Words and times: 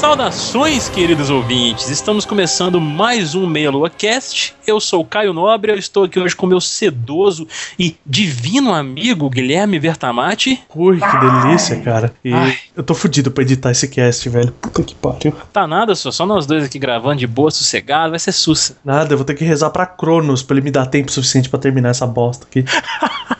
Saudações, 0.00 0.88
queridos 0.88 1.28
ouvintes! 1.28 1.90
Estamos 1.90 2.24
começando 2.24 2.80
mais 2.80 3.34
um 3.34 3.46
Meia 3.46 3.70
Lua 3.70 3.90
Cast. 3.90 4.54
Eu 4.66 4.80
sou 4.80 5.02
o 5.02 5.04
Caio 5.04 5.34
Nobre, 5.34 5.72
eu 5.72 5.76
estou 5.76 6.04
aqui 6.04 6.18
hoje 6.18 6.34
com 6.34 6.46
meu 6.46 6.58
sedoso 6.58 7.46
e 7.78 7.94
divino 8.06 8.72
amigo 8.72 9.28
Guilherme 9.28 9.78
Vertamati. 9.78 10.58
Ui, 10.74 10.98
que 10.98 11.18
delícia, 11.18 11.78
cara. 11.82 12.14
E 12.24 12.32
Ai. 12.32 12.56
eu 12.74 12.82
tô 12.82 12.94
fudido 12.94 13.30
pra 13.30 13.42
editar 13.42 13.72
esse 13.72 13.88
cast, 13.88 14.26
velho. 14.30 14.50
Puta 14.52 14.82
que 14.82 14.94
pariu. 14.94 15.34
Tá 15.52 15.66
nada, 15.66 15.94
só, 15.94 16.10
só 16.10 16.24
nós 16.24 16.46
dois 16.46 16.64
aqui 16.64 16.78
gravando 16.78 17.16
de 17.16 17.26
boa, 17.26 17.50
sossegado, 17.50 18.12
vai 18.12 18.18
ser 18.18 18.32
sussa. 18.32 18.78
Nada, 18.82 19.12
eu 19.12 19.18
vou 19.18 19.26
ter 19.26 19.34
que 19.34 19.44
rezar 19.44 19.68
pra 19.68 19.84
Cronos 19.84 20.42
pra 20.42 20.56
ele 20.56 20.64
me 20.64 20.70
dar 20.70 20.86
tempo 20.86 21.12
suficiente 21.12 21.50
para 21.50 21.60
terminar 21.60 21.90
essa 21.90 22.06
bosta 22.06 22.46
aqui. 22.48 22.64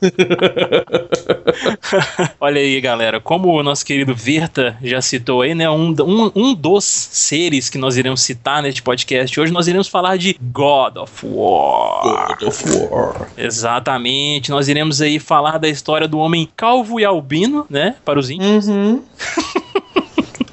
Olha 2.40 2.60
aí, 2.60 2.80
galera, 2.80 3.20
como 3.20 3.48
o 3.48 3.62
nosso 3.62 3.84
querido 3.84 4.14
Verta 4.14 4.76
já 4.82 5.00
citou 5.00 5.42
aí, 5.42 5.54
né? 5.54 5.68
Um, 5.68 5.94
um, 6.00 6.32
um 6.34 6.54
dos 6.54 6.84
seres 6.84 7.68
que 7.68 7.78
nós 7.78 7.96
iremos 7.96 8.20
citar 8.20 8.62
neste 8.62 8.82
podcast 8.82 9.38
hoje, 9.38 9.52
nós 9.52 9.68
iremos 9.68 9.88
falar 9.88 10.16
de 10.16 10.38
God 10.40 10.96
of 10.96 11.26
War. 11.26 12.28
God 12.28 12.48
of 12.48 12.64
War. 12.90 13.28
Exatamente. 13.36 14.50
Nós 14.50 14.68
iremos 14.68 15.00
aí 15.00 15.18
falar 15.18 15.58
da 15.58 15.68
história 15.68 16.08
do 16.08 16.18
homem 16.18 16.48
calvo 16.56 17.00
e 17.00 17.04
albino, 17.04 17.66
né? 17.68 17.96
Para 18.04 18.18
os 18.18 18.30
índios. 18.30 18.68
Uhum. 18.68 19.02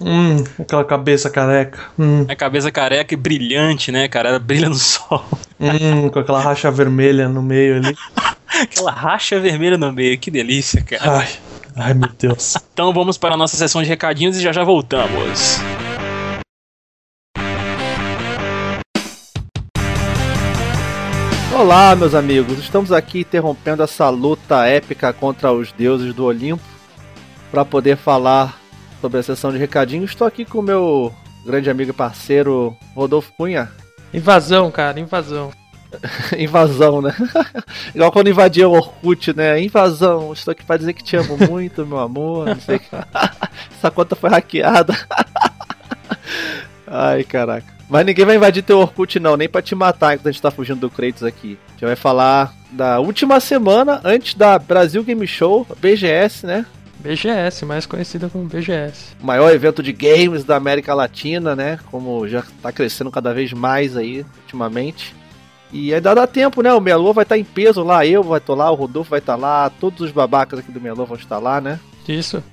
Hum, 0.08 0.44
aquela 0.60 0.84
cabeça 0.84 1.32
careca. 1.32 1.80
Hum. 1.98 2.28
A 2.30 2.36
cabeça 2.36 2.72
careca 2.72 3.16
e 3.16 3.18
brilhante, 3.18 3.92
né, 3.92 4.08
cara? 4.08 4.30
Ela 4.30 4.38
brilha 4.38 4.70
no 4.70 4.76
sol. 4.78 5.26
Hum, 5.60 6.10
com 6.10 6.20
aquela 6.20 6.40
racha 6.40 6.70
vermelha 6.70 7.28
no 7.28 7.42
meio 7.42 7.78
ali. 7.78 7.98
Aquela 8.62 8.92
racha 8.92 9.40
vermelha 9.40 9.78
no 9.78 9.92
meio, 9.92 10.18
que 10.18 10.32
delícia, 10.32 10.82
cara. 10.82 11.20
Ai, 11.20 11.30
ai 11.76 11.94
meu 11.94 12.10
Deus. 12.18 12.56
então 12.74 12.94
vamos 12.94 13.18
para 13.18 13.36
a 13.36 13.38
nossa 13.38 13.58
sessão 13.58 13.82
de 13.82 13.90
recadinhos 13.90 14.38
e 14.38 14.42
já 14.42 14.52
já 14.52 14.64
voltamos. 14.64 15.60
Olá, 21.58 21.96
meus 21.96 22.14
amigos. 22.14 22.60
Estamos 22.60 22.92
aqui 22.92 23.22
interrompendo 23.22 23.82
essa 23.82 24.10
luta 24.10 24.66
épica 24.66 25.14
contra 25.14 25.54
os 25.54 25.72
deuses 25.72 26.14
do 26.14 26.26
Olimpo 26.26 26.62
para 27.50 27.64
poder 27.64 27.96
falar 27.96 28.60
sobre 29.00 29.20
a 29.20 29.24
sessão 29.24 29.52
de 29.52 29.58
recadinhos. 29.58 30.12
Estou 30.12 30.28
aqui 30.28 30.44
com 30.44 30.60
o 30.60 30.62
meu 30.62 31.14
grande 31.46 31.70
amigo 31.70 31.92
e 31.92 31.94
parceiro 31.94 32.76
Rodolfo 32.94 33.32
Cunha. 33.38 33.72
Invasão, 34.14 34.70
cara, 34.70 35.00
invasão. 35.00 35.52
invasão, 36.38 37.02
né? 37.02 37.16
Igual 37.94 38.12
quando 38.12 38.30
invadia 38.30 38.68
o 38.68 38.74
Orkut, 38.74 39.36
né? 39.36 39.62
Invasão, 39.62 40.34
estou 40.34 40.52
aqui 40.52 40.64
para 40.64 40.78
dizer 40.78 40.94
que 40.94 41.04
te 41.04 41.16
amo 41.16 41.38
muito, 41.50 41.86
meu 41.86 42.00
amor. 42.00 42.48
Não 42.48 42.60
sei 42.60 42.80
que... 42.80 42.88
Essa 43.78 43.92
conta 43.92 44.16
foi 44.16 44.30
hackeada. 44.30 44.96
Ai, 46.88 47.24
caraca. 47.24 47.74
Mas 47.90 48.06
ninguém 48.06 48.26
vai 48.26 48.36
invadir 48.36 48.64
teu 48.64 48.80
Orkut, 48.80 49.20
não, 49.20 49.38
nem 49.38 49.48
pra 49.48 49.62
te 49.62 49.76
matar 49.76 50.14
enquanto 50.14 50.28
a 50.28 50.32
gente 50.32 50.42
tá 50.42 50.50
fugindo 50.50 50.80
do 50.80 50.90
Kratos 50.90 51.24
aqui. 51.24 51.58
A 51.68 51.72
gente 51.72 51.86
vai 51.86 51.96
falar 51.96 52.54
da 52.72 53.00
última 53.00 53.40
semana 53.40 54.02
antes 54.04 54.34
da 54.34 54.58
Brasil 54.58 55.04
Game 55.04 55.26
Show, 55.28 55.68
BGS, 55.80 56.46
né? 56.46 56.66
BGS, 57.00 57.66
mais 57.66 57.86
conhecida 57.86 58.28
como 58.30 58.46
BGS. 58.46 59.16
O 59.22 59.26
maior 59.26 59.54
evento 59.54 59.84
de 59.84 59.94
games 59.94 60.44
da 60.44 60.56
América 60.56 60.96
Latina, 60.96 61.56
né? 61.56 61.78
Como 61.92 62.28
já 62.28 62.44
tá 62.64 62.72
crescendo 62.72 63.12
cada 63.12 63.32
vez 63.32 63.54
mais 63.54 63.96
aí 63.96 64.26
ultimamente. 64.42 65.14
E 65.72 65.94
ainda 65.94 66.14
dá 66.14 66.28
tempo, 66.28 66.62
né? 66.62 66.74
O 66.74 66.80
Melô 66.80 67.12
vai 67.14 67.24
estar 67.24 67.36
tá 67.36 67.40
em 67.40 67.44
peso 67.44 67.84
lá, 67.84 68.06
eu 68.06 68.24
vai 68.24 68.40
estar 68.40 68.54
lá, 68.54 68.72
o 68.72 68.76
Rodolfo 68.76 69.10
vai 69.10 69.20
estar 69.20 69.34
tá 69.34 69.40
lá, 69.40 69.70
todos 69.70 70.02
os 70.02 70.12
babacas 70.12 70.60
aqui 70.60 70.72
do 70.72 70.82
Melô 70.82 71.06
vão 71.06 71.18
estar 71.18 71.40
lá, 71.40 71.60
né? 71.60 71.80
Isso. 72.08 72.44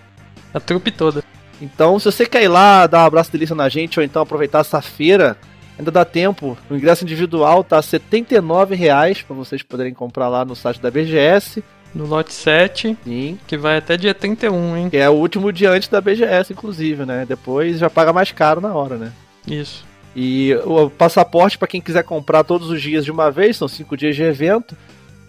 A 0.53 0.61
trupe 0.61 0.91
toda. 0.91 1.23
Então, 1.61 1.99
se 1.99 2.07
você 2.07 2.27
quer 2.27 2.43
ir 2.43 2.49
lá, 2.49 2.87
dar 2.87 3.03
um 3.03 3.07
abraço 3.07 3.31
delícia 3.31 3.55
na 3.55 3.69
gente, 3.69 3.99
ou 3.99 4.05
então 4.05 4.23
aproveitar 4.23 4.61
essa 4.61 4.83
feira, 4.83 5.37
ainda 5.79 5.91
dá 5.91 6.05
tempo. 6.05 6.59
O 6.69 6.75
ingresso 6.75 7.05
individual 7.05 7.63
tá 7.63 7.77
R$ 7.77 7.83
79,00 7.83 9.25
para 9.25 9.37
vocês 9.37 9.63
poderem 9.63 9.95
comprar 9.95 10.29
lá 10.29 10.45
no 10.45 10.57
site 10.57 10.81
da 10.81 10.91
BGS 10.91 11.63
no 11.95 12.07
lote 12.07 12.33
7. 12.33 12.97
Sim. 13.05 13.39
Que 13.47 13.57
vai 13.57 13.77
até 13.77 13.97
dia 13.97 14.15
31, 14.15 14.77
hein? 14.77 14.91
Que 14.91 14.97
é 14.97 15.09
o 15.09 15.15
último 15.15 15.53
dia 15.53 15.71
antes 15.71 15.89
da 15.89 16.01
BGS, 16.01 16.53
inclusive, 16.53 17.05
né? 17.05 17.25
Depois 17.27 17.79
já 17.79 17.91
paga 17.91 18.13
mais 18.13 18.33
caro 18.33 18.61
na 18.61 18.75
hora, 18.75 18.97
né? 18.97 19.13
Isso. 19.47 19.85
E 20.15 20.55
o 20.65 20.91
passaporte, 20.91 21.57
para 21.57 21.69
quem 21.69 21.81
quiser 21.81 22.05
comprar 22.05 22.45
todos 22.45 22.71
os 22.71 22.81
dias 22.83 23.05
de 23.05 23.11
uma 23.11 23.31
vez, 23.31 23.57
são 23.57 23.67
5 23.67 23.97
dias 23.97 24.15
de 24.15 24.23
evento. 24.23 24.77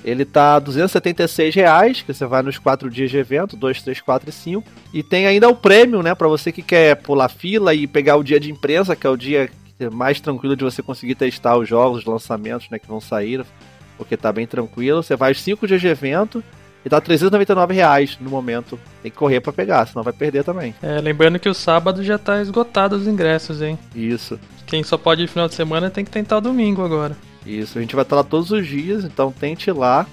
Ele 0.04 0.26
tá 0.26 0.60
276 0.60 1.56
reais, 1.56 2.02
que 2.02 2.14
você 2.14 2.26
vai 2.26 2.42
nos 2.42 2.58
4 2.58 2.90
dias 2.90 3.10
de 3.10 3.18
evento, 3.18 3.56
2, 3.56 3.82
3, 3.82 4.02
4 4.02 4.30
e 4.30 4.34
5. 4.34 4.64
E 4.94 5.02
tem 5.02 5.26
ainda 5.26 5.48
o 5.48 5.56
prêmio, 5.56 6.04
né, 6.04 6.14
para 6.14 6.28
você 6.28 6.52
que 6.52 6.62
quer 6.62 6.96
pular 6.98 7.30
fila 7.30 7.74
e 7.74 7.88
pegar 7.88 8.18
o 8.18 8.24
dia 8.24 8.40
de 8.40 8.52
imprensa, 8.52 8.96
que 8.96 9.08
é 9.08 9.10
o 9.10 9.16
dia 9.16 9.50
mais 9.92 10.20
tranquilo 10.20 10.56
de 10.56 10.64
você 10.64 10.82
conseguir 10.82 11.16
testar 11.16 11.58
os 11.58 11.68
jogos, 11.68 12.00
os 12.00 12.06
lançamentos, 12.06 12.70
né, 12.70 12.78
que 12.78 12.88
vão 12.88 13.00
sair 13.00 13.46
porque 13.98 14.18
tá 14.18 14.32
bem 14.32 14.46
tranquilo. 14.46 15.02
Você 15.02 15.16
vai 15.16 15.34
5 15.34 15.68
dias 15.68 15.80
de 15.80 15.88
evento 15.88 16.44
e 16.86 16.90
tá 16.90 17.00
399 17.00 17.74
reais 17.74 18.18
no 18.20 18.30
momento. 18.30 18.80
Tem 19.02 19.12
que 19.12 19.18
correr 19.18 19.40
para 19.40 19.54
pegar, 19.54 19.88
senão 19.88 20.04
vai 20.04 20.14
perder 20.14 20.44
também. 20.44 20.76
É, 20.82 21.00
lembrando 21.00 21.40
que 21.40 21.50
o 21.50 21.54
sábado 21.54 22.04
já 22.04 22.18
tá 22.18 22.42
esgotado 22.42 22.96
os 22.96 23.08
ingressos, 23.08 23.62
hein? 23.62 23.78
Isso. 23.96 24.40
Quem 24.66 24.84
só 24.84 24.98
pode 24.98 25.22
ir 25.22 25.26
no 25.26 25.30
final 25.32 25.48
de 25.48 25.56
semana 25.56 25.90
tem 25.90 26.04
que 26.04 26.12
tentar 26.12 26.38
o 26.38 26.42
domingo 26.42 26.84
agora. 26.84 27.16
Isso, 27.46 27.78
a 27.78 27.82
gente 27.82 27.96
vai 27.96 28.04
estar 28.04 28.16
lá 28.16 28.24
todos 28.24 28.52
os 28.52 28.66
dias, 28.66 29.04
então 29.04 29.32
tente 29.32 29.70
ir 29.70 29.74
lá. 29.74 30.06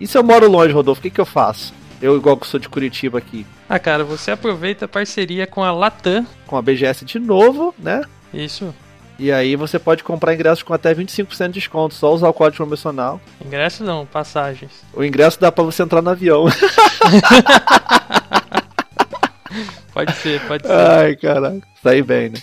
E 0.00 0.06
se 0.06 0.16
eu 0.16 0.22
moro 0.22 0.50
longe, 0.50 0.72
Rodolfo, 0.72 1.00
o 1.00 1.02
que, 1.02 1.10
que 1.10 1.20
eu 1.20 1.26
faço? 1.26 1.72
Eu, 2.00 2.16
igual 2.16 2.36
que 2.36 2.46
sou 2.46 2.60
de 2.60 2.68
Curitiba 2.68 3.18
aqui. 3.18 3.46
Ah, 3.68 3.78
cara, 3.78 4.04
você 4.04 4.30
aproveita 4.30 4.84
a 4.84 4.88
parceria 4.88 5.46
com 5.46 5.64
a 5.64 5.72
Latam. 5.72 6.26
Com 6.46 6.56
a 6.56 6.62
BGS 6.62 7.04
de 7.06 7.18
novo, 7.18 7.74
né? 7.78 8.02
Isso. 8.32 8.74
E 9.18 9.32
aí 9.32 9.56
você 9.56 9.78
pode 9.78 10.04
comprar 10.04 10.34
ingressos 10.34 10.62
com 10.62 10.74
até 10.74 10.94
25% 10.94 11.46
de 11.46 11.52
desconto, 11.54 11.94
só 11.94 12.12
usar 12.12 12.28
o 12.28 12.34
código 12.34 12.58
promocional. 12.58 13.18
Ingressos 13.44 13.86
não, 13.86 14.04
passagens. 14.04 14.72
O 14.92 15.02
ingresso 15.02 15.40
dá 15.40 15.50
para 15.50 15.64
você 15.64 15.82
entrar 15.82 16.02
no 16.02 16.10
avião. 16.10 16.44
pode 19.92 20.12
ser, 20.16 20.40
pode 20.46 20.66
ser. 20.66 20.72
Ai, 20.72 21.16
caraca. 21.16 21.62
Sai 21.82 22.02
bem, 22.02 22.28
né? 22.28 22.38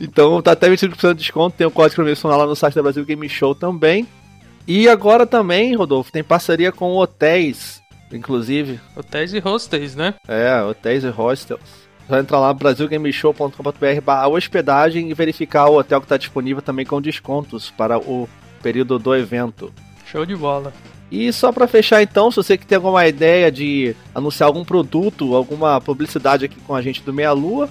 Então 0.00 0.40
tá 0.40 0.52
até 0.52 0.70
25% 0.70 1.08
de 1.08 1.18
desconto, 1.18 1.56
tem 1.56 1.66
o 1.66 1.70
código 1.70 1.96
promocional 1.96 2.38
lá 2.38 2.46
no 2.46 2.54
site 2.54 2.74
da 2.74 2.82
Brasil 2.82 3.04
Game 3.04 3.28
Show 3.28 3.54
também. 3.54 4.06
E 4.66 4.88
agora 4.88 5.26
também, 5.26 5.74
Rodolfo, 5.74 6.12
tem 6.12 6.22
parceria 6.22 6.70
com 6.70 6.94
hotéis, 6.94 7.82
inclusive. 8.12 8.78
Hotéis 8.96 9.34
e 9.34 9.40
hostels, 9.40 9.96
né? 9.96 10.14
É, 10.28 10.62
hotéis 10.62 11.02
e 11.02 11.08
hostels 11.08 11.89
vai 12.10 12.20
entrar 12.20 12.38
lá 12.38 12.52
brasilgameshow.com.br 12.52 14.00
barra 14.04 14.28
hospedagem 14.28 15.10
e 15.10 15.14
verificar 15.14 15.68
o 15.68 15.78
hotel 15.78 16.00
que 16.00 16.06
está 16.06 16.16
disponível 16.16 16.62
também 16.62 16.84
com 16.84 17.00
descontos 17.00 17.70
para 17.70 17.98
o 17.98 18.28
período 18.62 18.98
do 18.98 19.14
evento. 19.14 19.72
Show 20.06 20.26
de 20.26 20.36
bola. 20.36 20.72
E 21.10 21.32
só 21.32 21.50
para 21.50 21.66
fechar 21.66 22.02
então, 22.02 22.30
se 22.30 22.36
você 22.36 22.56
que 22.56 22.66
tem 22.66 22.76
alguma 22.76 23.06
ideia 23.06 23.50
de 23.50 23.96
anunciar 24.14 24.46
algum 24.46 24.64
produto, 24.64 25.34
alguma 25.34 25.80
publicidade 25.80 26.44
aqui 26.44 26.60
com 26.60 26.74
a 26.74 26.82
gente 26.82 27.02
do 27.02 27.12
Meia 27.12 27.32
Lua, 27.32 27.68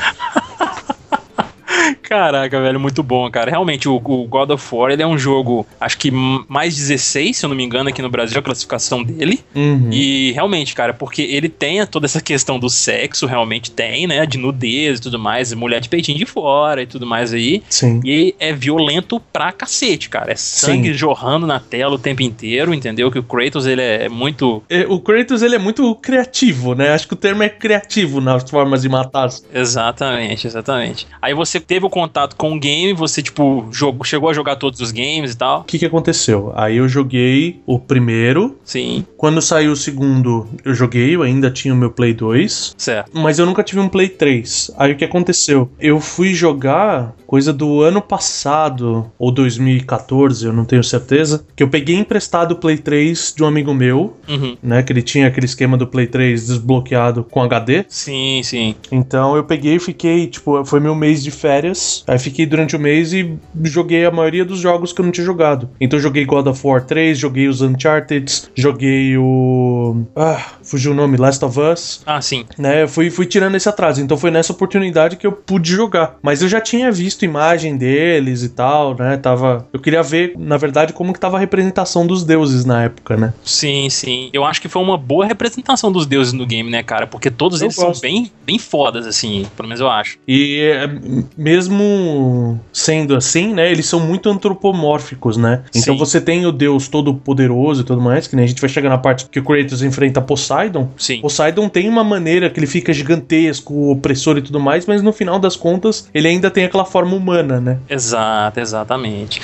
Caraca, 2.10 2.60
velho, 2.60 2.80
muito 2.80 3.04
bom, 3.04 3.30
cara. 3.30 3.52
Realmente, 3.52 3.88
o, 3.88 3.94
o 3.94 4.26
God 4.26 4.50
of 4.50 4.74
War, 4.74 4.90
ele 4.90 5.00
é 5.00 5.06
um 5.06 5.16
jogo, 5.16 5.64
acho 5.80 5.96
que 5.96 6.10
mais 6.10 6.74
16, 6.74 7.36
se 7.36 7.46
eu 7.46 7.48
não 7.48 7.56
me 7.56 7.62
engano, 7.62 7.88
aqui 7.88 8.02
no 8.02 8.10
Brasil, 8.10 8.36
a 8.36 8.42
classificação 8.42 9.00
dele. 9.00 9.38
Uhum. 9.54 9.90
E 9.92 10.32
realmente, 10.32 10.74
cara, 10.74 10.92
porque 10.92 11.22
ele 11.22 11.48
tem 11.48 11.86
toda 11.86 12.06
essa 12.06 12.20
questão 12.20 12.58
do 12.58 12.68
sexo, 12.68 13.26
realmente 13.26 13.70
tem, 13.70 14.08
né? 14.08 14.26
De 14.26 14.38
nudez 14.38 14.98
e 14.98 15.02
tudo 15.02 15.20
mais, 15.20 15.52
mulher 15.52 15.80
de 15.80 15.88
peitinho 15.88 16.18
de 16.18 16.26
fora 16.26 16.82
e 16.82 16.86
tudo 16.86 17.06
mais 17.06 17.32
aí. 17.32 17.62
Sim. 17.70 18.00
E 18.04 18.34
é 18.40 18.52
violento 18.52 19.20
pra 19.32 19.52
cacete, 19.52 20.08
cara. 20.08 20.32
É 20.32 20.36
sangue 20.36 20.88
Sim. 20.88 20.94
jorrando 20.94 21.46
na 21.46 21.60
tela 21.60 21.94
o 21.94 21.98
tempo 21.98 22.22
inteiro, 22.22 22.74
entendeu? 22.74 23.08
Que 23.12 23.20
o 23.20 23.22
Kratos, 23.22 23.66
ele 23.68 23.82
é 23.82 24.08
muito. 24.08 24.64
É, 24.68 24.84
O 24.88 24.98
Kratos, 24.98 25.42
ele 25.42 25.54
é 25.54 25.60
muito 25.60 25.94
criativo, 25.94 26.74
né? 26.74 26.92
Acho 26.92 27.06
que 27.06 27.14
o 27.14 27.16
termo 27.16 27.44
é 27.44 27.48
criativo 27.48 28.20
nas 28.20 28.50
formas 28.50 28.82
de 28.82 28.88
matar. 28.88 29.28
Exatamente, 29.54 30.48
exatamente. 30.48 31.06
Aí 31.22 31.34
você 31.34 31.60
teve 31.60 31.86
o 31.86 31.99
contato 32.00 32.34
com 32.36 32.54
o 32.54 32.58
game, 32.58 32.92
você, 32.94 33.22
tipo, 33.22 33.66
jogou, 33.70 34.04
chegou 34.04 34.30
a 34.30 34.32
jogar 34.32 34.56
todos 34.56 34.80
os 34.80 34.90
games 34.90 35.32
e 35.32 35.36
tal. 35.36 35.60
O 35.60 35.64
que 35.64 35.78
que 35.78 35.86
aconteceu? 35.86 36.52
Aí 36.56 36.76
eu 36.78 36.88
joguei 36.88 37.60
o 37.66 37.78
primeiro. 37.78 38.56
Sim, 38.64 39.04
Quando 39.16 39.42
saiu 39.42 39.72
o 39.72 39.76
segundo, 39.76 40.48
eu 40.64 40.74
joguei, 40.74 41.14
eu 41.14 41.22
ainda 41.22 41.50
tinha 41.50 41.74
o 41.74 41.76
meu 41.76 41.90
Play 41.90 42.14
2. 42.14 42.74
certo. 42.78 43.10
Mas 43.12 43.38
eu 43.38 43.46
nunca 43.46 43.62
tive 43.62 43.80
um 43.80 43.88
Play 43.88 44.08
3. 44.08 44.70
Aí 44.76 44.92
o 44.92 44.96
que 44.96 45.04
aconteceu? 45.04 45.70
Eu 45.78 46.00
fui 46.00 46.32
jogar 46.34 47.14
coisa 47.30 47.52
do 47.52 47.80
ano 47.80 48.02
passado, 48.02 49.08
ou 49.16 49.30
2014, 49.30 50.46
eu 50.46 50.52
não 50.52 50.64
tenho 50.64 50.82
certeza. 50.82 51.44
Que 51.54 51.62
eu 51.62 51.68
peguei 51.68 51.94
emprestado 51.94 52.52
o 52.52 52.56
Play 52.56 52.76
3 52.76 53.34
de 53.36 53.44
um 53.44 53.46
amigo 53.46 53.72
meu, 53.72 54.16
Uhum. 54.28 54.56
né? 54.60 54.82
Que 54.82 54.92
ele 54.92 55.00
tinha 55.00 55.28
aquele 55.28 55.46
esquema 55.46 55.76
do 55.76 55.86
Play 55.86 56.08
3 56.08 56.48
desbloqueado 56.48 57.22
com 57.22 57.40
HD. 57.40 57.84
Sim, 57.88 58.40
sim. 58.42 58.74
Então 58.90 59.36
eu 59.36 59.44
peguei 59.44 59.76
e 59.76 59.78
fiquei, 59.78 60.26
tipo, 60.26 60.64
foi 60.64 60.80
meu 60.80 60.92
mês 60.96 61.22
de 61.22 61.30
férias. 61.30 62.02
Aí 62.08 62.18
fiquei 62.18 62.44
durante 62.46 62.74
o 62.74 62.80
mês 62.80 63.12
e 63.12 63.32
joguei 63.62 64.04
a 64.04 64.10
maioria 64.10 64.44
dos 64.44 64.58
jogos 64.58 64.92
que 64.92 65.00
eu 65.00 65.04
não 65.04 65.12
tinha 65.12 65.24
jogado. 65.24 65.70
Então 65.80 66.00
eu 66.00 66.02
joguei 66.02 66.24
God 66.24 66.48
of 66.48 66.66
War 66.66 66.84
3, 66.84 67.16
joguei 67.16 67.46
os 67.46 67.60
Uncharted, 67.62 68.24
joguei 68.56 69.16
o. 69.16 70.02
Ah, 70.16 70.44
fugiu 70.64 70.90
o 70.90 70.94
nome, 70.96 71.16
Last 71.16 71.44
of 71.44 71.60
Us. 71.60 72.02
Ah, 72.04 72.20
sim. 72.20 72.44
Né, 72.58 72.82
eu 72.82 72.88
fui, 72.88 73.08
fui 73.08 73.26
tirando 73.26 73.54
esse 73.54 73.68
atraso. 73.68 74.00
Então 74.02 74.16
foi 74.18 74.32
nessa 74.32 74.52
oportunidade 74.52 75.14
que 75.16 75.24
eu 75.26 75.30
pude 75.32 75.70
jogar. 75.70 76.16
Mas 76.20 76.42
eu 76.42 76.48
já 76.48 76.60
tinha 76.60 76.90
visto 76.90 77.19
imagem 77.24 77.76
deles 77.76 78.42
e 78.42 78.48
tal, 78.50 78.96
né? 78.96 79.16
Tava. 79.16 79.66
Eu 79.72 79.80
queria 79.80 80.02
ver, 80.02 80.34
na 80.38 80.56
verdade, 80.56 80.92
como 80.92 81.12
que 81.12 81.20
tava 81.20 81.36
a 81.36 81.40
representação 81.40 82.06
dos 82.06 82.24
deuses 82.24 82.64
na 82.64 82.84
época, 82.84 83.16
né? 83.16 83.32
Sim, 83.44 83.88
sim. 83.90 84.30
Eu 84.32 84.44
acho 84.44 84.60
que 84.60 84.68
foi 84.68 84.82
uma 84.82 84.96
boa 84.96 85.26
representação 85.26 85.90
dos 85.90 86.06
deuses 86.06 86.32
no 86.32 86.46
game, 86.46 86.70
né, 86.70 86.82
cara? 86.82 87.06
Porque 87.06 87.30
todos 87.30 87.60
Eu 87.60 87.66
eles 87.66 87.74
são 87.76 87.88
gosto. 87.88 88.02
bem, 88.02 88.30
bem 88.44 88.58
fodas, 88.58 89.06
assim. 89.06 89.46
Pelo 89.56 89.68
menos 89.68 89.80
eu 89.80 89.88
acho. 89.88 90.18
E 90.26 90.60
é, 90.60 90.88
mesmo 91.36 92.60
sendo 92.72 93.16
assim, 93.16 93.52
né, 93.52 93.70
eles 93.70 93.86
são 93.86 94.00
muito 94.00 94.28
antropomórficos, 94.28 95.36
né? 95.36 95.62
Então 95.74 95.94
Sim. 95.94 95.98
você 95.98 96.20
tem 96.20 96.46
o 96.46 96.52
deus 96.52 96.88
todo 96.88 97.14
poderoso 97.14 97.82
e 97.82 97.84
tudo 97.84 98.00
mais, 98.00 98.26
que 98.26 98.36
nem 98.36 98.44
a 98.44 98.48
gente 98.48 98.60
vai 98.60 98.68
chegar 98.70 98.88
na 98.88 98.98
parte 98.98 99.26
que 99.26 99.38
o 99.38 99.44
Kratos 99.44 99.82
enfrenta 99.82 100.20
Poseidon. 100.20 100.88
Sim. 100.96 101.20
Poseidon 101.20 101.68
tem 101.68 101.88
uma 101.88 102.04
maneira 102.04 102.50
que 102.50 102.58
ele 102.58 102.66
fica 102.66 102.92
gigantesco, 102.92 103.90
opressor 103.90 104.38
e 104.38 104.42
tudo 104.42 104.60
mais, 104.60 104.86
mas 104.86 105.02
no 105.02 105.12
final 105.12 105.38
das 105.38 105.56
contas 105.56 106.08
ele 106.14 106.28
ainda 106.28 106.50
tem 106.50 106.64
aquela 106.64 106.84
forma 106.84 107.09
humana, 107.16 107.60
né? 107.60 107.78
Exato, 107.88 108.60
exatamente. 108.60 109.40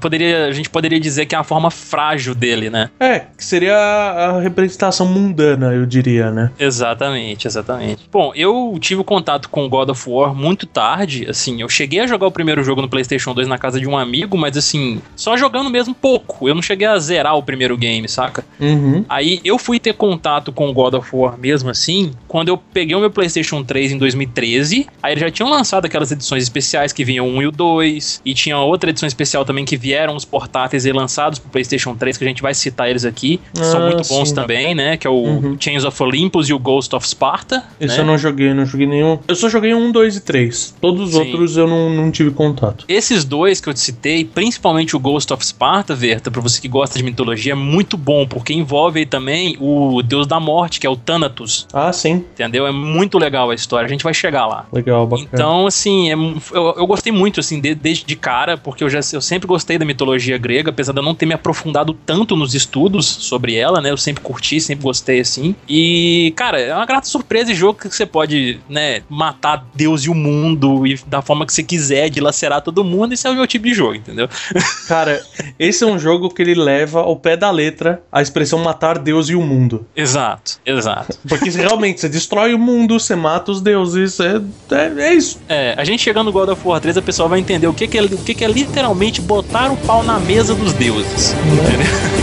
Poderia, 0.00 0.46
a 0.46 0.52
gente 0.52 0.70
poderia 0.70 1.00
dizer 1.00 1.26
que 1.26 1.34
é 1.34 1.38
a 1.38 1.44
forma 1.44 1.70
frágil 1.70 2.34
dele, 2.34 2.70
né? 2.70 2.90
É, 2.98 3.20
que 3.36 3.44
seria 3.44 3.76
a 3.76 4.40
representação 4.40 5.06
mundana, 5.06 5.72
eu 5.72 5.86
diria, 5.86 6.30
né? 6.30 6.50
Exatamente, 6.58 7.46
exatamente. 7.46 8.08
Bom, 8.10 8.32
eu 8.34 8.76
tive 8.80 9.02
contato 9.04 9.48
com 9.48 9.68
God 9.68 9.90
of 9.90 10.08
War 10.08 10.34
muito 10.34 10.66
tarde, 10.66 11.26
assim, 11.28 11.60
eu 11.60 11.68
cheguei 11.68 12.00
a 12.00 12.06
jogar 12.06 12.26
o 12.26 12.32
primeiro 12.32 12.62
jogo 12.62 12.82
no 12.82 12.88
PlayStation 12.88 13.34
2 13.34 13.48
na 13.48 13.58
casa 13.58 13.80
de 13.80 13.86
um 13.86 13.96
amigo, 13.96 14.36
mas 14.36 14.56
assim, 14.56 15.00
só 15.14 15.36
jogando 15.36 15.70
mesmo 15.70 15.94
pouco. 15.94 16.48
Eu 16.48 16.54
não 16.54 16.62
cheguei 16.62 16.86
a 16.86 16.98
zerar 16.98 17.36
o 17.36 17.42
primeiro 17.42 17.76
game, 17.76 18.08
saca? 18.08 18.44
Uhum. 18.60 19.04
Aí 19.08 19.40
eu 19.44 19.58
fui 19.58 19.78
ter 19.78 19.94
contato 19.94 20.52
com 20.52 20.68
o 20.68 20.72
God 20.72 20.94
of 20.94 21.08
War 21.12 21.38
mesmo 21.38 21.70
assim, 21.70 22.12
quando 22.26 22.48
eu 22.48 22.58
peguei 22.58 22.94
o 22.94 23.00
meu 23.00 23.10
PlayStation 23.10 23.62
3 23.62 23.92
em 23.92 23.98
2013. 23.98 24.86
Aí 25.02 25.12
eles 25.12 25.20
já 25.20 25.30
tinham 25.30 25.50
lançado 25.50 25.84
aquelas 25.84 26.10
edições 26.12 26.42
especiais 26.42 26.92
que 26.96 27.04
vinham 27.04 27.28
o 27.28 27.30
1 27.36 27.42
e 27.42 27.46
o 27.46 27.52
2, 27.52 28.22
e 28.24 28.34
tinha 28.34 28.58
outra 28.58 28.90
edição 28.90 29.06
especial 29.06 29.44
também 29.44 29.64
que 29.64 29.76
vieram 29.76 30.16
os 30.16 30.24
portáteis 30.24 30.84
aí 30.86 30.92
lançados 30.92 31.38
pro 31.38 31.50
PlayStation 31.50 31.94
3, 31.94 32.16
que 32.16 32.24
a 32.24 32.26
gente 32.26 32.42
vai 32.42 32.54
citar 32.54 32.88
eles 32.90 33.04
aqui, 33.04 33.38
que 33.54 33.64
são 33.64 33.82
Ah, 33.82 33.86
muito 33.90 34.08
bons 34.08 34.30
sim. 34.30 34.34
também, 34.34 34.74
né? 34.74 34.96
Que 34.96 35.06
é 35.06 35.10
o 35.10 35.14
Uhum. 35.26 35.56
Chains 35.60 35.84
of 35.84 36.02
Olympus 36.02 36.48
e 36.48 36.54
o 36.54 36.58
Ghost 36.58 36.94
of 36.96 37.06
Sparta. 37.06 37.62
Esse 37.78 37.96
né? 37.96 38.02
eu 38.02 38.06
não 38.06 38.16
joguei, 38.16 38.52
não 38.54 38.64
joguei 38.64 38.86
nenhum. 38.86 39.18
Eu 39.28 39.36
só 39.36 39.48
joguei 39.48 39.74
um, 39.74 39.92
dois 39.92 40.16
e 40.16 40.20
três. 40.20 40.74
Todos 40.80 41.10
os 41.10 41.14
Sim. 41.14 41.18
outros 41.20 41.56
eu 41.56 41.66
não, 41.68 41.90
não 41.90 42.10
tive 42.10 42.30
contato. 42.30 42.84
Esses 42.88 43.24
dois 43.24 43.60
que 43.60 43.68
eu 43.68 43.74
te 43.74 43.80
citei, 43.80 44.24
principalmente 44.24 44.96
o 44.96 44.98
Ghost 44.98 45.32
of 45.32 45.44
Sparta, 45.46 45.94
Verta, 45.94 46.30
pra 46.30 46.40
você 46.40 46.60
que 46.60 46.68
gosta 46.68 46.98
de 46.98 47.04
mitologia, 47.04 47.52
é 47.52 47.54
muito 47.56 47.96
bom, 47.96 48.26
porque 48.26 48.52
envolve 48.54 49.00
aí 49.00 49.06
também 49.06 49.56
o 49.60 50.02
deus 50.02 50.26
da 50.26 50.40
morte, 50.40 50.80
que 50.80 50.86
é 50.86 50.90
o 50.90 50.96
Thanatos, 50.96 51.66
Ah, 51.72 51.92
sim. 51.92 52.24
entendeu? 52.34 52.66
É 52.66 52.72
muito 52.72 53.18
legal 53.18 53.50
a 53.50 53.54
história, 53.54 53.84
a 53.86 53.88
gente 53.88 54.04
vai 54.04 54.14
chegar 54.14 54.46
lá. 54.46 54.66
Legal, 54.72 55.06
bacana. 55.06 55.28
Então, 55.32 55.66
assim, 55.66 56.10
é 56.10 56.16
mu- 56.16 56.40
eu, 56.52 56.85
eu 56.86 56.88
gostei 56.88 57.12
muito, 57.12 57.40
assim, 57.40 57.60
de- 57.60 57.74
desde 57.74 58.04
de 58.04 58.16
cara, 58.16 58.56
porque 58.56 58.82
eu, 58.84 58.88
já, 58.88 59.00
eu 59.12 59.20
sempre 59.20 59.46
gostei 59.46 59.76
da 59.78 59.84
mitologia 59.84 60.38
grega, 60.38 60.70
apesar 60.70 60.92
de 60.92 60.98
eu 61.00 61.02
não 61.02 61.14
ter 61.14 61.26
me 61.26 61.34
aprofundado 61.34 61.92
tanto 62.06 62.36
nos 62.36 62.54
estudos 62.54 63.04
sobre 63.06 63.54
ela, 63.56 63.80
né? 63.80 63.90
Eu 63.90 63.96
sempre 63.96 64.22
curti, 64.22 64.60
sempre 64.60 64.84
gostei, 64.84 65.20
assim. 65.20 65.54
E, 65.68 66.32
cara, 66.36 66.60
é 66.60 66.74
uma 66.74 66.86
grata 66.86 67.06
surpresa 67.06 67.50
e 67.50 67.54
jogo 67.54 67.78
que 67.78 67.88
você 67.88 68.06
pode, 68.06 68.60
né, 68.68 69.02
matar 69.08 69.66
Deus 69.74 70.04
e 70.04 70.10
o 70.10 70.14
mundo 70.14 70.86
e 70.86 70.98
da 71.06 71.20
forma 71.20 71.44
que 71.44 71.52
você 71.52 71.62
quiser, 71.62 72.08
dilacerar 72.08 72.60
todo 72.62 72.84
mundo. 72.84 73.12
Esse 73.12 73.26
é 73.26 73.30
o 73.30 73.34
meu 73.34 73.46
tipo 73.46 73.64
de 73.66 73.74
jogo, 73.74 73.94
entendeu? 73.94 74.28
Cara, 74.86 75.20
esse 75.58 75.82
é 75.82 75.86
um 75.86 75.98
jogo 75.98 76.28
que 76.30 76.40
ele 76.42 76.54
leva 76.54 77.00
ao 77.00 77.16
pé 77.16 77.36
da 77.36 77.50
letra 77.50 78.02
a 78.12 78.22
expressão 78.22 78.58
matar 78.60 78.98
Deus 78.98 79.28
e 79.28 79.34
o 79.34 79.42
mundo. 79.42 79.86
Exato, 79.96 80.58
exato. 80.64 81.18
Porque 81.28 81.50
se 81.50 81.58
realmente 81.58 82.00
você 82.00 82.08
destrói 82.08 82.54
o 82.54 82.58
mundo, 82.58 82.98
você 82.98 83.16
mata 83.16 83.50
os 83.50 83.60
deuses. 83.60 84.18
É, 84.20 84.40
é, 84.70 85.02
é 85.08 85.14
isso. 85.14 85.40
É, 85.48 85.74
a 85.76 85.84
gente 85.84 86.02
chegando 86.02 86.26
no 86.26 86.32
God 86.32 86.48
of 86.50 86.65
War 86.66 86.80
3, 86.80 86.96
a 86.98 87.02
pessoa 87.02 87.28
vai 87.28 87.40
entender 87.40 87.66
o 87.66 87.72
que, 87.72 87.86
que, 87.86 87.98
é, 87.98 88.02
o 88.02 88.18
que, 88.18 88.34
que 88.34 88.44
é 88.44 88.48
literalmente 88.48 89.20
botar 89.20 89.70
o 89.70 89.76
pau 89.76 90.02
na 90.02 90.18
mesa 90.18 90.54
dos 90.54 90.72
deuses. 90.72 91.34
Bom, 91.34 92.15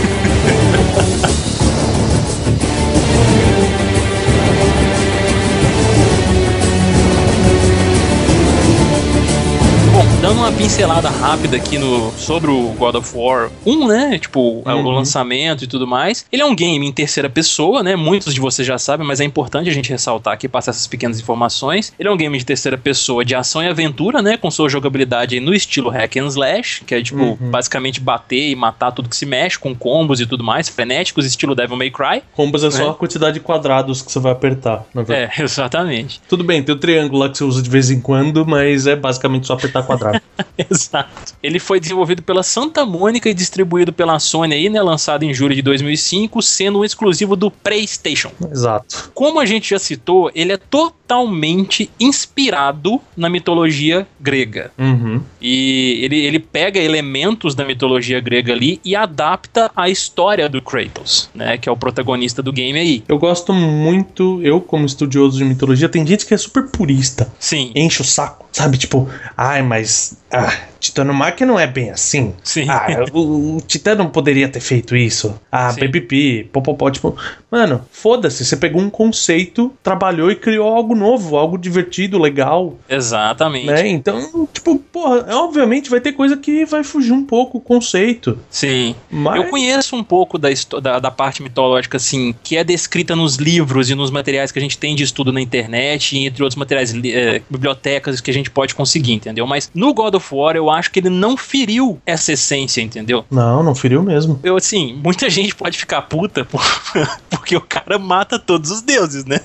pincelada 10.64 11.10
rápida 11.10 11.58
aqui 11.58 11.76
no, 11.76 12.10
sobre 12.16 12.50
o 12.50 12.68
God 12.78 12.94
of 12.94 13.12
War 13.14 13.50
1, 13.66 13.86
né? 13.86 14.18
Tipo, 14.18 14.40
o 14.40 14.62
Uhum. 14.66 14.88
lançamento 14.92 15.62
e 15.62 15.66
tudo 15.66 15.86
mais. 15.86 16.24
Ele 16.32 16.40
é 16.40 16.44
um 16.46 16.54
game 16.56 16.86
em 16.86 16.90
terceira 16.90 17.28
pessoa, 17.28 17.82
né? 17.82 17.94
Muitos 17.96 18.32
de 18.32 18.40
vocês 18.40 18.66
já 18.66 18.78
sabem, 18.78 19.06
mas 19.06 19.20
é 19.20 19.24
importante 19.24 19.68
a 19.68 19.72
gente 19.74 19.90
ressaltar 19.90 20.32
aqui, 20.32 20.48
passar 20.48 20.70
essas 20.70 20.86
pequenas 20.86 21.20
informações. 21.20 21.92
Ele 21.98 22.08
é 22.08 22.10
um 22.12 22.16
game 22.16 22.38
de 22.38 22.46
terceira 22.46 22.78
pessoa 22.78 23.22
de 23.26 23.34
ação 23.34 23.62
e 23.62 23.68
aventura, 23.68 24.22
né? 24.22 24.38
Com 24.38 24.50
sua 24.50 24.70
jogabilidade 24.70 25.38
no 25.38 25.52
estilo 25.52 25.90
hack 25.90 26.16
and 26.16 26.28
slash, 26.28 26.82
que 26.86 26.94
é 26.94 27.02
tipo, 27.02 27.18
Uhum. 27.22 27.36
basicamente 27.50 28.00
bater 28.00 28.48
e 28.48 28.56
matar 28.56 28.90
tudo 28.90 29.10
que 29.10 29.16
se 29.18 29.26
mexe, 29.26 29.58
com 29.58 29.74
combos 29.74 30.18
e 30.18 30.24
tudo 30.24 30.42
mais, 30.42 30.70
frenéticos, 30.70 31.26
estilo 31.26 31.54
Devil 31.54 31.76
May 31.76 31.90
Cry. 31.90 32.22
Combos 32.32 32.64
é 32.64 32.70
só 32.70 32.86
É. 32.86 32.90
a 32.90 32.94
quantidade 32.94 33.34
de 33.34 33.40
quadrados 33.40 34.00
que 34.00 34.10
você 34.10 34.18
vai 34.18 34.32
apertar. 34.32 34.86
Na 34.94 35.02
verdade. 35.02 35.30
É, 35.38 35.44
exatamente. 35.44 36.22
Tudo 36.26 36.42
bem, 36.42 36.62
tem 36.62 36.74
o 36.74 36.78
triângulo 36.78 37.18
lá 37.20 37.28
que 37.28 37.36
você 37.36 37.44
usa 37.44 37.60
de 37.60 37.68
vez 37.68 37.90
em 37.90 38.00
quando, 38.00 38.46
mas 38.46 38.86
é 38.86 38.96
basicamente 38.96 39.46
só 39.46 39.52
apertar 39.52 39.82
quadrado. 39.82 40.22
Exato. 40.70 41.34
Ele 41.42 41.58
foi 41.58 41.80
desenvolvido 41.80 42.22
pela 42.22 42.42
Santa 42.42 42.84
Mônica 42.84 43.28
e 43.28 43.34
distribuído 43.34 43.92
pela 43.92 44.18
Sony 44.18 44.54
aí, 44.54 44.68
né? 44.68 44.80
Lançado 44.80 45.24
em 45.24 45.34
julho 45.34 45.54
de 45.54 45.62
2005, 45.62 46.40
sendo 46.42 46.80
um 46.80 46.84
exclusivo 46.84 47.36
do 47.36 47.50
PlayStation. 47.50 48.30
Exato. 48.50 49.10
Como 49.14 49.40
a 49.40 49.46
gente 49.46 49.70
já 49.70 49.78
citou, 49.78 50.30
ele 50.34 50.52
é 50.52 50.56
totalmente 50.56 51.90
inspirado 51.98 53.00
na 53.16 53.28
mitologia 53.28 54.06
grega. 54.20 54.70
Uhum. 54.78 55.20
E 55.40 56.00
ele, 56.02 56.24
ele 56.24 56.38
pega 56.38 56.78
elementos 56.80 57.54
da 57.54 57.64
mitologia 57.64 58.20
grega 58.20 58.52
ali 58.52 58.80
e 58.84 58.94
adapta 58.96 59.70
a 59.76 59.88
história 59.88 60.48
do 60.48 60.62
Kratos, 60.62 61.28
né? 61.34 61.58
Que 61.58 61.68
é 61.68 61.72
o 61.72 61.76
protagonista 61.76 62.42
do 62.42 62.52
game 62.52 62.78
aí. 62.78 63.04
Eu 63.08 63.18
gosto 63.18 63.52
muito, 63.52 64.40
eu 64.42 64.60
como 64.60 64.86
estudioso 64.86 65.38
de 65.38 65.44
mitologia, 65.44 65.88
tem 65.88 66.06
gente 66.06 66.26
que 66.26 66.34
é 66.34 66.38
super 66.38 66.68
purista. 66.68 67.32
Sim. 67.38 67.72
Enche 67.74 68.02
o 68.02 68.04
saco, 68.04 68.46
sabe? 68.52 68.78
Tipo, 68.78 69.08
ai, 69.36 69.62
mas. 69.62 70.16
Ah, 70.36 70.50
Titanomáquia 70.84 71.46
não 71.46 71.58
é 71.58 71.66
bem 71.66 71.90
assim. 71.90 72.34
Sim. 72.42 72.66
Ah, 72.68 73.06
o, 73.12 73.56
o 73.56 73.60
Titã 73.60 73.94
não 73.94 74.08
poderia 74.10 74.48
ter 74.48 74.60
feito 74.60 74.94
isso. 74.94 75.38
Ah, 75.50 75.72
Sim. 75.72 75.80
pipipi, 75.80 76.44
popopó, 76.52 76.90
tipo. 76.90 77.16
Mano, 77.50 77.86
foda-se, 77.90 78.44
você 78.44 78.56
pegou 78.56 78.82
um 78.82 78.90
conceito, 78.90 79.72
trabalhou 79.82 80.30
e 80.30 80.36
criou 80.36 80.68
algo 80.68 80.94
novo, 80.94 81.36
algo 81.36 81.56
divertido, 81.56 82.18
legal, 82.18 82.74
Exatamente. 82.88 83.66
né? 83.66 83.86
Então, 83.88 84.46
tipo, 84.52 84.78
porra, 84.78 85.24
obviamente 85.36 85.88
vai 85.88 86.00
ter 86.00 86.12
coisa 86.12 86.36
que 86.36 86.64
vai 86.64 86.84
fugir 86.84 87.12
um 87.12 87.24
pouco 87.24 87.58
o 87.58 87.60
conceito. 87.60 88.38
Sim. 88.50 88.94
Mas. 89.10 89.36
Eu 89.36 89.48
conheço 89.48 89.96
um 89.96 90.04
pouco 90.04 90.36
da, 90.36 90.48
da, 90.82 90.98
da 90.98 91.10
parte 91.10 91.42
mitológica, 91.42 91.96
assim, 91.96 92.34
que 92.42 92.56
é 92.56 92.64
descrita 92.64 93.16
nos 93.16 93.36
livros 93.36 93.88
e 93.88 93.94
nos 93.94 94.10
materiais 94.10 94.52
que 94.52 94.58
a 94.58 94.62
gente 94.62 94.76
tem 94.76 94.94
de 94.94 95.04
estudo 95.04 95.32
na 95.32 95.40
internet, 95.40 96.16
e 96.16 96.26
entre 96.26 96.42
outros 96.42 96.56
materiais, 96.56 96.92
eh, 96.92 97.40
bibliotecas 97.48 98.20
que 98.20 98.30
a 98.30 98.34
gente 98.34 98.50
pode 98.50 98.74
conseguir, 98.74 99.14
entendeu? 99.14 99.46
Mas 99.46 99.70
no 99.74 99.94
God 99.94 100.14
of 100.14 100.34
War 100.34 100.56
eu 100.56 100.68
acho 100.74 100.90
que 100.90 100.98
ele 101.00 101.10
não 101.10 101.36
feriu 101.36 102.00
essa 102.04 102.32
essência, 102.32 102.80
entendeu? 102.82 103.24
Não, 103.30 103.62
não 103.62 103.74
feriu 103.74 104.02
mesmo. 104.02 104.38
Eu, 104.42 104.56
assim, 104.56 105.00
muita 105.02 105.28
gente 105.30 105.54
pode 105.54 105.78
ficar 105.78 106.02
puta 106.02 106.44
por- 106.44 106.62
porque 107.30 107.56
o 107.56 107.60
cara 107.60 107.98
mata 107.98 108.38
todos 108.38 108.70
os 108.70 108.82
deuses, 108.82 109.24
né? 109.24 109.40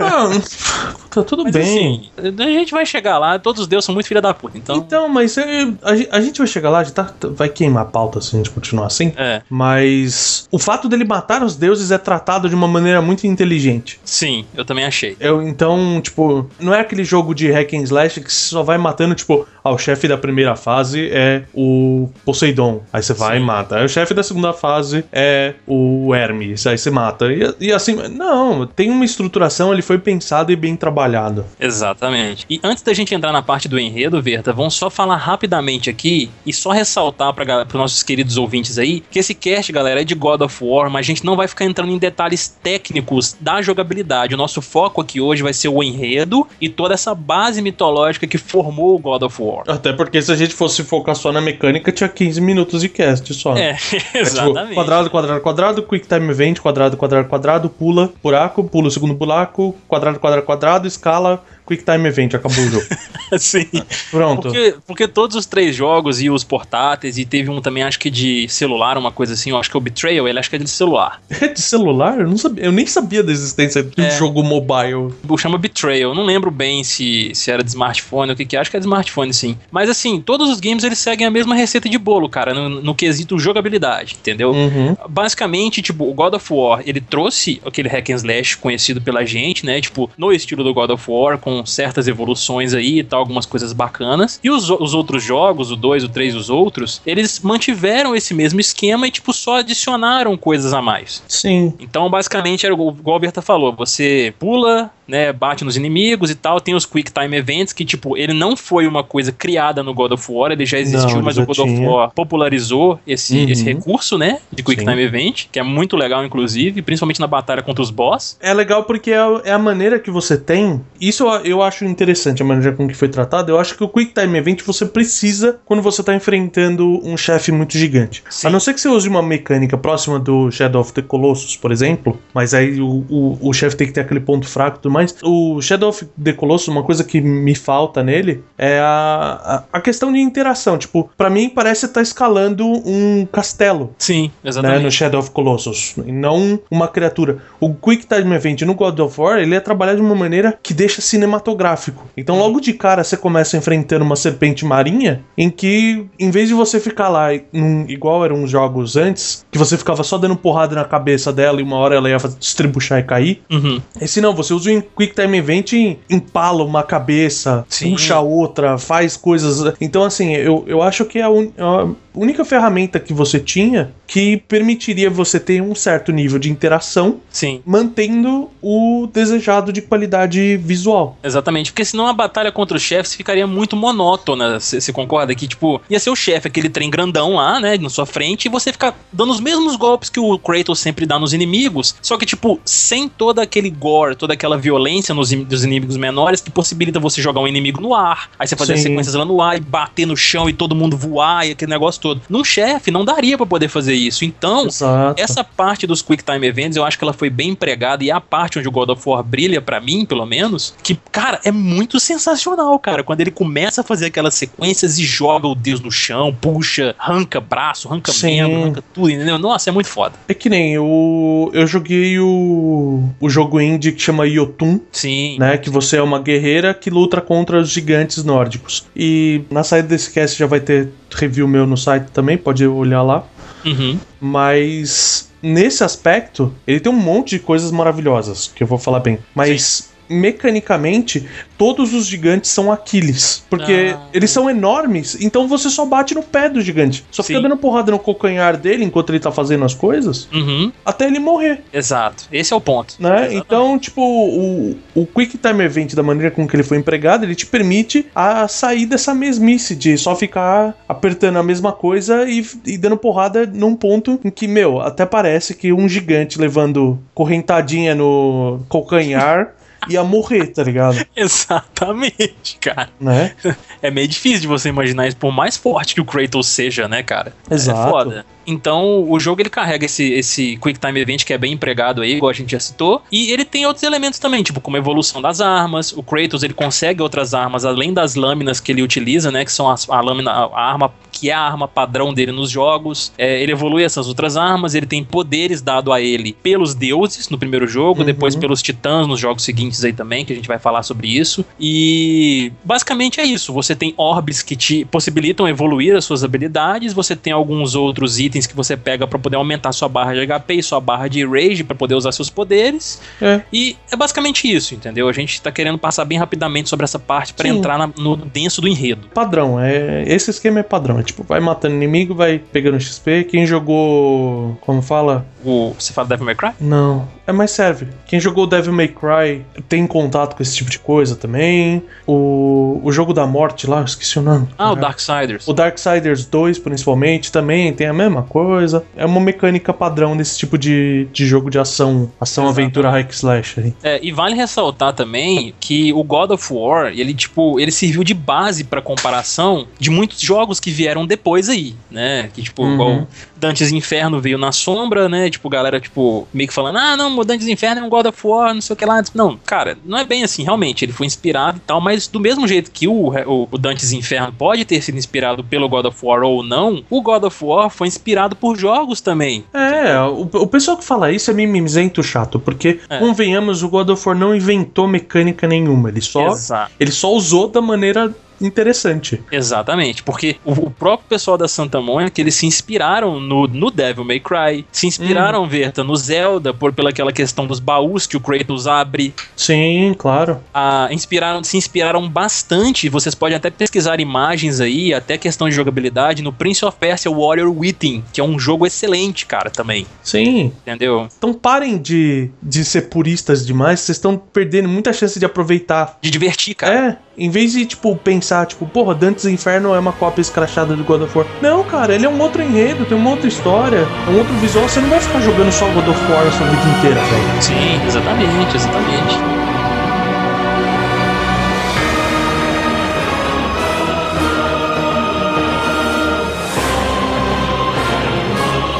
Ah, 0.00 0.30
tá 1.10 1.22
tudo 1.22 1.42
Mas 1.44 1.52
bem. 1.52 2.10
assim, 2.16 2.32
a 2.42 2.46
gente 2.46 2.70
vai 2.72 2.86
chegar 2.86 3.18
lá, 3.18 3.38
todos 3.38 3.60
os 3.62 3.66
deuses 3.66 3.84
são 3.84 3.94
muito 3.94 4.06
filha 4.06 4.20
da 4.22 4.32
puta, 4.32 4.56
então. 4.56 4.76
Então, 4.76 5.08
mas 5.10 5.36
é, 5.36 5.64
a, 5.82 6.16
a 6.16 6.20
gente 6.22 6.38
vai 6.38 6.46
chegar 6.46 6.70
lá, 6.70 6.78
a 6.78 6.84
gente 6.84 6.94
tá, 6.94 7.12
vai 7.32 7.50
queimar 7.50 7.82
a 7.82 7.86
pauta 7.86 8.18
se 8.22 8.34
a 8.34 8.38
gente 8.38 8.48
continuar 8.48 8.86
assim. 8.86 9.12
É, 9.14 9.42
Mas 9.50 10.48
o 10.50 10.58
fato 10.58 10.88
dele 10.88 11.04
matar 11.04 11.42
os 11.42 11.54
deuses 11.54 11.90
é 11.90 11.98
tratado 11.98 12.48
de 12.48 12.54
uma 12.54 12.66
maneira 12.66 13.02
muito 13.02 13.26
inteligente. 13.26 14.00
sim, 14.04 14.46
eu 14.54 14.64
também 14.64 14.84
achei. 14.86 15.16
Eu, 15.20 15.42
então, 15.42 16.00
tipo, 16.02 16.48
não 16.58 16.72
é 16.72 16.80
aquele 16.80 17.04
jogo 17.04 17.34
de 17.34 17.50
hack 17.50 17.74
and 17.74 17.82
slash 17.82 18.20
que 18.22 18.32
só 18.32 18.62
vai 18.62 18.78
matando, 18.78 19.14
tipo, 19.14 19.46
ah, 19.68 19.72
o 19.72 19.78
chefe 19.78 20.08
da 20.08 20.16
primeira 20.16 20.56
fase 20.56 21.08
é 21.12 21.44
o 21.54 22.08
Poseidon, 22.24 22.82
aí 22.92 23.02
você 23.02 23.12
vai 23.12 23.36
Sim. 23.36 23.42
e 23.42 23.46
mata. 23.46 23.76
Aí 23.76 23.84
o 23.84 23.88
chefe 23.88 24.14
da 24.14 24.22
segunda 24.22 24.52
fase 24.52 25.04
é 25.12 25.54
o 25.66 26.14
Hermes, 26.14 26.66
aí 26.66 26.78
você 26.78 26.90
mata. 26.90 27.26
E, 27.32 27.54
e 27.60 27.72
assim, 27.72 27.94
não, 28.08 28.66
tem 28.66 28.90
uma 28.90 29.04
estruturação, 29.04 29.72
ele 29.72 29.82
foi 29.82 29.98
pensado 29.98 30.50
e 30.50 30.56
bem 30.56 30.76
trabalhado. 30.76 31.44
Exatamente. 31.60 32.46
E 32.48 32.60
antes 32.62 32.82
da 32.82 32.92
gente 32.92 33.14
entrar 33.14 33.32
na 33.32 33.42
parte 33.42 33.68
do 33.68 33.78
enredo, 33.78 34.20
Verta, 34.22 34.52
vamos 34.52 34.74
só 34.74 34.88
falar 34.88 35.16
rapidamente 35.16 35.90
aqui 35.90 36.30
e 36.46 36.52
só 36.52 36.70
ressaltar 36.70 37.32
para 37.34 37.66
os 37.66 37.74
nossos 37.74 38.02
queridos 38.02 38.36
ouvintes 38.36 38.78
aí 38.78 39.02
que 39.10 39.18
esse 39.18 39.34
cast, 39.34 39.70
galera, 39.72 40.00
é 40.00 40.04
de 40.04 40.14
God 40.14 40.40
of 40.40 40.64
War, 40.64 40.90
mas 40.90 41.04
a 41.04 41.08
gente 41.08 41.24
não 41.24 41.36
vai 41.36 41.46
ficar 41.46 41.64
entrando 41.64 41.92
em 41.92 41.98
detalhes 41.98 42.48
técnicos 42.62 43.36
da 43.40 43.60
jogabilidade. 43.60 44.34
O 44.34 44.38
nosso 44.38 44.62
foco 44.62 45.00
aqui 45.00 45.20
hoje 45.20 45.42
vai 45.42 45.52
ser 45.52 45.68
o 45.68 45.82
enredo 45.82 46.46
e 46.60 46.68
toda 46.68 46.94
essa 46.94 47.14
base 47.14 47.60
mitológica 47.60 48.26
que 48.26 48.38
formou 48.38 48.94
o 48.94 48.98
God 48.98 49.22
of 49.22 49.42
War. 49.42 49.57
Até 49.66 49.92
porque 49.92 50.20
se 50.20 50.30
a 50.32 50.36
gente 50.36 50.54
fosse 50.54 50.82
focar 50.84 51.14
só 51.14 51.32
na 51.32 51.40
mecânica, 51.40 51.90
tinha 51.92 52.08
15 52.08 52.40
minutos 52.40 52.80
de 52.80 52.88
cast 52.88 53.32
só. 53.34 53.56
É, 53.56 53.70
É 53.74 53.74
tipo, 53.76 54.18
exatamente. 54.18 54.74
quadrado, 54.74 55.10
quadrado, 55.10 55.40
quadrado, 55.40 55.82
quick 55.82 56.06
time 56.06 56.30
event, 56.30 56.58
quadrado, 56.60 56.96
quadrado, 56.96 57.28
quadrado, 57.28 57.68
pula, 57.68 58.10
buraco, 58.22 58.64
pula 58.64 58.88
o 58.88 58.90
segundo 58.90 59.14
buraco, 59.14 59.74
quadrado, 59.86 60.18
quadrado, 60.18 60.44
quadrado, 60.44 60.86
escala, 60.86 61.42
quick 61.68 61.84
time 61.84 62.08
event, 62.08 62.34
acabou 62.34 62.64
o 62.64 62.68
jogo. 62.70 62.86
Sim. 63.38 63.66
Pronto. 64.10 64.42
Porque, 64.42 64.74
porque 64.86 65.06
todos 65.08 65.36
os 65.36 65.44
três 65.44 65.76
jogos 65.76 66.20
e 66.20 66.30
os 66.30 66.42
portáteis, 66.42 67.18
e 67.18 67.24
teve 67.26 67.50
um 67.50 67.60
também, 67.60 67.82
acho 67.82 67.98
que 67.98 68.10
de 68.10 68.48
celular, 68.48 68.96
uma 68.96 69.12
coisa 69.12 69.34
assim, 69.34 69.50
eu 69.50 69.58
acho 69.58 69.70
que 69.70 69.76
é 69.76 69.78
o 69.78 69.80
Betrayal, 69.80 70.26
ele 70.26 70.38
acho 70.38 70.48
que 70.48 70.56
é 70.56 70.58
de 70.58 70.68
celular. 70.68 71.20
É 71.40 71.48
de 71.48 71.60
celular? 71.60 72.20
Eu, 72.20 72.28
não 72.28 72.38
sabia, 72.38 72.64
eu 72.64 72.72
nem 72.72 72.86
sabia 72.86 73.22
da 73.22 73.30
existência 73.30 73.82
de 73.82 74.00
um 74.00 74.04
É. 74.04 74.10
jogo 74.18 74.42
mobile. 74.42 75.12
chama 75.38 75.58
Betrayal. 75.58 76.14
Não 76.14 76.24
lembro 76.24 76.50
bem 76.50 76.82
se, 76.82 77.30
se 77.34 77.50
era 77.50 77.62
de 77.62 77.68
smartphone 77.68 78.30
ou 78.30 78.34
o 78.34 78.36
que 78.36 78.44
que 78.46 78.56
é. 78.56 78.60
Acho 78.60 78.70
que 78.70 78.76
é 78.76 78.80
de 78.80 78.86
smartphone, 78.86 79.32
sim. 79.34 79.56
Mas 79.70 79.88
assim, 79.90 80.20
todos 80.20 80.48
os 80.50 80.58
games 80.60 80.82
eles 80.84 80.98
seguem 80.98 81.26
a 81.26 81.30
mesma 81.30 81.54
receita 81.54 81.88
de 81.88 81.98
bolo, 81.98 82.28
cara, 82.28 82.54
no, 82.54 82.68
no 82.82 82.94
quesito 82.94 83.38
jogabilidade, 83.38 84.16
entendeu? 84.18 84.50
Uhum. 84.50 84.96
Basicamente, 85.08 85.82
tipo, 85.82 86.08
o 86.08 86.14
God 86.14 86.34
of 86.34 86.52
War, 86.52 86.82
ele 86.86 87.00
trouxe 87.00 87.60
aquele 87.64 87.88
hack 87.88 88.10
and 88.10 88.14
slash 88.16 88.56
conhecido 88.56 89.00
pela 89.00 89.24
gente, 89.24 89.64
né? 89.66 89.80
Tipo, 89.80 90.10
no 90.16 90.32
estilo 90.32 90.64
do 90.64 90.72
God 90.72 90.90
of 90.90 91.04
War, 91.10 91.38
com 91.38 91.57
certas 91.66 92.08
evoluções 92.08 92.74
aí 92.74 92.98
e 93.00 93.04
tal, 93.04 93.20
algumas 93.20 93.46
coisas 93.46 93.72
bacanas. 93.72 94.38
E 94.42 94.50
os, 94.50 94.68
os 94.70 94.94
outros 94.94 95.22
jogos, 95.22 95.70
o 95.70 95.76
2, 95.76 96.04
o 96.04 96.08
3 96.08 96.34
os 96.34 96.50
outros, 96.50 97.00
eles 97.06 97.40
mantiveram 97.40 98.14
esse 98.14 98.34
mesmo 98.34 98.60
esquema 98.60 99.06
e, 99.06 99.10
tipo, 99.10 99.32
só 99.32 99.58
adicionaram 99.58 100.36
coisas 100.36 100.72
a 100.72 100.80
mais. 100.82 101.22
Sim. 101.28 101.74
Então, 101.80 102.08
basicamente, 102.10 102.64
era 102.66 102.74
o 102.74 102.90
igual 102.90 103.16
o 103.16 103.20
Berta 103.20 103.42
falou: 103.42 103.72
você 103.72 104.32
pula, 104.38 104.90
né, 105.06 105.32
bate 105.32 105.64
nos 105.64 105.76
inimigos 105.76 106.30
e 106.30 106.34
tal. 106.34 106.60
Tem 106.60 106.74
os 106.74 106.84
Quick 106.86 107.10
Time 107.12 107.36
Events, 107.36 107.72
que, 107.72 107.84
tipo, 107.84 108.16
ele 108.16 108.32
não 108.32 108.56
foi 108.56 108.86
uma 108.86 109.02
coisa 109.02 109.32
criada 109.32 109.82
no 109.82 109.94
God 109.94 110.12
of 110.12 110.30
War, 110.30 110.52
ele 110.52 110.66
já 110.66 110.78
existiu, 110.78 111.16
Não, 111.16 111.22
mas 111.22 111.36
já 111.36 111.42
o 111.42 111.46
God 111.46 111.58
of 111.58 111.74
tinha. 111.74 111.88
War 111.88 112.10
popularizou 112.10 112.98
esse, 113.06 113.38
Uhum. 113.38 113.48
esse 113.48 113.64
recurso, 113.64 114.18
né, 114.18 114.38
de 114.52 114.62
Quick 114.62 114.80
Sim. 114.82 114.86
Time 114.88 115.02
Event, 115.02 115.46
que 115.50 115.58
é 115.58 115.62
muito 115.62 115.96
legal, 115.96 116.24
inclusive, 116.24 116.82
principalmente 116.82 117.20
na 117.20 117.26
batalha 117.26 117.62
contra 117.62 117.82
os 117.82 117.90
boss. 117.90 118.36
É 118.40 118.52
legal 118.52 118.84
porque 118.84 119.10
é 119.10 119.18
a, 119.18 119.40
é 119.44 119.52
a 119.52 119.58
maneira 119.58 119.98
que 119.98 120.10
você 120.10 120.36
tem. 120.36 120.80
Isso 121.00 121.24
eu, 121.44 121.44
eu 121.50 121.62
acho 121.62 121.84
interessante, 121.84 122.42
a 122.42 122.44
maneira 122.44 122.72
com 122.72 122.86
que 122.86 122.94
foi 122.94 123.08
tratado. 123.08 123.52
Eu 123.52 123.58
acho 123.58 123.76
que 123.76 123.84
o 123.84 123.88
Quick 123.88 124.12
Time 124.12 124.38
Event 124.38 124.62
você 124.62 124.86
precisa 124.86 125.58
quando 125.64 125.82
você 125.82 126.02
tá 126.02 126.14
enfrentando 126.14 127.00
um 127.04 127.16
chefe 127.16 127.52
muito 127.52 127.76
gigante. 127.76 128.22
Sim. 128.28 128.48
A 128.48 128.50
não 128.50 128.60
ser 128.60 128.74
que 128.74 128.80
você 128.80 128.88
use 128.88 129.08
uma 129.08 129.22
mecânica 129.22 129.76
próxima 129.76 130.18
do 130.18 130.50
Shadow 130.50 130.80
of 130.80 130.92
the 130.92 131.02
Colossus, 131.02 131.56
por 131.56 131.72
exemplo, 131.72 132.18
mas 132.34 132.54
aí 132.54 132.80
o, 132.80 133.04
o, 133.08 133.38
o 133.40 133.52
chefe 133.52 133.76
tem 133.76 133.86
que 133.86 133.92
ter 133.92 134.00
aquele 134.00 134.20
ponto 134.20 134.46
fraco 134.46 134.78
e 134.78 134.80
tudo 134.82 134.92
mais. 134.92 135.14
O 135.22 135.60
Shadow 135.60 135.90
of 135.90 136.06
the 136.22 136.32
Colossus, 136.32 136.68
uma 136.68 136.82
coisa 136.82 137.04
que 137.04 137.20
me 137.20 137.54
falta 137.54 138.02
nele 138.02 138.42
é 138.56 138.78
a, 138.78 139.64
a, 139.72 139.78
a 139.78 139.80
questão 139.80 140.12
de 140.12 140.18
interação. 140.18 140.78
Tipo, 140.78 141.10
pra 141.16 141.30
mim 141.30 141.48
parece 141.48 141.86
estar 141.86 142.02
escalando 142.02 142.66
um 142.66 143.26
castelo 143.30 143.94
Sim, 143.98 144.30
né, 144.42 144.50
exatamente. 144.50 144.82
no 144.82 144.90
Shadow 144.90 145.20
of 145.20 145.30
Colossus, 145.30 145.94
e 146.04 146.12
não 146.12 146.60
uma 146.70 146.88
criatura. 146.88 147.38
O 147.60 147.74
Quick 147.74 148.06
Time 148.06 148.34
Event 148.34 148.62
no 148.62 148.74
God 148.74 148.98
of 149.00 149.20
War, 149.20 149.38
ele 149.38 149.54
é 149.54 149.60
trabalhado 149.60 150.00
de 150.00 150.04
uma 150.04 150.14
maneira 150.14 150.58
que 150.62 150.74
deixa 150.74 151.00
cinematográfico. 151.38 152.04
Então, 152.16 152.36
logo 152.38 152.60
de 152.60 152.72
cara, 152.72 153.02
você 153.04 153.16
começa 153.16 153.56
enfrentando 153.56 154.04
uma 154.04 154.16
serpente 154.16 154.64
marinha, 154.64 155.22
em 155.36 155.48
que, 155.48 156.06
em 156.18 156.30
vez 156.30 156.48
de 156.48 156.54
você 156.54 156.78
ficar 156.80 157.08
lá, 157.08 157.28
num- 157.52 157.84
igual 157.88 158.24
eram 158.24 158.42
os 158.42 158.50
jogos 158.50 158.96
antes, 158.96 159.44
que 159.50 159.58
você 159.58 159.76
ficava 159.76 160.02
só 160.02 160.18
dando 160.18 160.36
porrada 160.36 160.74
na 160.74 160.84
cabeça 160.84 161.32
dela 161.32 161.60
e 161.60 161.62
uma 161.64 161.76
hora 161.76 161.94
ela 161.96 162.08
ia 162.08 162.16
estribuchar 162.40 162.98
e 162.98 163.02
cair, 163.02 163.42
Uhum. 163.50 163.80
esse 164.00 164.20
não, 164.20 164.34
você 164.34 164.52
usa 164.52 164.70
o 164.72 164.82
Quick 164.82 165.14
Time 165.14 165.38
Event 165.38 165.72
e 165.72 165.98
empala 166.10 166.64
uma 166.64 166.82
cabeça, 166.82 167.64
Sim. 167.68 167.92
puxa 167.92 168.16
a 168.16 168.20
outra, 168.20 168.76
faz 168.78 169.16
coisas. 169.16 169.74
Então, 169.80 170.02
assim, 170.04 170.32
eu, 170.34 170.64
eu 170.66 170.82
acho 170.82 171.04
que 171.04 171.18
é 171.18 171.22
a, 171.22 171.30
un- 171.30 171.50
a 171.58 171.86
única 172.14 172.44
ferramenta 172.44 172.98
que 172.98 173.12
você 173.12 173.38
tinha 173.38 173.92
que 174.06 174.38
permitiria 174.48 175.10
você 175.10 175.38
ter 175.38 175.60
um 175.62 175.74
certo 175.74 176.10
nível 176.10 176.38
de 176.38 176.50
interação, 176.50 177.16
Sim. 177.30 177.60
mantendo 177.64 178.48
o 178.62 179.06
desejado 179.12 179.72
de 179.72 179.82
qualidade 179.82 180.56
visual. 180.56 181.17
Exatamente, 181.22 181.72
porque 181.72 181.84
senão 181.84 182.06
a 182.06 182.12
batalha 182.12 182.52
contra 182.52 182.76
os 182.76 182.82
chefes 182.82 183.14
ficaria 183.14 183.46
muito 183.46 183.76
monótona. 183.76 184.60
Você 184.60 184.92
concorda 184.92 185.34
que, 185.34 185.48
tipo, 185.48 185.80
ia 185.90 185.98
ser 185.98 186.10
o 186.10 186.16
chefe, 186.16 186.48
aquele 186.48 186.68
trem 186.68 186.90
grandão 186.90 187.34
lá, 187.34 187.60
né, 187.60 187.76
na 187.78 187.90
sua 187.90 188.06
frente, 188.06 188.46
e 188.46 188.48
você 188.48 188.72
ficar 188.72 188.94
dando 189.12 189.32
os 189.32 189.40
mesmos 189.40 189.76
golpes 189.76 190.08
que 190.08 190.20
o 190.20 190.38
Kratos 190.38 190.78
sempre 190.78 191.06
dá 191.06 191.18
nos 191.18 191.32
inimigos, 191.32 191.94
só 192.00 192.16
que, 192.16 192.26
tipo, 192.26 192.60
sem 192.64 193.08
todo 193.08 193.40
aquele 193.40 193.70
gore, 193.70 194.16
toda 194.16 194.34
aquela 194.34 194.56
violência 194.56 195.14
nos, 195.14 195.30
dos 195.30 195.64
inimigos 195.64 195.96
menores 195.96 196.40
que 196.40 196.50
possibilita 196.50 197.00
você 197.00 197.20
jogar 197.20 197.40
um 197.40 197.48
inimigo 197.48 197.80
no 197.80 197.94
ar, 197.94 198.30
aí 198.38 198.46
você 198.46 198.56
fazer 198.56 198.76
Sim. 198.76 198.84
sequências 198.84 199.14
lá 199.14 199.24
no 199.24 199.40
ar 199.40 199.56
e 199.56 199.60
bater 199.60 200.06
no 200.06 200.16
chão 200.16 200.48
e 200.48 200.52
todo 200.52 200.74
mundo 200.74 200.96
voar 200.96 201.46
e 201.46 201.52
aquele 201.52 201.70
negócio 201.70 202.00
todo. 202.00 202.22
Num 202.28 202.44
chefe, 202.44 202.90
não 202.90 203.04
daria 203.04 203.36
pra 203.36 203.46
poder 203.46 203.68
fazer 203.68 203.94
isso. 203.94 204.24
Então, 204.24 204.66
Exato. 204.66 205.20
essa 205.20 205.42
parte 205.42 205.86
dos 205.86 206.02
Quick 206.02 206.22
Time 206.22 206.46
Events, 206.46 206.76
eu 206.76 206.84
acho 206.84 206.98
que 206.98 207.04
ela 207.04 207.12
foi 207.12 207.30
bem 207.30 207.50
empregada 207.50 208.04
e 208.04 208.10
é 208.10 208.12
a 208.12 208.20
parte 208.20 208.58
onde 208.58 208.68
o 208.68 208.70
God 208.70 208.90
of 208.90 209.02
War 209.06 209.22
brilha 209.22 209.60
pra 209.60 209.80
mim, 209.80 210.04
pelo 210.04 210.24
menos, 210.24 210.74
que, 210.82 210.98
cara, 211.10 211.40
é 211.44 211.50
muito 211.50 211.98
sensacional, 211.98 212.78
cara. 212.78 213.02
Quando 213.02 213.20
ele 213.20 213.30
começa 213.30 213.80
a 213.80 213.84
fazer 213.84 214.06
aquelas 214.06 214.34
sequências 214.34 214.98
e 214.98 215.04
joga 215.04 215.46
o 215.46 215.54
Deus 215.54 215.80
no 215.80 215.90
chão, 215.90 216.36
puxa, 216.40 216.94
arranca 216.98 217.40
braço, 217.40 217.88
arranca 217.88 218.12
Sim. 218.12 218.26
membro, 218.26 218.62
arranca 218.62 218.84
tudo, 218.94 219.10
entendeu? 219.10 219.38
Nossa, 219.38 219.70
é 219.70 219.72
muito 219.72 219.88
foda. 219.88 220.14
É 220.28 220.34
que 220.34 220.48
nem 220.48 220.78
o. 220.78 221.50
Eu 221.52 221.66
joguei 221.66 222.18
o. 222.18 223.08
O 223.20 223.28
jogo 223.28 223.60
indie 223.60 223.92
que 223.92 224.02
chama 224.02 224.26
Yotun, 224.26 224.80
Sim. 224.92 225.38
né? 225.38 225.58
Que 225.58 225.70
você 225.70 225.96
é 225.96 226.02
uma 226.02 226.20
guerreira 226.20 226.74
que 226.74 226.90
luta 226.90 227.20
contra 227.20 227.60
os 227.60 227.70
gigantes 227.70 228.22
nórdicos. 228.24 228.86
E 228.94 229.42
na 229.50 229.62
saída 229.62 229.88
desse 229.88 230.10
cast 230.10 230.38
já 230.38 230.46
vai 230.46 230.60
ter 230.60 230.88
review 231.10 231.48
meu 231.48 231.66
no 231.66 231.76
site 231.76 232.06
também, 232.12 232.36
pode 232.36 232.66
olhar 232.66 233.02
lá. 233.02 233.24
Uhum. 233.64 233.98
Mas 234.20 235.28
nesse 235.42 235.84
aspecto, 235.84 236.52
ele 236.66 236.80
tem 236.80 236.92
um 236.92 236.96
monte 236.96 237.30
de 237.30 237.38
coisas 237.38 237.70
maravilhosas, 237.70 238.50
que 238.54 238.62
eu 238.62 238.66
vou 238.66 238.78
falar 238.78 239.00
bem. 239.00 239.18
Mas 239.34 239.87
mecanicamente, 240.08 241.26
todos 241.56 241.92
os 241.94 242.06
gigantes 242.06 242.50
são 242.50 242.70
Aquiles. 242.72 243.44
Porque 243.50 243.94
Ah. 243.94 244.00
eles 244.12 244.30
são 244.30 244.48
enormes, 244.48 245.16
então 245.20 245.46
você 245.48 245.68
só 245.70 245.84
bate 245.84 246.14
no 246.14 246.22
pé 246.22 246.48
do 246.48 246.60
gigante. 246.60 247.04
Só 247.10 247.22
fica 247.22 247.38
Sim. 247.38 247.42
dando 247.42 247.56
porrada 247.56 247.90
no 247.90 247.98
calcanhar 247.98 248.56
dele 248.56 248.84
enquanto 248.84 249.10
ele 249.10 249.20
tá 249.20 249.30
fazendo 249.32 249.64
as 249.64 249.74
coisas, 249.74 250.28
Uhum. 250.32 250.72
até 250.84 251.06
ele 251.06 251.18
morrer. 251.18 251.62
Exato. 251.72 252.24
Esse 252.32 252.52
é 252.52 252.56
o 252.56 252.60
ponto. 252.60 252.94
Né? 252.98 253.08
Exatamente. 253.10 253.36
Então, 253.46 253.78
tipo, 253.78 254.00
o, 254.02 254.76
o 254.94 255.06
Quick 255.06 255.38
Time 255.38 255.64
Event, 255.64 255.94
da 255.94 256.02
maneira 256.02 256.30
com 256.30 256.46
que 256.46 256.54
ele 256.56 256.62
foi 256.62 256.78
empregado, 256.78 257.24
ele 257.24 257.34
te 257.34 257.46
permite 257.46 258.06
a 258.14 258.46
sair 258.48 258.86
dessa 258.86 259.14
mesmice 259.14 259.74
de 259.74 259.96
só 259.98 260.14
ficar 260.14 260.76
apertando 260.88 261.38
a 261.38 261.42
mesma 261.42 261.72
coisa 261.72 262.28
e, 262.28 262.44
e 262.66 262.78
dando 262.78 262.96
porrada 262.96 263.46
num 263.46 263.74
ponto 263.74 264.20
em 264.24 264.30
que, 264.30 264.46
meu, 264.46 264.80
até 264.80 265.04
parece 265.04 265.54
que 265.54 265.72
um 265.72 265.88
gigante 265.88 266.38
levando 266.40 266.98
correntadinha 267.14 267.94
no 267.94 268.60
calcanhar 268.70 269.54
ia 269.88 270.02
morrer, 270.02 270.46
tá 270.48 270.62
ligado? 270.62 271.04
Exatamente, 271.14 272.58
cara. 272.60 272.90
Né? 273.00 273.34
É 273.80 273.92
meio 273.92 274.08
difícil 274.08 274.40
de 274.40 274.46
você 274.48 274.68
imaginar 274.70 275.06
isso, 275.06 275.16
por 275.16 275.30
mais 275.30 275.56
forte 275.56 275.94
que 275.94 276.00
o 276.00 276.04
Kratos 276.04 276.48
seja, 276.48 276.88
né, 276.88 277.00
cara? 277.00 277.32
Exato. 277.48 277.78
É 277.78 277.90
foda. 277.90 278.26
Então, 278.44 279.08
o 279.08 279.20
jogo 279.20 279.40
ele 279.40 279.50
carrega 279.50 279.84
esse, 279.84 280.10
esse 280.14 280.56
Quick 280.56 280.80
Time 280.80 280.98
Event 280.98 281.24
que 281.24 281.32
é 281.32 281.38
bem 281.38 281.52
empregado 281.52 282.02
aí, 282.02 282.14
igual 282.14 282.30
a 282.30 282.32
gente 282.32 282.50
já 282.50 282.58
citou, 282.58 283.02
e 283.12 283.30
ele 283.30 283.44
tem 283.44 283.66
outros 283.66 283.84
elementos 283.84 284.18
também, 284.18 284.42
tipo 284.42 284.60
como 284.60 284.76
a 284.76 284.80
evolução 284.80 285.22
das 285.22 285.40
armas. 285.40 285.92
O 285.92 286.02
Kratos 286.02 286.42
ele 286.42 286.54
consegue 286.54 287.02
outras 287.02 287.34
armas 287.34 287.64
além 287.64 287.92
das 287.92 288.14
lâminas 288.14 288.58
que 288.58 288.72
ele 288.72 288.82
utiliza, 288.82 289.30
né, 289.30 289.44
que 289.44 289.52
são 289.52 289.68
a 289.68 290.00
lâmina, 290.00 290.32
a 290.32 290.60
arma 290.60 290.92
que 291.18 291.30
é 291.30 291.32
a 291.34 291.40
arma 291.40 291.66
padrão 291.68 292.12
dele 292.12 292.32
nos 292.32 292.50
jogos. 292.50 293.12
É, 293.18 293.40
ele 293.42 293.52
evolui 293.52 293.82
essas 293.84 294.06
outras 294.08 294.36
armas, 294.36 294.74
ele 294.74 294.86
tem 294.86 295.02
poderes 295.04 295.60
dado 295.62 295.92
a 295.92 296.00
ele 296.00 296.32
pelos 296.42 296.74
deuses 296.74 297.28
no 297.28 297.38
primeiro 297.38 297.66
jogo, 297.66 298.00
Uhum. 298.00 298.06
depois 298.06 298.34
pelos 298.36 298.62
titãs 298.62 299.06
nos 299.06 299.18
jogos 299.20 299.42
seguintes 299.44 299.84
aí 299.84 299.92
também, 299.92 300.24
que 300.24 300.32
a 300.32 300.36
gente 300.36 300.48
vai 300.48 300.58
falar 300.58 300.82
sobre 300.82 301.08
isso. 301.08 301.44
E 301.58 302.52
basicamente 302.64 303.20
é 303.20 303.24
isso. 303.24 303.52
Você 303.52 303.74
tem 303.74 303.94
orbes 303.96 304.42
que 304.42 304.56
te 304.56 304.84
possibilitam 304.84 305.48
evoluir 305.48 305.96
as 305.96 306.04
suas 306.04 306.22
habilidades, 306.24 306.92
você 306.92 307.14
tem 307.16 307.32
alguns 307.32 307.74
outros 307.74 308.18
itens 308.18 308.46
que 308.46 308.54
você 308.54 308.76
pega 308.76 309.06
pra 309.06 309.18
poder 309.18 309.36
aumentar 309.36 309.72
sua 309.72 309.88
barra 309.88 310.14
de 310.14 310.20
HP 310.26 310.54
e 310.54 310.62
sua 310.62 310.80
barra 310.80 311.08
de 311.08 311.24
rage 311.26 311.64
pra 311.64 311.74
poder 311.76 311.94
usar 311.94 312.12
seus 312.12 312.30
poderes. 312.30 313.00
É. 313.20 313.40
E 313.52 313.76
é 313.90 313.96
basicamente 313.96 314.50
isso, 314.52 314.74
entendeu? 314.74 315.08
A 315.08 315.12
gente 315.12 315.40
tá 315.40 315.50
querendo 315.50 315.78
passar 315.78 316.04
bem 316.04 316.18
rapidamente 316.18 316.68
sobre 316.68 316.84
essa 316.84 316.98
parte 316.98 317.32
pra 317.34 317.48
Sim. 317.48 317.58
entrar 317.58 317.78
na- 317.78 317.90
no 317.96 318.16
denso 318.16 318.60
do 318.60 318.68
enredo. 318.68 319.08
Padrão, 319.14 319.58
é. 319.60 320.04
Esse 320.06 320.30
esquema 320.30 320.60
é 320.60 320.62
padrão. 320.62 320.98
Tipo, 321.08 321.22
vai 321.24 321.40
matando 321.40 321.74
inimigo, 321.74 322.14
vai 322.14 322.38
pegando 322.38 322.78
XP. 322.78 323.24
Quem 323.24 323.46
jogou. 323.46 324.56
Como 324.60 324.82
fala? 324.82 325.26
O, 325.42 325.74
você 325.78 325.92
fala 325.92 326.08
Devil 326.08 326.26
May 326.26 326.34
Cry? 326.34 326.50
Não, 326.60 327.08
é 327.28 327.32
mais 327.32 327.50
serve. 327.50 327.86
Quem 328.06 328.18
jogou 328.18 328.46
Devil 328.46 328.72
May 328.72 328.88
Cry 328.88 329.44
tem 329.68 329.86
contato 329.86 330.34
com 330.34 330.42
esse 330.42 330.56
tipo 330.56 330.70
de 330.70 330.78
coisa 330.78 331.14
também. 331.14 331.82
O, 332.06 332.80
o 332.82 332.90
jogo 332.90 333.12
da 333.12 333.26
morte 333.26 333.66
lá, 333.66 333.82
esqueci 333.82 334.18
o 334.18 334.22
nome. 334.22 334.48
Ah, 334.56 334.72
o. 334.72 334.76
Darksiders. 334.76 335.46
O 335.46 335.52
Darksiders 335.52 336.24
2, 336.24 336.58
principalmente, 336.58 337.30
também 337.30 337.72
tem 337.72 337.86
a 337.86 337.92
mesma 337.92 338.22
coisa. 338.22 338.82
É 338.96 339.04
uma 339.04 339.20
mecânica 339.20 339.72
padrão 339.74 340.16
desse 340.16 340.38
tipo 340.38 340.56
de, 340.56 341.06
de 341.12 341.26
jogo 341.26 341.50
de 341.50 341.58
ação, 341.58 342.10
ação, 342.18 342.44
Exatamente. 342.44 342.64
aventura, 342.64 342.90
hack 342.90 343.10
slash 343.12 343.60
aí. 343.60 343.74
É, 343.82 344.00
e 344.02 344.10
vale 344.10 344.34
ressaltar 344.34 344.94
também 344.94 345.52
que 345.60 345.92
o 345.92 346.02
God 346.02 346.30
of 346.30 346.52
War, 346.52 346.86
ele 346.94 347.12
tipo, 347.12 347.60
ele 347.60 347.70
serviu 347.70 348.02
de 348.02 348.14
base 348.14 348.64
pra 348.64 348.80
comparação 348.80 349.66
de 349.78 349.90
muitos 349.90 350.20
jogos 350.20 350.58
que 350.58 350.70
vieram 350.70 351.06
depois 351.06 351.48
aí, 351.50 351.74
né? 351.90 352.30
Que 352.32 352.42
tipo, 352.42 352.62
Uhum. 352.62 352.74
igual 352.74 353.06
Dantes 353.38 353.72
Inferno 353.72 354.20
veio 354.20 354.38
na 354.38 354.52
sombra, 354.52 355.08
né? 355.08 355.30
Tipo, 355.30 355.48
galera 355.48 355.80
tipo 355.80 356.26
meio 356.32 356.48
que 356.48 356.54
falando: 356.54 356.76
"Ah, 356.78 356.96
não, 356.96 357.16
o 357.18 357.24
Dantes 357.24 357.46
Inferno 357.48 357.80
é 357.80 357.84
um 357.84 357.88
God 357.88 358.06
of 358.06 358.26
War, 358.26 358.54
não 358.54 358.60
sei 358.60 358.74
o 358.74 358.76
que 358.76 358.84
lá". 358.84 359.02
Não, 359.14 359.36
cara, 359.36 359.76
não 359.84 359.96
é 359.98 360.04
bem 360.04 360.24
assim, 360.24 360.42
realmente, 360.42 360.84
ele 360.84 360.92
foi 360.92 361.06
inspirado 361.06 361.58
e 361.58 361.60
tal, 361.60 361.80
mas 361.80 362.06
do 362.06 362.18
mesmo 362.20 362.46
jeito 362.48 362.70
que 362.70 362.86
o, 362.88 363.12
o, 363.26 363.48
o 363.50 363.58
Dantes 363.58 363.92
Inferno 363.92 364.32
pode 364.36 364.64
ter 364.64 364.82
sido 364.82 364.98
inspirado 364.98 365.42
pelo 365.44 365.68
God 365.68 365.86
of 365.86 365.98
War 366.04 366.22
ou 366.22 366.42
não, 366.42 366.82
o 366.90 367.00
God 367.00 367.24
of 367.24 367.44
War 367.44 367.70
foi 367.70 367.86
inspirado 367.88 368.34
por 368.36 368.56
jogos 368.58 369.00
também. 369.00 369.44
É, 369.52 369.98
o, 370.02 370.22
o 370.22 370.46
pessoal 370.46 370.76
que 370.76 370.84
fala 370.84 371.12
isso 371.12 371.30
é 371.30 371.34
mimizento 371.34 372.02
chato, 372.02 372.38
porque, 372.40 372.80
É. 372.90 372.98
convenhamos, 372.98 373.62
o 373.62 373.68
God 373.68 373.90
of 373.90 374.08
War 374.08 374.16
não 374.18 374.34
inventou 374.34 374.86
mecânica 374.88 375.46
nenhuma. 375.46 375.88
Ele 375.88 376.00
só, 376.00 376.28
Exato. 376.28 376.72
ele 376.78 376.90
só 376.90 377.12
usou 377.12 377.48
da 377.48 377.60
maneira 377.60 378.14
interessante. 378.40 379.22
Exatamente, 379.30 380.02
porque 380.02 380.36
o, 380.44 380.52
o 380.52 380.70
próprio 380.70 381.08
pessoal 381.08 381.36
da 381.36 381.48
Santa 381.48 381.80
Mônica, 381.80 382.20
eles 382.20 382.34
se 382.34 382.46
inspiraram 382.46 383.20
no, 383.20 383.46
no 383.46 383.70
Devil 383.70 384.04
May 384.04 384.20
Cry, 384.20 384.66
se 384.70 384.86
inspiraram, 384.86 385.48
Verta, 385.48 385.82
no 385.82 385.96
Zelda, 385.96 386.52
por 386.52 386.72
pela 386.72 386.90
aquela 386.90 387.12
questão 387.12 387.46
dos 387.46 387.60
baús 387.60 388.06
que 388.06 388.16
o 388.16 388.20
Kratos 388.20 388.66
abre, 388.66 389.14
Sim, 389.36 389.94
claro. 389.98 390.40
a, 390.52 390.88
inspiraram, 390.90 391.42
se 391.42 391.56
inspiraram 391.56 392.08
bastante, 392.08 392.88
vocês 392.88 393.14
podem 393.14 393.36
até 393.36 393.50
pesquisar 393.50 394.00
imagens 394.00 394.60
aí, 394.60 394.92
até 394.92 395.16
questão 395.16 395.48
de 395.48 395.54
jogabilidade, 395.54 396.22
no 396.22 396.32
Prince 396.32 396.64
of 396.64 396.76
Persia 396.78 397.10
Warrior 397.10 397.50
Within, 397.50 398.02
que 398.12 398.20
é 398.20 398.24
um 398.24 398.38
jogo 398.38 398.66
excelente, 398.66 399.26
cara, 399.26 399.50
também, 399.50 399.86
Sim. 400.02 400.52
entendeu? 400.62 401.08
Então 401.16 401.32
parem 401.32 401.78
de, 401.78 402.30
de 402.42 402.64
ser 402.64 402.82
puristas 402.82 403.46
demais, 403.46 403.80
vocês 403.80 403.96
estão 403.96 404.16
perdendo 404.16 404.68
muita 404.68 404.92
chance 404.92 405.18
de 405.18 405.24
aproveitar. 405.24 405.98
De 406.00 406.10
divertir, 406.10 406.54
cara. 406.54 406.98
É, 407.02 407.07
em 407.18 407.30
vez 407.30 407.52
de, 407.52 407.66
tipo, 407.66 407.94
pensar, 407.96 408.46
tipo, 408.46 408.66
porra, 408.66 408.94
Dantes 408.94 409.24
Inferno 409.24 409.74
é 409.74 409.78
uma 409.78 409.92
cópia 409.92 410.22
escrachada 410.22 410.76
do 410.76 410.84
God 410.84 411.02
of 411.02 411.18
War. 411.18 411.26
Não, 411.42 411.64
cara, 411.64 411.94
ele 411.94 412.06
é 412.06 412.08
um 412.08 412.20
outro 412.20 412.42
enredo, 412.42 412.84
tem 412.84 412.96
uma 412.96 413.10
outra 413.10 413.26
história, 413.26 413.86
um 414.08 414.18
outro 414.18 414.32
visual. 414.34 414.68
Você 414.68 414.80
não 414.80 414.88
vai 414.88 415.00
ficar 415.00 415.20
jogando 415.20 415.50
só 415.52 415.66
God 415.66 415.88
of 415.88 416.12
War 416.12 416.26
a 416.26 416.30
sua 416.30 416.46
vida 416.46 416.78
inteira, 416.78 417.00
velho. 417.00 417.42
Sim, 417.42 417.86
exatamente, 417.86 418.56
exatamente. 418.56 419.27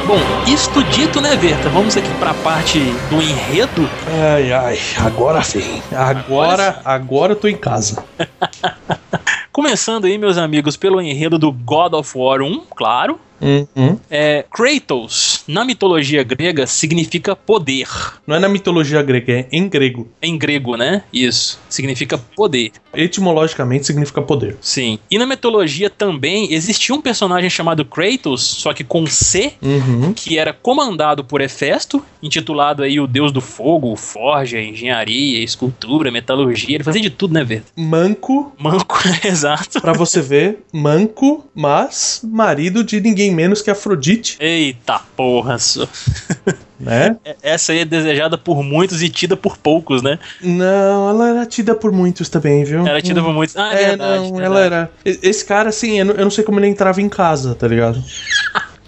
Bom, 0.08 0.16
isto 0.46 0.82
dito, 0.84 1.20
né, 1.20 1.36
Verta? 1.36 1.68
Vamos 1.68 1.94
aqui 1.94 2.08
pra 2.14 2.32
parte 2.32 2.80
do 3.10 3.20
enredo. 3.20 3.86
Ai, 4.06 4.50
ai, 4.50 4.78
agora 5.04 5.40
vem. 5.40 5.82
Agora, 5.94 6.80
agora 6.82 7.32
eu 7.32 7.36
tô 7.36 7.46
em 7.46 7.58
casa. 7.58 8.02
Começando 9.52 10.06
aí, 10.06 10.16
meus 10.16 10.38
amigos, 10.38 10.78
pelo 10.78 11.02
enredo 11.02 11.38
do 11.38 11.52
God 11.52 11.92
of 11.92 12.16
War 12.16 12.40
1, 12.40 12.62
claro. 12.74 13.20
Uhum. 13.40 13.98
É, 14.10 14.44
Kratos, 14.52 15.44
na 15.46 15.64
mitologia 15.64 16.22
grega, 16.22 16.66
significa 16.66 17.34
poder. 17.36 17.86
Não 18.26 18.36
é 18.36 18.38
na 18.38 18.48
mitologia 18.48 19.02
grega, 19.02 19.32
é 19.32 19.46
em 19.52 19.68
grego. 19.68 20.08
Em 20.22 20.36
grego, 20.36 20.76
né? 20.76 21.02
Isso. 21.12 21.58
Significa 21.68 22.18
poder. 22.18 22.72
Etimologicamente 22.94 23.86
significa 23.86 24.20
poder. 24.20 24.56
Sim. 24.60 24.98
E 25.10 25.18
na 25.18 25.26
mitologia 25.26 25.88
também 25.90 26.52
existia 26.52 26.94
um 26.94 27.00
personagem 27.00 27.48
chamado 27.50 27.84
Kratos, 27.84 28.42
só 28.42 28.72
que 28.72 28.84
com 28.84 29.06
C, 29.06 29.52
Uhum. 29.62 30.12
que 30.12 30.38
era 30.38 30.52
comandado 30.52 31.24
por 31.24 31.40
Hefesto, 31.40 32.04
intitulado 32.22 32.82
aí 32.82 32.98
o 33.00 33.06
deus 33.06 33.30
do 33.32 33.40
fogo, 33.40 33.94
forja, 33.96 34.60
engenharia, 34.60 35.42
escultura, 35.42 36.10
metalurgia. 36.10 36.74
Ele 36.74 36.84
fazia 36.84 37.02
de 37.02 37.10
tudo, 37.10 37.34
né, 37.34 37.44
Verta? 37.44 37.66
Manco, 37.76 38.52
Manco, 38.58 38.98
exato. 39.24 39.80
pra 39.80 39.92
você 39.92 40.20
ver, 40.20 40.58
manco, 40.72 41.44
mas 41.54 42.20
marido 42.24 42.82
de 42.84 43.00
ninguém 43.00 43.27
menos 43.30 43.62
que 43.62 43.70
Afrodite, 43.70 44.36
Eita 44.40 45.00
porra, 45.16 45.58
só. 45.58 45.86
né? 46.78 47.16
Essa 47.42 47.72
aí 47.72 47.80
é 47.80 47.84
desejada 47.84 48.38
por 48.38 48.62
muitos 48.62 49.02
e 49.02 49.08
tida 49.08 49.36
por 49.36 49.56
poucos, 49.56 50.02
né? 50.02 50.18
Não, 50.40 51.10
ela 51.10 51.28
era 51.30 51.46
tida 51.46 51.74
por 51.74 51.92
muitos 51.92 52.28
também, 52.28 52.64
viu? 52.64 52.86
Era 52.86 53.02
tida 53.02 53.22
por 53.22 53.32
muitos. 53.32 53.56
Ah, 53.56 53.74
é, 53.74 53.82
É, 53.82 53.88
verdade. 53.88 54.16
não, 54.16 54.22
verdade. 54.32 54.44
ela 54.44 54.60
era. 54.60 54.90
Esse 55.04 55.44
cara, 55.44 55.68
assim, 55.68 55.98
eu 55.98 56.04
não, 56.04 56.30
sei 56.30 56.44
como 56.44 56.60
ele 56.60 56.68
entrava 56.68 57.00
em 57.00 57.08
casa, 57.08 57.54
tá 57.54 57.66
ligado? 57.66 58.02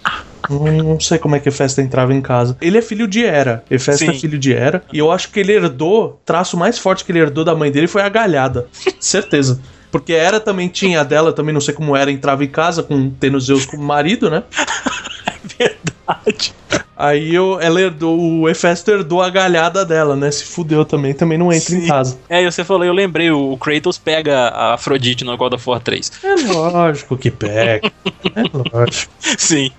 Não, 0.48 0.98
sei 0.98 1.16
como 1.16 1.36
é 1.36 1.38
que 1.38 1.48
Festa 1.48 1.80
entrava 1.80 2.12
em 2.12 2.20
casa. 2.20 2.56
Ele 2.60 2.76
é 2.76 2.82
filho 2.82 3.06
de 3.06 3.22
Hera. 3.24 3.62
Hefesto 3.70 4.10
é 4.10 4.14
filho 4.14 4.36
de 4.36 4.52
Hera. 4.52 4.82
E 4.92 4.98
eu 4.98 5.12
acho 5.12 5.30
que 5.30 5.38
ele 5.38 5.52
herdou. 5.52 6.20
Traço 6.24 6.56
mais 6.56 6.76
forte 6.76 7.04
que 7.04 7.12
ele 7.12 7.20
herdou 7.20 7.44
da 7.44 7.54
mãe 7.54 7.70
dele 7.70 7.86
foi 7.86 8.02
a 8.02 8.08
galhada. 8.08 8.66
Certeza. 8.98 9.60
Porque 9.90 10.12
era 10.12 10.38
também, 10.38 10.68
tinha 10.68 11.00
a 11.00 11.04
dela, 11.04 11.32
também 11.32 11.52
não 11.52 11.60
sei 11.60 11.74
como 11.74 11.96
era, 11.96 12.10
entrava 12.10 12.44
em 12.44 12.48
casa 12.48 12.82
com 12.82 13.10
tendo 13.10 13.40
Zeus 13.40 13.66
como 13.66 13.82
marido, 13.82 14.30
né? 14.30 14.44
Verdade. 15.58 16.54
Aí 17.02 17.34
eu, 17.34 17.58
ela 17.58 17.80
herdou, 17.80 18.20
o 18.20 18.46
Hefesto 18.46 18.90
herdou 18.90 19.22
a 19.22 19.30
galhada 19.30 19.86
dela, 19.86 20.14
né? 20.14 20.30
Se 20.30 20.44
fudeu 20.44 20.84
também, 20.84 21.14
também 21.14 21.38
não 21.38 21.50
entra 21.50 21.74
em 21.74 21.80
Sim. 21.80 21.86
casa. 21.86 22.18
É, 22.28 22.42
e 22.42 22.44
você 22.44 22.62
falou, 22.62 22.84
eu 22.84 22.92
lembrei, 22.92 23.30
o 23.30 23.56
Kratos 23.56 23.96
pega 23.96 24.48
a 24.48 24.74
Afrodite 24.74 25.24
no 25.24 25.34
God 25.34 25.54
of 25.54 25.66
War 25.66 25.80
3. 25.80 26.12
É 26.22 26.34
lógico 26.52 27.16
que 27.16 27.30
pega. 27.30 27.90
É 28.36 28.42
lógico. 28.52 29.10
Sim. 29.38 29.72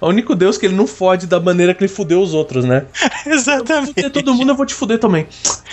O 0.00 0.08
único 0.08 0.34
Deus 0.34 0.56
que 0.56 0.64
ele 0.64 0.74
não 0.74 0.86
fode 0.86 1.26
da 1.26 1.38
maneira 1.38 1.74
que 1.74 1.84
ele 1.84 1.92
fudeu 1.92 2.22
os 2.22 2.32
outros, 2.32 2.64
né? 2.64 2.86
Exatamente. 3.26 3.92
Fuder 3.92 4.10
todo 4.10 4.34
mundo, 4.34 4.52
eu 4.52 4.56
vou 4.56 4.64
te 4.64 4.72
fuder 4.72 4.98
também. 4.98 5.26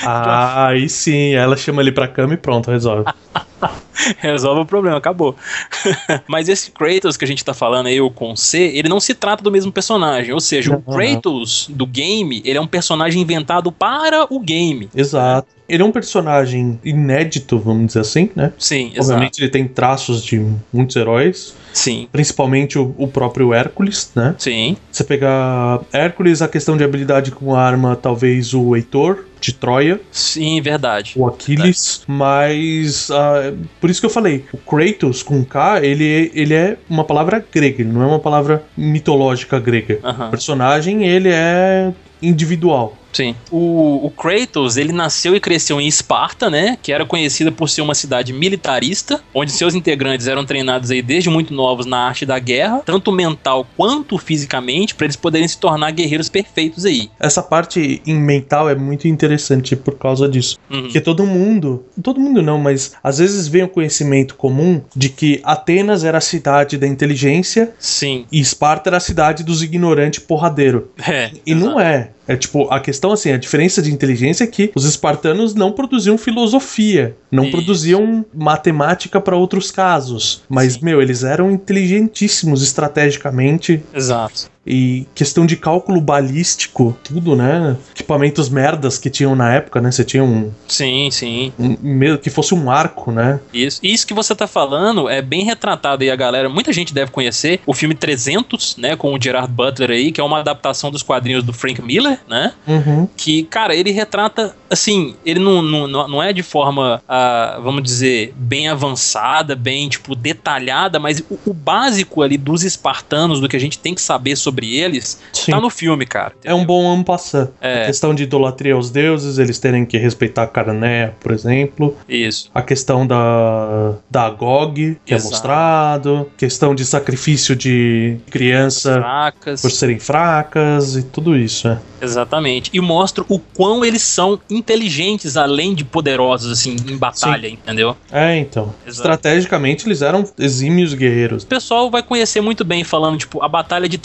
Ah, 0.04 0.68
aí 0.68 0.90
sim, 0.90 1.34
ela 1.34 1.56
chama 1.56 1.82
ele 1.82 1.94
pra 1.94 2.10
cama 2.10 2.34
e 2.34 2.38
pronto, 2.38 2.70
resolve. 2.70 3.06
Resolve 4.20 4.62
o 4.62 4.66
problema, 4.66 4.98
acabou. 4.98 5.36
Mas 6.28 6.50
esse 6.50 6.72
Kratos 6.72 7.18
que 7.18 7.26
a 7.26 7.28
gente 7.28 7.44
tá 7.44 7.54
falando 7.54 7.88
aí, 7.88 8.00
o 8.02 8.10
com 8.10 8.36
C, 8.36 8.60
ele 8.74 8.90
não 8.90 9.00
se 9.00 9.14
trata 9.14 9.44
do 9.44 9.52
mesmo 9.52 9.72
personagem. 9.72 10.34
Ou 10.34 10.40
seja, 10.40 10.76
o 10.76 10.82
Kratos 10.82 11.68
do 11.70 11.86
game, 11.86 12.42
ele 12.46 12.58
é 12.58 12.62
um 12.62 12.68
personagem 12.68 13.22
inventado 13.22 13.72
para 13.72 14.26
o 14.30 14.40
game. 14.40 14.90
Exato. 14.96 15.48
Ele 15.72 15.82
é 15.82 15.86
um 15.86 15.92
personagem 15.92 16.78
inédito, 16.84 17.58
vamos 17.58 17.88
dizer 17.88 18.02
assim, 18.02 18.30
né? 18.36 18.52
Sim, 18.60 18.88
exato. 18.88 19.04
Obviamente 19.04 19.40
ele 19.40 19.50
tem 19.50 19.66
traços 19.68 20.22
de 20.22 20.46
muitos 20.74 20.98
heróis, 20.98 21.56
Sim, 21.72 22.10
principalmente 22.12 22.78
o, 22.78 22.94
o 22.98 23.08
próprio 23.08 23.54
Hércules, 23.54 24.12
né? 24.14 24.36
sim, 24.38 24.76
Você 24.92 25.06
pegar 25.06 25.80
Hércules, 25.94 26.42
a 26.42 26.48
questão 26.50 26.76
de 26.76 26.84
habilidade 26.84 27.32
com 27.32 27.56
arma, 27.56 27.96
talvez 27.96 28.54
o 28.54 28.76
Heitor 28.76 29.26
de 29.40 29.54
Troia, 29.54 30.00
sim, 30.12 30.62
verdade. 30.62 31.14
o 31.16 31.26
Aquiles, 31.26 32.04
mas 32.06 33.10
ah, 33.10 33.54
por 33.80 33.90
isso 33.90 34.02
que 34.02 34.06
eu 34.06 34.10
falei, 34.10 34.46
o 34.52 34.58
Kratos 34.58 35.24
com 35.24 35.44
K, 35.44 35.80
ele, 35.84 36.32
ele 36.36 36.54
é 36.54 36.78
uma 36.90 37.06
palavra 37.06 37.44
grega, 37.52 37.82
ele 37.82 37.92
não 37.92 38.04
é 38.04 38.06
uma 38.06 38.20
palavra 38.20 38.64
mitológica 38.76 39.58
grega. 39.58 40.00
O 40.28 40.30
personagem, 40.30 41.08
ele 41.08 41.30
é 41.32 41.92
individual. 42.22 42.98
Sim. 43.12 43.36
O, 43.52 44.06
o 44.06 44.12
Kratos, 44.12 44.78
ele 44.78 44.92
nasceu 44.92 45.36
e 45.36 45.40
cresceu 45.40 45.80
em 45.80 45.88
Esparta, 45.88 46.50
né? 46.50 46.78
Que 46.82 46.92
era 46.92 47.06
conhecida 47.06 47.52
por 47.52 47.70
ser 47.70 47.82
uma 47.82 47.96
cidade 47.96 48.34
militarista, 48.34 49.22
onde 49.34 49.52
seus 49.52 49.76
integrantes 49.76 50.28
eram 50.28 50.46
treinados 50.46 50.92
aí 50.92 51.02
desde 51.02 51.30
muito 51.30 51.54
novos 51.54 51.86
na 51.86 51.98
arte 52.08 52.26
da 52.26 52.40
guerra, 52.40 52.82
tanto 52.86 53.12
mental 53.12 53.68
quanto 53.76 54.18
fisicamente, 54.18 54.96
para 54.96 55.06
eles 55.06 55.16
poderem 55.16 55.48
se 55.48 55.58
tornar 55.58 55.92
guerreiros 55.92 56.30
perfeitos 56.30 56.86
aí. 56.86 57.10
Essa 57.20 57.42
parte 57.42 58.02
em 58.06 58.16
mental 58.16 58.70
é 58.70 58.76
muito 58.76 59.08
interessante 59.08 59.76
por 59.76 59.98
causa 59.98 60.28
disso. 60.28 60.58
Uhum. 60.70 60.84
Porque 60.84 61.02
todo 61.02 61.26
mundo, 61.26 61.86
todo 62.02 62.20
mundo 62.20 62.42
não, 62.42 62.58
mas 62.58 62.94
às 63.04 63.18
vezes 63.18 63.48
vem 63.48 63.64
o 63.64 63.70
conhecimento 63.70 64.36
comum 64.36 64.82
de 64.96 65.10
que 65.10 65.42
Atenas 65.44 66.04
era 66.04 66.18
a 66.18 66.22
cidade 66.22 66.78
da 66.78 66.88
inteligência 66.88 67.74
Sim. 67.80 68.26
e 68.32 68.40
Esparta 68.40 68.90
era 68.90 68.98
a 68.98 69.02
cidade 69.02 69.44
dos 69.44 69.62
ignorantes 69.62 70.20
porradeiro. 70.20 70.90
É. 71.08 71.32
E 71.46 71.54
não 71.54 71.80
é. 71.80 72.12
É 72.32 72.38
tipo, 72.38 72.70
a 72.70 72.80
questão 72.80 73.12
assim, 73.12 73.32
a 73.32 73.38
diferença 73.38 73.82
de 73.82 73.92
inteligência 73.92 74.44
é 74.44 74.48
que 74.48 74.72
os 74.76 74.86
espartanos 74.86 75.56
não 75.56 75.72
produziam 75.72 76.18
filosofia, 76.18 77.16
não 77.32 77.44
Isso. 77.44 77.52
produziam 77.52 78.26
matemática 78.34 79.20
para 79.20 79.36
outros 79.36 79.72
casos. 79.72 80.44
Mas, 80.48 80.74
Sim. 80.74 80.80
meu, 80.84 81.02
eles 81.02 81.24
eram 81.24 81.50
inteligentíssimos 81.50 82.62
estrategicamente. 82.62 83.82
Exato. 83.94 84.51
E 84.66 85.08
questão 85.16 85.46
de 85.46 85.58
cálculo 85.58 86.00
balístico, 86.00 86.96
tudo, 87.04 87.36
né? 87.36 87.76
Equipamentos 87.92 88.48
merdas 88.50 88.98
que 88.98 89.10
tinham 89.10 89.36
na 89.36 89.54
época, 89.54 89.82
né? 89.82 89.92
Você 89.92 90.04
tinha 90.04 90.24
um, 90.24 90.52
Sim, 90.68 91.10
sim. 91.12 91.52
um 91.60 92.18
que 92.18 92.30
fosse 92.30 92.54
um 92.54 92.70
arco, 92.70 93.12
né? 93.12 93.40
Isso. 93.54 93.80
Isso 93.82 94.06
que 94.06 94.14
você 94.14 94.36
tá 94.36 94.46
falando 94.46 95.10
é 95.10 95.22
bem 95.22 95.44
retratado 95.44 96.04
aí 96.04 96.12
a 96.12 96.16
galera. 96.16 96.48
Muita 96.48 96.72
gente 96.72 96.94
deve 96.94 97.12
conhecer 97.12 97.60
o 97.66 97.74
filme 97.74 97.96
300, 97.96 98.78
né, 98.78 98.96
com 98.96 99.14
o 99.14 99.22
Gerard 99.22 99.52
Butler 99.52 99.92
aí, 99.92 100.12
que 100.12 100.22
é 100.22 100.24
uma 100.24 100.40
adaptação 100.40 100.92
dos 100.92 101.02
quadrinhos 101.02 101.44
do 101.44 101.54
Frank 101.54 101.82
Miller, 101.82 102.20
né? 102.28 102.54
Uhum. 102.68 103.08
que, 103.18 103.44
cara, 103.44 103.76
ele 103.76 103.92
retrata, 103.92 104.56
assim, 104.70 105.16
ele 105.26 105.40
não, 105.40 105.62
não, 105.62 106.08
não 106.08 106.24
é 106.24 106.32
de 106.32 106.44
forma, 106.44 107.02
ah, 107.08 107.60
vamos 107.64 107.84
dizer, 107.84 108.34
bem 108.36 108.68
avançada, 108.68 109.56
bem, 109.56 109.90
tipo, 109.90 110.16
detalhada, 110.16 111.00
mas 111.00 111.24
o, 111.30 111.40
o 111.48 111.54
básico 111.54 112.22
ali 112.22 112.38
dos 112.38 112.64
espartanos, 112.64 113.40
do 113.40 113.50
que 113.50 113.56
a 113.56 113.60
gente 113.60 113.80
tem 113.80 113.96
que 113.96 114.02
saber 114.02 114.36
sobre 114.36 114.51
eles, 114.60 115.22
Sim. 115.34 115.52
tá 115.52 115.60
no 115.60 115.70
filme, 115.70 116.06
cara. 116.06 116.34
É 116.44 116.54
um 116.54 116.66
bom 116.66 116.92
ano 116.92 117.04
passar. 117.04 117.50
É. 117.60 117.84
A 117.84 117.86
questão 117.88 118.14
de 118.14 118.24
idolatria 118.24 118.74
aos 118.74 118.90
deuses, 118.90 119.38
eles 119.38 119.60
terem 119.60 119.86
que 119.86 119.98
respeitar 119.98 120.44
a 120.44 120.48
Carané, 120.48 121.14
por 121.20 121.32
exemplo. 121.32 121.98
Isso. 122.08 122.50
A 122.54 122.62
questão 122.62 123.06
da, 123.06 123.94
da 124.10 124.30
GOG, 124.30 124.98
que 125.06 125.14
Exato. 125.14 125.28
é 125.28 125.32
mostrado. 125.32 126.32
Questão 126.38 126.76
de 126.76 126.86
sacrifício 126.86 127.56
de 127.56 128.18
criança 128.30 128.96
Fracas. 128.96 129.62
por 129.62 129.72
serem 129.72 130.00
fracas 130.00 130.96
e 130.96 131.04
tudo 131.04 131.36
isso, 131.36 131.68
né? 131.68 131.80
Exatamente. 132.02 132.70
E 132.74 132.82
mostra 132.82 133.24
o 133.28 133.38
quão 133.40 133.86
eles 133.86 134.02
são 134.02 134.40
inteligentes, 134.50 135.38
além 135.38 135.76
de 135.76 135.84
poderosos, 135.84 136.52
assim, 136.52 136.76
em 136.88 136.98
batalha, 136.98 137.48
entendeu? 137.48 137.96
É, 138.12 138.38
então. 138.38 138.74
Exato. 138.86 138.90
Estrategicamente, 138.90 139.88
eles 139.88 140.02
eram 140.02 140.24
exímios 140.40 140.94
guerreiros. 140.94 141.44
O 141.44 141.48
pessoal 141.48 141.90
vai 141.92 142.02
conhecer 142.02 142.42
muito 142.42 142.64
bem 142.64 142.84
falando, 142.84 143.18
tipo, 143.18 143.44
a 143.44 143.48
Batalha 143.48 143.88
de 143.88 143.98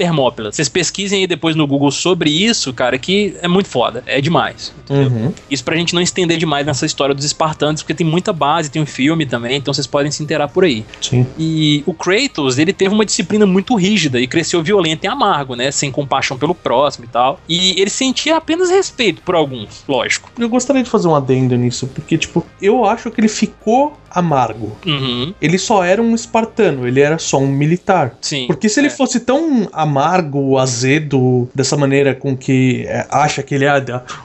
Vocês 0.44 0.68
pesquisem 0.68 1.20
aí 1.20 1.27
depois 1.27 1.57
no 1.57 1.66
Google 1.66 1.90
sobre 1.90 2.31
isso, 2.31 2.72
cara, 2.72 2.99
que 2.99 3.37
é 3.40 3.49
muito 3.49 3.68
foda. 3.68 4.03
É 4.07 4.20
demais. 4.20 4.72
Uhum. 4.88 5.33
Isso 5.51 5.64
pra 5.64 5.77
gente 5.77 5.94
não 5.94 6.01
estender 6.01 6.38
demais 6.38 6.66
nessa 6.66 6.87
história 6.87 7.14
dos 7.14 7.25
espartanos, 7.25 7.83
porque 7.83 7.94
tem 7.94 8.07
muita 8.07 8.33
base, 8.33 8.70
tem 8.70 8.81
um 8.81 8.87
filme 8.87 9.27
também, 9.27 9.57
então 9.57 9.72
vocês 9.72 9.87
podem 9.87 10.11
se 10.11 10.22
inteirar 10.22 10.49
por 10.49 10.64
aí. 10.64 10.85
Sim. 11.01 11.27
E 11.38 11.83
o 11.87 11.94
Kratos, 11.94 12.59
ele 12.59 12.72
teve 12.72 12.94
uma 12.94 13.05
disciplina 13.05 13.46
muito 13.46 13.75
rígida 13.75 14.20
e 14.20 14.27
cresceu 14.27 14.62
violento 14.62 15.05
e 15.05 15.09
amargo, 15.09 15.55
né? 15.55 15.70
Sem 15.70 15.90
compaixão 15.90 16.38
pelo 16.38 16.55
próximo 16.55 17.05
e 17.05 17.09
tal. 17.09 17.40
E 17.49 17.81
ele 17.81 17.90
sentia 17.90 18.37
apenas 18.37 18.70
respeito 18.70 19.22
por 19.22 19.35
alguns, 19.35 19.85
lógico. 19.88 20.31
Eu 20.38 20.49
gostaria 20.49 20.83
de 20.83 20.90
fazer 20.90 21.09
um 21.09 21.14
adendo 21.14 21.57
nisso, 21.57 21.87
porque, 21.88 22.18
tipo, 22.18 22.44
eu 22.61 22.85
acho 22.85 23.11
que 23.11 23.20
ele 23.20 23.29
ficou 23.29 23.96
amargo. 24.18 24.72
Uhum, 24.87 25.35
Ele 25.40 25.59
só 25.59 25.85
era 25.85 26.00
um 26.02 26.14
espartano, 26.14 26.87
ele 26.88 27.00
era 27.00 27.18
só 27.18 27.38
um 27.38 27.46
militar. 27.46 28.16
sim. 28.20 28.46
Porque 28.46 28.68
se 28.68 28.81
ele 28.81 28.87
É. 28.88 28.90
fosse 28.90 29.20
tão 29.20 29.68
amargo, 29.72 30.59
azedo, 30.59 31.48
dessa 31.55 31.76
maneira 31.76 32.14
com 32.14 32.37
que 32.37 32.85
é, 32.88 33.07
acha 33.11 33.42
que 33.42 33.55
ele 33.55 33.64
é. 33.64 33.76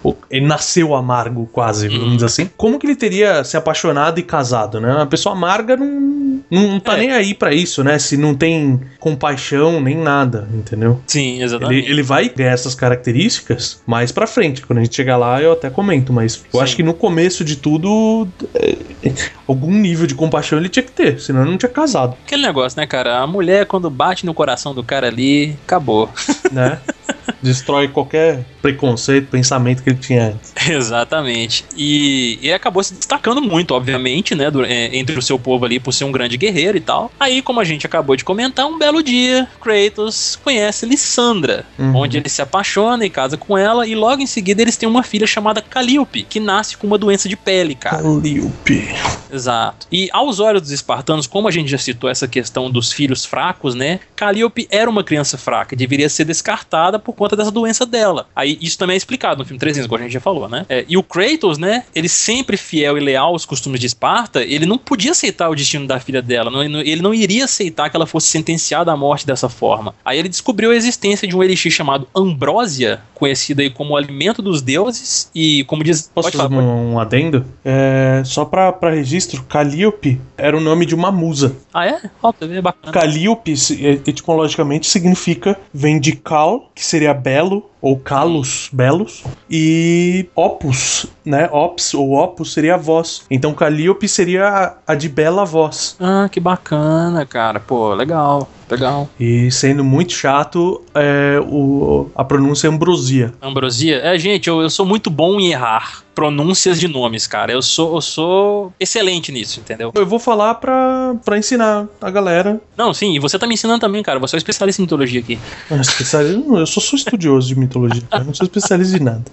o- 0.04 0.16
Ele 0.30 0.46
nasceu 0.46 0.96
amargo, 0.96 1.50
quase, 1.52 1.88
Uhum. 1.90 2.00
vamos 2.00 2.14
dizer 2.16 2.26
assim. 2.26 2.50
Como 2.56 2.80
que 2.80 2.88
ele 2.88 2.96
teria 2.96 3.44
se 3.44 3.58
apaixonado 3.58 4.20
e 4.20 4.24
casado, 4.24 4.80
né? 4.80 4.94
Uma 4.94 5.06
pessoa 5.06 5.36
amarga 5.36 5.76
não, 5.76 6.42
não 6.50 6.80
tá 6.80 6.94
É. 6.94 6.98
nem 6.98 7.12
aí 7.12 7.34
pra 7.34 7.54
isso, 7.54 7.84
né? 7.84 8.00
Se 8.00 8.16
não 8.16 8.34
tem 8.34 8.80
compaixão 9.00 9.82
nem 9.82 9.98
nada, 9.98 10.48
entendeu? 10.54 11.02
Sim, 11.06 11.42
exatamente. 11.44 11.84
Ele, 11.86 11.92
ele 11.92 12.04
vai 12.04 12.30
ganhar 12.30 12.52
essas 12.52 12.74
características 12.76 13.82
mais 13.86 14.12
pra 14.12 14.26
frente. 14.26 14.62
Quando 14.66 14.80
a 14.80 14.84
gente 14.84 14.96
chegar 14.96 15.18
lá, 15.18 15.42
eu 15.42 15.52
até 15.52 15.70
comento, 15.70 16.14
mas 16.14 16.42
eu 16.54 16.60
Sim. 16.60 16.64
acho 16.64 16.76
que 16.78 16.84
no 16.84 16.94
começo 16.94 17.44
de 17.44 17.56
tudo, 17.58 18.28
é, 18.56 18.76
algum 19.48 19.72
nível 19.72 20.08
de 20.08 20.16
compaixão 20.16 20.60
ele 20.60 20.70
tinha 20.70 20.84
que 20.84 20.92
ter, 20.92 21.20
senão 21.20 21.42
ele 21.42 21.52
não 21.52 21.58
tinha 21.58 21.70
casado, 21.70 22.16
Aquele 22.26 22.42
negócio, 22.44 22.80
né, 22.80 22.86
cara? 22.86 23.20
A 23.20 23.28
mulher, 23.28 23.66
quando 23.66 23.90
bate 23.90 24.26
no 24.26 24.34
coração 24.34 24.74
do 24.74 24.84
cara 24.84 25.08
ali, 25.08 25.56
acabou. 25.66 26.10
né? 26.52 26.80
Destrói 27.42 27.88
qualquer 27.88 28.44
preconceito, 28.62 29.28
pensamento 29.30 29.82
que 29.84 29.90
ele 29.90 30.00
tinha 30.00 30.28
antes. 30.28 30.54
Exatamente. 30.70 31.66
E 31.76 32.38
ele 32.42 32.54
acabou 32.54 32.84
se 32.84 32.94
destacando 32.94 33.42
muito, 33.42 33.74
obviamente, 33.74 34.36
né, 34.36 34.52
do- 34.52 34.64
é, 34.64 34.96
entre 34.96 35.18
o 35.18 35.22
seu 35.22 35.40
povo 35.40 35.66
ali 35.66 35.80
por 35.80 35.92
ser 35.94 36.04
um 36.06 36.12
grande 36.12 36.38
guerreiro 36.38 36.78
e 36.78 36.82
tal. 36.82 37.12
Aí, 37.20 37.42
como 37.42 37.60
a 37.60 37.64
gente 37.64 37.86
acabou 37.86 38.16
de 38.16 38.24
comentar, 38.24 38.66
um 38.68 38.78
belo 38.78 39.02
dia, 39.02 39.48
Kratos 39.62 40.38
conhece 40.44 40.86
Lissandra, 40.86 41.66
Uhum. 41.80 41.96
onde 41.96 42.18
ele 42.18 42.30
se 42.30 42.42
apaixona 42.42 43.06
e 43.06 43.10
casa 43.10 43.38
com 43.38 43.58
ela, 43.58 43.88
e 43.88 43.96
logo 43.96 44.22
em 44.22 44.28
seguida 44.28 44.62
eles 44.62 44.78
têm 44.78 44.88
uma 44.88 45.04
filha 45.04 45.26
chamada 45.28 45.62
Calliope, 45.62 46.24
que 46.24 46.40
nasce 46.40 46.78
com 46.78 46.86
uma 46.88 46.98
doença 46.98 47.28
de 47.28 47.36
pele, 47.36 47.76
cara. 47.76 48.02
Calliope. 48.04 48.88
Exato. 49.32 49.88
E 49.92 50.10
aos 50.12 50.40
olhos 50.40 50.62
dos 50.62 50.72
espartanos, 50.72 51.26
como 51.28 51.48
a 51.48 51.52
gente 51.52 51.70
já 51.70 51.78
citou 51.78 52.10
essa 52.10 52.28
questão 52.28 52.70
dos 52.70 52.92
filhos 52.92 53.26
fracos, 53.26 53.74
né? 53.76 54.00
Calliope 54.16 54.68
era 54.70 54.90
uma 54.90 55.04
criança 55.04 55.38
fraca, 55.38 55.76
deveria 55.76 56.10
ser 56.10 56.26
descartada 56.26 57.00
por 57.00 57.11
conta 57.14 57.36
dessa 57.36 57.52
doença 57.52 57.86
dela. 57.86 58.28
Aí 58.36 58.58
isso 58.62 58.78
também 58.78 58.94
é 58.96 58.98
explicado 58.98 59.40
no 59.40 59.46
filme 59.46 59.60
300, 59.60 59.88
como 59.88 60.00
a 60.00 60.04
gente 60.04 60.14
já 60.14 60.20
falou, 60.20 60.48
né? 60.50 60.66
É, 60.70 60.86
e 60.88 60.98
o 60.98 61.04
Kratos, 61.04 61.58
né? 61.58 61.84
Ele 61.96 62.08
sempre 62.10 62.58
fiel 62.58 62.98
e 62.98 63.02
leal 63.02 63.30
aos 63.34 63.46
costumes 63.46 63.80
de 63.80 63.88
Esparta, 63.88 64.42
ele 64.44 64.66
não 64.66 64.78
podia 64.78 65.12
aceitar 65.12 65.50
o 65.50 65.56
destino 65.56 65.88
da 65.88 66.00
filha 66.00 66.22
dela, 66.22 66.50
não- 66.50 66.62
ele 66.82 67.02
não 67.02 67.14
iria 67.14 67.46
aceitar 67.46 67.90
que 67.90 67.96
ela 67.96 68.06
fosse 68.06 68.28
sentenciada 68.28 68.92
à 68.92 68.98
morte 68.98 69.26
dessa 69.26 69.50
forma. 69.50 69.94
Aí 70.06 70.18
ele 70.20 70.30
descobriu 70.30 70.72
a 70.72 70.76
existência 70.76 71.28
de 71.28 71.36
um 71.36 71.44
elixir 71.44 71.72
chamado 71.72 72.08
Ambrósia, 72.16 73.02
conhecido 73.14 73.62
aí 73.62 73.70
como 73.70 73.96
alimento 73.96 74.42
dos 74.42 74.62
deuses, 74.62 75.30
e 75.34 75.64
como 75.66 75.84
diz. 75.84 76.10
Posso 76.14 76.32
falar, 76.32 76.50
um, 76.52 76.94
um 76.94 77.00
adendo? 77.00 77.46
É, 77.64 78.22
só 78.26 78.46
pra, 78.46 78.72
pra 78.72 78.90
registro, 78.90 79.44
Calliope 79.44 80.20
era 80.38 80.56
o 80.58 80.60
nome 80.60 80.86
de 80.86 80.96
uma 80.96 81.12
musa. 81.12 81.56
Ah, 81.74 81.86
é? 81.86 82.00
Tá 82.22 82.34
vendo? 82.42 82.62
bacana. 82.62 82.92
Calliope, 82.94 83.56
se- 83.58 83.76
e- 83.76 84.02
etimologicamente, 84.10 84.88
significa, 84.88 85.58
vem 85.74 86.00
de 86.00 86.14
cal, 86.16 86.70
que 86.76 86.84
seria 86.84 87.01
belo, 87.14 87.70
ou 87.82 87.98
calos, 87.98 88.70
belos, 88.72 89.24
e 89.50 90.28
opus, 90.36 91.08
né? 91.26 91.50
Ops 91.52 91.94
ou 91.94 92.14
Opus 92.14 92.54
seria 92.54 92.76
a 92.76 92.78
voz. 92.78 93.24
Então 93.30 93.54
Calliope 93.54 94.08
seria 94.08 94.48
a, 94.48 94.94
a 94.94 94.96
de 94.96 95.10
bela 95.10 95.46
voz. 95.46 95.96
Ah, 96.00 96.30
que 96.32 96.40
bacana, 96.40 97.26
cara. 97.26 97.60
Pô, 97.60 97.94
legal, 97.94 98.50
legal. 98.70 99.10
E 99.20 99.50
sendo 99.52 99.84
muito 99.84 100.14
chato, 100.14 100.82
é, 100.94 101.40
o, 101.44 102.10
a 102.16 102.24
pronúncia 102.24 102.68
é 102.68 102.70
ambrosia. 102.70 103.34
Ambrosia? 103.42 103.98
É, 103.98 104.18
gente, 104.18 104.48
eu, 104.48 104.62
eu 104.62 104.70
sou 104.70 104.86
muito 104.86 105.10
bom 105.10 105.40
em 105.40 105.52
errar 105.52 106.04
pronúncias 106.22 106.80
de 106.80 106.88
nomes, 106.88 107.26
cara. 107.26 107.52
Eu 107.52 107.64
sou, 107.64 107.96
eu 107.96 108.02
sou 108.02 108.74
excelente 108.80 109.32
nisso, 109.32 109.60
entendeu? 109.60 109.92
Eu 109.96 110.06
vou 110.06 110.20
falar 110.20 110.54
pra, 110.56 111.16
pra 111.26 111.36
ensinar 111.36 111.88
a 112.00 112.12
galera. 112.12 112.62
Não, 112.78 112.94
sim, 112.94 113.16
e 113.16 113.20
você 113.20 113.40
tá 113.40 113.48
me 113.48 113.56
ensinando 113.56 113.80
também, 113.80 114.04
cara. 114.04 114.20
Você 114.20 114.36
é 114.36 114.38
um 114.38 114.38
especialista 114.38 114.80
em 114.80 114.86
mitologia 114.86 115.20
aqui. 115.20 115.40
Ah, 115.72 115.78
especialista- 115.78 116.38
não, 116.48 116.60
Eu 116.60 116.68
só 116.68 116.80
sou 116.80 116.96
estudioso 116.96 117.48
de 117.48 117.56
mitologia, 117.58 118.04
cara. 118.08 118.24
não 118.24 118.36
sou 118.36 118.46
especialista 118.46 118.98
em 118.98 119.00
nada. 119.00 119.24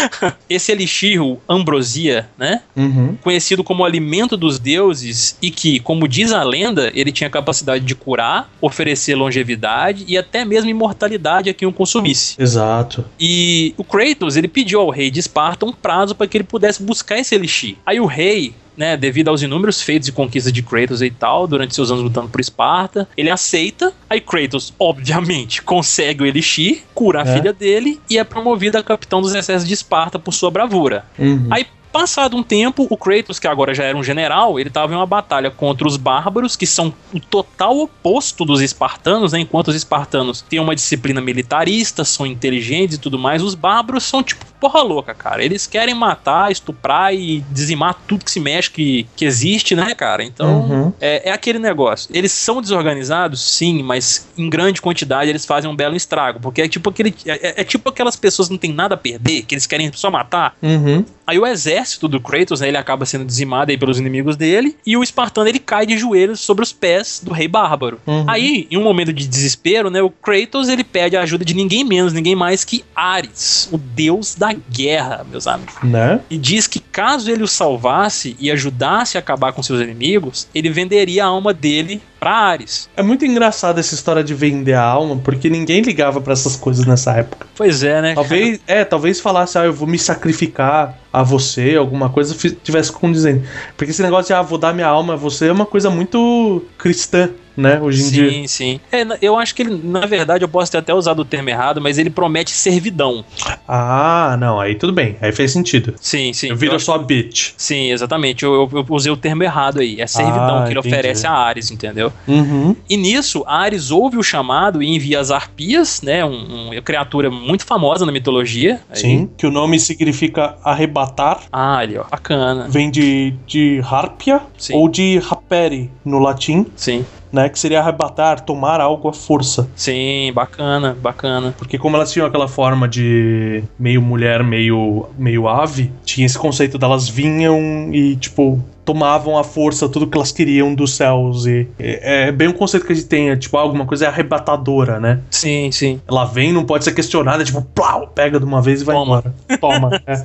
Esse 0.48 0.72
elixir, 0.72 1.22
o 1.22 1.38
ambrosia, 1.46 2.26
né? 2.38 2.62
Uhum. 2.74 3.16
Conhecido 3.22 3.62
como 3.62 3.84
alimento 3.84 4.34
dos 4.34 4.58
deuses 4.58 5.36
e 5.42 5.50
que, 5.50 5.78
como 5.80 6.08
diz 6.08 6.32
a 6.32 6.42
lenda, 6.42 6.90
ele 6.94 7.12
tinha 7.12 7.28
a 7.28 7.30
capacidade 7.30 7.84
de 7.84 7.94
curar, 7.94 8.50
oferecer 8.62 9.14
longevidade 9.14 10.06
e 10.08 10.16
até 10.16 10.42
mesmo 10.42 10.70
imortalidade 10.70 11.50
a 11.50 11.54
quem 11.54 11.68
o 11.68 11.72
consumisse. 11.72 12.34
Exato. 12.38 13.04
E 13.20 13.74
o 13.76 13.84
Kratos, 13.84 14.36
ele 14.38 14.48
pediu 14.48 14.80
ao 14.80 14.88
rei 14.88 15.10
de 15.10 15.20
Esparta 15.20 15.66
um 15.66 15.72
prazo 15.72 16.14
para 16.14 16.26
que 16.30 16.36
ele 16.38 16.44
pudesse 16.44 16.82
buscar 16.82 17.18
esse 17.18 17.34
elixir. 17.34 17.76
Aí 17.84 18.00
o 18.00 18.06
rei, 18.06 18.54
né, 18.76 18.96
devido 18.96 19.28
aos 19.28 19.42
inúmeros 19.42 19.82
feitos 19.82 20.08
e 20.08 20.12
conquistas 20.12 20.52
de 20.52 20.62
Kratos 20.62 21.02
e 21.02 21.10
tal, 21.10 21.46
durante 21.46 21.74
seus 21.74 21.90
anos 21.90 22.02
lutando 22.02 22.28
por 22.28 22.40
Esparta, 22.40 23.06
ele 23.16 23.28
aceita. 23.28 23.92
Aí 24.08 24.20
Kratos, 24.20 24.72
obviamente, 24.78 25.60
consegue 25.62 26.22
o 26.22 26.26
elixir, 26.26 26.82
cura 26.94 27.22
a 27.22 27.26
É. 27.28 27.34
filha 27.36 27.52
dele 27.52 28.00
e 28.08 28.16
é 28.16 28.24
promovido 28.24 28.78
a 28.78 28.82
capitão 28.82 29.20
dos 29.20 29.34
exércitos 29.34 29.66
de 29.68 29.74
Esparta 29.74 30.18
por 30.18 30.32
sua 30.32 30.50
bravura. 30.50 31.04
Uhum. 31.18 31.48
Aí, 31.50 31.66
passado 31.92 32.36
um 32.36 32.42
tempo, 32.42 32.86
o 32.88 32.96
Kratos, 32.96 33.38
que 33.38 33.46
agora 33.48 33.74
já 33.74 33.84
era 33.84 33.96
um 33.96 34.02
general, 34.02 34.58
ele 34.58 34.68
estava 34.68 34.92
em 34.92 34.96
uma 34.96 35.06
batalha 35.06 35.50
contra 35.50 35.86
os 35.86 35.96
bárbaros, 35.96 36.56
que 36.56 36.66
são 36.66 36.92
o 37.12 37.20
total 37.20 37.78
oposto 37.78 38.44
dos 38.44 38.60
espartanos, 38.60 39.32
né? 39.32 39.40
Enquanto 39.40 39.68
os 39.68 39.74
espartanos 39.74 40.40
têm 40.42 40.58
uma 40.60 40.74
disciplina 40.74 41.20
militarista, 41.20 42.04
são 42.04 42.26
inteligentes 42.26 42.96
e 42.96 43.00
tudo 43.00 43.18
mais, 43.18 43.42
os 43.42 43.54
bárbaros 43.54 44.04
são 44.04 44.22
tipo 44.22 44.44
porra 44.60 44.82
louca, 44.82 45.14
cara. 45.14 45.42
Eles 45.42 45.66
querem 45.66 45.94
matar, 45.94 46.52
estuprar 46.52 47.14
e 47.14 47.40
dizimar 47.50 47.94
tudo 48.06 48.26
que 48.26 48.30
se 48.30 48.38
mexe, 48.38 48.70
que, 48.70 49.06
que 49.16 49.24
existe, 49.24 49.74
né, 49.74 49.94
cara? 49.94 50.22
Então, 50.22 50.60
Uhum. 50.60 50.92
é, 51.00 51.30
é 51.30 51.32
aquele 51.32 51.58
negócio. 51.58 52.10
Eles 52.12 52.30
são 52.30 52.60
desorganizados, 52.60 53.40
sim, 53.40 53.82
mas 53.82 54.28
em 54.36 54.50
grande 54.50 54.82
quantidade 54.82 55.30
eles 55.30 55.46
fazem 55.46 55.70
um 55.70 55.74
belo 55.74 55.96
estrago. 55.96 56.38
Porque 56.40 56.60
é 56.60 56.68
tipo 56.68 56.90
aquele. 56.90 57.14
É, 57.24 57.62
é 57.62 57.64
tipo 57.64 57.88
aquelas 57.88 58.16
pessoas 58.16 58.48
que 58.48 58.52
não 58.52 58.58
tem 58.58 58.70
nada 58.72 58.94
a 58.94 58.98
perder, 58.98 59.42
que 59.44 59.54
eles 59.54 59.66
querem 59.66 59.90
só 59.94 60.10
matar. 60.10 60.54
Uhum. 60.62 61.06
Aí 61.26 61.38
o 61.38 61.46
exército 61.46 61.79
do 62.08 62.20
Kratos, 62.20 62.60
né, 62.60 62.68
ele 62.68 62.76
acaba 62.76 63.06
sendo 63.06 63.24
dizimado 63.24 63.70
aí 63.70 63.78
pelos 63.78 63.98
inimigos 63.98 64.36
dele, 64.36 64.76
e 64.86 64.96
o 64.96 65.02
espartano 65.02 65.48
ele 65.48 65.58
cai 65.58 65.86
de 65.86 65.96
joelhos 65.98 66.40
sobre 66.40 66.62
os 66.62 66.72
pés 66.72 67.20
do 67.22 67.32
rei 67.32 67.48
bárbaro. 67.48 68.00
Uhum. 68.06 68.24
Aí, 68.28 68.66
em 68.70 68.76
um 68.76 68.82
momento 68.82 69.12
de 69.12 69.26
desespero, 69.26 69.90
né, 69.90 70.02
o 70.02 70.10
Kratos 70.10 70.68
ele 70.68 70.84
pede 70.84 71.16
a 71.16 71.22
ajuda 71.22 71.44
de 71.44 71.54
ninguém 71.54 71.84
menos, 71.84 72.12
ninguém 72.12 72.34
mais 72.34 72.64
que 72.64 72.84
Ares, 72.94 73.68
o 73.72 73.78
deus 73.78 74.34
da 74.34 74.52
guerra, 74.52 75.26
meus 75.28 75.46
amigos. 75.46 75.74
Né? 75.82 76.20
E 76.30 76.36
diz 76.36 76.66
que 76.66 76.80
caso 76.80 77.30
ele 77.30 77.42
o 77.42 77.48
salvasse 77.48 78.36
e 78.38 78.50
ajudasse 78.50 79.16
a 79.16 79.20
acabar 79.20 79.52
com 79.52 79.62
seus 79.62 79.80
inimigos, 79.80 80.46
ele 80.54 80.70
venderia 80.70 81.24
a 81.24 81.28
alma 81.28 81.52
dele 81.52 82.00
pra 82.20 82.32
Ares. 82.32 82.88
É 82.94 83.02
muito 83.02 83.24
engraçado 83.24 83.80
essa 83.80 83.94
história 83.94 84.22
de 84.22 84.34
vender 84.34 84.74
a 84.74 84.82
alma, 84.82 85.16
porque 85.16 85.48
ninguém 85.48 85.80
ligava 85.80 86.20
pra 86.20 86.34
essas 86.34 86.54
coisas 86.54 86.84
nessa 86.84 87.12
época. 87.12 87.46
Pois 87.56 87.82
é, 87.82 88.02
né? 88.02 88.14
Talvez, 88.14 88.60
é, 88.66 88.84
talvez 88.84 89.18
falasse, 89.18 89.58
ah, 89.58 89.64
eu 89.64 89.72
vou 89.72 89.88
me 89.88 89.98
sacrificar 89.98 90.98
a 91.10 91.22
você, 91.22 91.74
alguma 91.76 92.10
coisa, 92.10 92.36
tivesse 92.62 92.92
condizente. 92.92 93.48
Porque 93.76 93.90
esse 93.90 94.02
negócio 94.02 94.26
de, 94.26 94.34
ah, 94.34 94.42
vou 94.42 94.58
dar 94.58 94.74
minha 94.74 94.86
alma 94.86 95.14
a 95.14 95.16
você 95.16 95.48
é 95.48 95.52
uma 95.52 95.66
coisa 95.66 95.88
muito 95.88 96.62
cristã, 96.76 97.30
né, 97.60 97.80
hoje 97.80 98.02
em 98.04 98.10
dia. 98.10 98.30
Sim, 98.30 98.46
sim. 98.46 98.80
É, 98.90 99.04
eu 99.22 99.36
acho 99.38 99.54
que 99.54 99.62
ele, 99.62 99.80
na 99.84 100.06
verdade, 100.06 100.44
eu 100.44 100.48
posso 100.48 100.70
ter 100.72 100.78
até 100.78 100.92
usado 100.94 101.20
o 101.20 101.24
termo 101.24 101.48
errado, 101.48 101.80
mas 101.80 101.98
ele 101.98 102.10
promete 102.10 102.50
servidão. 102.50 103.24
Ah, 103.68 104.36
não, 104.40 104.58
aí 104.60 104.74
tudo 104.74 104.92
bem, 104.92 105.16
aí 105.20 105.32
fez 105.32 105.52
sentido. 105.52 105.94
Sim, 106.00 106.32
sim. 106.32 106.50
Acho- 106.52 106.80
só 106.80 106.98
bitch. 106.98 107.52
Sim, 107.56 107.90
exatamente. 107.90 108.44
Eu, 108.44 108.54
eu- 108.54 108.70
eu 108.78 108.86
usei 108.90 109.10
o 109.12 109.16
termo 109.16 109.42
errado 109.42 109.80
aí. 109.80 110.00
É 110.00 110.06
servidão 110.06 110.58
Ah, 110.58 110.62
que 110.64 110.70
ele 110.72 110.78
entendi. 110.78 110.94
oferece 110.94 111.26
a 111.26 111.32
Ares, 111.32 111.70
entendeu? 111.70 112.12
Uhum. 112.26 112.74
E 112.88 112.96
nisso, 112.96 113.44
Ares 113.46 113.90
ouve 113.90 114.16
o 114.16 114.22
chamado 114.22 114.82
e 114.82 114.88
envia 114.94 115.20
as 115.20 115.30
arpias, 115.30 116.00
né? 116.02 116.24
Um, 116.24 116.70
uma 116.70 116.82
criatura 116.82 117.30
muito 117.30 117.64
famosa 117.64 118.06
na 118.06 118.12
mitologia. 118.12 118.80
Aí- 118.90 118.96
Sim, 118.96 119.30
que 119.36 119.46
o 119.46 119.50
nome 119.50 119.78
significa 119.80 120.56
arrebatar, 120.64 121.40
Ah, 121.52 121.78
ali, 121.78 121.98
ó. 121.98 122.04
Bacana. 122.10 122.66
vem 122.68 122.90
de, 122.90 123.34
de 123.46 123.80
harpia 123.84 124.40
Sim. 124.56 124.74
ou 124.74 124.88
de 124.88 125.18
rapere 125.18 125.90
no 126.04 126.18
latim, 126.18 126.66
Sim, 126.76 127.04
né, 127.32 127.48
que 127.48 127.58
seria 127.58 127.80
arrebatar, 127.80 128.40
tomar 128.40 128.80
algo 128.80 129.08
à 129.08 129.12
força. 129.12 129.68
sim, 129.74 130.32
bacana, 130.34 130.96
bacana. 131.00 131.54
Porque 131.56 131.78
como 131.78 131.96
elas 131.96 132.12
tinham 132.12 132.26
aquela 132.26 132.48
forma 132.48 132.88
de 132.88 133.62
meio 133.78 134.02
mulher, 134.02 134.42
meio, 134.42 135.08
meio 135.16 135.48
ave, 135.48 135.92
tinha 136.04 136.26
esse 136.26 136.38
conceito 136.38 136.78
delas 136.78 137.08
vinham 137.08 137.90
e, 137.92 138.16
tipo, 138.16 138.62
tomavam 138.90 139.38
à 139.38 139.44
força 139.44 139.88
tudo 139.88 140.06
que 140.08 140.18
elas 140.18 140.32
queriam 140.32 140.74
dos 140.74 140.94
céus. 140.94 141.46
E 141.46 141.68
é, 141.78 142.28
é 142.28 142.32
bem 142.32 142.48
um 142.48 142.52
conceito 142.52 142.84
que 142.84 142.92
a 142.92 142.94
gente 142.94 143.06
tem, 143.06 143.30
é, 143.30 143.36
tipo, 143.36 143.56
alguma 143.56 143.86
coisa 143.86 144.06
é 144.06 144.08
arrebatadora, 144.08 144.98
né? 144.98 145.20
Sim, 145.30 145.70
sim. 145.70 146.00
Ela 146.08 146.24
vem, 146.24 146.52
não 146.52 146.64
pode 146.64 146.82
ser 146.82 146.92
questionada, 146.92 147.44
tipo, 147.44 147.62
plau, 147.62 148.08
pega 148.08 148.38
de 148.40 148.44
uma 148.44 148.60
vez 148.60 148.82
e 148.82 148.84
vai 148.84 148.96
Toma. 148.96 149.18
embora. 149.18 149.34
Toma. 149.60 150.02
é. 150.06 150.24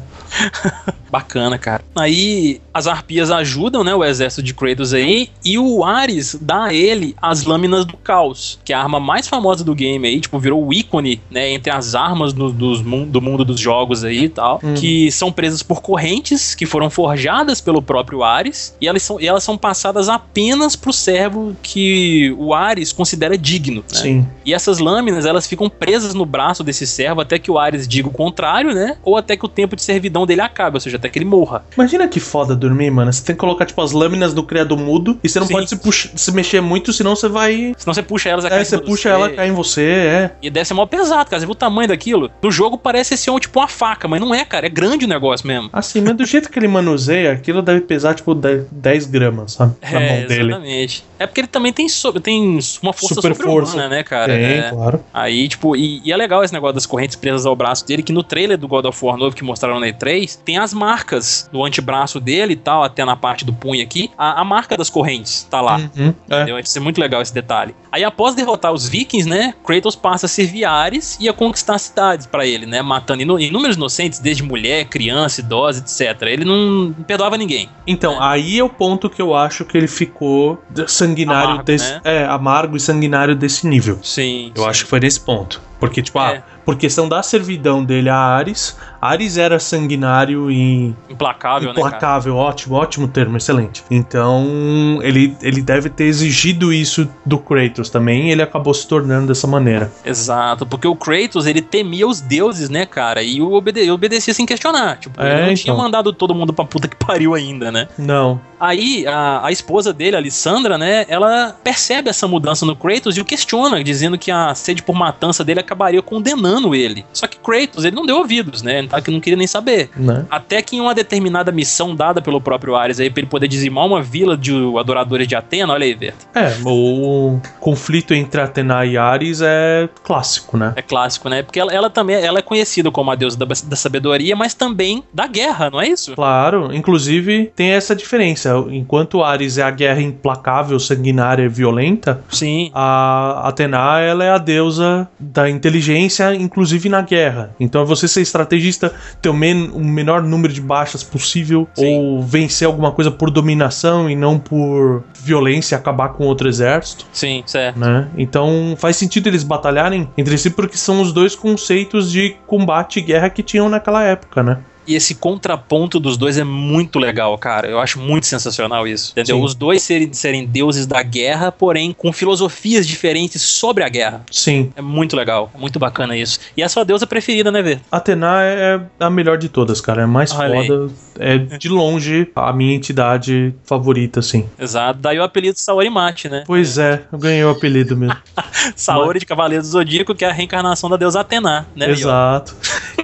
Bacana, 1.09 1.57
cara. 1.57 1.83
Aí 1.95 2.59
as 2.73 2.87
arpias 2.87 3.31
ajudam, 3.31 3.83
né, 3.83 3.95
o 3.95 4.03
exército 4.03 4.43
de 4.43 4.53
Kratos 4.53 4.93
aí, 4.93 5.29
e 5.45 5.57
o 5.57 5.83
Ares 5.83 6.37
dá 6.41 6.65
a 6.65 6.73
ele 6.73 7.15
as 7.21 7.45
lâminas 7.45 7.85
do 7.85 7.95
caos, 7.95 8.59
que 8.65 8.73
é 8.73 8.75
a 8.75 8.81
arma 8.81 8.99
mais 8.99 9.27
famosa 9.27 9.63
do 9.63 9.73
game 9.73 10.05
aí, 10.05 10.19
tipo, 10.19 10.37
virou 10.39 10.65
o 10.65 10.73
ícone, 10.73 11.21
né, 11.31 11.51
entre 11.51 11.71
as 11.71 11.95
armas 11.95 12.33
do, 12.33 12.51
dos 12.51 12.81
do 12.81 13.21
mundo 13.21 13.45
dos 13.45 13.59
jogos 13.59 14.03
aí 14.03 14.25
e 14.25 14.29
tal, 14.29 14.59
Hum. 14.63 14.73
que 14.73 15.09
são 15.11 15.31
presas 15.31 15.61
por 15.63 15.81
correntes 15.81 16.53
que 16.55 16.65
foram 16.65 16.89
forjadas 16.89 17.61
pelo 17.61 17.81
próprio 17.81 18.23
Ares, 18.23 18.54
e 18.81 18.87
elas 18.87 19.03
são, 19.03 19.19
e 19.19 19.27
elas 19.27 19.43
são 19.43 19.57
passadas 19.57 20.09
apenas 20.09 20.75
pro 20.75 20.91
servo 20.93 21.55
que 21.61 22.33
o 22.37 22.53
Ares 22.53 22.91
considera 22.91 23.37
digno, 23.37 23.83
né? 23.93 23.99
Sim. 23.99 24.27
E 24.45 24.53
essas 24.53 24.79
lâminas, 24.79 25.25
elas 25.25 25.47
ficam 25.47 25.69
presas 25.69 26.13
no 26.13 26.25
braço 26.25 26.63
desse 26.63 26.85
servo 26.87 27.21
até 27.21 27.37
que 27.39 27.49
o 27.51 27.57
Ares 27.59 27.87
diga 27.87 28.07
o 28.07 28.11
contrário, 28.11 28.73
né? 28.73 28.97
Ou 29.03 29.17
até 29.17 29.35
que 29.37 29.45
o 29.45 29.49
tempo 29.49 29.75
de 29.75 29.81
servidão 29.81 30.25
dele 30.25 30.41
acabe, 30.41 30.77
ou 30.77 30.81
seja, 30.81 30.97
até 30.97 31.09
que 31.09 31.17
ele 31.17 31.25
morra. 31.25 31.63
Imagina 31.75 32.07
que 32.07 32.19
foda 32.19 32.55
dormir, 32.55 32.89
mano. 32.91 33.11
Você 33.11 33.23
tem 33.23 33.35
que 33.35 33.39
colocar, 33.39 33.65
tipo, 33.65 33.81
as 33.81 33.91
lâminas 33.91 34.33
do 34.33 34.43
criado 34.43 34.77
mudo 34.77 35.19
e 35.23 35.29
você 35.29 35.39
não 35.39 35.47
Sim. 35.47 35.53
pode 35.53 35.69
se, 35.69 35.75
puxa- 35.77 36.09
se 36.15 36.31
mexer 36.31 36.61
muito, 36.61 36.93
senão 36.93 37.15
você 37.15 37.27
vai. 37.27 37.73
Senão 37.77 37.93
você 37.93 38.03
puxa 38.03 38.29
elas, 38.29 38.45
É, 38.45 38.63
você 38.63 38.77
puxa 38.77 39.09
você. 39.09 39.09
ela, 39.09 39.29
cai 39.29 39.49
em 39.49 39.51
você, 39.51 39.81
é. 39.81 40.31
E 40.41 40.49
deve 40.49 40.65
ser 40.65 40.73
mó 40.73 40.85
pesado, 40.85 41.29
cara. 41.29 41.39
Você 41.39 41.45
viu 41.45 41.51
o 41.53 41.55
tamanho 41.55 41.87
daquilo? 41.87 42.29
No 42.41 42.51
jogo 42.51 42.77
parece 42.77 43.17
ser 43.17 43.31
um, 43.31 43.39
tipo 43.39 43.59
uma 43.59 43.67
faca, 43.67 44.07
mas 44.07 44.19
não 44.21 44.33
é, 44.33 44.43
cara. 44.45 44.65
É 44.65 44.69
grande 44.69 45.05
o 45.05 45.07
negócio 45.07 45.47
mesmo. 45.47 45.69
Assim, 45.73 46.01
mas 46.01 46.15
do 46.15 46.25
jeito 46.25 46.49
que 46.49 46.59
ele 46.59 46.67
manuseia, 46.67 47.31
aquilo 47.33 47.61
deve 47.61 47.81
pesar, 47.81 48.13
tipo, 48.13 48.33
10 48.45 48.67
10 48.71 49.05
gramas, 49.07 49.51
sabe? 49.53 49.75
Na 49.81 50.01
é, 50.01 50.19
mão 50.19 50.27
dele. 50.27 50.49
exatamente. 50.51 51.03
É 51.17 51.25
porque 51.27 51.41
ele 51.41 51.47
também 51.47 51.71
tem, 51.73 51.87
so- 51.89 52.11
tem 52.19 52.59
uma 52.81 52.93
força 52.93 53.15
Super 53.15 53.35
força. 53.35 53.87
né, 53.87 54.03
cara? 54.03 54.33
Tem, 54.33 54.43
É. 54.59 54.69
claro. 54.69 55.03
Aí, 55.13 55.47
tipo, 55.47 55.75
e, 55.75 56.01
e 56.03 56.11
é 56.11 56.17
legal 56.17 56.43
esse 56.43 56.53
negócio 56.53 56.73
das 56.75 56.85
correntes 56.85 57.15
presas 57.15 57.45
ao 57.45 57.55
braço 57.55 57.85
dele, 57.87 58.03
que 58.03 58.11
no 58.11 58.21
trailer 58.23 58.57
do 58.57 58.67
God 58.67 58.85
of 58.85 59.05
War 59.05 59.17
novo 59.17 59.35
que 59.35 59.43
mostraram 59.43 59.79
na 59.79 59.87
E3, 59.87 60.37
tem 60.43 60.57
as 60.57 60.73
marcas 60.73 61.49
no 61.51 61.63
antebraço 61.65 62.19
dele 62.19 62.53
e 62.53 62.57
tal, 62.57 62.83
até 62.83 63.03
na 63.05 63.15
parte 63.15 63.45
do 63.45 63.53
punho 63.53 63.81
aqui, 63.83 64.11
a, 64.17 64.41
a 64.41 64.43
marca 64.45 64.75
das 64.77 64.89
correntes 64.89 65.43
tá 65.49 65.61
lá. 65.61 65.77
Uhum, 65.95 66.13
é. 66.29 66.59
Isso 66.61 66.77
é 66.77 66.81
muito 66.81 66.99
legal 66.99 67.21
esse 67.21 67.33
detalhe. 67.33 67.73
Aí, 67.91 68.03
após 68.03 68.35
derrotar 68.35 68.73
os 68.73 68.87
vikings, 68.89 69.27
né, 69.29 69.53
Kratos 69.65 69.95
passa 69.95 70.25
a 70.25 70.29
servir 70.29 70.65
Ares 70.65 71.17
e 71.19 71.29
a 71.29 71.33
conquistar 71.33 71.77
cidades 71.77 72.25
pra 72.27 72.45
ele, 72.45 72.65
né, 72.65 72.81
matando 72.81 73.21
inúmeros 73.39 73.77
inocentes, 73.77 74.19
desde 74.19 74.43
mulher, 74.43 74.85
criança, 74.85 75.39
idosa, 75.41 75.79
etc. 75.79 76.21
Ele 76.23 76.43
não 76.45 76.93
perdoava 77.07 77.37
ninguém. 77.37 77.69
Então, 77.87 78.21
aí 78.31 78.59
é 78.59 78.63
o 78.63 78.69
ponto 78.69 79.09
que 79.09 79.21
eu 79.21 79.33
acho 79.33 79.65
que 79.65 79.77
ele 79.77 79.87
ficou 79.87 80.61
sanguinário 80.87 81.45
Amargo, 81.51 81.63
desse. 81.63 81.91
né? 81.93 82.01
É, 82.03 82.25
amargo 82.25 82.75
e 82.77 82.79
sanguinário 82.79 83.35
desse 83.35 83.67
nível. 83.67 83.99
Sim. 84.03 84.51
Eu 84.55 84.65
acho 84.65 84.83
que 84.83 84.89
foi 84.89 84.99
nesse 84.99 85.19
ponto. 85.19 85.61
Porque, 85.79 86.01
tipo, 86.01 86.19
É. 86.19 86.37
ah, 86.37 86.43
por 86.65 86.75
questão 86.75 87.07
da 87.07 87.21
servidão 87.21 87.83
dele 87.83 88.09
a 88.09 88.17
Ares, 88.17 88.75
Ares 88.99 89.37
era 89.37 89.59
sanguinário 89.59 90.49
e 90.49 90.95
Implacável, 91.09 91.67
né, 91.71 91.79
implacável, 91.79 92.35
ótimo, 92.35 92.75
ótimo 92.75 93.07
termo, 93.07 93.37
excelente. 93.37 93.83
Então, 93.89 94.99
ele, 95.03 95.37
ele 95.41 95.61
deve 95.61 95.89
ter 95.89 96.05
exigido 96.05 96.73
isso 96.73 97.07
do 97.23 97.37
Kratos 97.37 97.89
também, 97.89 98.29
e 98.29 98.31
ele 98.31 98.41
acabou 98.41 98.73
se 98.73 98.87
tornando 98.87 99.27
dessa 99.27 99.45
maneira. 99.45 99.91
Exato, 100.03 100.65
porque 100.65 100.87
o 100.87 100.95
Kratos, 100.95 101.45
ele 101.45 101.61
temia 101.61 102.07
os 102.07 102.19
deuses, 102.19 102.69
né, 102.69 102.85
cara? 102.85 103.21
E 103.21 103.41
o 103.41 103.53
obede 103.53 103.89
obedecia 103.91 104.33
sem 104.33 104.45
questionar. 104.45 104.97
Tipo, 104.97 105.21
É, 105.21 105.31
ele 105.39 105.47
não 105.47 105.53
tinha 105.53 105.73
então. 105.73 105.77
mandado 105.77 106.11
todo 106.11 106.33
mundo 106.33 106.51
pra 106.51 106.65
puta 106.65 106.87
que 106.87 106.95
pariu 107.05 107.35
ainda, 107.35 107.71
né? 107.71 107.87
Não. 107.97 108.41
Aí, 108.59 109.05
a, 109.05 109.45
a 109.45 109.51
esposa 109.51 109.93
dele, 109.93 110.15
a 110.15 110.19
Alessandra, 110.19 110.77
né, 110.77 111.05
ela 111.07 111.55
percebe 111.63 112.09
essa 112.09 112.27
mudança 112.27 112.65
no 112.65 112.75
Kratos 112.75 113.15
e 113.17 113.21
o 113.21 113.25
questiona, 113.25 113.83
dizendo 113.83 114.17
que 114.17 114.31
a 114.31 114.55
sede 114.55 114.81
por 114.81 114.95
matança 114.95 115.43
dele 115.43 115.59
acabaria 115.59 116.01
condenando 116.01 116.54
ele. 116.75 117.05
Só 117.11 117.27
que 117.27 117.37
Kratos, 117.37 117.83
ele 117.83 117.95
não 117.95 118.05
deu 118.05 118.17
ouvidos, 118.17 118.61
né? 118.61 118.79
Ele 118.79 118.87
tá 118.87 119.01
que 119.01 119.11
não 119.11 119.19
queria 119.19 119.37
nem 119.37 119.47
saber. 119.47 119.89
Né? 119.95 120.25
Até 120.29 120.61
que 120.61 120.75
em 120.75 120.81
uma 120.81 120.93
determinada 120.93 121.51
missão 121.51 121.95
dada 121.95 122.21
pelo 122.21 122.39
próprio 122.39 122.75
Ares 122.75 122.99
aí, 122.99 123.09
pra 123.09 123.21
ele 123.21 123.29
poder 123.29 123.47
dizimar 123.47 123.85
uma 123.85 124.01
vila 124.01 124.37
de 124.37 124.53
adoradores 124.77 125.27
de 125.27 125.35
Atena, 125.35 125.73
olha 125.73 125.85
aí, 125.85 125.93
Verto. 125.93 126.27
É, 126.33 126.55
o 126.65 127.39
conflito 127.59 128.13
entre 128.13 128.41
Atena 128.41 128.85
e 128.85 128.97
Ares 128.97 129.41
é 129.41 129.89
clássico, 130.03 130.57
né? 130.57 130.73
É 130.75 130.81
clássico, 130.81 131.29
né? 131.29 131.43
Porque 131.43 131.59
ela, 131.59 131.73
ela 131.73 131.89
também 131.89 132.15
ela 132.15 132.39
é 132.39 132.41
conhecida 132.41 132.91
como 132.91 133.11
a 133.11 133.15
deusa 133.15 133.37
da, 133.37 133.45
da 133.45 133.75
sabedoria, 133.75 134.35
mas 134.35 134.53
também 134.53 135.03
da 135.13 135.27
guerra, 135.27 135.69
não 135.69 135.81
é 135.81 135.87
isso? 135.87 136.15
Claro, 136.15 136.73
inclusive 136.73 137.51
tem 137.55 137.71
essa 137.71 137.95
diferença. 137.95 138.53
Enquanto 138.69 139.23
Ares 139.23 139.57
é 139.57 139.63
a 139.63 139.71
guerra 139.71 140.01
implacável, 140.01 140.79
sanguinária 140.79 141.43
e 141.43 141.49
violenta, 141.49 142.21
Sim. 142.29 142.71
a 142.73 143.47
Atena 143.47 143.99
ela 143.99 144.23
é 144.23 144.31
a 144.31 144.37
deusa 144.37 145.07
da 145.19 145.49
inteligência, 145.49 146.33
inclusive 146.45 146.87
na 146.89 147.01
guerra. 147.01 147.55
Então 147.59 147.81
é 147.81 147.85
você 147.85 148.07
ser 148.07 148.21
estrategista, 148.21 148.93
ter 149.21 149.29
o, 149.29 149.33
men 149.33 149.69
o 149.73 149.83
menor 149.83 150.21
número 150.21 150.53
de 150.53 150.61
baixas 150.61 151.03
possível, 151.03 151.67
Sim. 151.73 151.97
ou 151.97 152.23
vencer 152.23 152.65
alguma 152.65 152.91
coisa 152.91 153.11
por 153.11 153.29
dominação 153.29 154.09
e 154.09 154.15
não 154.15 154.39
por 154.39 155.03
violência, 155.19 155.77
acabar 155.77 156.09
com 156.09 156.25
outro 156.25 156.47
exército. 156.47 157.05
Sim, 157.11 157.43
certo. 157.45 157.79
Né? 157.79 158.07
Então 158.17 158.75
faz 158.77 158.95
sentido 158.95 159.27
eles 159.27 159.43
batalharem 159.43 160.09
entre 160.17 160.37
si 160.37 160.49
porque 160.49 160.77
são 160.77 161.01
os 161.01 161.11
dois 161.11 161.35
conceitos 161.35 162.11
de 162.11 162.35
combate 162.45 162.99
e 162.99 163.01
guerra 163.01 163.29
que 163.29 163.43
tinham 163.43 163.69
naquela 163.69 164.03
época, 164.03 164.43
né? 164.43 164.59
E 164.87 164.95
esse 164.95 165.15
contraponto 165.15 165.99
dos 165.99 166.17
dois 166.17 166.37
é 166.37 166.43
muito 166.43 166.99
legal, 166.99 167.37
cara. 167.37 167.67
Eu 167.67 167.79
acho 167.79 167.99
muito 167.99 168.25
sensacional 168.25 168.87
isso. 168.87 169.11
Entendeu? 169.11 169.37
Sim. 169.37 169.43
Os 169.43 169.55
dois 169.55 169.81
serem, 169.81 170.13
serem 170.13 170.45
deuses 170.45 170.85
da 170.85 171.01
guerra, 171.01 171.51
porém 171.51 171.93
com 171.93 172.11
filosofias 172.13 172.87
diferentes 172.87 173.41
sobre 173.41 173.83
a 173.83 173.89
guerra. 173.89 174.23
Sim. 174.31 174.71
É 174.75 174.81
muito 174.81 175.15
legal, 175.15 175.51
é 175.53 175.57
muito 175.57 175.79
bacana 175.79 176.15
isso. 176.15 176.39
E 176.55 176.61
é 176.61 176.65
a 176.65 176.69
sua 176.69 176.83
deusa 176.83 177.05
preferida, 177.07 177.51
né, 177.51 177.61
Vê? 177.61 177.79
Atena 177.91 178.43
é 178.43 178.79
a 178.99 179.09
melhor 179.09 179.37
de 179.37 179.49
todas, 179.49 179.81
cara. 179.81 180.03
É 180.03 180.05
mais 180.05 180.31
Olha 180.31 180.59
aí. 180.59 180.67
foda. 180.67 180.93
É 181.17 181.37
de 181.37 181.69
longe 181.69 182.29
a 182.35 182.51
minha 182.51 182.75
entidade 182.75 183.55
favorita, 183.63 184.19
assim. 184.19 184.47
Exato. 184.59 184.99
Daí 184.99 185.17
o 185.17 185.23
apelido 185.23 185.57
Saori 185.57 185.89
Mate, 185.89 186.27
né? 186.29 186.43
Pois 186.45 186.77
é, 186.77 187.03
eu 187.11 187.17
ganhei 187.17 187.43
o 187.43 187.49
apelido 187.49 187.95
mesmo. 187.95 188.17
Saori 188.75 189.19
de 189.19 189.25
Cavaleiro 189.25 189.63
do 189.63 189.67
Zodíaco, 189.67 190.13
que 190.13 190.25
é 190.25 190.29
a 190.29 190.33
reencarnação 190.33 190.89
da 190.89 190.97
deusa 190.97 191.21
Atena, 191.21 191.65
né? 191.75 191.87
Leon? 191.87 191.95
Exato. 191.95 192.55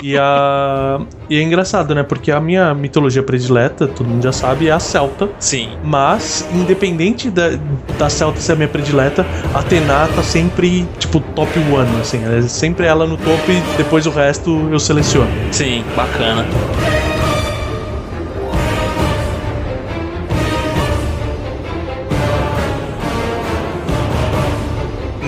E, 0.03 0.17
a... 0.17 0.99
e 1.29 1.37
é 1.37 1.41
engraçado, 1.41 1.70
né? 1.95 2.03
Porque 2.03 2.31
a 2.31 2.39
minha 2.39 2.73
mitologia 2.73 3.23
predileta, 3.23 3.87
todo 3.87 4.07
mundo 4.07 4.23
já 4.23 4.31
sabe, 4.31 4.67
é 4.67 4.71
a 4.71 4.79
celta. 4.79 5.29
Sim. 5.39 5.69
Mas, 5.83 6.47
independente 6.53 7.29
da, 7.29 7.51
da 7.97 8.09
celta 8.09 8.39
ser 8.39 8.53
a 8.53 8.55
minha 8.55 8.67
predileta, 8.67 9.25
a 9.53 9.59
Atena 9.59 10.07
tá 10.15 10.23
sempre, 10.23 10.87
tipo, 10.99 11.19
top 11.19 11.57
one, 11.59 12.01
assim. 12.01 12.21
É 12.37 12.41
sempre 12.43 12.85
ela 12.85 13.05
no 13.05 13.17
topo 13.17 13.51
e 13.51 13.61
depois 13.77 14.05
o 14.05 14.11
resto 14.11 14.69
eu 14.71 14.79
seleciono. 14.79 15.29
Sim, 15.51 15.83
bacana. 15.95 16.45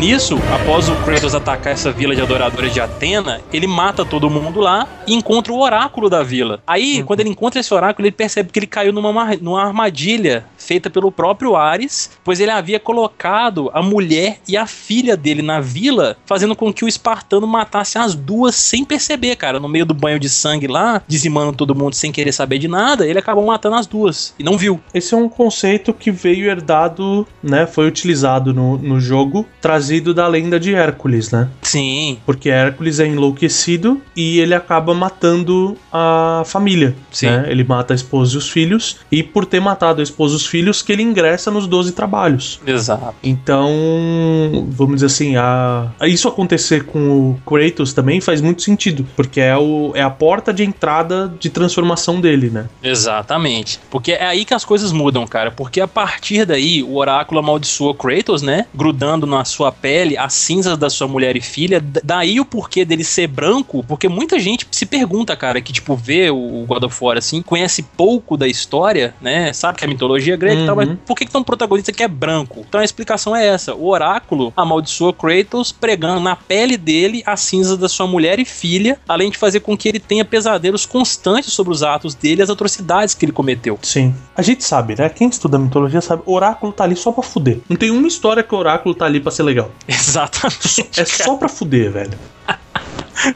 Nisso, 0.04 0.38
após 0.54 0.90
o 0.90 0.96
Kratos 1.06 1.34
atacar 1.34 1.72
essa 1.72 1.90
vila 1.90 2.14
de 2.14 2.22
adoradores 2.22 2.74
de 2.74 2.82
Atena, 2.82 3.40
ele 3.54 3.66
mata 3.66 4.04
todo 4.04 4.30
mundo 4.30 4.60
lá 4.60 4.86
e 5.08 5.14
encontra 5.14 5.54
o 5.54 5.62
oráculo 5.62 6.10
da 6.10 6.22
vila. 6.22 6.62
Aí, 6.68 7.02
quando 7.04 7.22
ele 7.22 7.30
encontra 7.30 7.62
esse 7.62 7.74
oráculo, 7.74 8.06
ele 8.06 8.12
percebe 8.12 8.52
que 8.52 8.60
ele 8.60 8.68
caiu 8.68 8.92
numa, 8.92 9.34
numa 9.38 9.64
armadilha 9.64 10.46
feita 10.58 10.90
pelo 10.90 11.10
próprio 11.10 11.56
Ares, 11.56 12.12
pois 12.22 12.42
ele 12.42 12.52
havia 12.52 12.82
colocado 12.82 13.72
a 13.74 13.82
mulher 13.82 14.40
e 14.46 14.58
a 14.58 14.68
filha 14.68 15.16
dele 15.16 15.42
na 15.42 15.62
vila, 15.62 16.18
fazendo 16.26 16.54
com 16.54 16.74
que 16.74 16.84
o 16.84 16.88
espartano 16.88 17.48
matasse 17.48 17.98
as 17.98 18.14
duas 18.14 18.56
sem 18.56 18.84
perceber, 18.84 19.38
cara. 19.38 19.58
No 19.58 19.70
meio 19.70 19.86
do 19.86 19.94
banho 19.94 20.20
de 20.20 20.28
sangue 20.28 20.68
lá, 20.68 21.02
dizimando 21.08 21.54
todo 21.54 21.74
mundo 21.74 21.96
sem 21.96 22.12
querer 22.12 22.34
saber 22.34 22.60
de 22.60 22.68
nada, 22.68 23.08
ele 23.08 23.20
acabou 23.20 23.46
matando 23.46 23.78
as 23.78 23.88
duas 23.88 24.36
e 24.38 24.44
não 24.44 24.58
viu. 24.58 24.82
Esse 24.94 25.14
é 25.14 25.18
um 25.18 25.30
conceito 25.30 25.94
que 25.94 26.12
veio 26.12 26.50
herdado, 26.50 27.26
né? 27.42 27.66
Foi 27.66 27.88
utilizado 27.88 28.54
no, 28.54 28.78
no 28.78 29.00
jogo, 29.00 29.46
trazido 29.94 30.14
da 30.14 30.28
lenda 30.28 30.60
de 30.60 30.74
Hércules, 30.74 31.32
né? 31.32 31.48
Sim, 31.62 32.18
Porque 32.26 32.50
Hércules 32.50 33.00
é 33.00 33.08
enlouquecido 33.08 34.02
e 34.16 34.40
ele 34.40 34.54
acaba 34.54 34.94
matando 34.94 35.78
a 35.92 36.44
família. 36.46 36.96
Sim. 37.12 37.28
né? 37.28 37.46
Ele 37.48 37.64
mata 37.64 37.94
a 37.94 37.96
esposa 37.96 38.36
e 38.36 38.38
os 38.38 38.50
filhos, 38.50 38.98
e 39.12 39.22
por 39.22 39.46
ter 39.46 39.60
matado 39.60 40.02
a 40.02 40.04
esposa 40.04 40.34
e 40.34 40.38
os 40.38 40.46
filhos, 40.46 40.82
que 40.82 40.92
ele 40.92 41.04
ingressa 41.04 41.52
nos 41.52 41.68
12 41.68 41.92
trabalhos. 41.92 42.60
exato. 42.66 43.16
Então, 43.24 43.72
vamos 44.70 44.96
dizer 44.96 45.08
assim, 45.08 45.36
a... 45.36 45.92
isso 46.06 46.28
acontecer 46.28 46.86
com 46.86 47.32
o 47.32 47.40
Kratos 47.46 47.94
também 47.94 48.20
faz 48.20 48.42
muito 48.42 48.62
sentido, 48.62 49.06
porque 49.16 49.40
é, 49.40 49.56
o... 49.56 49.92
é 49.94 50.02
a 50.02 50.10
porta 50.10 50.54
de 50.54 50.64
entrada 50.64 51.34
de 51.40 51.50
transformação 51.50 52.20
dele, 52.20 52.50
né? 52.50 52.68
Exatamente. 52.82 53.80
Porque 53.90 54.14
é 54.14 54.26
aí 54.26 54.46
que 54.46 54.54
as 54.54 54.66
coisas 54.66 54.92
mudam, 54.92 55.26
cara. 55.28 55.52
Porque 55.52 55.80
a 55.82 55.88
partir 55.88 56.46
daí, 56.46 56.82
o 56.84 56.96
oráculo 56.96 57.40
amaldiçoa 57.40 57.94
Kratos, 57.94 58.42
né? 58.42 58.66
Grudando 58.74 59.28
na 59.28 59.46
sua 59.46 59.72
pele 59.84 60.18
as 60.18 60.34
cinzas 60.34 60.78
da 60.78 60.90
sua 60.90 61.10
mulher 61.10 61.36
e 61.36 61.42
filha. 61.42 61.84
Daí 62.02 62.40
o 62.40 62.46
porquê 62.46 62.86
dele 62.86 63.04
ser 63.04 63.28
branco, 63.28 63.84
porque 63.86 64.08
muita 64.08 64.40
gente 64.40 64.66
se 64.72 64.86
pergunta, 64.86 65.36
cara, 65.36 65.60
que 65.60 65.74
tipo, 65.74 65.94
vê 65.94 66.30
o 66.30 66.64
God 66.66 66.84
of 66.84 66.98
War 67.04 67.18
assim, 67.18 67.42
conhece 67.42 67.84
pouco 67.84 68.38
da 68.38 68.48
história, 68.48 69.14
né? 69.20 69.52
Sabe 69.52 69.80
que 69.80 69.84
é 69.84 69.88
mitologia 69.88 70.38
grega 70.38 70.62
e 70.62 70.66
tal, 70.66 70.76
mas 70.78 70.88
Uhum. 70.88 70.96
por 71.06 71.18
que, 71.18 71.26
que 71.26 71.32
tem 71.32 71.42
um 71.42 71.44
protagonista 71.44 71.92
que 71.92 72.02
é 72.02 72.08
branco? 72.08 72.64
Então 72.68 72.80
a 72.80 72.84
explicação 72.84 73.36
é 73.36 73.46
essa: 73.46 73.76
o 73.76 73.88
oráculo 73.90 74.54
amaldiçoa 74.56 75.12
Kratos, 75.14 75.72
pregando 75.74 76.22
na 76.22 76.36
pele 76.36 76.78
dele 76.78 77.22
as 77.26 77.42
cinzas 77.42 77.78
da 77.78 77.90
sua 77.90 78.08
mulher 78.08 78.40
e 78.40 78.46
filha, 78.46 78.98
além 79.08 79.30
de 79.32 79.38
fazer 79.38 79.60
com 79.60 79.76
que 79.76 79.90
ele 79.90 80.00
tenha 80.00 80.24
pesadelos 80.24 80.86
constantes 80.86 81.52
sobre 81.52 81.74
os 81.74 81.84
atos 81.84 82.16
dele 82.16 82.42
e 82.42 82.44
as 82.44 82.50
atrocidades 82.50 83.14
que 83.14 83.26
ele 83.26 83.32
cometeu. 83.34 83.78
Sim. 83.82 84.14
A 84.36 84.42
gente 84.42 84.64
sabe, 84.64 84.96
né? 84.98 85.10
Quem 85.10 85.28
estuda 85.28 85.58
mitologia 85.60 86.00
sabe, 86.02 86.24
o 86.26 86.34
oráculo 86.34 86.72
tá 86.72 86.84
ali 86.86 86.96
só 86.96 87.12
pra 87.12 87.24
fuder. 87.24 87.60
Não 87.68 87.76
tem 87.76 87.92
uma 87.92 88.08
história 88.08 88.42
que 88.44 88.54
o 88.54 88.58
oráculo 88.58 88.94
tá 88.96 89.06
ali 89.06 89.20
pra 89.20 89.32
ser 89.32 89.44
legal. 89.44 89.63
Exatamente. 89.88 90.90
É 90.98 91.06
só 91.06 91.36
pra 91.36 91.48
fuder, 91.50 91.92
velho. 91.92 92.18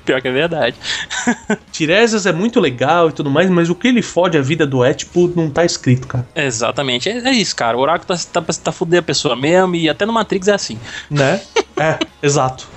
Pior 0.03 0.21
que 0.21 0.27
é 0.27 0.31
verdade. 0.31 0.75
Tiresias 1.71 2.25
é 2.25 2.33
muito 2.33 2.59
legal 2.59 3.09
e 3.09 3.11
tudo 3.11 3.29
mais, 3.29 3.49
mas 3.49 3.69
o 3.69 3.75
que 3.75 3.87
ele 3.87 4.01
fode 4.01 4.37
a 4.37 4.41
vida 4.41 4.65
do 4.65 4.83
Étipo 4.83 5.31
não 5.35 5.49
tá 5.49 5.63
escrito, 5.63 6.07
cara. 6.07 6.27
Exatamente. 6.35 7.07
É, 7.09 7.17
é 7.19 7.31
isso, 7.31 7.55
cara. 7.55 7.77
O 7.77 7.79
oráculo 7.79 8.07
tá, 8.07 8.17
tá, 8.33 8.41
pra- 8.41 8.53
tá 8.55 8.71
fuder 8.71 8.99
a 8.99 9.03
pessoa 9.03 9.35
mesmo 9.35 9.75
e 9.75 9.87
até 9.87 10.05
no 10.05 10.11
Matrix 10.11 10.47
é 10.47 10.53
assim. 10.53 10.79
Né? 11.09 11.39
é, 11.77 11.99
exato. 12.21 12.67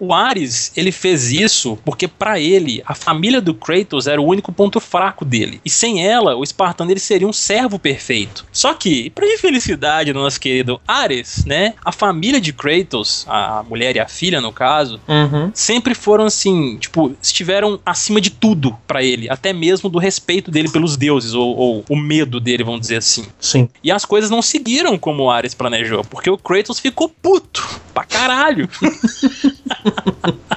O 0.00 0.12
Ares, 0.12 0.72
ele 0.76 0.90
fez 0.90 1.30
isso 1.30 1.78
porque 1.84 2.08
pra 2.08 2.40
ele, 2.40 2.82
a 2.84 2.92
família 2.92 3.40
do 3.40 3.54
Kratos 3.54 4.08
era 4.08 4.20
o 4.20 4.26
único 4.26 4.50
ponto 4.52 4.80
fraco 4.80 5.24
dele. 5.24 5.60
E 5.64 5.70
sem 5.70 6.04
ela, 6.04 6.34
o 6.34 6.42
espartano 6.42 6.90
ele 6.90 6.98
seria 6.98 7.28
um 7.28 7.32
servo 7.32 7.78
perfeito. 7.78 8.44
Só 8.50 8.74
que, 8.74 9.10
pra 9.10 9.24
infelicidade 9.32 10.12
do 10.12 10.18
nosso 10.18 10.40
querido 10.40 10.80
Ares, 10.88 11.44
né, 11.44 11.74
a 11.84 11.92
família 11.92 12.40
de 12.40 12.52
Kratos, 12.52 13.24
a 13.28 13.62
mulher 13.68 13.94
e 13.94 14.00
a 14.00 14.08
filha 14.08 14.40
no 14.40 14.52
caso, 14.52 15.00
Uhum. 15.06 15.52
sempre 15.54 15.94
foram 15.94 16.24
assim, 16.24 16.78
tipo, 16.78 17.14
estiveram 17.22 17.78
acima 17.86 18.20
de 18.20 18.30
tudo 18.30 18.76
pra 18.88 19.04
ele, 19.04 19.30
até 19.30 19.52
mesmo 19.52 19.88
do 19.88 20.00
respeito 20.00 20.50
dele 20.50 20.68
pelos 20.68 20.96
deuses 20.96 21.32
ou, 21.32 21.56
ou 21.56 21.84
o 21.88 21.94
medo 21.96 22.40
dele, 22.40 22.64
vamos 22.64 22.80
dizer 22.80 22.96
assim. 22.96 23.24
Sim. 23.38 23.68
E 23.84 23.92
as 23.92 24.04
coisas 24.04 24.30
não 24.30 24.42
seguiram 24.42 24.98
como 24.98 25.22
o 25.24 25.30
Ares 25.30 25.54
planejou, 25.54 26.02
porque 26.02 26.28
o 26.28 26.36
Kratos 26.38 26.80
ficou 26.80 27.08
puto 27.08 27.62
pra 27.94 28.02
caralho. 28.04 28.68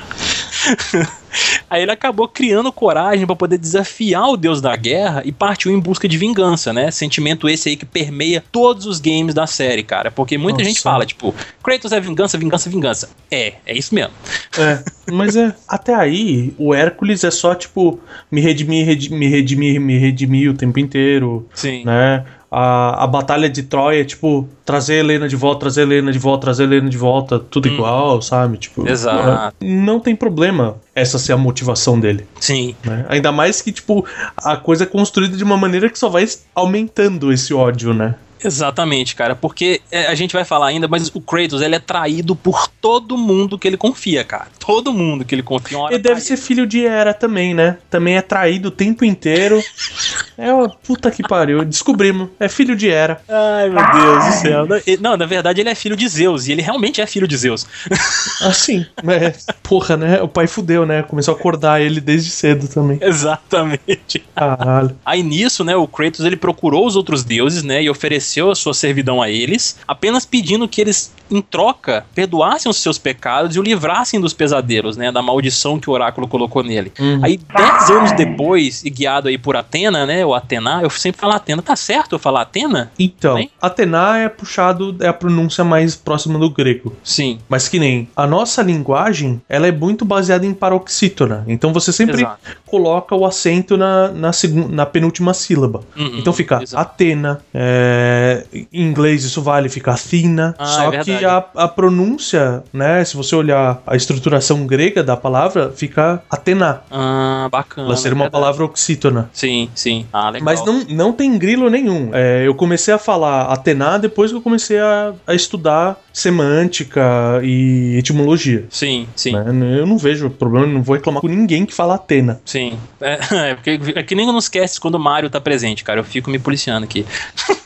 Aí 1.69 1.81
ele 1.81 1.91
acabou 1.91 2.27
criando 2.27 2.71
coragem 2.71 3.25
pra 3.25 3.35
poder 3.35 3.57
desafiar 3.57 4.29
o 4.29 4.37
deus 4.37 4.61
da 4.61 4.73
guerra 4.75 5.21
e 5.25 5.31
partiu 5.31 5.71
em 5.71 5.79
busca 5.79 6.07
de 6.07 6.17
vingança, 6.17 6.71
né? 6.71 6.89
Sentimento 6.91 7.49
esse 7.49 7.69
aí 7.69 7.75
que 7.75 7.85
permeia 7.85 8.41
todos 8.51 8.85
os 8.85 8.99
games 9.01 9.33
da 9.33 9.45
série, 9.45 9.83
cara. 9.83 10.09
Porque 10.09 10.37
muita 10.37 10.59
Nossa. 10.59 10.69
gente 10.69 10.81
fala, 10.81 11.05
tipo, 11.05 11.35
Kratos 11.61 11.91
é 11.91 11.99
vingança, 11.99 12.37
vingança, 12.37 12.69
vingança. 12.69 13.09
É, 13.29 13.55
é 13.65 13.77
isso 13.77 13.93
mesmo. 13.93 14.13
É, 14.57 14.79
mas 15.11 15.35
é. 15.35 15.53
Até 15.67 15.93
aí, 15.93 16.53
o 16.57 16.73
Hércules 16.73 17.23
é 17.23 17.31
só, 17.31 17.53
tipo, 17.53 17.99
me 18.31 18.39
redimir, 18.39 18.85
redi- 18.85 19.11
me 19.11 19.27
redimir, 19.27 19.81
me 19.81 19.97
redimir 19.97 20.49
o 20.51 20.53
tempo 20.53 20.79
inteiro, 20.79 21.47
Sim. 21.53 21.83
né? 21.83 22.23
A, 22.51 23.03
a 23.03 23.07
batalha 23.07 23.49
de 23.49 23.63
Troia 23.63 24.05
tipo, 24.05 24.47
trazer 24.63 24.93
a 24.93 24.97
Helena 24.99 25.27
de 25.27 25.35
volta, 25.35 25.61
trazer 25.61 25.81
a 25.81 25.83
Helena 25.83 26.11
de 26.11 26.19
volta, 26.19 26.41
trazer 26.41 26.63
a 26.63 26.65
Helena 26.67 26.89
de 26.89 26.97
volta, 26.97 27.39
tudo 27.39 27.67
Hum. 27.69 27.73
igual, 27.73 28.21
sabe? 28.21 28.57
Tipo, 28.57 28.87
Exato. 28.87 29.29
é, 29.61 29.65
não 29.65 29.99
tem 29.99 30.15
problema 30.15 30.77
essa 30.93 31.17
ser 31.19 31.33
a 31.33 31.37
motivação 31.37 31.99
dele. 31.99 32.25
Sim. 32.39 32.75
né? 32.85 33.05
Ainda 33.09 33.31
mais 33.31 33.61
que, 33.61 33.71
tipo, 33.71 34.05
a 34.37 34.55
coisa 34.55 34.83
é 34.83 34.87
construída 34.87 35.35
de 35.35 35.43
uma 35.43 35.57
maneira 35.57 35.89
que 35.89 35.99
só 35.99 36.07
vai 36.07 36.25
aumentando 36.53 37.31
esse 37.33 37.53
ódio, 37.53 37.93
né? 37.93 38.15
Exatamente, 38.43 39.15
cara, 39.15 39.35
porque 39.35 39.81
é, 39.91 40.07
a 40.07 40.15
gente 40.15 40.33
vai 40.33 40.43
falar 40.45 40.67
ainda, 40.67 40.87
mas 40.87 41.09
o 41.13 41.19
Kratos, 41.21 41.61
ele 41.61 41.75
é 41.75 41.79
traído 41.79 42.35
por 42.35 42.67
todo 42.67 43.17
mundo 43.17 43.57
que 43.57 43.67
ele 43.67 43.77
confia, 43.77 44.23
cara. 44.23 44.47
Todo 44.59 44.93
mundo 44.93 45.23
que 45.25 45.33
ele 45.35 45.41
confia. 45.43 45.77
Ele 45.89 45.97
deve 45.99 46.15
trai- 46.15 46.21
ser 46.21 46.37
filho 46.37 46.65
de 46.67 46.85
Hera 46.85 47.13
também, 47.13 47.53
né? 47.53 47.77
Também 47.89 48.17
é 48.17 48.21
traído 48.21 48.67
o 48.69 48.71
tempo 48.71 49.03
inteiro. 49.05 49.61
É 50.37 50.51
uma 50.51 50.67
puta 50.67 51.09
que 51.09 51.23
pariu. 51.23 51.63
Descobrimos. 51.63 52.27
É 52.37 52.49
filho 52.49 52.75
de 52.75 52.89
Hera. 52.89 53.21
Ai, 53.29 53.69
meu 53.69 53.81
Deus 53.93 54.25
do 54.25 54.31
céu. 54.41 54.65
Não, 54.65 54.77
e- 54.85 54.97
Não, 54.97 55.15
na 55.15 55.25
verdade 55.25 55.61
ele 55.61 55.69
é 55.69 55.75
filho 55.75 55.95
de 55.95 56.05
Zeus, 56.09 56.45
e 56.47 56.51
ele 56.51 56.61
realmente 56.61 56.99
é 56.99 57.07
filho 57.07 57.25
de 57.25 57.37
Zeus. 57.37 57.65
Assim. 58.41 58.85
Mas, 59.01 59.45
porra, 59.63 59.95
né? 59.95 60.21
O 60.21 60.27
pai 60.27 60.45
fudeu, 60.45 60.85
né? 60.85 61.03
Começou 61.03 61.33
a 61.33 61.37
acordar 61.37 61.81
ele 61.81 62.01
desde 62.01 62.29
cedo 62.31 62.67
também. 62.67 62.99
Exatamente. 63.01 64.25
Caralho. 64.35 64.97
Aí 65.05 65.23
nisso, 65.23 65.63
né, 65.63 65.73
o 65.75 65.87
Kratos 65.87 66.25
ele 66.25 66.35
procurou 66.35 66.85
os 66.85 66.97
outros 66.97 67.23
deuses, 67.23 67.63
né, 67.63 67.81
e 67.81 67.89
ofereceu 67.89 68.24
a 68.51 68.55
sua 68.55 68.73
servidão 68.73 69.21
a 69.21 69.29
eles, 69.29 69.77
apenas 69.87 70.25
pedindo 70.25 70.67
que 70.67 70.81
eles, 70.81 71.11
em 71.29 71.41
troca, 71.41 72.05
perdoassem 72.13 72.69
os 72.69 72.77
seus 72.77 72.97
pecados 72.97 73.55
e 73.55 73.59
o 73.59 73.63
livrassem 73.63 74.19
dos 74.19 74.33
pesadelos, 74.33 74.95
né, 74.97 75.11
da 75.11 75.21
maldição 75.21 75.79
que 75.79 75.89
o 75.89 75.93
oráculo 75.93 76.27
colocou 76.27 76.63
nele. 76.63 76.91
Uhum. 76.99 77.19
Aí, 77.23 77.37
dez 77.55 77.89
anos 77.89 78.11
depois, 78.11 78.83
e 78.83 78.89
guiado 78.89 79.27
aí 79.27 79.37
por 79.37 79.55
Atena, 79.55 80.05
né, 80.05 80.25
ou 80.25 80.33
Atena, 80.33 80.81
eu 80.83 80.89
sempre 80.89 81.19
falo 81.19 81.33
Atena, 81.33 81.61
tá 81.61 81.75
certo 81.75 82.13
eu 82.13 82.19
falar 82.19 82.41
Atena? 82.41 82.91
Então, 82.99 83.35
Bem? 83.35 83.49
Atena 83.61 84.19
é 84.19 84.29
puxado, 84.29 84.95
é 84.99 85.07
a 85.07 85.13
pronúncia 85.13 85.63
mais 85.63 85.95
próxima 85.95 86.37
do 86.37 86.49
grego. 86.49 86.95
Sim. 87.03 87.39
Mas 87.49 87.67
que 87.67 87.79
nem 87.79 88.07
a 88.15 88.27
nossa 88.27 88.61
linguagem, 88.61 89.41
ela 89.49 89.67
é 89.67 89.71
muito 89.71 90.05
baseada 90.05 90.45
em 90.45 90.53
paroxítona. 90.53 91.43
Então 91.47 91.73
você 91.73 91.91
sempre 91.91 92.17
Exato. 92.21 92.39
coloca 92.65 93.15
o 93.15 93.25
acento 93.25 93.77
na, 93.77 94.09
na, 94.09 94.31
na 94.69 94.85
penúltima 94.85 95.33
sílaba. 95.33 95.81
Uhum, 95.95 96.17
Então 96.17 96.33
fica 96.33 96.61
exato. 96.61 96.81
Atena. 96.81 97.41
é, 97.53 98.45
em 98.53 98.67
inglês 98.83 99.23
isso 99.23 99.41
vale, 99.41 99.69
fica 99.69 99.91
Athena. 99.93 100.55
Ah, 100.57 100.65
Só 100.65 100.93
é 100.93 101.03
que 101.03 101.11
a, 101.23 101.45
a 101.55 101.67
pronúncia, 101.67 102.63
né? 102.73 103.03
Se 103.05 103.15
você 103.15 103.35
olhar 103.35 103.81
a 103.85 103.95
estruturação 103.95 104.65
grega 104.65 105.03
da 105.03 105.15
palavra, 105.15 105.71
fica 105.71 106.21
Atena. 106.29 106.81
Ah, 106.91 107.47
bacana. 107.51 107.87
Ela 107.87 107.95
seria 107.95 108.15
uma 108.15 108.25
verdade. 108.25 108.41
palavra 108.41 108.65
oxítona. 108.65 109.29
Sim, 109.31 109.69
sim. 109.75 110.05
Ah, 110.11 110.29
legal. 110.29 110.45
Mas 110.45 110.65
não, 110.65 110.83
não 110.89 111.13
tem 111.13 111.37
grilo 111.37 111.69
nenhum. 111.69 112.09
É, 112.13 112.45
eu 112.45 112.55
comecei 112.55 112.93
a 112.93 112.97
falar 112.97 113.43
Atena 113.43 113.97
depois 113.97 114.31
que 114.31 114.37
eu 114.37 114.41
comecei 114.41 114.79
a, 114.79 115.13
a 115.25 115.33
estudar 115.33 115.97
semântica 116.11 117.41
e 117.43 117.97
etimologia. 117.97 118.65
Sim, 118.69 119.07
sim. 119.15 119.33
né? 119.33 119.79
Eu 119.79 119.85
não 119.85 119.97
vejo 119.97 120.29
problema, 120.29 120.65
não 120.65 120.81
vou 120.81 120.95
reclamar 120.95 121.21
com 121.21 121.27
ninguém 121.27 121.65
que 121.65 121.73
fala 121.73 121.95
Atena. 121.95 122.41
Sim. 122.45 122.77
É, 122.99 123.19
é 123.51 123.55
porque 123.55 123.79
é 123.95 124.03
que 124.03 124.15
nem 124.15 124.25
nos 124.25 124.47
casts 124.47 124.79
quando 124.79 124.95
o 124.95 124.99
Mario 124.99 125.29
tá 125.29 125.39
presente, 125.39 125.83
cara. 125.83 125.99
Eu 125.99 126.03
fico 126.03 126.29
me 126.29 126.39
policiando 126.39 126.85
aqui. 126.85 127.05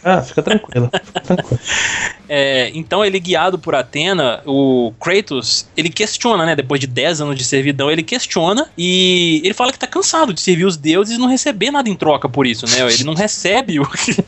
Ah, 0.04 0.22
fica 0.22 0.41
tranquila. 0.41 0.89
fica 0.93 1.22
tranquila. 1.22 1.60
É, 2.32 2.70
então 2.76 3.04
ele 3.04 3.20
por 3.57 3.75
Atena, 3.75 4.41
o 4.45 4.91
Kratos, 4.99 5.67
ele 5.77 5.89
questiona, 5.89 6.45
né? 6.45 6.55
Depois 6.55 6.81
de 6.81 6.87
10 6.87 7.21
anos 7.21 7.37
de 7.37 7.43
servidão, 7.43 7.89
ele 7.89 8.03
questiona 8.03 8.67
e 8.77 9.41
ele 9.43 9.53
fala 9.53 9.71
que 9.71 9.79
tá 9.79 9.87
cansado 9.87 10.33
de 10.33 10.41
servir 10.41 10.65
os 10.65 10.75
deuses 10.75 11.15
e 11.15 11.19
não 11.19 11.27
receber 11.27 11.71
nada 11.71 11.89
em 11.89 11.95
troca 11.95 12.27
por 12.27 12.45
isso, 12.45 12.65
né? 12.65 12.91
Ele 12.91 13.03
não 13.03 13.13
recebe 13.13 13.79
o 13.79 13.87
que, 13.87 14.23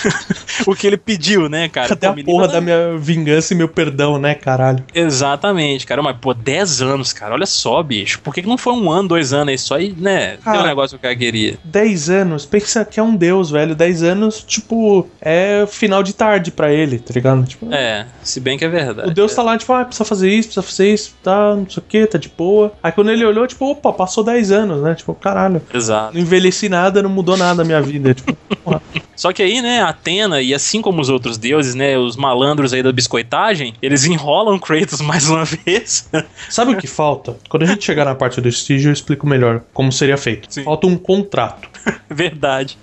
o 0.66 0.74
que 0.74 0.86
ele 0.86 0.96
pediu, 0.96 1.48
né, 1.48 1.68
cara? 1.68 1.88
Cadê 1.88 2.06
Pô, 2.06 2.20
a 2.20 2.24
porra 2.24 2.48
da 2.48 2.60
minha 2.60 2.96
vingança 2.98 3.54
e 3.54 3.56
meu 3.56 3.68
perdão, 3.68 4.18
né, 4.18 4.34
caralho? 4.34 4.84
Exatamente, 4.94 5.86
cara. 5.86 6.02
Mas, 6.02 6.16
pô, 6.20 6.34
10 6.34 6.82
anos, 6.82 7.12
cara. 7.12 7.34
Olha 7.34 7.46
só, 7.46 7.82
bicho. 7.82 8.20
Por 8.20 8.34
que, 8.34 8.42
que 8.42 8.48
não 8.48 8.58
foi 8.58 8.72
um 8.72 8.90
ano, 8.90 9.08
dois 9.08 9.32
anos 9.32 9.48
aí 9.48 9.58
só 9.58 9.78
e, 9.78 9.92
né? 9.92 10.36
Cara, 10.38 10.56
deu 10.56 10.64
um 10.64 10.68
negócio 10.68 10.98
que 10.98 11.02
cara 11.02 11.16
queria. 11.16 11.58
10 11.64 12.10
anos, 12.10 12.46
pensa 12.46 12.84
que 12.84 12.98
é 12.98 13.02
um 13.02 13.14
deus, 13.14 13.50
velho. 13.50 13.74
10 13.74 14.02
anos, 14.02 14.44
tipo, 14.46 15.08
é 15.20 15.64
final 15.68 16.02
de 16.02 16.12
tarde 16.12 16.50
pra 16.50 16.72
ele, 16.72 16.98
tá 16.98 17.12
ligado? 17.14 17.44
Tipo, 17.44 17.72
É, 17.72 18.06
se 18.22 18.40
bem 18.40 18.49
que 18.58 18.64
é 18.64 18.68
verdade. 18.68 19.08
O 19.10 19.14
Deus 19.14 19.34
tá 19.34 19.42
lá, 19.42 19.56
tipo, 19.56 19.72
ah, 19.72 19.84
precisa 19.84 20.04
fazer 20.04 20.30
isso, 20.30 20.48
precisa 20.48 20.62
fazer 20.62 20.92
isso, 20.92 21.14
tá, 21.22 21.54
não 21.54 21.68
sei 21.68 21.82
o 21.82 21.86
que, 21.86 22.06
tá 22.06 22.18
de 22.18 22.28
boa. 22.28 22.72
Aí 22.82 22.92
quando 22.92 23.10
ele 23.10 23.24
olhou, 23.24 23.46
tipo, 23.46 23.70
opa, 23.70 23.92
passou 23.92 24.24
10 24.24 24.52
anos, 24.52 24.82
né? 24.82 24.94
Tipo, 24.94 25.14
caralho, 25.14 25.62
Exato. 25.72 26.14
não 26.14 26.20
envelheci 26.20 26.68
nada, 26.68 27.02
não 27.02 27.10
mudou 27.10 27.36
nada 27.36 27.62
a 27.62 27.64
minha 27.64 27.80
vida. 27.80 28.14
Tipo, 28.14 28.36
porra. 28.62 28.82
Só 29.20 29.34
que 29.34 29.42
aí, 29.42 29.60
né, 29.60 29.82
Atena, 29.82 30.40
e 30.40 30.54
assim 30.54 30.80
como 30.80 30.98
os 30.98 31.10
outros 31.10 31.36
deuses, 31.36 31.74
né, 31.74 31.98
os 31.98 32.16
malandros 32.16 32.72
aí 32.72 32.82
da 32.82 32.90
biscoitagem, 32.90 33.74
eles 33.82 34.06
enrolam 34.06 34.58
Kratos 34.58 35.00
mais 35.04 35.28
uma 35.28 35.44
vez. 35.44 36.08
Sabe 36.48 36.72
o 36.72 36.76
que 36.78 36.86
falta? 36.86 37.36
Quando 37.50 37.64
a 37.64 37.66
gente 37.66 37.84
chegar 37.84 38.06
na 38.06 38.14
parte 38.14 38.40
do 38.40 38.48
estígio, 38.48 38.88
eu 38.88 38.94
explico 38.94 39.26
melhor 39.26 39.60
como 39.74 39.92
seria 39.92 40.16
feito. 40.16 40.46
Sim. 40.48 40.64
Falta 40.64 40.86
um 40.86 40.96
contrato. 40.96 41.68
verdade. 42.08 42.78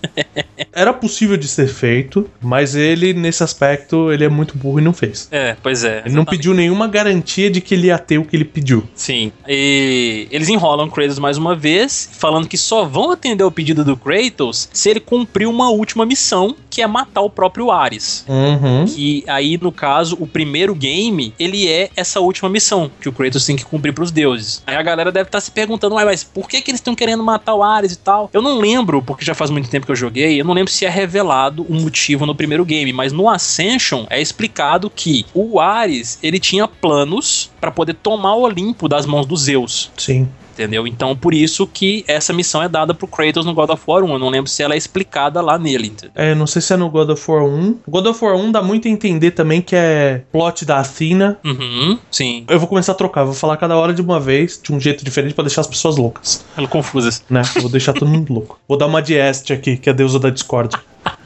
Era 0.72 0.94
possível 0.94 1.38
de 1.38 1.48
ser 1.48 1.68
feito, 1.68 2.30
mas 2.40 2.76
ele, 2.76 3.16
nesse 3.16 3.44
aspecto, 3.44 4.12
ele 4.12 4.24
é 4.24 4.30
muito 4.30 4.56
burro 4.56 4.80
e 4.80 4.84
não 4.84 4.94
fez. 4.94 5.28
É, 5.32 5.57
pois 5.62 5.84
é. 5.84 6.04
Ele 6.06 6.16
não 6.16 6.26
pediu 6.26 6.54
nenhuma 6.54 6.88
garantia 6.88 7.50
de 7.50 7.62
que 7.62 7.74
ele 7.74 7.88
ia 7.88 7.98
ter 7.98 8.18
o 8.18 8.26
que 8.26 8.36
ele 8.36 8.46
pediu. 8.46 8.84
Sim. 8.96 9.32
E 9.48 10.28
eles 10.32 10.50
enrolam 10.50 10.90
Kratos 10.90 11.20
mais 11.20 11.38
uma 11.38 11.56
vez, 11.56 12.10
falando 12.14 12.48
que 12.48 12.58
só 12.58 12.86
vão 12.86 13.12
atender 13.12 13.44
o 13.44 13.52
pedido 13.52 13.84
do 13.84 13.96
Kratos 13.96 14.70
se 14.74 14.90
ele 14.90 15.00
cumprir 15.00 15.48
uma 15.48 15.70
última 15.70 16.06
missão, 16.06 16.56
que 16.70 16.82
é 16.82 16.88
matar 16.88 17.22
o 17.22 17.30
próprio 17.30 17.72
Ares. 17.72 18.26
Uhum. 18.28 18.86
Que 18.86 19.24
aí, 19.28 19.58
no 19.58 19.72
caso, 19.72 20.18
o 20.20 20.28
primeiro 20.28 20.74
game, 20.76 21.34
ele 21.40 21.68
é 21.68 21.90
essa 21.96 22.20
última 22.20 22.50
missão 22.50 22.90
que 23.02 23.10
o 23.10 23.12
Kratos 23.12 23.46
tem 23.46 23.56
que 23.56 23.66
cumprir 23.66 23.94
pros 23.94 24.12
deuses. 24.12 24.62
Aí 24.66 24.76
a 24.76 24.84
galera 24.84 25.12
deve 25.12 25.28
estar 25.28 25.42
se 25.42 25.52
perguntando, 25.52 25.96
"Ué, 25.96 26.06
mas 26.06 26.24
por 26.24 26.48
que, 26.48 26.62
que 26.62 26.72
eles 26.72 26.80
estão 26.80 26.96
querendo 26.96 27.24
matar 27.24 27.56
o 27.56 27.64
Ares 27.64 27.94
e 27.94 27.98
tal? 27.98 28.30
Eu 28.34 28.42
não 28.42 28.60
lembro, 28.60 29.02
porque 29.02 29.26
já 29.26 29.34
faz 29.34 29.50
muito 29.50 29.70
tempo 29.70 29.86
que 29.86 29.92
eu 29.92 29.96
joguei, 29.96 30.40
eu 30.40 30.46
não 30.46 30.54
lembro 30.54 30.72
se 30.72 30.86
é 30.86 30.90
revelado 30.90 31.66
o 31.68 31.74
motivo 31.74 32.26
no 32.26 32.36
primeiro 32.36 32.66
game, 32.66 32.92
mas 32.94 33.12
no 33.12 33.30
Ascension 33.30 34.06
é 34.10 34.22
explicado 34.22 34.90
que 34.90 35.26
o 35.34 35.47
Ares, 35.60 36.20
ele 36.22 36.40
tinha 36.40 36.68
planos 36.68 37.50
pra 37.62 37.72
poder 37.72 37.94
tomar 37.96 38.36
o 38.36 38.42
Olimpo 38.42 38.88
das 38.90 39.06
mãos 39.06 39.26
dos 39.26 39.42
Zeus. 39.44 39.92
Sim. 39.98 40.28
Entendeu? 40.54 40.88
Então, 40.88 41.16
por 41.16 41.36
isso 41.36 41.68
que 41.68 42.04
essa 42.08 42.34
missão 42.34 42.64
é 42.64 42.68
dada 42.68 42.92
pro 42.92 43.08
Kratos 43.08 43.46
no 43.46 43.54
God 43.54 43.70
of 43.70 43.84
War 43.86 44.04
1. 44.04 44.12
Eu 44.14 44.18
não 44.18 44.30
lembro 44.30 44.50
se 44.50 44.64
ela 44.64 44.74
é 44.74 44.78
explicada 44.78 45.40
lá 45.40 45.56
nele. 45.60 45.90
entendeu? 45.90 46.12
É, 46.16 46.34
não 46.34 46.48
sei 46.48 46.64
se 46.64 46.74
é 46.74 46.78
no 46.78 46.90
God 46.90 47.12
of 47.12 47.30
War 47.32 47.44
1. 47.46 47.78
God 47.88 48.08
of 48.08 48.26
War 48.26 48.36
1 48.36 48.52
dá 48.52 48.60
muito 48.64 48.88
a 48.88 48.92
entender 48.92 49.32
também 49.32 49.62
que 49.62 49.76
é 49.76 50.24
plot 50.32 50.66
da 50.66 50.80
Athena. 50.80 51.38
Uhum, 51.46 52.00
sim. 52.10 52.44
Eu 52.50 52.58
vou 52.58 52.68
começar 52.68 52.94
a 52.94 52.96
trocar, 52.96 53.24
vou 53.24 53.36
falar 53.36 53.56
cada 53.58 53.78
hora 53.78 53.94
de 53.94 54.02
uma 54.02 54.20
vez, 54.20 54.60
de 54.62 54.74
um 54.74 54.80
jeito 54.80 55.06
diferente 55.06 55.36
pra 55.36 55.44
deixar 55.44 55.62
as 55.62 55.68
pessoas 55.68 55.96
loucas, 55.96 56.44
Ela 56.58 56.68
confusa. 56.68 57.22
né? 57.30 57.44
Vou 57.62 57.70
deixar 57.70 57.94
todo 57.94 58.08
mundo 58.10 58.34
louco. 58.34 58.60
Vou 58.68 58.80
dar 58.80 58.88
uma 58.88 59.00
de 59.00 59.14
Est 59.14 59.52
aqui, 59.52 59.78
que 59.78 59.90
é 59.90 59.92
a 59.92 59.96
deusa 59.96 60.18
da 60.20 60.32
discórdia. 60.32 60.80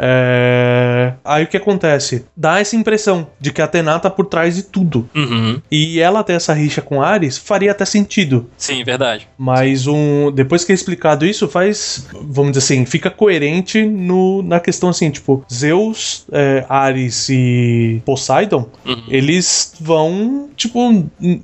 É... 0.00 1.12
Aí 1.24 1.44
o 1.44 1.46
que 1.46 1.56
acontece? 1.56 2.24
Dá 2.36 2.60
essa 2.60 2.76
impressão 2.76 3.26
de 3.40 3.52
que 3.52 3.60
a 3.60 3.64
Atena 3.64 3.98
tá 3.98 4.08
por 4.10 4.26
trás 4.26 4.54
de 4.56 4.62
tudo. 4.62 5.08
Uhum. 5.14 5.60
E 5.70 6.00
ela 6.00 6.22
ter 6.24 6.34
essa 6.34 6.52
rixa 6.54 6.80
com 6.80 7.02
Ares 7.02 7.36
faria 7.36 7.72
até 7.72 7.84
sentido. 7.84 8.48
Sim, 8.56 8.82
verdade. 8.84 9.28
Mas 9.36 9.86
um, 9.86 10.30
depois 10.32 10.64
que 10.64 10.72
é 10.72 10.74
explicado 10.74 11.26
isso, 11.26 11.48
faz, 11.48 12.06
vamos 12.12 12.52
dizer 12.52 12.64
assim, 12.64 12.86
fica 12.86 13.10
coerente 13.10 13.84
no, 13.84 14.42
na 14.42 14.60
questão 14.60 14.88
assim, 14.88 15.10
tipo, 15.10 15.44
Zeus, 15.52 16.24
é, 16.32 16.64
Ares 16.68 17.28
e 17.28 18.00
Poseidon, 18.04 18.68
Uhum. 18.86 19.02
eles 19.08 19.74
vão, 19.80 20.48
tipo, 20.56 20.78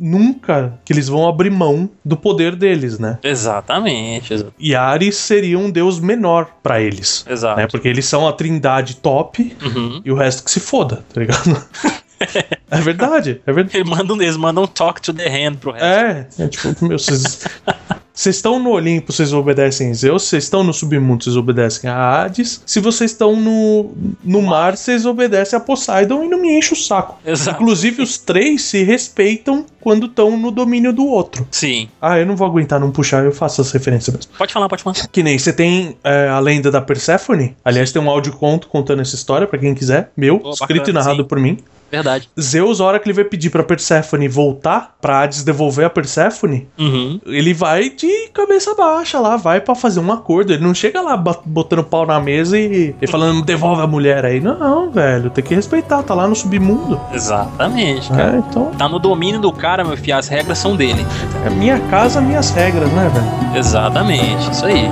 nunca 0.00 0.78
que 0.84 0.92
eles 0.92 1.08
vão 1.08 1.28
abrir 1.28 1.50
mão 1.50 1.88
do 2.04 2.16
poder 2.16 2.54
deles, 2.56 2.98
né? 2.98 3.18
Exatamente, 3.22 4.32
exa- 4.34 4.46
E 4.58 4.74
Ares 4.74 5.16
seria 5.16 5.58
um 5.58 5.70
deus 5.70 5.98
menor 6.00 6.48
pra 6.62 6.80
eles, 6.80 7.24
exato. 7.28 7.60
né? 7.60 7.66
Porque 7.70 7.88
eles 7.88 8.04
são 8.06 8.26
a 8.28 8.32
trindade 8.44 8.96
top 8.96 9.56
Uhum. 9.62 10.02
e 10.04 10.12
o 10.12 10.14
resto 10.14 10.44
que 10.44 10.50
se 10.50 10.60
foda, 10.60 11.02
tá 11.12 11.20
ligado? 11.20 11.66
é 12.70 12.80
verdade, 12.80 13.40
é 13.46 13.52
verdade. 13.52 13.78
Eles 13.78 13.88
mandam, 13.88 14.20
eles 14.22 14.36
mandam 14.36 14.66
talk 14.66 15.00
to 15.00 15.14
the 15.14 15.26
hand 15.28 15.56
pro 15.56 15.72
resto. 15.72 15.84
É, 16.42 16.44
é 16.44 16.48
tipo, 16.48 16.84
meu, 16.84 16.98
vocês. 16.98 17.46
Vocês 18.14 18.36
estão 18.36 18.60
no 18.60 18.70
Olimpo, 18.70 19.12
vocês 19.12 19.32
obedecem 19.32 19.90
a 19.90 19.94
Zeus. 19.94 20.22
Vocês 20.22 20.44
estão 20.44 20.62
no 20.62 20.72
submundo, 20.72 21.24
vocês 21.24 21.36
obedecem 21.36 21.90
a 21.90 22.22
Hades. 22.22 22.62
Se 22.64 22.78
vocês 22.78 23.10
estão 23.10 23.34
no, 23.34 23.90
no 24.22 24.40
mar, 24.40 24.76
vocês 24.76 25.04
obedecem 25.04 25.56
a 25.56 25.60
Poseidon 25.60 26.22
e 26.22 26.28
não 26.28 26.40
me 26.40 26.56
enche 26.56 26.74
o 26.74 26.76
saco. 26.76 27.18
Exato. 27.26 27.60
Inclusive, 27.60 28.02
os 28.02 28.16
três 28.16 28.62
se 28.62 28.84
respeitam 28.84 29.66
quando 29.80 30.06
estão 30.06 30.38
no 30.38 30.52
domínio 30.52 30.92
do 30.92 31.04
outro. 31.04 31.44
Sim. 31.50 31.88
Ah, 32.00 32.16
eu 32.16 32.24
não 32.24 32.36
vou 32.36 32.46
aguentar 32.46 32.78
não 32.78 32.92
puxar, 32.92 33.24
eu 33.24 33.32
faço 33.32 33.60
essa 33.60 33.72
referência 33.72 34.12
mesmo. 34.12 34.30
Pode 34.38 34.52
falar, 34.52 34.68
pode 34.68 34.84
falar. 34.84 34.94
Que 35.08 35.22
nem 35.22 35.36
você 35.36 35.52
tem 35.52 35.96
é, 36.04 36.28
a 36.28 36.38
lenda 36.38 36.70
da 36.70 36.80
Persephone. 36.80 37.56
Aliás, 37.64 37.90
tem 37.90 38.00
um 38.00 38.08
áudio 38.08 38.32
conto 38.34 38.68
contando 38.68 39.02
essa 39.02 39.16
história 39.16 39.48
pra 39.48 39.58
quem 39.58 39.74
quiser. 39.74 40.12
Meu, 40.16 40.36
escrito 40.36 40.60
bacana, 40.60 40.88
e 40.88 40.92
narrado 40.92 41.22
sim. 41.22 41.28
por 41.28 41.40
mim. 41.40 41.58
Verdade. 41.90 42.28
Zeus, 42.40 42.80
a 42.80 42.84
hora 42.84 42.98
que 42.98 43.06
ele 43.06 43.14
vai 43.14 43.24
pedir 43.24 43.50
pra 43.50 43.62
Persephone 43.62 44.26
voltar, 44.28 44.94
pra 45.00 45.20
Hades 45.22 45.44
devolver 45.44 45.86
a 45.86 45.90
Persephone, 45.90 46.66
Uhum. 46.78 47.20
ele 47.26 47.54
vai 47.54 47.90
de 47.90 48.28
cabeça 48.32 48.74
baixa 48.74 49.18
lá, 49.20 49.36
vai 49.36 49.60
pra 49.60 49.74
fazer 49.74 50.00
um 50.00 50.10
acordo. 50.12 50.52
Ele 50.52 50.62
não 50.64 50.74
chega 50.74 51.00
lá 51.00 51.16
botando 51.16 51.84
pau 51.84 52.04
na 52.06 52.18
mesa 52.20 52.58
e, 52.58 52.94
e 53.00 53.06
falando, 53.06 53.42
devolve 53.42 53.82
a 53.82 53.86
mulher 53.86 54.24
aí. 54.24 54.40
Não, 54.40 54.90
velho, 54.90 55.30
tem 55.30 55.44
que 55.44 55.54
respeitar, 55.54 56.02
tá 56.02 56.14
lá 56.14 56.26
no 56.26 56.34
submundo. 56.34 57.00
Exatamente, 57.12 58.08
cara. 58.08 58.36
É, 58.36 58.38
então, 58.38 58.70
Tá 58.76 58.88
no 58.88 58.98
domínio 58.98 59.40
do 59.40 59.52
cara, 59.52 59.84
meu 59.84 59.96
filho. 59.96 60.16
As 60.16 60.28
regras 60.28 60.58
são 60.58 60.74
dele. 60.76 61.04
é 61.46 61.50
minha 61.50 61.78
casa, 61.90 62.20
minhas 62.20 62.50
regras, 62.50 62.90
né, 62.92 63.10
velho? 63.12 63.58
Exatamente, 63.58 64.50
isso 64.50 64.64
aí. 64.66 64.88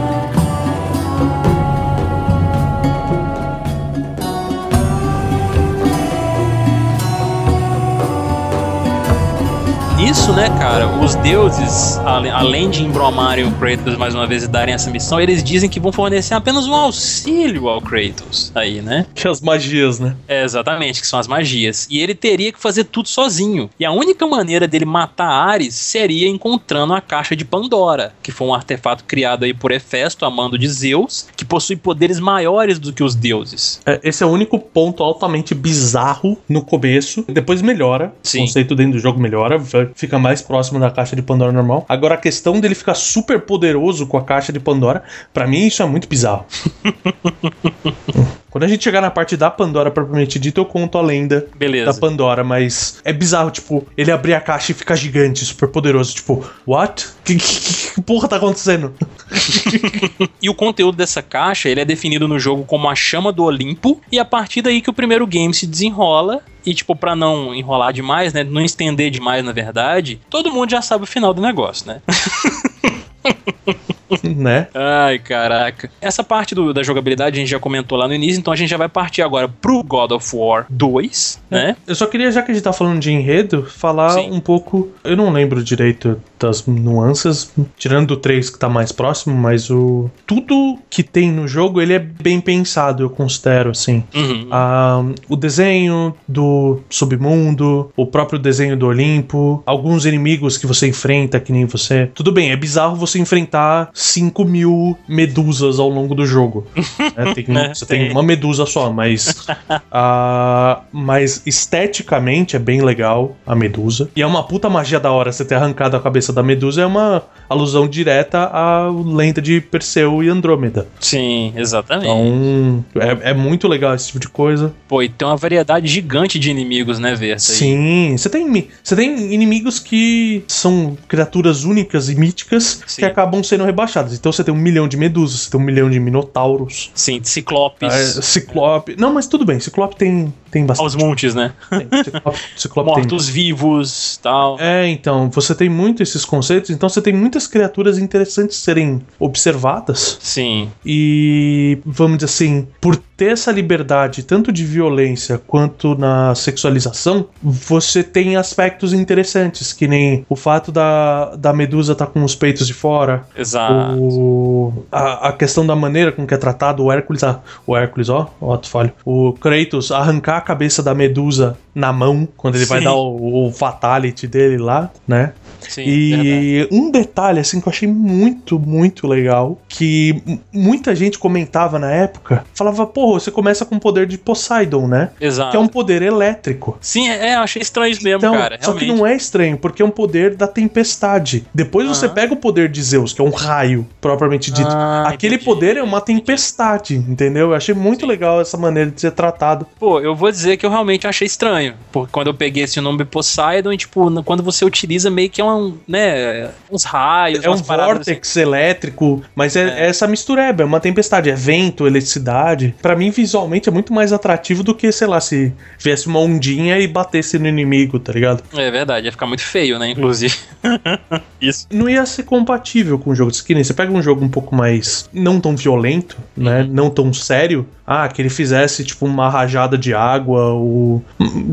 Isso, 10.02 10.32
né, 10.32 10.48
cara, 10.58 10.88
os 11.02 11.14
deuses, 11.16 11.96
além 11.98 12.68
de 12.68 12.82
embromarem 12.82 13.46
o 13.46 13.52
Kratos 13.52 13.96
mais 13.96 14.14
uma 14.14 14.26
vez 14.26 14.42
e 14.42 14.48
darem 14.48 14.74
essa 14.74 14.90
missão, 14.90 15.20
eles 15.20 15.44
dizem 15.44 15.70
que 15.70 15.78
vão 15.78 15.92
fornecer 15.92 16.34
apenas 16.34 16.66
um 16.66 16.74
auxílio 16.74 17.68
ao 17.68 17.80
Kratos 17.80 18.50
aí, 18.54 18.82
né? 18.82 19.06
Que 19.14 19.28
as 19.28 19.40
magias, 19.40 20.00
né? 20.00 20.16
É, 20.26 20.42
exatamente, 20.42 21.00
que 21.00 21.06
são 21.06 21.20
as 21.20 21.28
magias. 21.28 21.86
E 21.88 22.00
ele 22.00 22.14
teria 22.14 22.52
que 22.52 22.58
fazer 22.58 22.84
tudo 22.84 23.08
sozinho. 23.08 23.70
E 23.78 23.84
a 23.84 23.92
única 23.92 24.26
maneira 24.26 24.66
dele 24.66 24.84
matar 24.84 25.30
Ares 25.30 25.74
seria 25.74 26.28
encontrando 26.28 26.94
a 26.94 27.00
caixa 27.00 27.36
de 27.36 27.44
Pandora, 27.44 28.12
que 28.22 28.32
foi 28.32 28.48
um 28.48 28.54
artefato 28.54 29.04
criado 29.04 29.44
aí 29.44 29.54
por 29.54 29.70
Hefesto, 29.70 30.24
a 30.24 30.30
mando 30.30 30.58
de 30.58 30.68
Zeus, 30.68 31.26
que 31.36 31.44
possui 31.44 31.76
poderes 31.76 32.18
maiores 32.18 32.78
do 32.78 32.92
que 32.92 33.04
os 33.04 33.14
deuses. 33.14 33.80
É, 33.86 34.00
Esse 34.02 34.24
é 34.24 34.26
o 34.26 34.30
único 34.30 34.58
ponto 34.58 35.02
altamente 35.04 35.54
bizarro 35.54 36.36
no 36.48 36.64
começo. 36.64 37.24
Depois 37.28 37.62
melhora. 37.62 38.12
Sim. 38.22 38.38
O 38.38 38.46
conceito 38.46 38.74
dentro 38.74 38.94
do 38.94 38.98
jogo 38.98 39.20
melhora. 39.20 39.62
Fica 39.94 40.18
mais 40.18 40.42
próximo 40.42 40.78
da 40.80 40.90
caixa 40.90 41.16
de 41.16 41.22
Pandora 41.22 41.52
normal. 41.52 41.84
Agora, 41.88 42.14
a 42.14 42.18
questão 42.18 42.60
dele 42.60 42.74
ficar 42.74 42.94
super 42.94 43.40
poderoso 43.40 44.06
com 44.06 44.16
a 44.16 44.24
caixa 44.24 44.52
de 44.52 44.60
Pandora, 44.60 45.02
pra 45.32 45.46
mim 45.46 45.66
isso 45.66 45.82
é 45.82 45.86
muito 45.86 46.08
bizarro. 46.08 46.46
Quando 48.52 48.64
a 48.64 48.68
gente 48.68 48.84
chegar 48.84 49.00
na 49.00 49.10
parte 49.10 49.34
da 49.34 49.50
Pandora 49.50 49.90
propriamente 49.90 50.38
dita, 50.38 50.60
eu 50.60 50.66
conto 50.66 50.98
a 50.98 51.00
lenda 51.02 51.40
da 51.40 51.56
Beleza. 51.56 51.98
Pandora, 51.98 52.44
mas 52.44 53.00
é 53.02 53.10
bizarro, 53.10 53.50
tipo, 53.50 53.86
ele 53.96 54.12
abrir 54.12 54.34
a 54.34 54.40
caixa 54.42 54.72
e 54.72 54.74
ficar 54.74 54.94
gigante, 54.94 55.42
super 55.46 55.68
poderoso. 55.70 56.14
Tipo, 56.14 56.44
what? 56.66 57.08
Que, 57.24 57.36
que- 57.36 57.92
que 57.94 58.02
porra 58.02 58.28
tá 58.28 58.36
acontecendo? 58.36 58.92
E 60.42 60.50
o 60.50 60.54
conteúdo 60.54 60.96
dessa 60.96 61.22
caixa, 61.22 61.68
ele 61.68 61.80
é 61.80 61.84
definido 61.84 62.26
no 62.28 62.38
jogo 62.38 62.64
como 62.64 62.88
a 62.90 62.94
chama 62.96 63.32
do 63.32 63.44
Olimpo, 63.44 64.00
e 64.10 64.18
a 64.18 64.24
partir 64.24 64.60
daí 64.60 64.82
que 64.82 64.90
o 64.90 64.92
primeiro 64.92 65.26
game 65.26 65.54
se 65.54 65.66
desenrola, 65.66 66.40
e 66.66 66.74
tipo, 66.74 66.94
pra 66.96 67.14
não 67.16 67.54
enrolar 67.54 67.92
demais, 67.92 68.32
né, 68.32 68.42
não 68.44 68.60
estender 68.60 69.10
demais 69.10 69.42
na 69.44 69.52
verdade, 69.52 70.20
todo 70.28 70.52
mundo 70.52 70.70
já 70.70 70.82
sabe 70.82 71.04
o 71.04 71.06
final 71.06 71.32
do 71.32 71.40
negócio, 71.40 71.86
né? 71.86 72.02
né? 74.24 74.68
Ai, 74.74 75.18
caraca. 75.18 75.90
Essa 76.00 76.22
parte 76.24 76.54
do- 76.54 76.72
da 76.72 76.82
jogabilidade 76.82 77.36
a 77.36 77.40
gente 77.40 77.50
já 77.50 77.58
comentou 77.58 77.96
lá 77.98 78.06
no 78.08 78.14
início, 78.14 78.38
então 78.38 78.52
a 78.52 78.56
gente 78.56 78.68
já 78.70 78.76
vai 78.76 78.88
partir 78.88 79.22
agora 79.22 79.48
pro 79.48 79.82
God 79.82 80.12
of 80.12 80.36
War 80.36 80.66
2, 80.70 81.40
né? 81.50 81.76
Eu 81.86 81.94
só 81.94 82.06
queria, 82.06 82.30
já 82.30 82.42
que 82.42 82.50
a 82.50 82.54
gente 82.54 82.64
tá 82.64 82.72
falando 82.72 83.00
de 83.00 83.10
enredo, 83.12 83.64
falar 83.64 84.10
Sim. 84.10 84.30
um 84.30 84.40
pouco. 84.40 84.90
Eu 85.04 85.16
não 85.16 85.30
lembro 85.30 85.62
direito 85.62 86.20
das 86.42 86.66
nuances, 86.66 87.50
tirando 87.76 88.12
o 88.12 88.16
3 88.16 88.50
que 88.50 88.58
tá 88.58 88.68
mais 88.68 88.92
próximo, 88.92 89.34
mas 89.34 89.70
o. 89.70 90.10
Tudo 90.26 90.78
que 90.90 91.02
tem 91.02 91.30
no 91.30 91.46
jogo, 91.48 91.80
ele 91.80 91.92
é 91.94 91.98
bem 91.98 92.40
pensado, 92.40 93.02
eu 93.02 93.10
considero, 93.10 93.70
assim. 93.70 94.02
Uhum. 94.14 94.48
Ah, 94.50 95.02
o 95.28 95.36
desenho 95.36 96.14
do 96.26 96.80
submundo, 96.90 97.90
o 97.96 98.06
próprio 98.06 98.38
desenho 98.38 98.76
do 98.76 98.86
Olimpo, 98.86 99.62
alguns 99.64 100.04
inimigos 100.04 100.58
que 100.58 100.66
você 100.66 100.88
enfrenta, 100.88 101.38
que 101.40 101.52
nem 101.52 101.64
você. 101.64 102.10
Tudo 102.14 102.32
bem, 102.32 102.50
é 102.50 102.56
bizarro 102.56 102.96
você 102.96 103.18
enfrentar 103.18 103.90
5 103.94 104.44
mil 104.44 104.96
medusas 105.08 105.78
ao 105.78 105.88
longo 105.88 106.14
do 106.14 106.26
jogo. 106.26 106.66
né? 107.16 107.34
Tem- 107.34 107.44
Né? 107.48 107.72
Você 107.74 107.84
tem 107.86 108.00
Tem. 108.04 108.10
uma 108.12 108.22
medusa 108.22 108.64
só, 108.66 108.90
mas. 108.92 109.46
ah, 109.90 110.80
mas 110.92 111.42
esteticamente 111.46 112.56
é 112.56 112.58
bem 112.58 112.82
legal 112.82 113.36
a 113.46 113.54
medusa. 113.54 114.08
E 114.16 114.22
é 114.22 114.26
uma 114.26 114.42
puta 114.42 114.68
magia 114.68 114.98
da 115.00 115.10
hora 115.12 115.30
você 115.32 115.44
ter 115.44 115.54
arrancado 115.54 115.96
a 115.96 116.00
cabeça 116.00 116.31
da 116.32 116.42
medusa, 116.42 116.82
é 116.82 116.86
uma 116.86 117.22
alusão 117.48 117.86
direta 117.86 118.38
à 118.38 118.88
lenda 118.88 119.40
de 119.40 119.60
Perseu 119.60 120.22
e 120.22 120.28
Andrômeda. 120.28 120.86
Sim, 120.98 121.52
exatamente. 121.54 122.08
Então, 122.08 122.84
é, 122.96 123.30
é 123.30 123.34
muito 123.34 123.68
legal 123.68 123.94
esse 123.94 124.06
tipo 124.06 124.18
de 124.18 124.28
coisa. 124.28 124.72
Pô, 124.88 125.02
e 125.02 125.08
tem 125.08 125.26
uma 125.28 125.36
variedade 125.36 125.86
gigante 125.86 126.38
de 126.38 126.50
inimigos, 126.50 126.98
né, 126.98 127.14
Versa? 127.14 127.52
aí? 127.52 127.58
Sim, 127.58 128.16
você 128.16 128.28
tem, 128.30 128.68
você 128.82 128.96
tem 128.96 129.32
inimigos 129.32 129.78
que 129.78 130.42
são 130.48 130.96
criaturas 131.06 131.64
únicas 131.64 132.08
e 132.08 132.14
míticas 132.14 132.82
Sim. 132.86 133.02
que 133.02 133.04
acabam 133.04 133.42
sendo 133.42 133.64
rebaixadas. 133.64 134.14
Então 134.14 134.32
você 134.32 134.42
tem 134.42 134.52
um 134.52 134.58
milhão 134.58 134.88
de 134.88 134.96
medusas, 134.96 135.42
você 135.42 135.50
tem 135.50 135.60
um 135.60 135.64
milhão 135.64 135.90
de 135.90 136.00
minotauros, 136.00 136.90
Sim, 136.94 137.20
ciclopes. 137.22 137.92
é, 137.92 138.22
ciclope. 138.22 138.96
Não, 138.98 139.12
mas 139.12 139.26
tudo 139.26 139.44
bem, 139.44 139.60
ciclope 139.60 139.96
tem, 139.96 140.32
tem 140.52 140.66
bastante. 140.66 140.84
Aos 140.84 140.94
montes, 140.94 141.34
né? 141.34 141.52
Tem, 141.70 141.88
ciclope, 142.04 142.38
ciclope. 142.54 142.90
Mortos-vivos 142.90 144.20
tal. 144.22 144.60
É, 144.60 144.86
então, 144.86 145.30
você 145.30 145.54
tem 145.54 145.68
muito 145.68 146.02
esses 146.02 146.24
conceitos, 146.24 146.68
então 146.70 146.88
você 146.88 147.00
tem 147.00 147.14
muitas 147.14 147.46
criaturas 147.46 147.98
interessantes 147.98 148.58
serem 148.58 149.00
observadas. 149.18 150.18
Sim. 150.20 150.70
E 150.84 151.78
vamos 151.86 152.18
dizer 152.18 152.26
assim, 152.26 152.68
por 152.80 152.96
ter 153.16 153.32
essa 153.32 153.50
liberdade 153.50 154.22
tanto 154.22 154.52
de 154.52 154.64
violência 154.64 155.38
quanto 155.38 155.94
na 155.94 156.34
sexualização, 156.34 157.26
você 157.42 158.02
tem 158.02 158.36
aspectos 158.36 158.92
interessantes, 158.92 159.72
que 159.72 159.88
nem 159.88 160.26
o 160.28 160.36
fato 160.36 160.70
da, 160.70 161.34
da 161.36 161.52
medusa 161.52 161.92
estar 161.92 162.06
com 162.06 162.22
os 162.22 162.34
peitos 162.34 162.66
de 162.66 162.74
fora, 162.74 163.24
Exato. 163.34 163.96
o, 163.96 164.84
a, 164.90 165.28
a 165.28 165.32
questão 165.32 165.64
da 165.66 165.74
maneira 165.74 166.12
com 166.12 166.26
que 166.26 166.34
é 166.34 166.36
tratado 166.36 166.84
o 166.84 166.92
Hércules, 166.92 167.22
ah, 167.24 167.40
o 167.66 167.76
Hércules, 167.76 168.08
ó, 168.08 168.28
ó, 168.40 168.56
tu 168.56 168.68
falho, 168.68 168.92
o 169.04 169.32
Kratos 169.32 169.90
arrancar 169.90 170.41
a 170.42 170.44
cabeça 170.44 170.82
da 170.82 170.94
medusa 170.94 171.56
na 171.74 171.92
mão, 171.92 172.28
quando 172.36 172.56
ele 172.56 172.66
vai 172.66 172.80
Sim. 172.80 172.84
dar 172.84 172.94
o, 172.94 173.46
o 173.46 173.52
fatality 173.52 174.26
dele 174.26 174.58
lá, 174.58 174.90
né? 175.06 175.32
Sim, 175.68 175.84
verdade. 175.84 176.28
E 176.28 176.68
um 176.70 176.90
detalhe 176.90 177.40
assim 177.40 177.60
que 177.60 177.68
eu 177.68 177.70
achei 177.72 177.88
muito, 177.88 178.58
muito 178.58 179.06
legal, 179.06 179.58
que 179.68 180.22
muita 180.52 180.94
gente 180.94 181.18
comentava 181.18 181.78
na 181.78 181.90
época, 181.90 182.44
falava, 182.54 182.86
porra, 182.86 183.20
você 183.20 183.30
começa 183.30 183.64
com 183.64 183.76
o 183.76 183.80
poder 183.80 184.06
de 184.06 184.18
Poseidon, 184.18 184.86
né? 184.86 185.10
Exato. 185.20 185.50
Que 185.50 185.56
é 185.56 185.60
um 185.60 185.68
poder 185.68 186.02
elétrico. 186.02 186.76
Sim, 186.80 187.08
é, 187.08 187.34
eu 187.36 187.40
achei 187.40 187.62
estranho 187.62 187.92
isso 187.92 188.02
mesmo, 188.02 188.18
Então, 188.18 188.34
cara. 188.34 188.58
só 188.60 188.72
que 188.72 188.84
realmente. 188.84 188.98
não 188.98 189.06
é 189.06 189.14
estranho, 189.16 189.56
porque 189.56 189.82
é 189.82 189.84
um 189.84 189.90
poder 189.90 190.34
da 190.34 190.46
tempestade. 190.46 191.44
Depois 191.54 191.86
você 191.88 192.08
pega 192.08 192.32
o 192.34 192.36
poder 192.36 192.68
de 192.68 192.82
Zeus, 192.82 193.12
que 193.12 193.20
é 193.20 193.24
um 193.24 193.30
raio, 193.30 193.86
propriamente 194.00 194.50
dito. 194.50 194.68
Ah, 194.70 195.04
Aquele 195.08 195.34
entendi. 195.36 195.44
poder 195.50 195.76
é 195.76 195.82
uma 195.82 196.00
tempestade, 196.00 196.96
entendeu? 196.96 197.48
Eu 197.50 197.54
achei 197.54 197.74
muito 197.74 198.06
legal 198.06 198.40
essa 198.40 198.56
maneira 198.56 198.90
de 198.90 199.00
ser 199.00 199.12
tratado. 199.12 199.66
Pô, 199.78 200.00
eu 200.00 200.14
vou 200.14 200.30
dizer 200.30 200.56
que 200.56 200.64
eu 200.66 200.70
realmente 200.70 201.06
achei 201.06 201.26
estranho. 201.26 201.74
Porque 201.90 202.10
quando 202.12 202.26
eu 202.28 202.34
peguei 202.34 202.64
esse 202.64 202.80
nome 202.80 203.04
Poseidon, 203.04 203.72
e, 203.72 203.76
tipo, 203.76 204.22
quando 204.22 204.42
você 204.42 204.64
utiliza 204.64 205.10
meio 205.10 205.28
que 205.30 205.40
é 205.40 205.44
um, 205.54 205.76
né, 205.86 206.50
uns 206.70 206.84
raios, 206.84 207.44
É 207.44 207.50
um 207.50 207.58
paradas 207.60 208.00
assim. 208.00 208.12
vórtex 208.12 208.36
elétrico, 208.36 209.22
mas 209.34 209.56
é, 209.56 209.62
É. 209.62 209.84
é 209.84 209.88
essa 209.88 210.06
mistureba, 210.06 210.62
é 210.62 210.66
uma 210.66 210.80
tempestade, 210.80 211.30
é 211.30 211.34
vento, 211.34 211.86
eletricidade. 211.86 212.74
Pra 212.80 212.94
mim, 212.96 213.10
visualmente, 213.10 213.68
é 213.68 213.72
muito 213.72 213.92
mais 213.92 214.12
atrativo 214.12 214.62
do 214.62 214.74
que, 214.74 214.90
sei 214.92 215.06
lá, 215.06 215.20
se 215.20 215.52
viesse 215.78 216.06
uma 216.06 216.18
ondinha 216.20 216.78
e 216.78 216.86
batesse 216.86 217.38
no 217.38 217.46
inimigo, 217.48 217.98
tá 217.98 218.12
ligado? 218.12 218.42
É 218.54 218.70
verdade, 218.70 219.06
ia 219.06 219.12
ficar 219.12 219.26
muito 219.26 219.42
feio, 219.42 219.78
né, 219.78 219.90
inclusive. 219.90 220.34
Isso. 221.40 221.66
Não 221.70 221.88
ia 221.88 222.04
ser 222.06 222.22
compatível 222.22 222.98
com 222.98 223.10
o 223.10 223.14
jogo. 223.14 223.32
Que 223.44 223.54
nem 223.54 223.64
você 223.64 223.74
pega 223.74 223.92
um 223.92 224.02
jogo 224.02 224.24
um 224.24 224.28
pouco 224.28 224.54
mais. 224.54 225.08
não 225.12 225.40
tão 225.40 225.56
violento, 225.56 226.16
né? 226.36 226.66
Não 226.70 226.88
tão 226.90 227.12
sério. 227.12 227.66
Ah, 227.84 228.08
que 228.08 228.22
ele 228.22 228.28
fizesse, 228.30 228.84
tipo, 228.84 229.04
uma 229.06 229.28
rajada 229.28 229.76
de 229.76 229.92
água, 229.92 230.52
ou. 230.52 231.02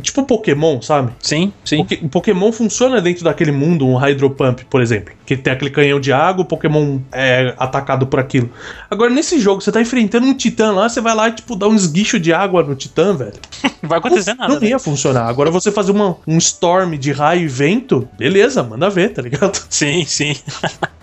Tipo 0.01 0.21
um 0.21 0.23
Pokémon, 0.25 0.79
sabe? 0.81 1.11
Sim, 1.19 1.51
sim. 1.65 1.83
Pokémon 2.11 2.51
funciona 2.51 3.01
dentro 3.01 3.23
daquele 3.23 3.51
mundo, 3.51 3.87
um 3.91 3.97
Hydro 3.97 4.29
Pump, 4.29 4.63
por 4.69 4.81
exemplo. 4.81 5.13
Que 5.25 5.37
tem 5.37 5.53
aquele 5.53 5.69
canhão 5.69 5.99
de 5.99 6.11
água, 6.11 6.43
o 6.43 6.45
Pokémon 6.45 6.99
é 7.11 7.53
atacado 7.57 8.07
por 8.07 8.19
aquilo. 8.19 8.49
Agora, 8.89 9.09
nesse 9.11 9.39
jogo, 9.39 9.61
você 9.61 9.71
tá 9.71 9.79
enfrentando 9.81 10.25
um 10.25 10.33
Titã 10.33 10.71
lá, 10.71 10.89
você 10.89 10.99
vai 11.01 11.13
lá 11.13 11.29
e, 11.29 11.33
tipo, 11.33 11.55
dá 11.55 11.67
um 11.67 11.75
esguicho 11.75 12.19
de 12.19 12.33
água 12.33 12.63
no 12.63 12.73
Titã, 12.75 13.15
velho. 13.15 13.33
Não 13.81 13.87
vai 13.89 13.99
acontecer 13.99 14.33
nada. 14.33 14.53
Não 14.53 14.59
né? 14.59 14.67
ia 14.69 14.79
funcionar. 14.79 15.27
Agora 15.27 15.51
você 15.51 15.71
fazer 15.71 15.91
uma, 15.91 16.17
um 16.27 16.37
storm 16.39 16.95
de 16.97 17.11
raio 17.11 17.43
e 17.43 17.47
vento, 17.47 18.07
beleza, 18.17 18.63
manda 18.63 18.89
ver, 18.89 19.09
tá 19.13 19.21
ligado? 19.21 19.59
Sim, 19.69 20.03
sim. 20.05 20.35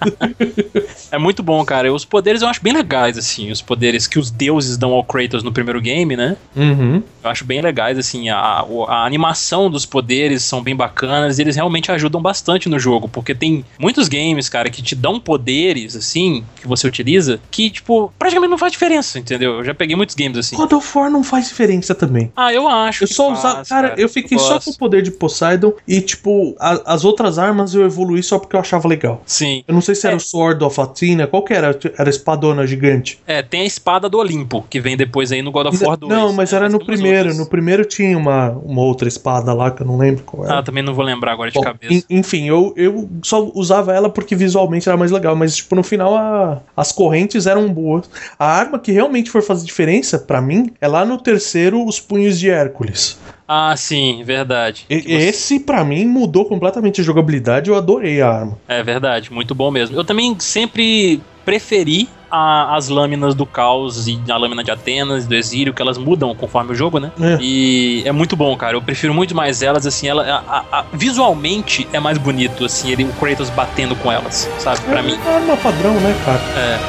é 1.10 1.18
muito 1.18 1.42
bom, 1.42 1.64
cara. 1.64 1.92
Os 1.92 2.04
poderes 2.04 2.42
eu 2.42 2.48
acho 2.48 2.62
bem 2.62 2.72
legais, 2.72 3.16
assim. 3.18 3.50
Os 3.50 3.62
poderes 3.62 4.06
que 4.06 4.18
os 4.18 4.30
deuses 4.30 4.76
dão 4.76 4.92
ao 4.92 5.04
Kratos 5.04 5.42
no 5.42 5.52
primeiro 5.52 5.80
game, 5.80 6.16
né? 6.16 6.36
Uhum. 6.54 7.02
Eu 7.22 7.30
acho 7.30 7.44
bem 7.44 7.60
legais, 7.60 7.98
assim. 7.98 8.28
A, 8.28 8.64
o- 8.68 8.84
a 8.84 9.04
animação 9.04 9.70
dos 9.70 9.86
poderes 9.86 10.42
são 10.42 10.62
bem 10.62 10.74
bacanas. 10.74 11.38
E 11.38 11.42
eles 11.42 11.56
realmente 11.56 11.90
ajudam 11.92 12.20
bastante 12.20 12.68
no 12.68 12.75
jogo. 12.78 13.08
Porque 13.08 13.34
tem 13.34 13.64
muitos 13.78 14.08
games, 14.08 14.48
cara, 14.48 14.68
que 14.70 14.82
te 14.82 14.94
dão 14.94 15.18
poderes, 15.20 15.94
assim, 15.96 16.44
que 16.60 16.66
você 16.66 16.86
utiliza, 16.86 17.40
que, 17.50 17.70
tipo, 17.70 18.12
praticamente 18.18 18.50
não 18.50 18.58
faz 18.58 18.72
diferença, 18.72 19.18
entendeu? 19.18 19.54
Eu 19.58 19.64
já 19.64 19.74
peguei 19.74 19.96
muitos 19.96 20.14
games 20.14 20.36
assim. 20.38 20.56
God 20.56 20.72
of 20.72 20.98
War 20.98 21.10
não 21.10 21.22
faz 21.22 21.48
diferença 21.48 21.94
também. 21.94 22.32
Ah, 22.36 22.52
eu 22.52 22.68
acho. 22.68 23.04
Eu 23.04 23.08
só 23.08 23.32
usava. 23.32 23.64
Cara, 23.64 23.94
eu 23.96 24.08
fiquei 24.08 24.38
só 24.38 24.54
gosto. 24.54 24.64
com 24.66 24.70
o 24.72 24.78
poder 24.78 25.02
de 25.02 25.10
Poseidon 25.10 25.72
e, 25.86 26.00
tipo, 26.00 26.54
a- 26.58 26.82
as 26.94 27.04
outras 27.04 27.38
armas 27.38 27.74
eu 27.74 27.84
evoluí 27.84 28.22
só 28.22 28.38
porque 28.38 28.56
eu 28.56 28.60
achava 28.60 28.86
legal. 28.88 29.22
Sim. 29.26 29.62
Eu 29.66 29.74
não 29.74 29.80
sei 29.80 29.94
se 29.94 30.06
era 30.06 30.14
É. 30.14 30.16
o 30.16 30.20
Sword 30.20 30.62
of 30.64 30.80
Athena, 30.80 31.26
qual 31.26 31.42
que 31.42 31.52
era? 31.52 31.78
Era 31.98 32.08
a 32.08 32.10
espadona 32.10 32.66
gigante. 32.66 33.18
É, 33.26 33.42
tem 33.42 33.62
a 33.62 33.64
espada 33.64 34.08
do 34.08 34.18
Olimpo, 34.18 34.64
que 34.68 34.80
vem 34.80 34.96
depois 34.96 35.32
aí 35.32 35.42
no 35.42 35.50
God 35.50 35.66
of 35.66 35.84
War 35.84 35.96
2. 35.96 36.12
não, 36.12 36.32
mas 36.32 36.52
né? 36.52 36.58
era 36.58 36.68
no 36.68 36.78
primeiro. 36.84 37.18
outras. 37.18 37.38
No 37.38 37.46
primeiro 37.46 37.84
tinha 37.84 38.16
uma, 38.16 38.50
uma 38.50 38.82
outra 38.82 39.08
espada 39.08 39.52
lá 39.52 39.70
que 39.70 39.82
eu 39.82 39.86
não 39.86 39.96
lembro 39.96 40.22
qual 40.24 40.44
era. 40.44 40.58
Ah, 40.58 40.62
também 40.62 40.82
não 40.82 40.94
vou 40.94 41.04
lembrar 41.04 41.32
agora 41.32 41.50
de 41.50 41.54
Bom, 41.54 41.62
cabeça. 41.62 41.92
en- 41.92 42.02
enfim, 42.18 42.48
eu, 42.48 42.65
eu 42.76 43.08
só 43.22 43.50
usava 43.54 43.92
ela 43.92 44.08
porque 44.08 44.34
visualmente 44.34 44.88
era 44.88 44.96
mais 44.96 45.10
legal, 45.10 45.36
mas 45.36 45.56
tipo, 45.56 45.74
no 45.76 45.82
final 45.82 46.16
a- 46.16 46.60
as 46.76 46.92
correntes 46.92 47.46
eram 47.46 47.68
boas. 47.72 48.08
A 48.38 48.46
arma 48.46 48.78
que 48.78 48.92
realmente 48.92 49.30
foi 49.30 49.42
fazer 49.42 49.64
diferença 49.66 50.18
pra 50.18 50.40
mim 50.40 50.72
é 50.80 50.88
lá 50.88 51.04
no 51.04 51.18
terceiro, 51.18 51.84
os 51.86 52.00
punhos 52.00 52.38
de 52.38 52.50
Hércules. 52.50 53.18
Ah, 53.48 53.74
sim, 53.76 54.22
verdade. 54.24 54.86
E- 54.90 55.00
você- 55.00 55.12
Esse 55.12 55.60
pra 55.60 55.84
mim 55.84 56.04
mudou 56.04 56.44
completamente 56.46 57.00
a 57.00 57.04
jogabilidade, 57.04 57.70
eu 57.70 57.76
adorei 57.76 58.20
a 58.20 58.28
arma. 58.28 58.58
É 58.66 58.82
verdade, 58.82 59.32
muito 59.32 59.54
bom 59.54 59.70
mesmo. 59.70 59.96
Eu 59.96 60.04
também 60.04 60.36
sempre 60.40 61.20
preferi 61.46 62.08
a- 62.28 62.74
as 62.76 62.88
lâminas 62.88 63.34
do 63.36 63.46
caos 63.46 64.08
e 64.08 64.20
a 64.28 64.36
lâmina 64.36 64.64
de 64.64 64.70
Atenas, 64.72 65.26
do 65.26 65.34
Exílio, 65.34 65.72
que 65.72 65.80
elas 65.80 65.96
mudam 65.96 66.34
conforme 66.34 66.72
o 66.72 66.74
jogo, 66.74 66.98
né? 66.98 67.12
É. 67.20 67.38
E 67.40 68.02
é 68.04 68.10
muito 68.10 68.34
bom, 68.36 68.54
cara. 68.56 68.76
Eu 68.76 68.82
prefiro 68.82 69.14
muito 69.14 69.34
mais 69.34 69.62
elas, 69.62 69.86
assim, 69.86 70.08
ela 70.08 70.42
a- 70.48 70.64
a- 70.80 70.84
visualmente 70.92 71.86
é 71.92 72.00
mais 72.00 72.18
bonito, 72.18 72.64
assim, 72.64 72.90
ele, 72.90 73.04
o 73.04 73.12
Kratos 73.12 73.48
batendo 73.48 73.94
com 73.94 74.10
elas, 74.10 74.50
sabe? 74.58 74.80
Pra 74.80 74.98
é, 74.98 75.02
mim. 75.02 75.16
A 75.24 75.30
arma 75.36 75.56
padrão, 75.56 75.94
né, 75.94 76.14
cara? 76.24 76.40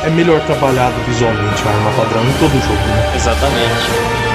É, 0.04 0.08
É 0.08 0.10
melhor 0.10 0.42
trabalhado 0.42 0.96
visualmente 1.08 1.62
a 1.68 1.70
arma 1.72 1.92
padrão 1.92 2.24
em 2.24 2.34
todo 2.34 2.52
jogo, 2.60 2.74
né? 2.74 3.12
exatamente. 3.16 4.27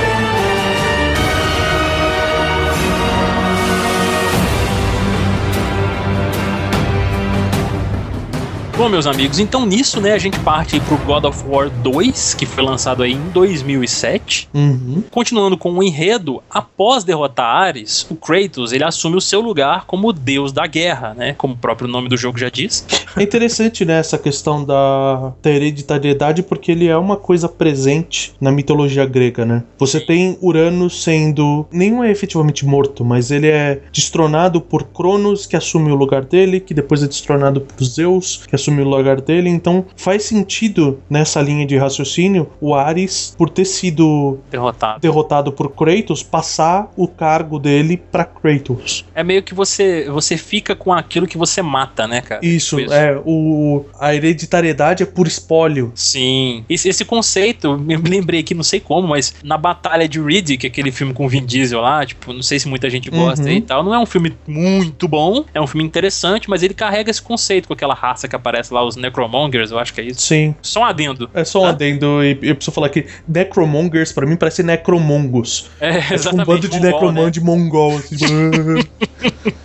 Bom, 8.77 8.89
meus 8.89 9.07
amigos, 9.07 9.39
então 9.39 9.67
nisso, 9.67 10.01
né, 10.01 10.13
a 10.13 10.19
gente 10.19 10.39
parte 10.41 10.75
aí 10.75 10.81
pro 10.81 10.97
God 10.99 11.25
of 11.25 11.45
War 11.47 11.69
2, 11.69 12.35
que 12.35 12.47
foi 12.47 12.65
lançado 12.65 13.03
aí 13.03 13.13
em 13.13 13.29
2007. 13.29 14.49
Uhum. 14.53 15.05
Continuando 15.11 15.59
com 15.59 15.73
o 15.73 15.83
enredo, 15.83 16.43
após 16.51 17.05
derrotar 17.05 17.55
Ares, 17.55 18.07
o 18.11 18.17
Kratos 18.17 18.73
ele 18.73 18.83
assume 18.83 19.17
o 19.17 19.21
seu 19.21 19.41
lugar 19.41 19.85
como 19.85 20.11
deus 20.11 20.53
da 20.53 20.67
guerra, 20.67 21.13
né? 21.15 21.35
Como 21.35 21.53
o 21.53 21.57
próprio 21.57 21.87
nome 21.87 22.09
do 22.09 22.17
jogo 22.17 22.39
já 22.39 22.49
diz. 22.49 22.85
É 23.15 23.23
interessante, 23.23 23.85
né, 23.85 23.99
essa 23.99 24.17
questão 24.17 24.65
da, 24.65 25.35
da 25.43 25.51
hereditariedade, 25.51 26.43
porque 26.43 26.73
ele 26.73 26.89
é 26.89 26.97
uma 26.97 27.17
coisa 27.17 27.49
presente 27.49 28.33
na 28.41 28.51
mitologia 28.51 29.05
grega, 29.05 29.45
né? 29.45 29.65
Você 29.79 30.01
tem 30.01 30.39
Urano 30.41 30.89
sendo. 30.89 31.67
Nenhum 31.71 32.03
é 32.03 32.11
efetivamente 32.11 32.65
morto, 32.65 33.05
mas 33.05 33.31
ele 33.31 33.49
é 33.49 33.83
destronado 33.93 34.63
por 34.63 34.85
Cronos, 34.85 35.45
que 35.45 35.57
assume 35.57 35.93
o 35.93 35.95
lugar 35.95 36.25
dele, 36.25 36.59
que 36.59 36.73
depois 36.73 37.03
é 37.03 37.07
destronado 37.07 37.61
por 37.61 37.85
Zeus, 37.85 38.43
que 38.47 38.57
assume 38.63 38.83
o 38.83 38.89
lugar 38.89 39.21
dele. 39.21 39.49
Então 39.51 39.85
faz 39.97 40.25
sentido 40.25 41.01
nessa 41.11 41.41
linha 41.43 41.67
de 41.67 41.77
raciocínio 41.77 42.49
o 42.61 42.75
Ares, 42.75 43.35
por 43.37 43.51
ter 43.51 43.65
sido 43.65 44.39
Derrotado. 44.51 45.01
derrotado 45.01 45.53
por 45.53 45.71
Kratos, 45.73 46.23
passar 46.23 46.91
o 46.97 47.07
cargo 47.09 47.59
dele 47.59 47.97
pra 47.97 48.25
Kratos. 48.25 49.05
É 49.15 49.23
meio 49.25 49.43
que 49.43 49.55
você 49.55 50.09
você 50.11 50.37
fica 50.37 50.75
com 50.77 50.93
aquilo 50.93 51.27
que 51.27 51.37
você 51.39 51.61
mata, 51.63 52.07
né, 52.07 52.21
cara? 52.21 52.45
Isso, 52.45 52.79
Isso. 52.81 52.93
é. 52.93 53.21
O, 53.25 53.85
a 53.99 54.15
hereditariedade 54.15 55.03
é 55.03 55.07
por 55.07 55.27
espólio. 55.27 55.93
Sim. 55.95 56.65
Esse, 56.69 56.89
esse 56.89 57.05
conceito, 57.05 57.67
eu 57.69 57.79
me 57.79 57.97
lembrei 57.97 58.41
aqui, 58.41 58.55
não 58.55 58.63
sei 58.63 58.81
como, 58.81 59.09
mas 59.09 59.35
na 59.43 59.57
Batalha 59.59 60.09
de 60.09 60.21
Riddick, 60.21 60.67
aquele 60.67 60.91
filme 60.93 61.13
com 61.15 61.29
Vin 61.29 61.45
Diesel 61.45 61.81
lá, 61.81 62.05
tipo, 62.05 62.33
não 62.33 62.43
sei 62.43 62.59
se 62.59 62.69
muita 62.69 62.89
gente 62.91 63.11
gosta 63.11 63.43
Uhum. 63.45 63.51
e 63.51 63.61
tal. 63.61 63.83
Não 63.83 63.95
é 63.95 63.99
um 63.99 64.07
filme 64.07 64.33
muito 64.47 65.09
bom, 65.09 65.45
é 65.55 65.61
um 65.61 65.67
filme 65.67 65.85
interessante, 65.87 66.49
mas 66.49 66.63
ele 66.63 66.75
carrega 66.75 67.11
esse 67.11 67.21
conceito 67.23 67.67
com 67.67 67.75
aquela 67.75 67.95
raça 67.95 68.29
que 68.29 68.37
aparece 68.37 68.52
lá, 68.71 68.85
os 68.85 68.97
Necromongers, 68.97 69.71
eu 69.71 69.79
acho 69.79 69.93
que 69.95 70.01
é 70.01 70.05
isso. 70.05 70.21
Sim. 70.23 70.55
Só 70.63 70.81
um 70.81 70.85
adendo. 70.85 71.31
É 71.35 71.45
só 71.45 71.63
um 71.63 71.67
Ah. 71.67 71.71
adendo, 71.71 72.23
e 72.25 72.39
eu 72.43 72.55
preciso 72.55 72.73
falar 72.73 72.89
que 72.89 73.07
Necromongers, 73.27 74.13
pra 74.13 74.27
mim, 74.27 74.37
parece 74.37 74.63
Necromongos. 74.63 75.71
É, 75.81 75.91
É 75.93 76.01
tipo 76.01 76.13
um 76.13 76.15
exatamente. 76.15 76.47
bando 76.47 76.69
de 76.69 76.81
necromante 76.81 77.25
né? 77.25 77.31
de 77.31 77.41
mongol. 77.41 77.97
Assim, 77.97 78.17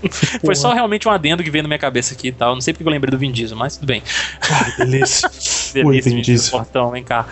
Foi 0.46 0.56
só 0.56 0.74
realmente 0.74 1.08
um 1.08 1.12
adendo 1.12 1.44
que 1.44 1.50
veio 1.50 1.64
na 1.64 1.68
minha 1.68 1.80
cabeça 1.80 2.14
aqui 2.14 2.28
e 2.30 2.32
tal. 2.32 2.54
Não 2.54 2.62
sei 2.62 2.74
porque 2.74 2.88
eu 2.88 2.92
lembrei 2.92 3.12
do 3.12 3.18
Vin 3.18 3.32
Diesel, 3.32 3.58
mas 3.58 3.76
tudo 3.76 3.88
bem. 3.88 4.02
Ai, 4.50 4.74
delícia. 4.78 5.30
Oi, 5.30 5.84
Delícia, 5.84 6.10
Vin 6.10 6.16
Vin 6.18 6.22
Diesel. 6.22 6.52
Portão, 6.52 6.92
vem 6.92 7.04
cá. 7.04 7.26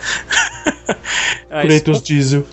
Kratos 1.49 2.01
Diesel. 2.01 2.45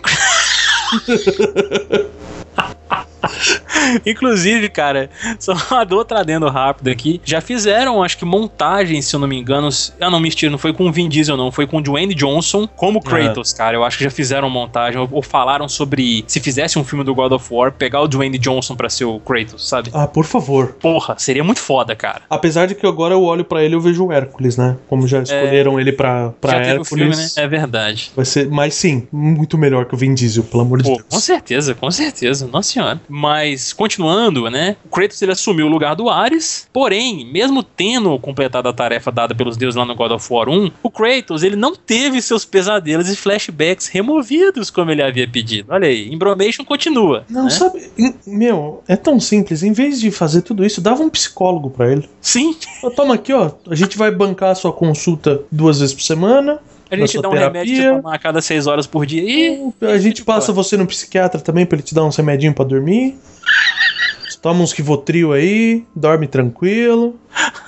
Inclusive, 4.05 4.69
cara, 4.69 5.11
só 5.39 5.53
uma 5.71 5.87
outra 5.95 6.21
adendo 6.21 6.49
rápido 6.49 6.89
aqui. 6.89 7.21
Já 7.25 7.41
fizeram, 7.41 8.03
acho 8.03 8.19
que, 8.19 8.25
montagens, 8.25 9.07
se 9.07 9.15
eu 9.17 9.21
não 9.21 9.29
me 9.29 9.39
engano. 9.39 9.69
Ah, 10.01 10.11
não, 10.11 10.21
mentira, 10.21 10.51
não 10.51 10.59
foi 10.59 10.73
com 10.73 10.87
o 10.87 10.93
Vin 10.93 11.09
Diesel, 11.09 11.37
não. 11.37 11.51
Foi 11.51 11.67
com 11.67 11.79
o 11.79 11.83
Dwayne 11.83 12.15
Johnson 12.15 12.67
como 12.67 13.01
Kratos, 13.01 13.53
cara. 13.53 13.77
Eu 13.77 13.85
acho 13.85 13.99
que 13.99 14.05
já 14.05 14.11
fizeram 14.11 14.49
montagem. 14.51 15.01
Ou, 15.01 15.09
ou 15.11 15.23
falaram 15.23 15.69
sobre 15.69 16.25
se 16.27 16.41
fizesse 16.41 16.79
um 16.79 16.85
filme 16.85 17.05
do 17.05 17.15
God 17.15 17.33
of 17.33 17.47
War, 17.53 17.73
pegar 17.73 18.01
o 18.01 18.09
Dwayne 18.09 18.39
Johnson 18.39 18.75
pra 18.77 18.89
ser 18.89 19.05
o 19.05 19.19
Kratos, 19.21 19.69
sabe? 19.69 19.91
Ah, 19.93 20.07
por 20.07 20.25
favor. 20.25 20.75
Porra, 20.81 21.15
seria 21.19 21.45
muito 21.45 21.61
foda, 21.61 21.95
cara. 21.95 22.23
Apesar 22.29 22.67
de 22.67 22.75
que 22.75 22.87
agora 22.87 23.15
eu 23.15 23.23
olho 23.23 23.45
pra 23.45 23.63
ele 23.63 23.75
e 23.75 23.77
eu 23.77 23.81
vejo 23.81 24.07
o 24.07 24.13
Hércules, 24.13 24.57
né? 24.57 24.77
Como 24.89 25.07
já 25.07 25.23
escolheram 25.23 25.79
ele 25.81 25.93
pra, 25.93 26.31
pra 26.41 26.53
já 26.53 26.59
Hércules. 26.59 26.89
filme, 26.89 27.17
né? 27.17 27.29
É 27.37 27.49
verdade. 27.49 28.13
Vai 28.15 28.25
ser, 28.25 28.49
mas 28.49 28.75
sim, 28.75 29.07
muito 29.13 29.57
melhor 29.57 29.87
que 29.87 29.95
o 29.95 29.99
Vin 29.99 30.15
Diesel, 30.15 30.45
pelo 30.45 30.63
amor 30.63 30.79
de 30.79 30.85
Pô, 30.85 30.97
Deus. 30.97 31.07
com 31.09 31.21
certeza, 31.21 31.75
com 31.75 31.91
certeza, 31.91 32.47
nossa 32.47 32.71
senhora. 32.71 33.01
Mas, 33.15 33.75
continuando, 33.75 34.49
né? 34.49 34.77
O 34.87 34.89
Kratos 34.89 35.21
ele 35.21 35.33
assumiu 35.33 35.67
o 35.67 35.69
lugar 35.69 35.95
do 35.95 36.09
Ares, 36.09 36.67
porém, 36.73 37.31
mesmo 37.31 37.63
tendo 37.63 38.19
completado 38.19 38.69
a 38.69 38.73
tarefa 38.73 39.13
dada 39.13 39.35
pelos 39.35 39.57
deuses 39.57 39.77
lá 39.77 39.85
no 39.85 39.95
God 39.95 40.13
of 40.13 40.33
War 40.33 40.49
1, 40.49 40.71
o 40.83 40.91
Kratos 40.91 41.43
ele 41.43 41.55
não 41.55 41.75
teve 41.75 42.23
seus 42.23 42.47
pesadelos 42.47 43.11
e 43.11 43.17
flashbacks 43.17 43.89
removidos 43.89 44.71
como 44.71 44.91
ele 44.91 45.03
havia 45.03 45.29
pedido. 45.29 45.73
Olha 45.73 45.89
aí, 45.89 46.11
Embromation 46.11 46.65
continua. 46.65 47.25
Não, 47.29 47.45
né? 47.45 47.51
sabe, 47.51 47.83
meu, 48.27 48.83
é 48.89 48.97
tão 48.97 49.21
simples. 49.21 49.63
Em 49.63 49.73
vez 49.73 50.01
de 50.01 50.11
fazer 50.11 50.41
tudo 50.41 50.65
isso, 50.65 50.81
dava 50.81 51.03
um 51.03 51.11
psicólogo 51.11 51.69
pra 51.69 51.93
ele. 51.93 52.09
Sim, 52.21 52.57
Toma 52.97 53.15
aqui, 53.15 53.33
ó. 53.33 53.51
A 53.69 53.75
gente 53.75 53.97
vai 53.99 54.11
bancar 54.11 54.51
a 54.51 54.55
sua 54.55 54.73
consulta 54.73 55.43
duas 55.51 55.81
vezes 55.81 55.95
por 55.95 56.03
semana. 56.03 56.61
A 56.95 56.97
gente 56.99 57.13
sua 57.13 57.23
dá 57.23 57.29
um 57.29 57.33
remédio 57.33 57.75
terapia. 57.75 57.93
pra 57.93 58.03
tomar 58.03 58.15
a 58.15 58.19
cada 58.19 58.43
seis 58.43 58.67
horas 58.67 58.87
por 58.87 59.07
dia 59.07 59.23
e. 59.23 59.73
A 59.83 59.99
gente 59.99 60.25
passa 60.25 60.53
você 60.53 60.77
no 60.77 60.87
psiquiatra 60.87 61.41
também 61.41 61.65
pra 61.67 61.77
ele 61.77 61.83
te 61.83 61.95
dar 61.95 62.05
uns 62.05 62.17
remedinhos 62.17 62.55
pra 62.55 62.65
dormir. 62.65 63.17
Toma 64.41 64.61
uns 64.65 64.73
Rivotril 64.73 65.33
aí, 65.33 65.85
dorme 65.95 66.27
tranquilo. 66.27 67.17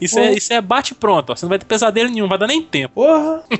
Isso 0.00 0.16
é, 0.18 0.32
isso 0.32 0.52
é 0.52 0.60
bate 0.60 0.94
pronto, 0.94 1.30
ó. 1.30 1.36
Você 1.36 1.44
não 1.44 1.48
vai 1.48 1.58
ter 1.58 1.64
pesadelo 1.64 2.08
nenhum, 2.08 2.28
vai 2.28 2.38
dar 2.38 2.46
nem 2.46 2.62
tempo. 2.62 2.94
Porra! 2.94 3.42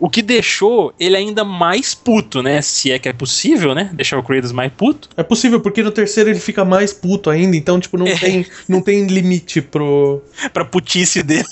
O 0.00 0.10
que 0.10 0.20
deixou 0.20 0.92
ele 0.98 1.16
ainda 1.16 1.44
mais 1.44 1.94
puto, 1.94 2.42
né? 2.42 2.60
Se 2.60 2.90
é 2.90 2.98
que 2.98 3.08
é 3.08 3.12
possível, 3.12 3.72
né? 3.72 3.88
Deixar 3.92 4.18
o 4.18 4.22
Kratos 4.22 4.50
mais 4.50 4.72
puto. 4.72 5.08
É 5.16 5.22
possível, 5.22 5.60
porque 5.60 5.80
no 5.80 5.92
terceiro 5.92 6.28
ele 6.28 6.40
fica 6.40 6.64
mais 6.64 6.92
puto 6.92 7.30
ainda, 7.30 7.56
então, 7.56 7.78
tipo, 7.78 7.96
não, 7.96 8.06
É. 8.08 8.18
tem, 8.18 8.44
não 8.68 8.82
tem 8.82 9.06
limite 9.06 9.62
pro. 9.62 10.20
pra 10.52 10.64
putice 10.64 11.22
dele. 11.22 11.44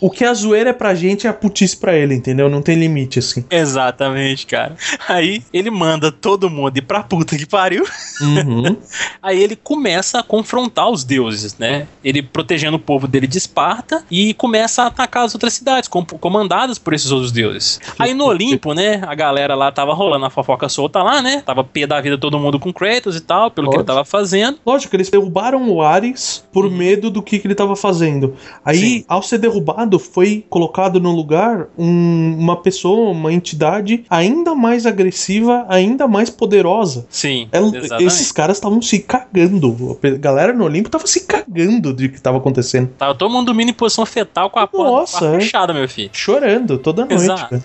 O 0.00 0.10
que 0.10 0.24
a 0.24 0.34
zoeira 0.34 0.70
é 0.70 0.72
pra 0.72 0.94
gente 0.94 1.26
é 1.26 1.30
a 1.30 1.32
putice 1.32 1.76
pra 1.76 1.94
ele, 1.96 2.14
entendeu? 2.14 2.48
Não 2.48 2.60
tem 2.62 2.76
limite, 2.76 3.18
assim. 3.18 3.44
Exatamente, 3.50 4.46
cara. 4.46 4.76
Aí 5.08 5.42
ele 5.52 5.70
manda 5.70 6.10
todo 6.12 6.50
mundo 6.50 6.76
ir 6.76 6.82
pra 6.82 7.02
puta 7.02 7.36
que 7.36 7.46
pariu. 7.46 7.84
Uhum. 8.20 8.76
Aí 9.22 9.42
ele 9.42 9.56
começa 9.56 10.18
a 10.18 10.22
confrontar 10.22 10.90
os 10.90 11.04
deuses, 11.04 11.56
né? 11.58 11.86
Ele 12.04 12.22
protegendo 12.22 12.76
o 12.76 12.80
povo 12.80 13.06
dele 13.06 13.26
de 13.26 13.38
Esparta 13.38 14.04
e 14.10 14.34
começa 14.34 14.82
a 14.82 14.86
atacar 14.86 15.24
as 15.24 15.34
outras 15.34 15.52
cidades, 15.54 15.88
com- 15.88 16.04
comandadas 16.04 16.78
por 16.78 16.92
esses 16.92 17.10
outros 17.10 17.30
deuses. 17.32 17.78
Aí 17.98 18.12
no 18.14 18.24
Olimpo, 18.24 18.72
né? 18.74 19.00
A 19.06 19.14
galera 19.14 19.54
lá 19.54 19.70
tava 19.70 19.94
rolando 19.94 20.24
a 20.26 20.30
fofoca 20.30 20.68
solta 20.68 21.02
lá, 21.02 21.22
né? 21.22 21.42
Tava 21.44 21.62
pé 21.64 21.86
da 21.86 22.00
vida 22.00 22.18
todo 22.18 22.38
mundo 22.38 22.58
com 22.58 22.72
Kratos 22.72 23.16
e 23.16 23.20
tal, 23.20 23.50
pelo 23.50 23.68
que 23.68 23.74
ele 23.76 23.82
Lógico. 23.82 23.86
tava 23.94 24.04
fazendo. 24.04 24.58
Lógico, 24.64 24.94
eles 24.96 25.08
derrubaram 25.10 25.68
o 25.70 25.82
Ares 25.82 26.44
por 26.52 26.70
medo 26.70 27.10
do 27.10 27.22
que, 27.22 27.38
que 27.38 27.46
ele 27.46 27.54
tava 27.54 27.76
fazendo. 27.76 28.34
Aí, 28.64 28.80
Uhum. 28.80 28.80
Sim. 28.80 29.04
ao 29.08 29.22
ser 29.22 29.38
derrubado, 29.38 29.59
foi 29.98 30.44
colocado 30.48 31.00
no 31.00 31.10
lugar 31.14 31.68
um- 31.78 32.36
uma 32.38 32.56
pessoa, 32.56 33.10
uma 33.10 33.32
entidade 33.32 34.04
ainda 34.08 34.54
mais 34.54 34.86
agressiva, 34.86 35.64
ainda 35.68 36.06
mais 36.08 36.30
poderosa. 36.30 37.06
Sim, 37.10 37.48
Ela- 37.52 37.68
exatamente. 37.76 38.06
esses 38.06 38.32
caras 38.32 38.56
estavam 38.56 38.80
se 38.82 38.98
cagando. 39.00 39.98
A 40.02 40.08
galera 40.18 40.52
no 40.52 40.64
Olimpo 40.64 40.88
tava 40.88 41.06
se 41.06 41.26
cagando 41.26 41.92
de 41.92 42.08
que 42.08 42.20
tava 42.20 42.38
acontecendo. 42.38 42.90
Tava 42.98 43.14
todo 43.14 43.30
mundo 43.30 43.46
dormindo 43.46 43.70
em 43.70 43.74
posição 43.74 44.04
fetal 44.06 44.50
com 44.50 44.58
a 44.58 44.66
porta 44.66 44.90
Nossa, 44.90 45.18
com 45.18 45.24
a 45.24 45.28
é. 45.36 45.40
fechada, 45.40 45.72
meu 45.74 45.88
filho. 45.88 46.10
Chorando 46.12 46.78
toda 46.78 47.04
noite. 47.04 47.22
Exato. 47.22 47.62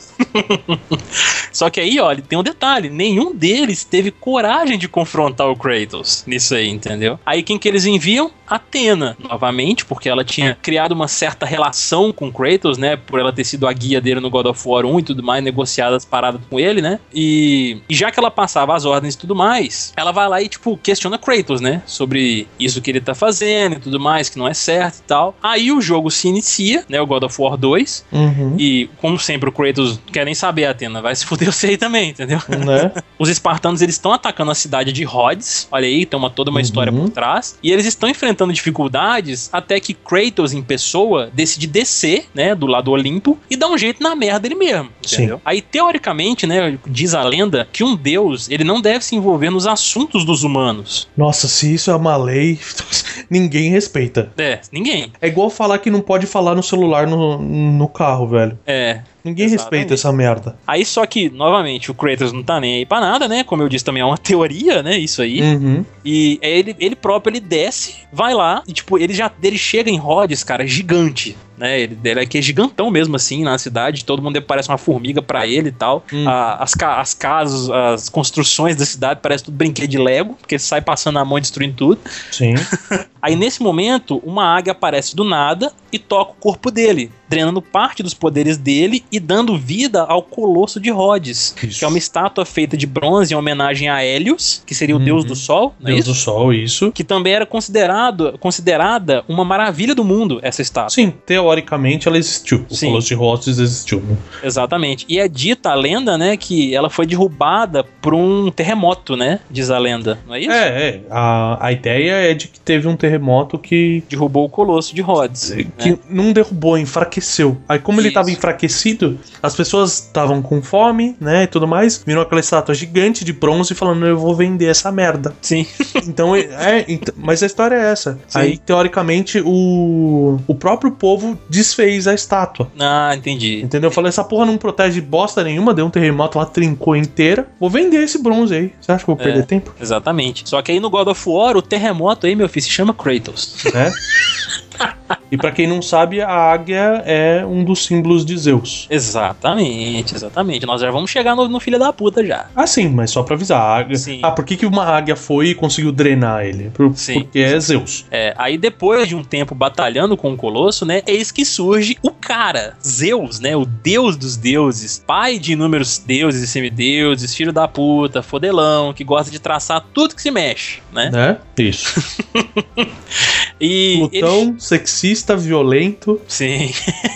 Só 1.52 1.70
que 1.70 1.80
aí, 1.80 1.98
ele 1.98 2.22
tem 2.22 2.38
um 2.38 2.44
detalhe: 2.44 2.90
nenhum 2.90 3.34
deles 3.34 3.84
teve 3.84 4.12
coragem 4.12 4.78
de 4.78 4.88
confrontar 4.88 5.48
o 5.50 5.56
Kratos 5.56 6.24
nisso 6.28 6.56
aí, 6.56 6.70
entendeu? 6.70 7.20
Aí 7.26 7.44
quem 7.44 7.58
que 7.58 7.68
eles 7.68 7.86
enviam? 7.86 8.30
Atena, 8.48 9.18
novamente, 9.20 9.86
porque 9.86 10.08
ela 10.10 10.24
tinha 10.24 10.58
criado 10.62 10.92
uma 10.92 11.08
certa 11.08 11.46
relação 11.46 12.12
com 12.12 12.32
Kratos, 12.32 12.78
né? 12.78 12.96
Por 12.96 13.20
ela 13.20 13.32
ter 13.34 13.44
sido 13.44 13.68
a 13.68 13.74
guia 13.74 14.00
dele 14.00 14.20
no 14.20 14.30
God 14.30 14.46
of 14.48 14.62
War 14.68 14.86
1 14.86 15.00
e 15.00 15.04
tudo 15.04 15.24
mais, 15.24 15.44
negociado 15.44 15.94
as 15.96 16.06
paradas 16.06 16.42
com 16.50 16.60
ele, 16.60 16.82
né? 16.82 17.00
E, 17.14 17.82
e 17.90 17.96
já 17.96 18.12
que 18.12 18.20
ela 18.20 18.30
passava 18.32 18.76
as 18.76 18.86
ordens 18.86 19.14
e 19.16 19.18
tudo 19.18 19.36
mais, 19.36 19.94
ela 19.96 20.12
vai 20.12 20.28
lá 20.28 20.42
e, 20.42 20.48
tipo, 20.48 20.78
questiona 20.78 21.18
Kratos, 21.18 21.62
né? 21.62 21.82
Sobre 21.86 22.48
isso 22.60 22.82
que 22.82 22.92
ele 22.92 23.02
tá 23.02 23.16
fazendo 23.16 23.78
e 23.78 23.80
tudo 23.80 24.00
mais, 24.00 24.30
que 24.30 24.38
não 24.38 24.48
é 24.48 24.54
certo 24.54 24.98
e 25.00 25.04
tal. 25.04 25.36
Aí 25.42 25.72
o 25.72 25.82
jogo 25.82 26.12
se 26.12 26.28
inicia, 26.28 26.84
né? 26.88 27.02
O 27.02 27.08
God 27.08 27.24
of 27.24 27.42
War 27.42 27.58
2. 27.58 28.06
Uhum. 28.12 28.56
E, 28.60 28.90
como 29.02 29.18
sempre, 29.20 29.50
o 29.50 29.52
Kratos 29.52 30.00
quer 30.12 30.26
nem 30.26 30.36
saber, 30.36 30.66
Atena. 30.66 31.02
Vai 31.02 31.16
se 31.16 31.26
fuder 31.26 31.52
você 31.54 31.68
aí 31.68 31.78
também, 31.78 32.10
entendeu? 32.12 32.40
Né? 32.50 32.92
Os 33.18 33.30
espartanos, 33.30 33.82
eles 33.82 33.96
estão 33.96 34.12
atacando 34.14 34.52
a 34.52 34.56
cidade 34.56 34.92
de 34.92 35.04
Rhodes. 35.04 35.68
Olha 35.72 35.88
aí, 35.88 36.06
tem 36.06 36.18
uma, 36.20 36.30
toda 36.30 36.50
uma 36.52 36.56
Uhum. 36.56 36.62
história 36.62 36.92
por 36.92 37.10
trás. 37.10 37.58
E 37.62 37.72
eles 37.72 37.86
estão 37.86 38.08
enfrentando 38.10 38.35
enfrentando 38.36 38.54
dificuldades 38.54 39.50
até 39.52 39.80
que 39.80 39.94
Kratos, 39.94 40.54
em 40.54 40.62
pessoa, 40.62 41.30
decide 41.34 41.66
descer, 41.66 42.26
né, 42.34 42.54
do 42.54 42.68
lado 42.68 42.92
Olimpo 42.92 43.40
e 43.50 43.56
dar 43.56 43.70
um 43.70 43.78
jeito 43.78 44.04
na 44.04 44.16
merda 44.16 44.48
ele 44.48 44.56
mesmo, 44.56 44.90
entendeu? 45.04 45.38
Sim. 45.38 45.42
Aí, 45.46 45.62
teoricamente, 45.62 46.46
né, 46.46 46.78
diz 46.86 47.14
a 47.14 47.24
lenda 47.24 47.68
que 47.72 47.84
um 47.84 47.96
deus, 47.96 48.50
ele 48.50 48.64
não 48.64 48.82
deve 48.82 49.06
se 49.06 49.16
envolver 49.16 49.50
nos 49.50 49.66
assuntos 49.66 50.26
dos 50.26 50.44
humanos. 50.44 51.08
Nossa, 51.16 51.48
se 51.48 51.74
isso 51.74 51.90
é 51.90 51.96
uma 51.96 52.18
lei, 52.18 52.60
ninguém 53.30 53.70
respeita. 53.70 54.32
É, 54.38 54.60
ninguém. 54.72 55.12
É 55.22 55.28
igual 55.28 55.50
falar 55.50 55.80
que 55.80 55.90
não 55.90 56.02
pode 56.02 56.26
falar 56.26 56.56
no 56.56 56.64
celular 56.64 57.08
no, 57.08 57.42
no 57.42 57.88
carro, 57.88 58.28
velho. 58.28 58.60
É, 58.68 59.02
Ninguém 59.26 59.48
Exatamente. 59.48 59.72
respeita 59.72 59.94
essa 59.96 60.14
merda. 60.14 60.56
Aí 60.68 60.86
só 60.86 61.04
que, 61.08 61.32
novamente, 61.32 61.90
o 61.90 61.96
Kratos 61.96 62.32
não 62.32 62.44
tá 62.44 62.60
nem 62.60 62.76
aí 62.76 62.86
pra 62.86 63.00
nada, 63.00 63.28
né? 63.28 63.44
Como 63.44 63.64
eu 63.64 63.68
disse, 63.68 63.84
também 63.84 64.02
é 64.02 64.06
uma 64.06 64.20
teoria, 64.20 64.84
né? 64.84 65.00
Isso 65.00 65.20
aí. 65.20 65.42
Uhum. 65.42 65.84
E 66.06 66.38
é 66.44 66.60
ele, 66.60 66.76
ele 66.80 66.96
próprio, 66.96 67.32
ele 67.32 67.40
desce, 67.40 67.96
vai 68.14 68.36
lá, 68.36 68.62
e 68.68 68.72
tipo, 68.72 69.00
ele 69.00 69.16
já 69.16 69.32
ele 69.42 69.58
chega 69.58 69.90
em 69.90 69.98
Rhodes, 69.98 70.44
cara, 70.44 70.68
gigante. 70.68 71.36
Né, 71.58 71.80
ele, 71.82 71.98
ele 72.04 72.20
aqui 72.20 72.38
é 72.38 72.42
gigantão 72.42 72.92
mesmo, 72.92 73.16
assim, 73.16 73.44
na 73.44 73.58
cidade. 73.58 74.04
Todo 74.06 74.22
mundo 74.22 74.42
parece 74.42 74.68
uma 74.70 74.78
formiga 74.78 75.22
pra 75.22 75.48
ele 75.48 75.70
e 75.70 75.72
tal. 75.72 76.04
Hum. 76.12 76.28
A- 76.28 76.58
as, 76.64 76.74
as 76.82 77.14
casas, 77.14 77.70
as 77.70 78.10
construções 78.10 78.76
da 78.76 78.86
cidade 78.86 79.20
parecem 79.22 79.46
tudo 79.46 79.56
brinquedo 79.56 79.90
de 79.90 79.98
Lego, 79.98 80.34
porque 80.36 80.60
sai 80.60 80.82
passando 80.82 81.18
a 81.20 81.26
mão 81.26 81.38
e 81.38 81.42
destruindo 81.42 81.76
tudo. 81.76 82.02
Sim. 82.32 82.56
Aí 83.22 83.36
nesse 83.36 83.62
momento, 83.64 84.22
uma 84.24 84.46
águia 84.56 84.72
aparece 84.72 85.16
do 85.16 85.24
nada 85.24 85.72
e 85.92 85.98
toca 85.98 86.32
o 86.34 86.36
corpo 86.36 86.70
dele, 86.70 87.10
drenando 87.28 87.60
parte 87.60 88.04
dos 88.04 88.14
poderes 88.14 88.56
dele 88.58 89.04
e 89.12 89.20
dando 89.20 89.58
vida 89.58 90.04
ao 90.04 90.22
Colosso 90.22 90.80
de 90.80 90.92
Rhodes, 90.92 91.56
Isso. 91.64 91.80
que 91.80 91.86
é 91.86 91.88
uma 91.88 91.98
estátua 91.98 92.46
feita 92.46 92.78
de 92.78 92.86
bronze 92.86 93.34
em 93.34 93.38
homenagem 93.38 93.90
a 93.90 94.04
Hélios, 94.04 94.62
que 94.66 94.76
seria 94.76 94.96
o 94.96 95.00
Uhum. 95.00 95.06
deus 95.06 95.26
do 95.26 95.36
sol, 95.36 95.74
é 95.82 95.86
Deus 95.88 96.00
isso? 96.02 96.10
do 96.10 96.16
Sol, 96.16 96.54
isso. 96.54 96.92
Que 96.92 97.04
também 97.04 97.34
era 97.34 97.46
considerado, 97.48 98.38
considerada 98.40 99.24
uma 99.28 99.44
maravilha 99.44 99.96
do 99.96 100.04
mundo, 100.04 100.40
essa 100.44 100.62
estátua. 100.62 100.92
Sim, 100.92 101.12
teoricamente 101.46 102.08
ela 102.08 102.18
existiu. 102.18 102.66
O 102.70 102.76
Sim. 102.76 102.88
Colosso 102.88 103.08
de 103.08 103.14
Rhodes 103.14 103.48
existiu. 103.60 104.00
né? 104.02 104.18
Exatamente. 104.44 105.06
E 105.08 105.20
é 105.20 105.28
dita 105.28 105.70
a 105.70 105.76
lenda, 105.76 106.18
né, 106.18 106.36
que 106.38 106.74
ela 106.76 106.90
foi 106.90 107.06
derrubada 107.06 107.84
por 108.02 108.14
um 108.14 108.50
terremoto, 108.50 109.16
né? 109.16 109.40
Diz 109.50 109.70
a 109.70 109.78
lenda, 109.78 110.18
não 110.28 110.34
é 110.36 110.40
isso? 110.40 110.52
É, 110.52 110.68
é. 110.88 111.02
A, 111.10 111.68
a 111.68 111.72
ideia 111.72 112.12
é 112.32 112.34
de 112.34 112.48
que 112.48 112.60
teve 112.60 112.88
um 112.88 112.96
terremoto 112.96 113.58
que, 113.60 114.04
Derrubou 114.10 114.46
o 114.46 114.50
Colosso 114.50 114.94
de 114.96 115.02
Rhodes. 115.02 115.54
que 115.78 115.92
né? 115.92 115.98
não 116.10 116.32
derrubou, 116.34 116.78
enfraqueceu. 116.78 117.58
Aí, 117.70 117.80
como 117.80 118.00
ele 118.00 118.08
Isso. 118.08 118.18
estava 118.18 118.32
enfraquecido, 118.32 119.20
as 119.42 119.56
pessoas 119.56 119.94
estavam 120.06 120.42
com 120.42 120.62
fome, 120.62 121.16
né, 121.20 121.44
e 121.44 121.48
tudo 121.48 121.68
mais. 121.68 122.02
Viram 122.06 122.22
aquela 122.22 122.42
estátua 122.42 122.74
gigante 122.74 123.24
de 123.24 123.34
bronze 123.34 123.74
falando: 123.76 124.06
Eu 124.06 124.18
vou 124.18 124.34
vender 124.36 124.66
essa 124.68 124.92
merda. 124.92 125.34
Sim. 125.42 125.66
Então, 126.08 126.36
é, 126.36 126.86
ent- 126.88 127.10
mas 127.18 127.42
a 127.42 127.46
história 127.48 127.76
é 127.76 127.92
essa. 127.92 128.20
Sim. 128.28 128.40
Aí, 128.40 128.58
teoricamente, 128.58 129.42
o, 129.44 130.40
o 130.48 130.56
próprio 130.56 130.92
povo 130.92 131.35
desfez 131.50 132.08
a 132.08 132.14
estátua. 132.14 132.70
Ah, 132.80 133.14
entendi. 133.16 133.62
Entendeu? 133.62 133.90
Eu 133.90 133.94
falei, 133.94 134.10
essa 134.10 134.24
porra 134.24 134.46
não 134.46 134.58
protege 134.58 135.02
bosta 135.02 135.44
nenhuma, 135.44 135.74
deu 135.74 135.86
um 135.86 135.90
terremoto, 135.90 136.38
ela 136.38 136.46
trincou 136.48 136.96
inteira. 136.96 137.48
Vou 137.60 137.70
vender 137.70 138.04
esse 138.04 138.22
bronze 138.22 138.54
aí. 138.56 138.74
Você 138.82 138.92
acha 138.92 139.04
que 139.06 139.10
eu 139.12 139.16
vou 139.16 139.24
É. 139.24 139.28
perder 139.28 139.46
tempo? 139.46 139.74
Exatamente. 139.80 140.48
Só 140.48 140.62
que 140.62 140.72
aí 140.72 140.80
no 140.80 140.90
God 140.90 141.08
of 141.08 141.30
War, 141.30 141.56
o 141.58 141.62
terremoto 141.62 142.26
aí, 142.28 142.36
meu 142.36 142.50
filho, 142.50 142.64
se 142.64 142.70
chama 142.72 142.94
Kratos. 142.94 143.64
Né? 143.74 143.92
e 145.32 145.38
pra 145.38 145.52
quem 145.52 145.68
não 145.68 145.82
sabe, 145.82 146.22
a 146.22 146.30
águia 146.30 147.02
é 147.06 147.46
um 147.46 147.64
dos 147.64 147.86
símbolos 147.86 148.26
de 148.26 148.38
Zeus. 148.38 148.88
exatamente, 148.90 150.16
exatamente. 150.16 150.66
Nós 150.66 150.82
já 150.82 150.92
vamos 150.92 151.10
chegar 151.12 151.36
no, 151.36 151.48
no 151.48 151.60
filho 151.60 151.80
da 151.80 151.92
puta 151.94 152.26
já. 152.26 152.46
Ah, 152.56 152.68
sim, 152.68 152.90
mas 152.90 153.12
só 153.12 153.24
pra 153.24 153.36
avisar. 153.36 153.60
A 153.62 153.78
águia... 153.78 153.98
Sim. 153.98 154.20
Ah, 154.24 154.32
por 154.32 154.46
que, 154.46 154.56
que 154.58 154.66
uma 154.66 154.84
águia 154.86 155.16
foi 155.16 155.48
e 155.48 155.56
conseguiu 155.56 155.92
drenar 155.92 156.46
ele? 156.46 156.70
Por- 156.72 156.94
Sim. 156.96 157.22
Porque 157.22 157.40
é 157.40 157.60
Zeus. 157.60 158.06
É, 158.12 158.34
aí 158.38 158.58
depois 158.58 159.08
de 159.08 159.16
um 159.16 159.24
tempo 159.24 159.54
batalhando 159.56 160.16
com 160.18 160.34
o 160.34 160.38
Colosso, 160.38 160.86
né, 160.86 161.02
eis 161.08 161.32
que 161.32 161.44
surge 161.46 161.98
o 162.02 162.12
cara, 162.12 162.76
Zeus, 162.86 163.40
né, 163.40 163.56
o 163.56 163.66
deus 163.66 164.16
dos 164.18 164.38
deuses, 164.38 165.04
pai 165.06 165.38
de 165.40 165.54
inúmeros 165.54 165.98
deuses 166.00 166.42
e 166.42 166.48
semideuses, 166.48 167.34
filho 167.36 167.52
da 167.54 167.68
puta, 167.68 168.22
fodelão, 168.22 168.94
que 168.94 169.04
gosta 169.04 169.32
de 169.32 169.40
traçar 169.40 169.84
tudo 169.94 170.16
que 170.16 170.22
se 170.22 170.32
mexe, 170.32 170.80
né? 170.92 171.10
Né? 171.12 171.38
Isso. 171.58 171.94
E 173.60 173.98
Plutão, 173.98 174.56
sexista, 174.60 175.36
violento. 175.36 176.20
Sim, 176.28 176.72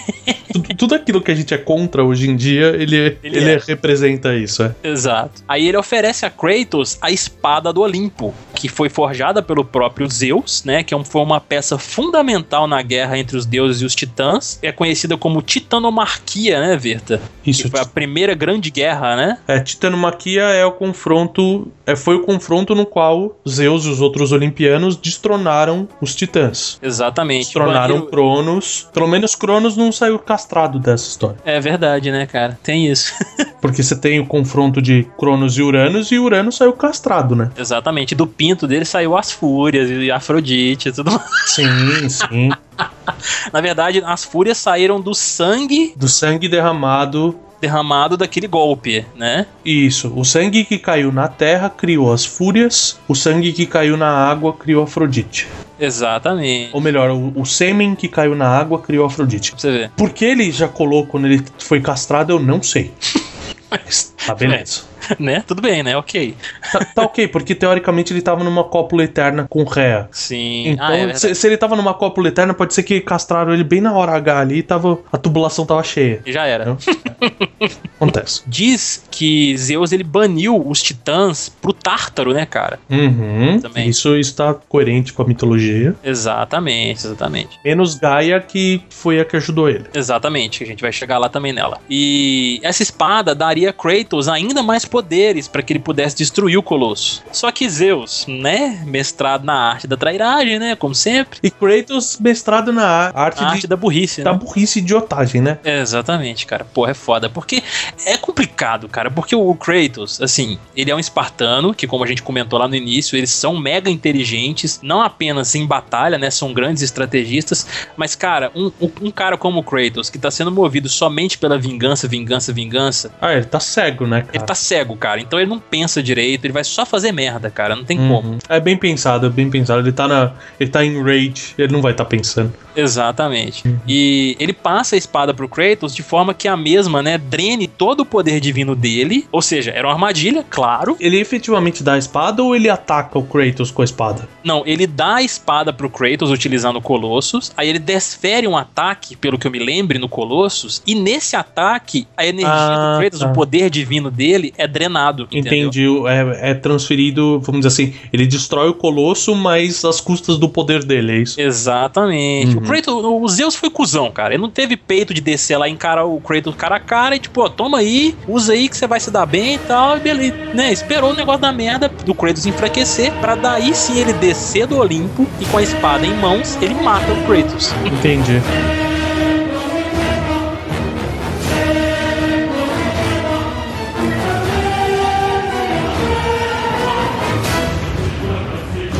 tudo, 0.62 0.76
tudo 0.76 0.96
aquilo 0.96 1.22
que 1.22 1.32
a 1.32 1.36
gente 1.36 1.54
é 1.54 1.58
contra 1.58 2.04
hoje 2.04 2.30
em 2.30 2.36
dia, 2.36 2.68
ele, 2.68 3.18
Ele 3.24 3.38
ele, 3.38 3.52
é. 3.52 3.62
representa 3.66 4.36
isso, 4.36 4.64
é. 4.64 4.74
exato. 4.84 5.44
Aí 5.48 5.68
ele 5.68 5.78
oferece 5.78 6.26
a 6.26 6.30
Kratos 6.30 6.98
a 7.02 7.12
espada 7.12 7.72
do 7.72 7.82
Olimpo, 7.82 8.34
que 8.56 8.68
foi 8.68 8.90
forjada 8.90 9.42
pelo 9.42 9.64
próprio 9.64 10.10
Zeus, 10.10 10.64
né, 10.64 10.84
que 10.84 10.94
é 10.94 11.04
foi 11.04 11.22
uma 11.22 11.40
peça 11.40 11.78
fundamental 11.78 12.68
na 12.68 12.82
guerra 12.82 13.18
entre 13.18 13.38
os 13.38 13.46
deuses 13.46 13.82
e 13.82 13.86
os 13.86 13.96
titãs. 13.96 14.60
É 14.62 14.72
conhecida 14.72 15.18
como 15.18 15.42
Titanomarquia, 15.42 16.60
né, 16.60 16.76
Verta? 16.76 17.22
Isso. 17.46 17.64
Que 17.64 17.70
foi 17.70 17.80
a 17.80 17.86
primeira 17.86 18.34
grande 18.34 18.70
guerra, 18.70 19.16
né? 19.16 19.38
É, 19.48 19.60
Titanomaquia 19.60 20.44
é 20.44 20.66
o 20.66 20.72
confronto. 20.72 21.72
É, 21.86 21.96
foi 21.96 22.16
o 22.16 22.24
confronto 22.24 22.76
no 22.76 22.86
qual 22.86 23.40
Zeus 23.48 23.86
e 23.86 23.90
os 23.90 24.02
outros 24.02 24.32
olimpianos 24.32 24.96
destronaram 24.96 25.88
os 26.02 26.16
titãs. 26.16 26.78
Exatamente. 26.82 27.46
Destronaram 27.46 28.06
Cronos. 28.08 28.88
Pelo 28.94 29.08
menos 29.08 29.36
Cronos 29.36 29.76
não 29.76 29.92
saiu 29.92 30.20
castrado 30.50 30.80
dessa 30.80 31.08
história. 31.08 31.38
É 31.46 31.60
verdade, 31.60 32.12
né, 32.12 32.26
cara? 32.26 32.58
Tem 32.64 32.88
isso. 32.88 33.14
Porque 33.62 33.84
você 33.84 33.96
tem 33.96 34.20
o 34.20 34.26
confronto 34.26 34.82
de 34.82 35.08
Cronos 35.18 35.56
e 35.58 35.62
Uranus 35.62 36.12
e 36.12 36.18
Uranus 36.18 36.58
saiu 36.58 36.74
castrado, 36.74 37.36
né? 37.36 37.52
Exatamente. 37.56 38.16
Do 38.16 38.26
pinto 38.26 38.66
dele 38.66 38.84
saiu 38.84 39.16
as 39.16 39.32
fúrias 39.32 39.90
e 39.90 40.10
Afrodite 40.10 40.90
e 40.90 40.92
tudo 40.92 41.12
mais. 41.12 41.30
Sim, 41.46 42.10
sim. 42.10 42.50
Na 43.54 43.62
verdade, 43.62 44.02
as 44.04 44.24
fúrias 44.24 44.58
saíram 44.58 45.00
do 45.00 45.14
sangue 45.14 45.94
Do 45.96 46.08
sangue 46.08 46.48
derramado. 46.48 47.38
Derramado 47.62 48.18
daquele 48.18 48.48
golpe, 48.48 49.06
né? 49.16 49.46
Isso. 49.64 50.12
O 50.16 50.24
sangue 50.24 50.64
que 50.64 50.78
caiu 50.78 51.12
na 51.12 51.28
terra 51.28 51.70
criou 51.70 52.12
as 52.12 52.26
fúrias. 52.26 53.00
O 53.08 53.16
sangue 53.16 53.52
que 53.54 53.66
caiu 53.66 53.98
na 53.98 54.10
água 54.10 54.54
criou 54.54 54.84
Afrodite. 54.84 55.48
Exatamente. 55.80 56.70
Ou 56.74 56.82
melhor, 56.82 57.10
o, 57.12 57.32
o 57.36 57.46
sêmen 57.46 57.96
que 57.96 58.08
caiu 58.08 58.36
na 58.36 58.48
água 58.48 58.80
criou 58.80 59.06
Afrodite. 59.06 59.52
Pra 59.52 59.60
você 59.60 59.72
ver. 59.72 59.92
Por 59.96 60.12
que 60.12 60.26
ele 60.26 60.48
ejaculou 60.48 61.06
quando 61.06 61.26
ele 61.26 61.44
foi 61.58 61.80
castrado, 61.82 62.32
eu 62.34 62.40
não 62.40 62.62
sei. 62.62 62.92
Mas 63.70 64.14
tá 64.26 64.34
beleza. 64.34 64.89
né? 65.20 65.44
Tudo 65.46 65.62
bem, 65.62 65.84
né? 65.84 65.96
Ok. 65.98 66.36
Tá, 66.72 66.86
tá 66.86 67.02
ok, 67.04 67.28
porque 67.28 67.56
teoricamente 67.56 68.14
ele 68.14 68.22
tava 68.22 68.44
numa 68.44 68.64
cópula 68.64 69.04
eterna 69.04 69.46
com 69.50 69.64
Rea. 69.64 70.08
Sim. 70.12 70.70
Então, 70.70 70.86
ah, 70.88 70.98
é 70.98 71.14
se, 71.14 71.34
se 71.36 71.48
ele 71.48 71.58
tava 71.58 71.76
numa 71.76 71.94
cópula 71.94 72.28
eterna, 72.28 72.54
pode 72.54 72.74
ser 72.74 72.84
que 72.84 73.00
castraram 73.02 73.54
ele 73.54 73.64
bem 73.64 73.82
na 73.82 73.94
hora 73.94 74.14
H 74.14 74.40
ali 74.40 74.58
e 74.58 74.64
tava, 74.64 75.00
a 75.12 75.18
tubulação 75.18 75.66
tava 75.66 75.84
cheia. 75.84 76.22
Já 76.26 76.46
era. 76.46 76.78
Acontece. 77.96 78.42
Diz 78.48 79.04
que 79.12 79.58
Zeus 79.58 79.92
ele 79.92 80.04
baniu 80.04 80.66
os 80.66 80.82
titãs 80.82 81.50
pro 81.50 81.74
Tártaro, 81.74 82.34
né, 82.34 82.46
cara? 82.46 82.80
Uhum. 82.90 83.60
Também. 83.60 83.90
Isso 83.90 84.16
está 84.16 84.54
coerente 84.54 85.14
com 85.14 85.22
a 85.22 85.28
mitologia. 85.28 85.96
Exatamente, 86.04 87.06
exatamente. 87.06 87.60
Menos 87.64 87.96
Gaia, 87.96 88.40
que 88.40 88.82
foi 88.90 89.20
a 89.20 89.26
que 89.26 89.36
ajudou 89.38 89.70
ele. 89.70 89.86
Exatamente, 89.94 90.64
a 90.64 90.68
gente 90.68 90.82
vai 90.82 90.92
chegar 90.92 91.18
lá 91.18 91.30
também 91.30 91.52
nela. 91.52 91.80
E 91.90 92.60
essa 92.64 92.84
espada 92.84 93.36
daria 93.36 93.74
Kratos 93.74 94.28
ainda 94.28 94.64
mais 94.64 94.86
poderes 94.90 95.48
para 95.48 95.62
que 95.62 95.72
ele 95.74 95.80
pudesse 95.80 96.16
destruir 96.18 96.58
o 96.58 96.64
Colosso. 96.64 97.24
Só 97.32 97.52
que 97.52 97.70
Zeus, 97.70 98.26
né, 98.28 98.82
mestrado 98.86 99.44
na 99.46 99.54
arte 99.54 99.88
da 99.88 99.96
trairagem, 99.96 100.60
né, 100.60 100.76
como 100.76 100.94
sempre, 100.96 101.40
E 101.44 101.50
Kratos 101.52 102.18
mestrado 102.20 102.72
na 102.74 103.12
arte, 103.14 103.44
arte 103.44 103.62
de, 103.62 103.68
da 103.68 103.76
burrice, 103.76 104.24
da 104.24 104.32
né? 104.34 104.38
burrice 104.38 104.80
e 104.80 104.82
idiotagem, 104.82 105.42
né? 105.42 105.60
Exatamente, 105.64 106.46
cara. 106.46 106.66
Porra, 106.66 106.92
é 106.92 106.94
foda. 106.94 107.30
Porque 107.30 107.62
é 108.06 108.18
complicado, 108.18 108.88
cara. 108.90 109.10
Porque 109.12 109.36
o 109.36 109.54
Kratos, 109.56 110.22
assim, 110.22 110.58
ele 110.76 110.92
é 110.92 110.96
um 110.96 111.00
espartano, 111.00 111.74
que 111.74 111.88
como 111.88 112.04
a 112.04 112.08
gente 112.08 112.24
comentou 112.24 112.58
lá 112.60 112.68
no 112.68 112.76
início, 112.76 113.18
eles 113.18 113.30
são 113.32 113.58
mega 113.58 113.90
inteligentes, 113.90 114.80
não 114.82 115.02
apenas 115.02 115.54
em 115.56 115.66
batalha, 115.66 116.18
né? 116.18 116.30
São 116.30 116.54
grandes 116.54 116.82
estrategistas. 116.84 117.66
Mas, 117.96 118.16
cara, 118.16 118.52
um, 118.56 118.72
um- 118.82 118.92
um 119.04 119.12
cara 119.12 119.38
como 119.38 119.60
o 119.60 119.64
Kratos, 119.64 120.10
que 120.10 120.18
tá 120.18 120.32
sendo 120.32 120.52
movido 120.52 120.88
somente 120.90 121.38
pela 121.38 121.58
vingança, 121.58 122.08
vingança, 122.08 122.52
vingança, 122.54 123.12
Ah, 123.22 123.34
ele 123.34 123.46
tá 123.46 123.60
cego, 123.60 124.06
né, 124.08 124.22
cara? 124.22 124.38
ele 124.38 124.46
tá 124.46 124.56
cego, 124.56 124.79
cara. 124.98 125.20
Então 125.22 125.40
ele 125.40 125.50
não 125.50 125.60
pensa 125.60 126.02
direito, 126.02 126.46
ele 126.46 126.54
vai 126.54 126.64
só 126.64 126.86
fazer 126.86 127.12
merda, 127.12 127.50
cara. 127.50 127.76
Não 127.76 127.84
tem 127.84 127.98
como. 127.98 128.30
Uhum. 128.30 128.38
É 128.48 128.60
bem 128.60 128.78
pensado, 128.78 129.28
é 129.28 129.30
bem 129.30 129.50
pensado. 129.50 129.82
Ele 129.82 129.92
tá 129.92 130.08
na. 130.08 130.32
Ele 130.60 130.70
tá 130.70 130.84
em 130.84 131.02
rage, 131.02 131.54
ele 131.58 131.72
não 131.72 131.82
vai 131.82 131.92
estar 131.92 132.06
pensando. 132.06 132.54
Exatamente. 132.76 133.64
E 133.88 134.38
ele 134.40 134.54
passa 134.54 134.96
a 134.96 134.98
espada 134.98 135.34
pro 135.34 135.48
Kratos 135.50 135.94
de 135.94 136.02
forma 136.02 136.34
que 136.34 136.48
a 136.48 136.56
mesma, 136.56 137.02
né, 137.02 137.18
drene 137.18 137.68
todo 137.68 138.02
o 138.02 138.06
poder 138.06 138.40
divino 138.40 138.76
dele. 138.76 139.28
Ou 139.32 139.42
seja, 139.42 139.72
era 139.72 139.88
uma 139.88 139.94
armadilha, 139.94 140.46
claro. 140.50 140.96
Ele 141.00 141.20
efetivamente 141.20 141.84
dá 141.84 141.94
a 141.94 141.98
espada 141.98 142.42
ou 142.44 142.56
ele 142.56 142.70
ataca 142.70 143.18
o 143.20 143.24
Kratos 143.24 143.72
com 143.72 143.82
a 143.82 143.86
espada? 143.86 144.28
Não, 144.44 144.64
ele 144.66 144.88
dá 144.88 145.16
a 145.16 145.24
espada 145.24 145.74
pro 145.74 145.90
Kratos 145.90 146.32
utilizando 146.32 146.78
o 146.78 146.82
Colossus. 146.82 147.52
Aí 147.58 147.68
ele 147.70 147.80
desfere 147.80 148.48
um 148.48 148.56
ataque, 148.58 149.16
pelo 149.16 149.38
que 149.38 149.46
eu 149.48 149.52
me 149.52 149.60
lembre, 149.60 150.00
no 150.00 150.08
Colossus. 150.08 150.82
E 150.86 150.96
nesse 150.96 151.36
ataque, 151.36 152.08
a 152.16 152.26
energia 152.26 152.50
Ah, 152.50 152.94
do 152.94 153.00
Kratos, 153.00 153.20
tá. 153.20 153.28
o 153.28 153.34
poder 153.34 153.70
divino 153.70 154.10
dele, 154.10 154.54
é 154.58 154.68
drenado. 154.70 155.28
entendeu? 155.32 155.68
Entendi. 155.68 155.88
É, 156.08 156.52
é 156.52 156.54
transferido, 156.54 157.40
vamos 157.42 157.66
dizer 157.66 157.68
assim, 157.68 157.94
ele 158.14 158.26
destrói 158.26 158.70
o 158.70 158.74
Colosso, 158.74 159.36
mas 159.36 159.84
às 159.84 160.00
custas 160.00 160.38
do 160.38 160.48
poder 160.48 160.84
dele, 160.84 161.12
é 161.12 161.18
isso? 161.18 161.40
Exatamente. 161.40 162.56
Uhum. 162.56 162.64
O 162.64 162.66
Kratos, 162.66 162.94
o 162.94 163.28
Zeus 163.28 163.56
foi 163.56 163.70
cuzão, 163.70 164.12
cara. 164.12 164.34
Ele 164.34 164.42
não 164.42 164.50
teve 164.50 164.78
peito 164.78 165.14
de 165.14 165.22
descer 165.22 165.58
lá 165.58 165.68
e 165.68 165.72
encarar 165.72 166.06
o 166.06 166.20
Kratos 166.22 166.56
cara 166.56 166.76
a 166.76 166.80
cara 166.80 167.16
e 167.16 167.20
tipo, 167.20 167.42
ó, 167.42 167.50
toma 167.50 167.80
aí, 167.80 168.16
usa 168.28 168.54
aí 168.54 168.70
que 168.70 168.78
você 168.78 168.88
vai 168.88 169.00
se 169.00 169.12
dar 169.12 169.26
bem 169.26 169.56
e 169.56 169.60
tal. 169.60 169.98
E 169.98 170.00
beleza, 170.00 170.36
né? 170.54 170.72
Esperou 170.72 171.12
o 171.12 171.16
negócio 171.16 171.42
da 171.42 171.52
merda 171.52 171.90
do 172.06 172.14
Kratos 172.14 172.46
enfraquecer 172.46 173.12
pra 173.14 173.36
daí 173.36 173.74
sim 173.74 174.00
ele 174.00 174.14
descer 174.14 174.68
do 174.68 174.78
Olimpo 174.78 175.28
e 175.40 175.46
com 175.46 175.58
a 175.58 175.64
espada 175.64 176.06
em 176.06 176.16
mãos 176.16 176.58
ele 176.62 176.76
mata 176.76 177.12
o 177.12 177.26
Kratos. 177.26 177.74
Entendi. 177.86 178.42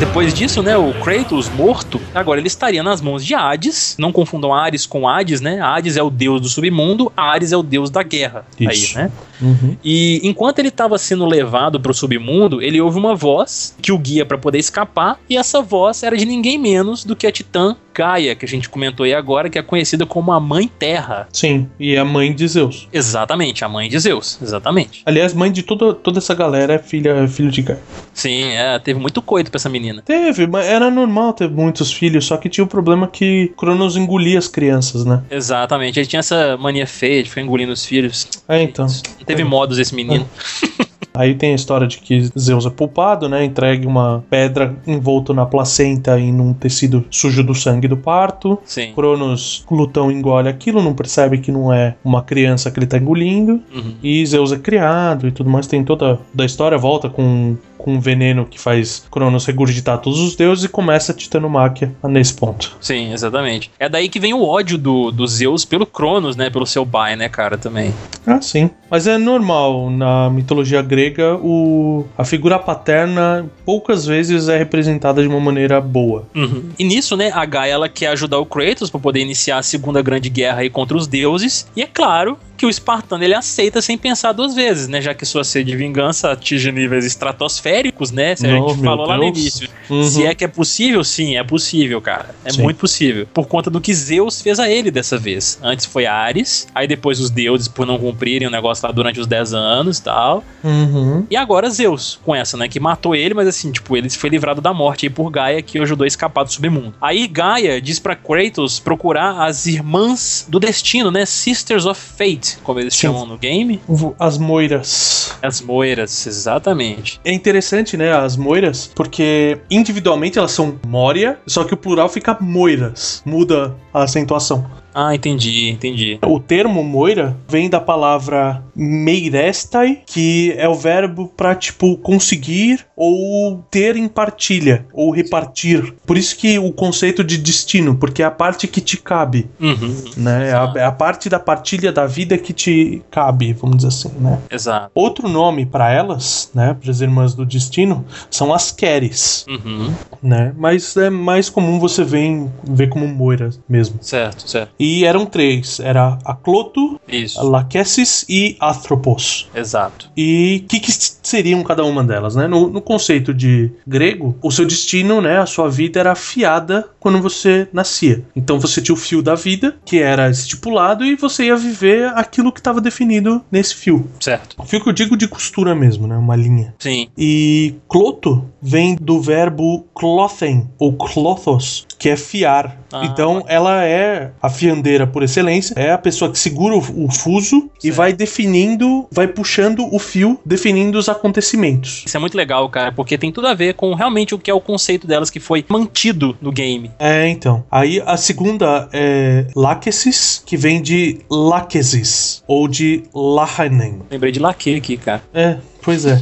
Depois 0.00 0.32
disso, 0.32 0.62
né, 0.62 0.78
o 0.78 0.94
Kratos 0.94 1.50
morto, 1.50 2.00
agora 2.14 2.40
ele 2.40 2.46
estaria 2.46 2.82
nas 2.82 3.02
mãos 3.02 3.22
de 3.22 3.34
Hades. 3.34 3.96
Não 3.98 4.10
confundam 4.10 4.54
Ares 4.54 4.86
com 4.86 5.06
Hades, 5.06 5.42
né? 5.42 5.60
Hades 5.60 5.94
é 5.94 6.02
o 6.02 6.08
deus 6.08 6.40
do 6.40 6.48
submundo, 6.48 7.12
Ares 7.14 7.52
é 7.52 7.56
o 7.56 7.62
deus 7.62 7.90
da 7.90 8.02
guerra. 8.02 8.46
Isso. 8.58 8.98
Aí, 8.98 9.04
né? 9.04 9.12
Uhum. 9.42 9.76
E 9.84 10.20
enquanto 10.24 10.58
ele 10.58 10.68
estava 10.68 10.96
sendo 10.96 11.26
levado 11.26 11.78
para 11.78 11.90
o 11.92 11.94
submundo, 11.94 12.62
ele 12.62 12.80
ouve 12.80 12.98
uma 12.98 13.14
voz 13.14 13.74
que 13.80 13.92
o 13.92 13.98
guia 13.98 14.24
para 14.24 14.38
poder 14.38 14.58
escapar, 14.58 15.20
e 15.28 15.36
essa 15.36 15.60
voz 15.60 16.02
era 16.02 16.16
de 16.16 16.24
ninguém 16.24 16.58
menos 16.58 17.04
do 17.04 17.14
que 17.14 17.26
a 17.26 17.32
titã 17.32 17.76
Gaia, 18.00 18.34
que 18.34 18.46
a 18.46 18.48
gente 18.48 18.66
comentou 18.66 19.04
aí 19.04 19.12
agora, 19.12 19.50
que 19.50 19.58
é 19.58 19.62
conhecida 19.62 20.06
como 20.06 20.32
a 20.32 20.40
Mãe 20.40 20.66
Terra. 20.78 21.28
Sim, 21.30 21.68
e 21.78 21.94
é 21.94 21.98
a 21.98 22.04
mãe 22.04 22.34
de 22.34 22.48
Zeus. 22.48 22.88
Exatamente, 22.90 23.62
a 23.62 23.68
mãe 23.68 23.90
de 23.90 23.98
Zeus, 23.98 24.38
exatamente. 24.40 25.02
Aliás, 25.04 25.34
mãe 25.34 25.52
de 25.52 25.62
toda, 25.62 25.92
toda 25.92 26.16
essa 26.16 26.34
galera 26.34 26.72
é 26.72 26.78
filha, 26.78 27.10
é 27.10 27.28
filho 27.28 27.50
de 27.50 27.60
Gaia. 27.60 27.78
Sim, 28.14 28.44
é, 28.52 28.78
teve 28.78 28.98
muito 28.98 29.20
coito 29.20 29.50
pra 29.50 29.58
essa 29.58 29.68
menina. 29.68 30.00
Teve, 30.00 30.46
mas 30.46 30.64
era 30.64 30.90
normal 30.90 31.34
ter 31.34 31.50
muitos 31.50 31.92
filhos, 31.92 32.24
só 32.24 32.38
que 32.38 32.48
tinha 32.48 32.64
o 32.64 32.66
problema 32.66 33.06
que 33.06 33.52
Cronos 33.54 33.98
engolia 33.98 34.38
as 34.38 34.48
crianças, 34.48 35.04
né? 35.04 35.22
Exatamente, 35.30 36.00
ele 36.00 36.06
tinha 36.06 36.20
essa 36.20 36.56
mania 36.56 36.86
feia 36.86 37.22
de 37.22 37.28
ficar 37.28 37.42
engolindo 37.42 37.72
os 37.72 37.84
filhos. 37.84 38.26
É, 38.48 38.62
então. 38.62 38.86
Não 38.86 39.26
teve 39.26 39.44
modos 39.44 39.78
esse 39.78 39.94
menino. 39.94 40.26
Aí 41.12 41.34
tem 41.34 41.52
a 41.52 41.56
história 41.56 41.86
de 41.86 41.98
que 41.98 42.28
Zeus 42.38 42.66
é 42.66 42.70
poupado, 42.70 43.28
né? 43.28 43.44
Entregue 43.44 43.86
uma 43.86 44.24
pedra 44.30 44.76
envolto 44.86 45.34
na 45.34 45.44
placenta 45.44 46.18
e 46.18 46.30
num 46.30 46.52
tecido 46.52 47.04
sujo 47.10 47.42
do 47.42 47.54
sangue 47.54 47.88
do 47.88 47.96
parto. 47.96 48.58
Sim. 48.64 48.92
Cronos, 48.94 49.64
glutão, 49.68 50.10
engole 50.10 50.48
aquilo, 50.48 50.82
não 50.82 50.94
percebe 50.94 51.38
que 51.38 51.50
não 51.50 51.72
é 51.72 51.96
uma 52.04 52.22
criança 52.22 52.70
que 52.70 52.78
ele 52.78 52.86
tá 52.86 52.98
engolindo. 52.98 53.60
Uhum. 53.74 53.94
E 54.02 54.24
Zeus 54.24 54.52
é 54.52 54.58
criado 54.58 55.26
e 55.26 55.32
tudo 55.32 55.50
mais. 55.50 55.66
Tem 55.66 55.84
toda 55.84 56.18
da 56.32 56.44
história, 56.44 56.78
volta 56.78 57.08
com, 57.08 57.56
com 57.82 57.94
um 57.94 58.00
veneno 58.00 58.46
que 58.46 58.58
faz 58.58 59.04
Cronos 59.10 59.46
regurgitar 59.46 59.98
todos 59.98 60.20
os 60.20 60.36
deuses 60.36 60.64
e 60.64 60.68
começa 60.68 61.12
a 61.12 61.14
titanomáquia 61.14 61.92
nesse 62.04 62.34
ponto. 62.34 62.76
Sim, 62.80 63.12
exatamente. 63.12 63.70
É 63.78 63.88
daí 63.88 64.08
que 64.08 64.20
vem 64.20 64.34
o 64.34 64.42
ódio 64.42 64.78
do, 64.78 65.10
do 65.10 65.26
Zeus 65.26 65.64
pelo 65.64 65.86
Cronos, 65.86 66.36
né? 66.36 66.50
Pelo 66.50 66.66
seu 66.66 66.86
pai, 66.86 67.16
né, 67.16 67.28
cara, 67.28 67.56
também. 67.56 67.92
Ah, 68.26 68.40
sim. 68.40 68.70
Mas 68.90 69.06
é 69.06 69.16
normal, 69.16 69.88
na 69.90 70.28
mitologia 70.30 70.82
grega, 70.82 71.36
o, 71.36 72.04
a 72.18 72.24
figura 72.24 72.58
paterna 72.58 73.46
poucas 73.64 74.04
vezes 74.04 74.48
é 74.48 74.58
representada 74.58 75.22
de 75.22 75.28
uma 75.28 75.40
maneira 75.40 75.80
boa. 75.80 76.26
Uhum. 76.34 76.70
E 76.78 76.84
nisso, 76.84 77.16
né, 77.16 77.30
a 77.32 77.44
Gaia 77.44 77.72
ela 77.72 77.88
quer 77.88 78.08
ajudar 78.08 78.38
o 78.38 78.46
Kratos 78.46 78.90
para 78.90 79.00
poder 79.00 79.20
iniciar 79.20 79.58
a 79.58 79.62
segunda 79.62 80.02
grande 80.02 80.28
guerra 80.28 80.60
aí 80.60 80.70
contra 80.70 80.96
os 80.96 81.06
deuses. 81.06 81.68
E 81.76 81.82
é 81.82 81.86
claro 81.86 82.36
que 82.56 82.66
o 82.66 82.68
espartano 82.68 83.24
ele 83.24 83.34
aceita 83.34 83.80
sem 83.80 83.96
pensar 83.96 84.32
duas 84.32 84.54
vezes, 84.54 84.86
né, 84.86 85.00
já 85.00 85.14
que 85.14 85.24
sua 85.24 85.42
sede 85.42 85.70
de 85.70 85.76
vingança 85.78 86.30
atinge 86.30 86.70
níveis 86.70 87.06
estratosféricos, 87.06 87.69
né? 88.12 88.36
Se 88.36 88.46
a 88.46 88.50
gente 88.50 88.82
falou 88.82 89.06
lá 89.06 89.16
no 89.16 89.24
Deus. 89.24 89.38
início. 89.38 89.68
Uhum. 89.88 90.04
Se 90.04 90.24
é 90.24 90.34
que 90.34 90.44
é 90.44 90.48
possível, 90.48 91.02
sim, 91.02 91.36
é 91.36 91.42
possível, 91.42 92.00
cara. 92.00 92.34
É 92.44 92.52
Sim. 92.52 92.62
muito 92.62 92.76
possível. 92.78 93.26
Por 93.32 93.46
conta 93.46 93.68
do 93.70 93.80
que 93.80 93.92
Zeus 93.92 94.40
fez 94.40 94.60
a 94.60 94.70
ele 94.70 94.90
dessa 94.90 95.18
vez. 95.18 95.58
Antes 95.62 95.86
foi 95.86 96.06
Ares, 96.06 96.68
aí 96.74 96.86
depois 96.86 97.18
os 97.20 97.30
deuses 97.30 97.66
por 97.68 97.86
não 97.86 97.98
cumprirem 97.98 98.46
o 98.46 98.50
negócio 98.50 98.86
lá 98.86 98.92
durante 98.92 99.18
os 99.20 99.26
10 99.26 99.52
anos 99.54 99.98
e 99.98 100.02
tal. 100.02 100.44
Uhum. 100.62 101.26
E 101.30 101.36
agora 101.36 101.68
Zeus, 101.70 102.18
com 102.24 102.34
essa, 102.34 102.56
né? 102.56 102.68
Que 102.68 102.78
matou 102.78 103.14
ele, 103.14 103.34
mas 103.34 103.48
assim, 103.48 103.72
tipo, 103.72 103.96
ele 103.96 104.08
foi 104.10 104.30
livrado 104.30 104.60
da 104.60 104.72
morte 104.72 105.06
aí 105.06 105.10
por 105.10 105.30
Gaia, 105.30 105.62
que 105.62 105.78
ajudou 105.78 106.04
a 106.04 106.08
escapar 106.08 106.44
do 106.44 106.52
submundo. 106.52 106.94
Aí 107.00 107.26
Gaia 107.26 107.80
diz 107.80 107.98
pra 107.98 108.14
Kratos 108.14 108.78
procurar 108.78 109.42
as 109.42 109.66
irmãs 109.66 110.46
do 110.48 110.60
destino, 110.60 111.10
né? 111.10 111.26
Sisters 111.26 111.86
of 111.86 112.00
Fate, 112.00 112.58
como 112.62 112.78
eles 112.80 112.94
Sim. 112.94 113.08
chamam 113.08 113.26
no 113.26 113.36
game. 113.38 113.80
As 114.18 114.38
moiras. 114.38 115.36
As 115.42 115.60
moiras, 115.60 116.26
exatamente. 116.26 117.20
É 117.24 117.32
interessante, 117.32 117.59
né, 117.96 118.12
as 118.12 118.36
moiras, 118.36 118.90
porque 118.94 119.58
individualmente 119.70 120.38
elas 120.38 120.52
são 120.52 120.78
Moria, 120.86 121.38
só 121.46 121.64
que 121.64 121.74
o 121.74 121.76
plural 121.76 122.08
fica 122.08 122.36
moiras. 122.40 123.22
Muda 123.24 123.76
a 123.92 124.02
acentuação. 124.02 124.79
Ah, 124.94 125.14
entendi, 125.14 125.68
entendi. 125.70 126.18
O 126.26 126.40
termo 126.40 126.82
moira 126.82 127.36
vem 127.48 127.68
da 127.70 127.80
palavra 127.80 128.62
meirestai, 128.74 130.00
que 130.06 130.52
é 130.56 130.68
o 130.68 130.74
verbo 130.74 131.28
pra, 131.36 131.54
tipo, 131.54 131.96
conseguir 131.98 132.84
ou 132.96 133.64
ter 133.70 133.96
em 133.96 134.08
partilha, 134.08 134.86
ou 134.92 135.10
repartir. 135.10 135.94
Por 136.06 136.16
isso 136.16 136.36
que 136.36 136.58
o 136.58 136.72
conceito 136.72 137.22
de 137.24 137.38
destino, 137.38 137.94
porque 137.96 138.22
é 138.22 138.26
a 138.26 138.30
parte 138.30 138.66
que 138.66 138.80
te 138.80 138.96
cabe, 138.96 139.48
Uhum, 139.60 139.94
né? 140.16 140.48
É 140.48 140.52
a, 140.52 140.72
é 140.76 140.84
a 140.84 140.92
parte 140.92 141.28
da 141.28 141.38
partilha 141.38 141.92
da 141.92 142.06
vida 142.06 142.36
que 142.36 142.52
te 142.52 143.02
cabe, 143.10 143.52
vamos 143.52 143.76
dizer 143.76 143.88
assim, 143.88 144.10
né? 144.18 144.38
exato. 144.50 144.90
Outro 144.94 145.28
nome 145.28 145.64
pra 145.66 145.92
elas, 145.92 146.50
né, 146.54 146.74
para 146.80 146.90
as 146.90 147.00
irmãs 147.00 147.34
do 147.34 147.44
destino, 147.46 148.04
são 148.30 148.52
as 148.52 148.70
Keres, 148.70 149.44
Uhum, 149.48 149.92
né? 150.22 150.52
Mas 150.56 150.96
é 150.96 151.10
mais 151.10 151.48
comum 151.50 151.78
você 151.78 152.04
ver, 152.04 152.46
ver 152.64 152.88
como 152.88 153.06
moira 153.06 153.50
mesmo. 153.68 153.98
certo, 154.00 154.48
certo. 154.48 154.72
E 154.80 155.04
eram 155.04 155.26
três, 155.26 155.78
era 155.78 156.18
a 156.24 156.34
Cloto, 156.34 156.98
Isso, 157.06 157.42
Lachesis 157.42 158.24
e 158.28 158.56
Athropos. 158.58 159.46
exato. 159.54 160.10
E 160.16 160.62
o 160.64 160.68
que, 160.68 160.80
que 160.80 160.90
seriam 161.22 161.62
cada 161.62 161.84
uma 161.84 162.02
delas, 162.02 162.34
né? 162.34 162.48
No, 162.48 162.70
no 162.70 162.80
conceito 162.80 163.34
de 163.34 163.70
grego, 163.86 164.34
o 164.42 164.50
seu 164.50 164.64
destino, 164.64 165.20
né, 165.20 165.38
a 165.38 165.44
sua 165.46 165.68
vida 165.68 166.00
era 166.00 166.14
fiada 166.14 166.88
quando 166.98 167.20
você 167.20 167.68
nascia. 167.72 168.24
Então 168.34 168.58
você 168.58 168.80
tinha 168.80 168.94
o 168.94 168.98
fio 168.98 169.22
da 169.22 169.34
vida, 169.34 169.76
que 169.84 170.00
era 170.00 170.30
estipulado, 170.30 171.04
e 171.04 171.14
você 171.14 171.44
ia 171.44 171.56
viver 171.56 172.08
aquilo 172.14 172.50
que 172.50 172.60
estava 172.60 172.80
definido 172.80 173.44
nesse 173.52 173.74
fio. 173.74 174.08
Certo. 174.18 174.56
O 174.58 174.64
fio 174.64 174.82
que 174.82 174.88
eu 174.88 174.92
digo 174.94 175.16
de 175.16 175.28
costura 175.28 175.74
mesmo, 175.74 176.06
né? 176.06 176.16
Uma 176.16 176.36
linha. 176.36 176.74
Sim. 176.78 177.08
E 177.18 177.74
cloto 177.86 178.46
vem 178.62 178.96
do 178.96 179.20
verbo 179.20 179.86
clothen, 179.94 180.68
ou 180.78 180.94
clothos, 180.94 181.86
que 182.00 182.08
é 182.08 182.16
fiar. 182.16 182.78
Ah. 182.90 183.04
Então 183.04 183.44
ela 183.46 183.84
é 183.84 184.32
a 184.42 184.48
fiandeira 184.48 185.06
por 185.06 185.22
excelência, 185.22 185.74
é 185.76 185.92
a 185.92 185.98
pessoa 185.98 186.32
que 186.32 186.38
segura 186.38 186.74
o, 186.74 187.04
o 187.04 187.12
fuso 187.12 187.70
e 187.78 187.82
Certo. 187.82 187.96
vai 187.96 188.12
definindo, 188.12 189.06
vai 189.12 189.28
puxando 189.28 189.86
o 189.94 189.98
fio, 189.98 190.40
definindo 190.44 190.98
os 190.98 191.08
acontecimentos. 191.08 192.02
Isso 192.06 192.16
é 192.16 192.20
muito 192.20 192.36
legal, 192.36 192.68
cara, 192.70 192.90
porque 192.90 193.18
tem 193.18 193.30
tudo 193.30 193.46
a 193.46 193.54
ver 193.54 193.74
com 193.74 193.94
realmente 193.94 194.34
o 194.34 194.38
que 194.38 194.50
é 194.50 194.54
o 194.54 194.60
conceito 194.60 195.06
delas 195.06 195.28
que 195.30 195.38
foi 195.38 195.64
mantido 195.68 196.36
no 196.40 196.50
game. 196.50 196.90
É, 196.98 197.28
então. 197.28 197.62
Aí 197.70 198.02
a 198.06 198.16
segunda 198.16 198.88
é 198.92 199.46
Lachesis, 199.54 200.42
que 200.44 200.56
vem 200.56 200.80
de 200.80 201.20
Lachesis, 201.30 202.42
ou 202.46 202.66
de 202.66 203.02
Lahanen. 203.14 204.00
Lembrei 204.10 204.32
de 204.32 204.40
laque 204.40 204.76
aqui, 204.76 204.96
cara. 204.96 205.22
É, 205.34 205.58
pois 205.82 206.04
é. 206.06 206.20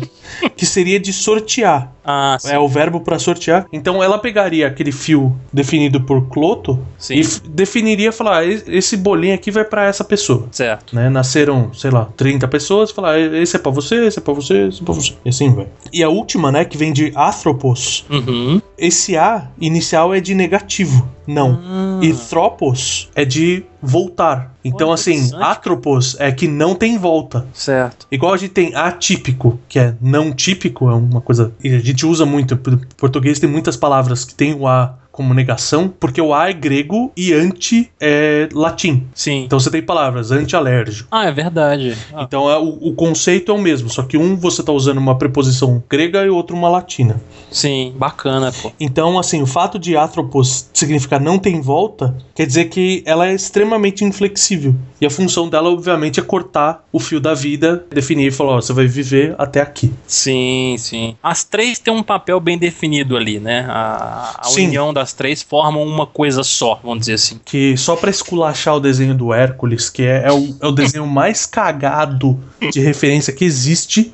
que 0.57 0.65
seria 0.67 0.99
de 1.01 1.13
sortear. 1.13 1.93
Ah, 2.05 2.37
sim. 2.41 2.51
É 2.53 2.59
o 2.59 2.67
verbo 2.69 3.01
para 3.01 3.19
sortear. 3.19 3.67
Então 3.73 4.03
ela 4.03 4.19
pegaria 4.19 4.67
aquele 4.67 4.93
fio 4.93 5.35
definido 5.53 6.01
por 6.01 6.27
Cloto 6.29 6.79
Sim. 6.99 7.17
e 7.21 7.49
definiria, 7.51 8.11
falar, 8.13 8.47
esse 8.47 8.97
bolinho 8.97 9.35
aqui 9.35 9.51
vai 9.51 9.65
para 9.65 9.85
essa 9.87 10.03
pessoa. 10.05 10.47
Certo. 10.51 10.95
Né? 10.97 11.11
Nasceram, 11.11 11.73
sei 11.75 11.91
lá, 11.91 12.09
30 12.17 12.49
pessoas, 12.49 12.91
falar, 12.91 13.19
"E- 13.19 13.43
esse 13.43 13.57
é 13.57 13.59
pra 13.59 13.71
você, 13.71 14.07
esse 14.07 14.19
é 14.19 14.23
pra 14.23 14.33
você, 14.33 14.69
esse 14.69 14.81
é 14.81 14.85
pra 14.85 14.95
você. 14.95 15.13
E 15.25 15.29
assim 15.29 15.53
vai. 15.53 15.67
E 15.93 16.03
a 16.03 16.09
última, 16.09 16.51
né, 16.51 16.65
que 16.65 16.79
vem 16.79 16.93
de 16.93 17.13
Athropos, 17.15 18.07
Uhum. 18.09 18.61
esse 18.79 19.17
A 19.17 19.49
inicial 19.61 20.15
é 20.15 20.21
de 20.21 20.35
negativo. 20.35 21.07
Não. 21.27 21.61
Ah, 21.63 22.01
E 22.03 22.13
Tropos 22.15 23.11
é 23.15 23.25
de 23.25 23.65
voltar. 23.83 24.55
Então, 24.65 24.89
Olha, 24.89 24.95
assim. 24.95 25.31
Atropos 25.37 26.17
é 26.19 26.31
que 26.33 26.49
não 26.49 26.75
tem 26.75 26.99
volta. 26.99 27.47
certo. 27.53 28.07
Igual 28.11 28.35
a 28.35 28.37
gente 28.37 28.53
tem 28.53 28.75
atípico, 28.75 29.59
que 29.69 29.79
é 29.79 29.95
não 30.01 30.33
típico, 30.33 30.89
é 30.91 30.95
uma 30.95 31.21
coisa. 31.21 31.53
E 31.63 31.75
a 31.75 31.79
gente 31.79 32.05
usa 32.05 32.27
muito. 32.27 32.55
Em 32.55 32.79
português 32.97 33.39
tem 33.39 33.49
muitas 33.49 33.77
palavras 33.77 34.25
que 34.25 34.35
tem 34.35 34.55
o 34.55 34.67
A 34.67 34.95
como 35.19 35.35
negação, 35.35 35.93
porque 35.99 36.21
o 36.21 36.33
a 36.33 36.49
é 36.49 36.53
grego 36.53 37.11
e 37.17 37.33
anti 37.35 37.91
é 38.01 38.49
latim. 38.53 39.05
Sim. 39.13 39.43
Então 39.45 39.59
você 39.59 39.69
tem 39.69 39.83
palavras 39.83 40.31
anti-alérgico. 40.31 41.09
Ah, 41.11 41.27
é 41.27 41.33
verdade. 41.33 41.99
Ah, 42.15 42.23
Então 42.23 42.49
é, 42.49 42.57
o, 42.57 42.69
o 42.81 42.93
conceito 42.95 43.51
é 43.51 43.55
o 43.55 43.59
mesmo, 43.61 43.91
só 43.91 44.05
que 44.05 44.17
um 44.17 44.37
você 44.37 44.63
tá 44.63 44.71
usando 44.71 44.99
uma 44.99 45.19
preposição 45.19 45.83
grega 45.91 46.25
e 46.25 46.29
outro 46.29 46.57
uma 46.57 46.69
latina. 46.69 47.21
sim, 47.51 47.93
bacana, 47.97 48.53
pô. 48.53 48.71
Então, 48.79 49.19
assim, 49.19 49.43
o 49.43 49.47
fato 49.47 49.77
de 49.77 49.97
atropos 49.97 50.69
significar 50.73 51.21
não 51.21 51.37
tem 51.37 51.61
volta, 51.61 52.15
quer 52.33 52.47
dizer 52.47 52.67
que 52.67 53.03
ela 53.05 53.27
é 53.27 53.35
extremamente 53.35 54.05
inflexível. 54.05 54.73
E 55.01 55.07
a 55.07 55.11
função 55.11 55.49
dela, 55.49 55.69
obviamente, 55.69 56.21
é 56.21 56.23
cortar 56.23 56.85
o 56.93 57.01
fio 57.01 57.21
da 57.21 57.35
vida, 57.35 57.85
definir 57.91 58.29
e 58.29 58.31
falar, 58.31 58.53
ó, 58.53 58.61
você 58.61 58.73
vai 58.73 58.87
viver 58.87 59.35
até 59.39 59.61
aqui. 59.61 59.93
Sim, 60.07 60.77
sim. 60.79 61.17
As 61.23 61.43
três 61.43 61.79
têm 61.81 61.93
um 61.93 62.03
papel 62.03 62.39
bem 62.39 62.57
definido 62.59 63.17
ali, 63.17 63.39
né? 63.41 63.67
A, 63.69 64.41
a 64.45 64.51
união 64.51 64.93
das 64.93 65.08
três 65.13 65.43
formam 65.43 65.83
uma 65.85 66.07
coisa 66.07 66.43
só, 66.43 66.81
vamos 66.83 67.01
dizer 67.01 67.15
assim. 67.15 67.41
Que 67.45 67.77
só 67.77 67.97
pra 67.97 68.11
esculachar 68.11 68.77
o 68.77 68.81
desenho 68.81 69.15
do 69.15 69.33
Hércules, 69.33 69.89
que 69.91 70.03
é, 70.03 70.25
é 70.27 70.33
o, 70.33 70.57
é 70.61 70.67
o 70.67 70.73
desenho 70.73 71.07
mais 71.07 71.47
cagado 71.47 72.39
de 72.73 72.81
referência 72.81 73.33
que 73.33 73.45
existe, 73.45 74.13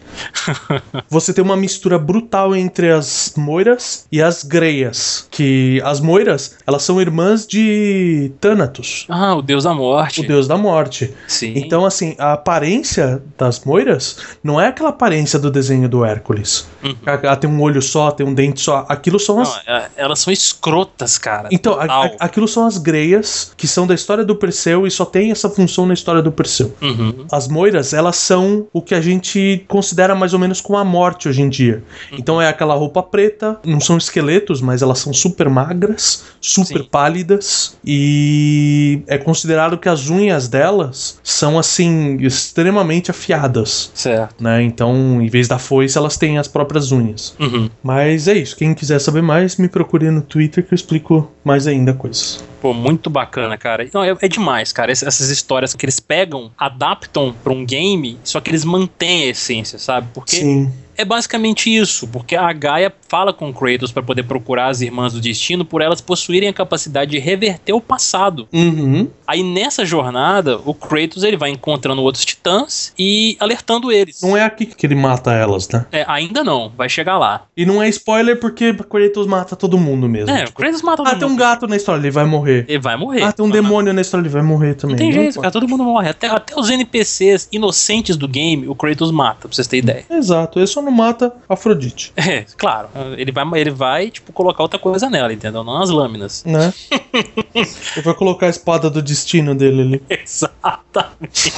você 1.09 1.33
tem 1.33 1.43
uma 1.43 1.57
mistura 1.57 1.99
brutal 1.99 2.55
entre 2.55 2.91
as 2.91 3.33
moiras 3.37 4.07
e 4.11 4.23
as 4.23 4.43
greias. 4.43 5.27
Que 5.31 5.81
as 5.85 6.01
moiras, 6.01 6.57
elas 6.67 6.83
são 6.83 7.01
irmãs 7.01 7.47
de 7.47 8.33
Thanatos, 8.41 9.07
Ah, 9.09 9.35
o 9.35 9.43
deus 9.43 9.65
da 9.65 9.75
morte. 9.75 10.21
o 10.21 10.27
deus 10.27 10.47
da 10.47 10.57
morte. 10.57 11.13
Sim. 11.27 11.53
Então, 11.57 11.85
assim, 11.85 12.15
a 12.19 12.33
aparência 12.33 13.23
das 13.39 13.65
moiras 13.65 14.17
não 14.43 14.61
é 14.61 14.69
aquela 14.69 14.91
aparência 14.91 15.39
do 15.39 15.51
desenho 15.51 15.89
do 15.89 16.05
Hércules. 16.05 16.67
Uhum. 16.83 16.95
Ela 17.07 17.37
tem 17.37 17.49
um 17.49 17.61
olho 17.61 17.81
só, 17.83 18.11
tem 18.11 18.27
um 18.27 18.35
dente 18.35 18.61
só. 18.61 18.85
Aquilo 18.89 19.19
são 19.19 19.41
as. 19.41 19.49
Não, 19.67 19.75
é- 19.75 19.89
elas 19.97 20.19
são 20.21 20.33
escrotas, 20.33 20.84
cara. 21.21 21.49
Então, 21.53 21.75
a- 21.75 21.85
a- 21.85 22.11
aquilo 22.21 22.47
são 22.49 22.67
as 22.67 22.79
greias, 22.79 23.53
que 23.57 23.67
são 23.67 23.87
da 23.87 23.95
história 23.95 24.25
do 24.25 24.37
Perseu 24.37 24.87
e 24.87 24.91
só 24.91 25.05
tem 25.05 25.31
essa 25.31 25.49
função 25.51 25.87
na 25.87 25.95
história 25.95 26.23
do 26.23 26.33
Perseu. 26.33 26.75
Uhum. 26.81 27.27
As 27.31 27.49
moiras, 27.49 27.93
elas 27.93 28.17
são 28.17 28.67
o 28.73 28.81
que 28.83 28.95
a 28.95 29.01
gente 29.01 29.65
considera 29.69 30.15
mais 30.15 30.33
ou 30.33 30.39
menos 30.39 30.61
como 30.61 30.79
a 30.79 30.85
morte 30.85 31.29
hoje 31.29 31.43
em 31.43 31.49
dia. 31.49 31.83
Então 32.13 32.41
é 32.41 32.49
aquela 32.49 32.75
roupa 32.75 33.03
preta, 33.03 33.59
não 33.65 33.81
são 33.81 33.97
esqueletos, 33.97 34.61
mas 34.61 34.83
elas 34.83 34.99
são 34.99 35.13
super 35.13 35.49
magras, 35.49 36.25
super 36.41 36.83
Sim. 36.83 36.89
pálidas 36.91 37.77
e 38.19 39.03
é 39.07 39.17
considerado 39.19 39.79
que 39.79 39.89
as 39.89 40.09
unhas 40.11 40.49
delas 40.49 41.19
são 41.23 41.59
assim 41.59 42.17
extremamente 42.21 43.11
afiadas. 43.11 43.91
Certo. 43.95 44.43
Né? 44.43 44.63
Então, 44.63 45.21
em 45.23 45.29
vez 45.29 45.49
da 45.49 45.59
foice, 45.59 45.97
elas 45.97 46.17
têm 46.17 46.39
as 46.39 46.49
próprias 46.49 46.93
unhas. 46.93 47.35
Uhum. 47.39 47.71
Mas 47.83 48.29
é 48.29 48.35
isso. 48.35 48.57
Quem 48.57 48.75
quiser 48.75 48.99
saber 48.99 49.23
mais, 49.23 49.57
me 49.57 49.69
procure 49.69 50.11
no 50.11 50.21
Twitter 50.21 50.65
que 50.67 50.74
eu 50.75 50.77
explico 50.77 51.31
mais 51.45 51.67
ainda 51.67 51.95
coisas. 51.95 52.43
Pô, 52.61 52.73
muito 52.75 53.09
bacana, 53.09 53.57
cara. 53.57 53.89
Não, 53.93 54.03
é, 54.03 54.17
é 54.21 54.29
demais, 54.29 54.73
cara. 54.73 54.91
Ess- 54.91 55.03
Essas 55.03 55.29
histórias 55.31 55.75
que 55.75 55.85
eles 55.85 56.01
pegam, 56.01 56.51
adaptam 56.59 57.35
pra 57.45 57.53
um 57.53 57.65
game, 57.65 58.19
só 58.25 58.41
que 58.41 58.51
eles 58.51 58.65
mantêm 58.65 59.25
a 59.25 59.27
essência, 59.27 59.79
sabe? 59.79 60.09
Porque 60.15 60.37
Sim. 60.37 60.73
é 60.97 61.05
basicamente 61.05 61.75
isso, 61.75 62.09
porque 62.09 62.35
a 62.37 62.53
Gaia 62.53 62.91
fala 63.15 63.33
com 63.33 63.55
Kratos 63.55 63.93
pra 63.93 64.03
poder 64.03 64.25
procurar 64.25 64.67
as 64.67 64.81
irmãs 64.81 65.13
do 65.13 65.21
destino 65.21 65.65
por 65.65 65.81
elas 65.81 66.01
possuírem 66.01 66.49
a 66.49 66.53
capacidade 66.53 67.13
de 67.13 67.21
reverter 67.21 67.73
o 67.73 67.81
passado. 67.81 68.49
Uhum. 68.53 69.09
Aí 69.25 69.41
nessa 69.41 69.87
jornada, 69.87 70.59
o 70.65 70.75
Kratos 70.75 71.23
ele 71.23 71.37
vai 71.37 71.51
encontrando 71.51 72.03
outros 72.03 72.25
titãs 72.25 72.93
e 72.99 73.37
alertando 73.39 73.93
eles. 73.93 74.21
Não 74.21 74.37
é 74.37 74.43
aqui 74.43 74.67
que 74.67 74.85
ele 74.85 74.97
mata 74.97 75.33
elas, 75.33 75.69
né? 75.69 75.87
É, 75.93 76.05
ainda 76.09 76.43
não, 76.43 76.73
vai 76.77 76.89
chegar 76.89 77.17
lá. 77.17 77.43
E 77.57 77.65
não 77.65 77.81
é 77.81 77.89
spoiler 77.89 78.41
porque 78.41 78.75
Kratos 78.75 79.29
mata 79.29 79.55
todo 79.55 79.79
mundo 79.79 80.09
mesmo. 80.09 80.31
É, 80.35 80.43
o 80.43 80.47
Tipo, 80.47 80.59
Kratos 80.59 80.83
mata 80.83 80.97
todo 81.05 81.07
ah, 81.07 81.15
tem 81.17 81.25
um 81.25 81.31
mundo. 81.31 81.39
gato 81.39 81.69
na 81.69 81.77
história, 81.77 82.01
ele 82.01 82.11
vai 82.11 82.25
morrer. 82.25 82.65
Ele 82.67 82.81
vai 82.81 82.97
morrer. 82.97 83.23
Ah, 83.23 83.31
tem 83.31 83.45
um 83.45 83.49
Aham. 83.49 83.63
demônio 83.63 83.93
na 83.93 84.01
história, 84.01 84.23
ele 84.23 84.29
vai 84.35 84.43
morrer 84.43 84.75
também. 84.75 84.97
Não 84.97 85.05
tem 85.05 85.13
jeito, 85.13 85.39
cara, 85.41 85.53
todo 85.53 85.69
mundo 85.69 85.85
morre. 85.85 86.09
Até, 86.09 86.27
até 86.27 86.59
os 86.59 86.69
NPCs 86.69 87.49
inocentes 87.53 88.17
do 88.17 88.27
game, 88.27 88.67
o 88.67 88.75
Kratos 88.75 89.13
mata, 89.13 89.43
pra 89.47 89.53
vocês 89.53 89.69
terem 89.69 89.85
ideia. 89.85 90.05
Exato, 90.11 90.59
ele 90.59 90.67
só 90.67 90.83
não 90.83 90.91
mata 90.91 91.33
Afrodite, 91.49 92.13
É, 92.19 92.45
claro. 92.57 92.89
Ele 93.17 93.33
vai, 93.33 93.45
ele 93.61 93.71
vai, 93.71 94.11
tipo, 94.11 94.33
colocar 94.33 94.63
outra 94.63 94.79
coisa 94.79 95.11
nela, 95.11 95.33
entendeu? 95.33 95.63
Não 95.65 95.83
as 95.83 95.91
lâminas. 95.91 96.45
né? 96.45 96.73
ele 97.55 98.03
vai 98.03 98.15
colocar 98.15 98.47
a 98.47 98.51
espada 98.51 98.89
do 98.91 99.03
destino 99.03 99.55
dele 99.55 99.83
ali. 99.83 100.03
Exatamente. 100.09 101.53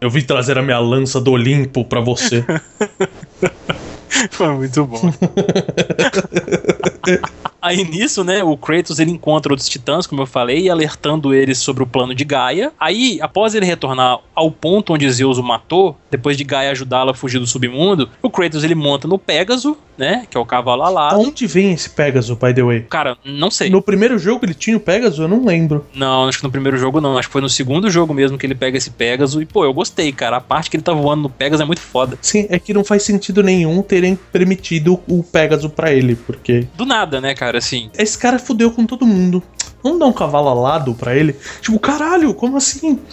Eu 0.00 0.10
vim 0.10 0.22
trazer 0.22 0.58
a 0.58 0.62
minha 0.62 0.78
lança 0.78 1.20
do 1.20 1.32
Olimpo 1.32 1.84
pra 1.84 2.00
você. 2.00 2.44
Foi 4.30 4.48
muito 4.54 4.84
bom. 4.84 5.00
Aí 7.60 7.84
nisso, 7.84 8.24
né, 8.24 8.42
o 8.42 8.56
Kratos 8.56 8.98
ele 8.98 9.12
encontra 9.12 9.52
outros 9.52 9.68
titãs, 9.68 10.04
como 10.04 10.22
eu 10.22 10.26
falei, 10.26 10.68
alertando 10.68 11.32
eles 11.32 11.58
sobre 11.58 11.84
o 11.84 11.86
plano 11.86 12.12
de 12.12 12.24
Gaia. 12.24 12.72
Aí, 12.78 13.20
após 13.22 13.54
ele 13.54 13.64
retornar 13.64 14.18
ao 14.34 14.50
ponto 14.50 14.92
onde 14.92 15.08
Zeus 15.12 15.38
o 15.38 15.44
matou, 15.44 15.96
depois 16.10 16.36
de 16.36 16.42
Gaia 16.42 16.72
ajudá-lo 16.72 17.10
a 17.10 17.14
fugir 17.14 17.38
do 17.38 17.46
submundo, 17.46 18.10
o 18.20 18.28
Kratos 18.28 18.64
ele 18.64 18.74
monta 18.74 19.06
no 19.06 19.16
Pégaso, 19.16 19.76
né, 19.96 20.26
que 20.28 20.36
é 20.36 20.40
o 20.40 20.44
cavalo 20.44 20.82
alado. 20.82 21.14
Aonde 21.14 21.46
vem 21.46 21.72
esse 21.72 21.88
Pegasus, 21.88 22.36
by 22.36 22.52
the 22.52 22.62
way? 22.62 22.80
Cara, 22.88 23.16
não 23.24 23.50
sei. 23.50 23.70
No 23.70 23.80
primeiro 23.80 24.18
jogo 24.18 24.44
ele 24.44 24.54
tinha 24.54 24.76
o 24.76 24.80
Pegasus? 24.80 25.20
Eu 25.20 25.28
não 25.28 25.44
lembro. 25.44 25.86
Não, 25.94 26.26
acho 26.26 26.38
que 26.38 26.44
no 26.44 26.50
primeiro 26.50 26.76
jogo 26.76 27.00
não. 27.00 27.16
Acho 27.16 27.28
que 27.28 27.32
foi 27.32 27.42
no 27.42 27.48
segundo 27.48 27.88
jogo 27.90 28.12
mesmo 28.12 28.36
que 28.36 28.44
ele 28.44 28.54
pega 28.54 28.76
esse 28.76 28.90
Pégaso. 28.90 29.40
E, 29.40 29.46
pô, 29.46 29.64
eu 29.64 29.72
gostei, 29.72 30.10
cara. 30.10 30.38
A 30.38 30.40
parte 30.40 30.70
que 30.70 30.76
ele 30.76 30.82
tá 30.82 30.92
voando 30.92 31.22
no 31.22 31.30
Pégaso 31.30 31.62
é 31.62 31.66
muito 31.66 31.80
foda. 31.80 32.18
Sim, 32.20 32.46
é 32.48 32.58
que 32.58 32.74
não 32.74 32.82
faz 32.82 33.02
sentido 33.04 33.42
nenhum 33.42 33.82
terem 33.82 34.18
permitido 34.32 35.00
o 35.06 35.22
Pegasus 35.22 35.70
pra 35.70 35.92
ele, 35.92 36.16
porque 36.16 36.66
Do 36.74 36.86
nada, 36.86 37.20
né, 37.20 37.34
cara? 37.34 37.58
Assim. 37.58 37.90
esse 37.98 38.16
cara 38.18 38.38
fudeu 38.38 38.70
com 38.70 38.86
todo 38.86 39.06
mundo. 39.06 39.42
Vamos 39.82 39.98
dar 39.98 40.06
um 40.06 40.12
cavalo 40.12 40.48
alado 40.48 40.94
pra 40.94 41.14
ele? 41.16 41.34
Tipo, 41.60 41.78
caralho, 41.78 42.32
como 42.34 42.56
assim? 42.56 42.98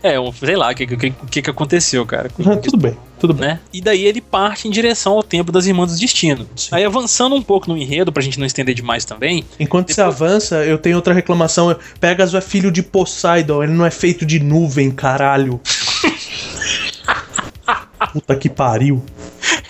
É, 0.00 0.18
um, 0.18 0.32
sei 0.32 0.56
lá 0.56 0.70
o 0.70 0.74
que, 0.74 0.86
que, 0.86 1.10
que, 1.10 1.42
que 1.42 1.50
aconteceu, 1.50 2.06
cara. 2.06 2.30
Ah, 2.46 2.56
tudo 2.56 2.76
bem, 2.76 2.96
tudo 3.18 3.34
bem. 3.34 3.48
né? 3.48 3.60
E 3.72 3.80
daí 3.80 4.04
ele 4.04 4.20
parte 4.20 4.68
em 4.68 4.70
direção 4.70 5.14
ao 5.14 5.22
templo 5.24 5.52
das 5.52 5.66
Irmãs 5.66 5.92
do 5.92 5.98
Destino. 5.98 6.48
Aí 6.70 6.84
avançando 6.84 7.34
um 7.34 7.42
pouco 7.42 7.68
no 7.68 7.76
enredo, 7.76 8.12
pra 8.12 8.22
gente 8.22 8.38
não 8.38 8.46
estender 8.46 8.74
demais 8.74 9.04
também, 9.04 9.44
Enquanto 9.58 9.92
você 9.92 10.00
avança, 10.00 10.64
eu 10.64 10.78
tenho 10.78 10.96
outra 10.96 11.12
reclamação. 11.12 11.76
Pegasus 12.00 12.34
é 12.34 12.40
filho 12.40 12.70
de 12.70 12.82
Poseidon, 12.82 13.64
ele 13.64 13.72
não 13.72 13.84
é 13.84 13.90
feito 13.90 14.24
de 14.24 14.38
nuvem, 14.38 14.90
caralho. 14.90 15.60
Puta 18.12 18.36
que 18.36 18.48
pariu. 18.48 19.02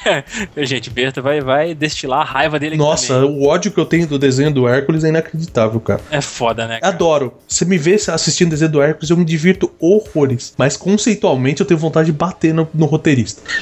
gente, 0.59 0.91
Berta 0.91 1.21
vai, 1.21 1.41
vai 1.41 1.75
destilar 1.75 2.21
a 2.21 2.25
raiva 2.25 2.59
dele 2.59 2.77
Nossa, 2.77 3.15
também. 3.15 3.31
o 3.31 3.47
ódio 3.47 3.71
que 3.71 3.79
eu 3.79 3.87
tenho 3.87 4.07
do 4.07 4.19
desenho 4.19 4.53
do 4.53 4.69
Hércules 4.69 5.05
é 5.05 5.09
inacreditável, 5.09 5.81
cara. 5.81 6.01
É 6.11 6.21
foda, 6.21 6.67
né? 6.67 6.81
cara? 6.81 6.95
Adoro. 6.95 7.35
Você 7.47 7.65
me 7.65 7.79
vê 7.79 7.95
assistindo 7.95 8.49
o 8.49 8.51
desenho 8.51 8.71
do 8.71 8.83
Hércules, 8.83 9.11
eu 9.11 9.17
me 9.17 9.25
divirto 9.25 9.71
horrores. 9.79 10.55
Mas 10.57 10.77
conceitualmente 10.77 11.61
eu 11.61 11.67
tenho 11.67 11.79
vontade 11.79 12.07
de 12.07 12.13
bater 12.13 12.53
no, 12.53 12.69
no 12.75 12.87
roteirista. 12.87 13.43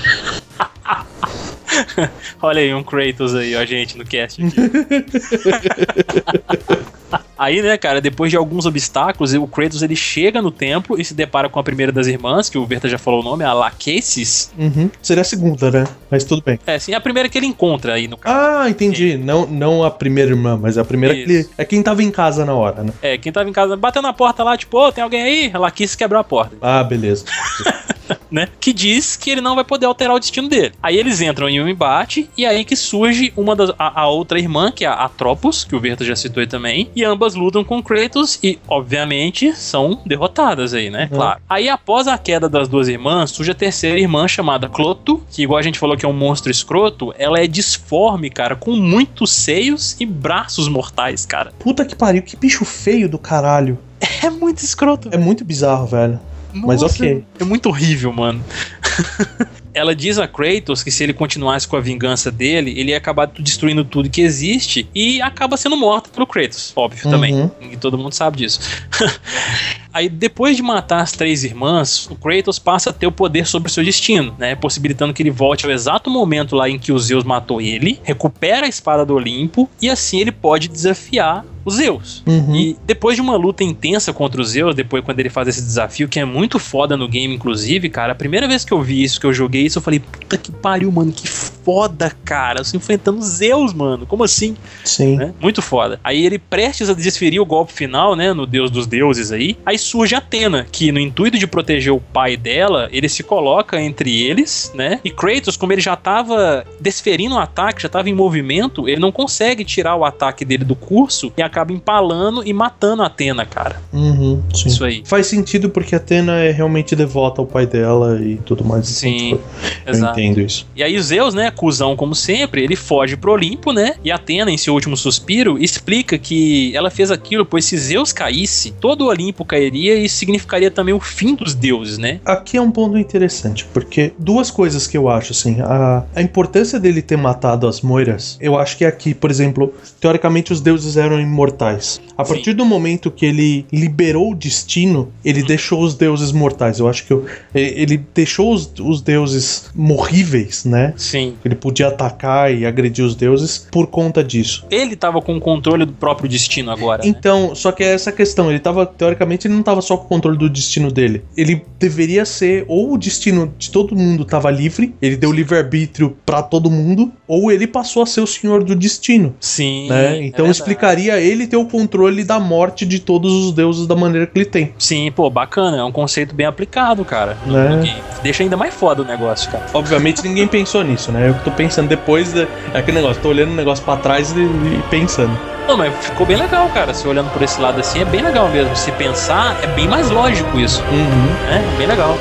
Olha 2.43 2.61
aí 2.61 2.75
um 2.75 2.83
Kratos 2.83 3.35
aí, 3.35 3.55
ó, 3.55 3.65
gente, 3.65 3.97
no 3.97 4.05
cast. 4.05 4.43
Aí, 7.39 7.63
né, 7.63 7.77
cara, 7.79 8.01
depois 8.01 8.31
de 8.31 8.37
alguns 8.37 8.67
obstáculos, 8.67 9.33
o 9.33 9.47
Kratos 9.47 9.83
ele 9.83 9.97
chega 9.97 10.43
no 10.43 10.51
templo 10.51 11.01
e 11.01 11.05
se 11.05 11.15
depara 11.15 11.49
com 11.49 11.59
a 11.59 11.63
primeira 11.63 11.91
das 11.91 12.07
irmãs, 12.07 12.51
que 12.51 12.59
o 12.59 12.67
Verta 12.67 12.89
já 12.89 12.99
falou 12.99 13.21
o 13.21 13.25
nome, 13.25 13.45
a 13.45 13.53
Lachesis. 13.53 14.53
Uhum. 14.59 14.91
Seria 15.01 15.23
a 15.23 15.25
segunda, 15.25 15.71
né? 15.71 15.85
Mas 16.11 16.25
tudo 16.25 16.43
bem. 16.45 16.59
É, 16.67 16.79
sim, 16.79 16.93
é 16.93 16.97
a 16.97 17.01
primeira 17.01 17.29
que 17.29 17.39
ele 17.39 17.47
encontra 17.47 17.95
aí 17.95 18.07
no 18.07 18.17
caso. 18.17 18.37
Ah, 18.37 18.69
entendi. 18.69 19.17
Não, 19.17 19.47
não 19.47 19.83
a 19.85 19.91
primeira 19.91 20.31
irmã, 20.31 20.59
mas 20.61 20.77
a 20.77 20.85
primeira 20.85 21.15
que 21.15 21.23
ele. 21.23 21.39
Isso. 21.41 21.51
É 21.57 21.65
quem 21.65 21.83
tava 21.83 22.03
em 22.03 22.11
casa 22.11 22.45
na 22.45 22.55
hora, 22.55 22.83
né? 22.83 22.93
É, 23.01 23.17
quem 23.17 23.33
tava 23.33 23.49
em 23.49 23.53
casa 23.53 23.77
bateu 23.77 24.03
na 24.03 24.13
porta 24.13 24.45
lá, 24.45 24.57
tipo, 24.57 24.79
ô, 24.79 24.93
tem 24.93 25.03
alguém 25.03 25.23
aí? 25.23 25.51
A 25.53 25.59
Lachesis 25.59 25.97
quebrou 25.97 26.21
a 26.21 26.25
porta. 26.25 26.57
Ah, 26.61 26.85
beleza. 26.85 27.25
né? 28.31 28.49
Que 28.61 28.73
diz 28.73 29.17
que 29.17 29.31
ele 29.31 29.41
não 29.41 29.55
vai 29.55 29.65
poder 29.65 29.87
alterar 29.87 30.15
o 30.15 30.21
destino 30.21 30.49
dele. 30.49 30.73
Aí 30.83 30.97
eles 30.97 31.21
entram 31.21 31.49
em 31.49 31.61
um 31.61 31.69
embate 31.69 32.31
e 32.37 32.47
aí 32.47 32.65
que 32.65 32.77
surge 32.77 33.33
uma 33.37 33.57
das, 33.57 33.71
a, 33.79 34.03
a 34.03 34.09
outra 34.09 34.39
irmã, 34.39 34.71
que 34.71 34.85
é 34.85 34.89
a 34.89 34.95
Atropos, 34.95 35.65
que 35.65 35.75
o 35.75 35.81
Verta 35.81 36.05
já 36.05 36.15
citou 36.15 36.41
aí 36.41 36.47
também, 36.47 36.91
e 37.01 37.05
ambas 37.05 37.35
lutam 37.35 37.65
com 37.65 37.83
Kratos 37.83 38.39
e, 38.43 38.59
obviamente, 38.69 39.55
são 39.55 40.01
derrotadas 40.05 40.75
aí, 40.75 40.91
né? 40.91 41.09
Uhum. 41.11 41.17
Claro. 41.17 41.41
Aí 41.49 41.69
após 41.69 42.07
a 42.07 42.19
queda 42.19 42.49
das 42.49 42.69
duas 42.69 42.89
irmãs, 42.89 43.31
surge 43.31 43.51
a 43.51 43.55
terceira 43.55 43.99
irmã 43.99 44.29
chamada 44.29 44.69
Cloto, 44.69 45.23
que 45.31 45.43
igual 45.43 45.59
a 45.59 45.63
gente 45.63 45.79
falou 45.79 45.97
que 45.97 46.05
é 46.05 46.09
um 46.09 46.13
monstro 46.13 46.51
escroto, 46.51 47.15
ela 47.19 47.39
é 47.39 47.47
disforme, 47.47 48.31
cara, 48.31 48.55
com 48.55 48.73
muitos 48.73 49.33
seios 49.33 49.97
e 49.99 50.07
braços 50.07 50.69
mortais, 50.69 51.25
cara. 51.25 51.53
Puta 51.59 51.85
que 51.85 51.97
pariu, 51.97 52.23
que 52.23 52.37
bicho 52.37 52.65
feio 52.65 53.09
do 53.09 53.19
caralho. 53.19 53.79
É 54.23 54.31
muito 54.31 54.59
escroto. 54.59 55.09
É 55.13 55.19
muito 55.19 55.45
bizarro, 55.45 55.87
velho. 55.87 56.21
Mas 56.53 56.83
Nossa, 56.83 56.97
ok. 56.97 57.25
É 57.39 57.45
muito 57.45 57.69
horrível, 57.69 58.13
mano. 58.13 58.45
ela 59.73 59.95
diz 59.95 60.19
a 60.19 60.27
Kratos 60.27 60.83
que 60.83 60.91
se 60.91 61.03
ele 61.05 61.13
continuasse 61.13 61.67
com 61.69 61.77
a 61.77 61.81
vingança 61.81 62.31
dele, 62.31 62.75
ele 62.79 62.91
ia 62.91 62.97
acabar 62.97 63.27
destruindo 63.27 63.85
tudo 63.85 64.11
que 64.11 64.21
existe 64.21 64.89
e 64.95 65.21
acaba 65.23 65.57
sendo 65.57 65.77
morto 65.77 66.11
pelo 66.11 66.27
Kratos, 66.27 66.73
óbvio 66.75 67.05
Uhum. 67.07 67.11
também. 67.11 67.51
E 67.73 67.77
todo 67.77 67.97
mundo 67.97 68.13
sabe 68.13 68.39
disso. 68.39 68.61
Aí, 69.93 70.09
depois 70.09 70.57
de 70.57 70.63
matar 70.63 71.01
as 71.01 71.13
três 71.13 71.45
irmãs, 71.45 72.09
o 72.11 72.17
Kratos 72.17 72.59
passa 72.59 72.91
a 72.91 72.93
ter 72.93 73.07
o 73.07 73.13
poder 73.13 73.47
sobre 73.47 73.69
o 73.69 73.73
seu 73.73 73.85
destino, 73.85 74.35
né? 74.39 74.55
Possibilitando 74.55 75.13
que 75.13 75.23
ele 75.23 75.31
volte 75.31 75.67
ao 75.67 75.73
exato 75.73 76.11
momento 76.11 76.55
lá 76.55 76.69
em 76.69 76.79
que 76.79 76.93
o 76.93 76.99
Zeus 76.99 77.25
matou 77.25 77.61
ele, 77.61 77.99
recupera 78.03 78.67
a 78.67 78.69
espada 78.69 79.05
do 79.05 79.15
Olimpo 79.15 79.69
e 79.81 79.91
assim 79.91 80.21
ele 80.21 80.33
pode 80.33 80.69
desafiar 80.69 81.45
os 81.65 81.75
Zeus. 81.75 82.23
Uhum. 82.27 82.55
E 82.55 82.77
depois 82.87 83.17
de 83.17 83.23
uma 83.23 83.37
luta 83.37 83.63
intensa 83.63 84.13
contra 84.13 84.41
os 84.41 84.51
Zeus, 84.51 84.75
depois 84.75 85.05
quando 85.05 85.21
ele 85.21 85.31
faz 85.31 85.49
esse 85.49 85.63
desafio, 85.63 86.09
que 86.09 86.19
é 86.19 86.25
muito 86.25 86.59
foda 86.59 86.97
no 86.97 87.09
game, 87.09 87.35
inclusive, 87.35 87.89
cara, 87.89 88.13
a 88.13 88.15
primeira 88.15 88.49
vez 88.49 88.65
que 88.65 88.73
eu 88.73 88.81
vi 88.81 89.03
isso, 89.03 89.21
que 89.21 89.27
eu 89.27 89.33
joguei 89.33 89.67
isso, 89.67 89.79
eu 89.79 89.83
falei, 89.83 90.01
puta 90.01 90.37
que 90.37 90.51
pariu, 90.51 90.91
mano, 90.91 91.13
que 91.13 91.29
foda, 91.29 92.15
cara. 92.25 92.65
Você 92.65 92.77
enfrentando 92.77 93.23
Zeus, 93.23 93.73
mano. 93.73 94.07
Como 94.07 94.25
assim? 94.25 94.57
Sim. 94.85 95.17
né? 95.17 95.35
Muito 95.41 95.61
foda. 95.61 96.01
Aí 96.03 96.25
ele 96.25 96.39
prestes 96.39 96.89
a 96.89 96.95
desferir 96.95 97.41
o 97.41 97.47
golpe 97.47 97.73
final, 97.73 98.17
né, 98.17 98.33
no 98.33 98.47
deus 98.47 98.71
dos 98.71 98.87
deuses 98.87 99.31
aí. 99.31 99.59
Aí 99.65 99.79
surge 99.81 100.15
Atena, 100.15 100.67
que 100.71 100.93
no 100.93 101.01
intuito 101.01 101.39
de 101.39 101.47
proteger 101.47 101.93
o 101.93 102.01
pai 102.01 102.37
dela, 102.37 102.89
ele 102.93 103.09
se 103.09 103.23
coloca 103.23 103.81
entre 103.81 104.23
eles, 104.23 104.71
né? 104.75 105.01
E 105.05 105.11
Kratos, 105.11 105.57
como 105.57 105.73
ele 105.73 105.81
já 105.81 105.97
tava 105.97 106.65
desferindo 106.81 107.35
o 107.35 107.39
ataque, 107.39 107.83
já 107.83 107.89
tava 107.89 108.09
em 108.09 108.15
movimento, 108.15 108.89
ele 108.89 109.01
não 109.01 109.13
consegue 109.13 109.65
tirar 109.65 109.97
o 109.97 110.05
ataque 110.05 110.45
dele 110.45 110.65
do 110.65 110.77
curso 110.77 111.33
e 111.37 111.43
acaba 111.43 111.73
empalando 111.73 112.47
e 112.47 112.53
matando 112.53 113.03
a 113.03 113.07
Atena, 113.07 113.45
cara. 113.45 113.81
Uhum, 113.93 114.43
sim. 114.55 114.69
Isso 114.69 114.85
aí. 114.85 115.03
Faz 115.05 115.27
sentido 115.27 115.71
porque 115.71 115.95
a 115.95 115.99
Atena 115.99 116.39
é 116.39 116.51
realmente 116.51 116.95
devota 116.95 117.41
ao 117.41 117.47
pai 117.47 117.67
dela 117.67 118.21
e 118.23 118.37
tudo 118.37 118.65
mais. 118.65 118.87
Sim, 118.87 119.31
Então, 119.33 119.41
eu 119.87 119.93
Exato. 119.95 120.21
entendo 120.21 120.41
isso. 120.41 120.67
E 120.75 120.83
aí 120.83 120.97
o 120.97 121.03
Zeus, 121.03 121.35
né, 121.35 121.51
cuzão 121.51 121.97
como 121.97 122.15
sempre, 122.15 122.63
ele 122.63 122.77
foge 122.77 123.17
pro 123.17 123.33
Olimpo, 123.33 123.73
né? 123.73 123.95
E 124.05 124.11
Atena, 124.11 124.51
em 124.51 124.59
seu 124.59 124.75
último 124.75 124.97
suspiro, 124.97 125.59
explica 125.59 126.19
que 126.19 126.75
ela 126.77 126.91
fez 126.91 127.11
aquilo 127.11 127.45
pois 127.45 127.65
se 127.65 127.77
Zeus 127.77 128.13
caísse, 128.13 128.73
todo 128.81 129.03
o 129.03 129.09
Olimpo 129.09 129.45
cairia 129.45 129.70
e 129.75 130.09
significaria 130.09 130.71
também 130.71 130.95
o 130.95 131.01
fim 131.01 131.35
dos 131.35 131.55
deuses, 131.55 131.99
né? 131.99 132.21
Aqui 132.25 132.57
é 132.57 132.61
um 132.63 132.71
ponto 132.71 132.99
interessante, 132.99 133.65
porque 133.73 134.13
duas 134.19 134.51
coisas 134.51 134.87
que 134.87 134.97
eu 134.97 135.09
acho, 135.09 135.33
assim, 135.33 135.61
a, 135.61 136.05
a 136.15 136.23
importância 136.23 136.79
dele 136.79 137.03
ter 137.03 137.17
matado 137.17 137.67
as 137.67 137.81
moiras, 137.81 138.37
eu 138.41 138.59
acho 138.59 138.77
que 138.77 138.85
aqui, 138.85 139.15
por 139.15 139.31
exemplo, 139.31 139.73
teoricamente 140.01 140.53
os 140.53 140.61
deuses 140.61 140.97
eram 140.97 141.21
imortais. 141.21 142.01
A 142.17 142.25
Sim. 142.25 142.35
partir 142.35 142.53
do 142.55 142.65
momento 142.65 143.11
que 143.11 143.25
ele 143.27 143.67
liberou 143.73 144.33
o 144.33 144.35
destino, 144.35 145.13
ele 145.25 145.43
deixou 145.43 145.83
os 145.83 145.95
deuses 145.95 146.33
mortais. 146.33 146.79
Eu 146.79 146.89
acho 146.89 147.07
que 147.07 147.13
eu- 147.13 147.25
ele 147.55 148.03
deixou 148.15 148.53
os, 148.53 148.71
os 148.81 149.01
deuses 149.01 149.71
morríveis, 149.75 150.65
né? 150.65 150.93
Sim. 150.97 151.35
Ele 151.45 151.55
podia 151.55 151.89
atacar 151.89 152.53
e 152.55 152.65
agredir 152.67 153.05
os 153.05 153.15
deuses 153.15 153.67
por 153.71 153.87
conta 153.87 154.23
disso. 154.25 154.65
Ele 154.71 154.97
tava 154.97 155.21
com 155.21 155.37
o 155.37 155.41
controle 155.41 155.85
do 155.85 155.93
próprio 155.93 156.29
destino 156.29 156.71
agora, 156.71 157.03
né? 157.03 157.09
Então, 157.09 157.55
só 157.55 157.73
que 157.73 157.83
é 157.83 157.93
essa 157.93 158.11
questão, 158.13 158.51
ele 158.51 158.59
tava, 158.59 158.85
teoricamente, 158.87 159.47
ele 159.47 159.55
não 159.61 159.65
tava 159.65 159.81
só 159.83 159.97
com 159.97 160.05
o 160.07 160.09
controle 160.09 160.37
do 160.39 160.49
destino 160.49 160.91
dele. 160.91 161.23
Ele 161.37 161.63
deveria 161.79 162.25
ser, 162.25 162.65
ou 162.67 162.95
o 162.95 162.99
destino 162.99 163.53
de 163.59 163.71
todo 163.71 163.95
mundo 163.95 164.25
tava 164.25 164.51
livre, 164.51 164.95
ele 165.01 165.17
deu 165.17 165.31
livre-arbítrio 165.31 166.17
pra 166.25 166.43
todo 166.43 166.71
mundo, 166.71 167.13
ou 167.29 167.53
ele 167.53 167.67
passou 167.67 168.03
a 168.03 168.07
ser 168.07 168.21
o 168.21 168.27
senhor 168.27 168.65
do 168.65 168.75
destino, 168.75 169.35
Sim. 169.39 169.89
né? 169.89 170.17
é 170.19 170.23
Então 170.25 170.45
verdade. 170.45 170.51
explicaria 170.51 171.21
ele 171.21 171.47
ter 171.47 171.57
o 171.57 171.65
controle 171.67 172.25
da 172.25 172.41
morte 172.41 172.85
de 172.87 172.99
todos 172.99 173.33
os 173.33 173.53
deuses 173.53 173.87
da 173.87 173.95
maneira 173.95 174.27
que 174.27 174.37
ele 174.39 174.47
tem. 174.47 174.73
Sim, 174.79 175.13
pô, 175.15 175.29
bacana. 175.31 175.79
É 175.79 175.85
um 175.85 175.93
conceito 175.93 176.35
bem 176.35 176.47
aplicado, 176.47 177.05
cara. 177.05 177.37
Né? 177.47 178.01
Deixa 178.23 178.43
ainda 178.43 178.57
mais 178.57 178.75
foda 178.75 179.03
o 179.03 179.05
negócio, 179.05 179.51
cara. 179.51 179.67
Obviamente 179.75 180.23
ninguém 180.27 180.47
pensou 180.47 180.83
nisso, 180.83 181.13
né? 181.13 181.29
Eu 181.29 181.35
tô 181.45 181.51
pensando 181.51 181.89
depois, 181.89 182.33
de, 182.33 182.47
é 182.75 182.79
aquele 182.79 182.97
negócio, 182.99 183.21
tô 183.23 183.29
olhando 183.29 183.53
o 183.53 183.57
negócio 183.57 183.85
pra 183.85 183.97
trás 183.97 184.33
e, 184.33 184.41
e 184.41 184.83
pensando. 184.91 185.39
Não, 185.71 185.77
mas 185.77 185.95
ficou 186.05 186.27
bem 186.27 186.37
legal, 186.37 186.69
cara. 186.71 186.93
Se 186.93 187.07
olhando 187.07 187.31
por 187.31 187.41
esse 187.43 187.61
lado 187.61 187.79
assim, 187.79 188.01
é 188.01 188.05
bem 188.05 188.21
legal 188.23 188.49
mesmo. 188.49 188.75
Se 188.75 188.91
pensar, 188.91 189.57
é 189.63 189.69
bem 189.69 189.87
mais 189.87 190.11
lógico 190.11 190.59
isso, 190.59 190.83
Uhum. 190.83 191.27
né? 191.49 191.63
Bem 191.79 191.87
legal. 191.87 192.19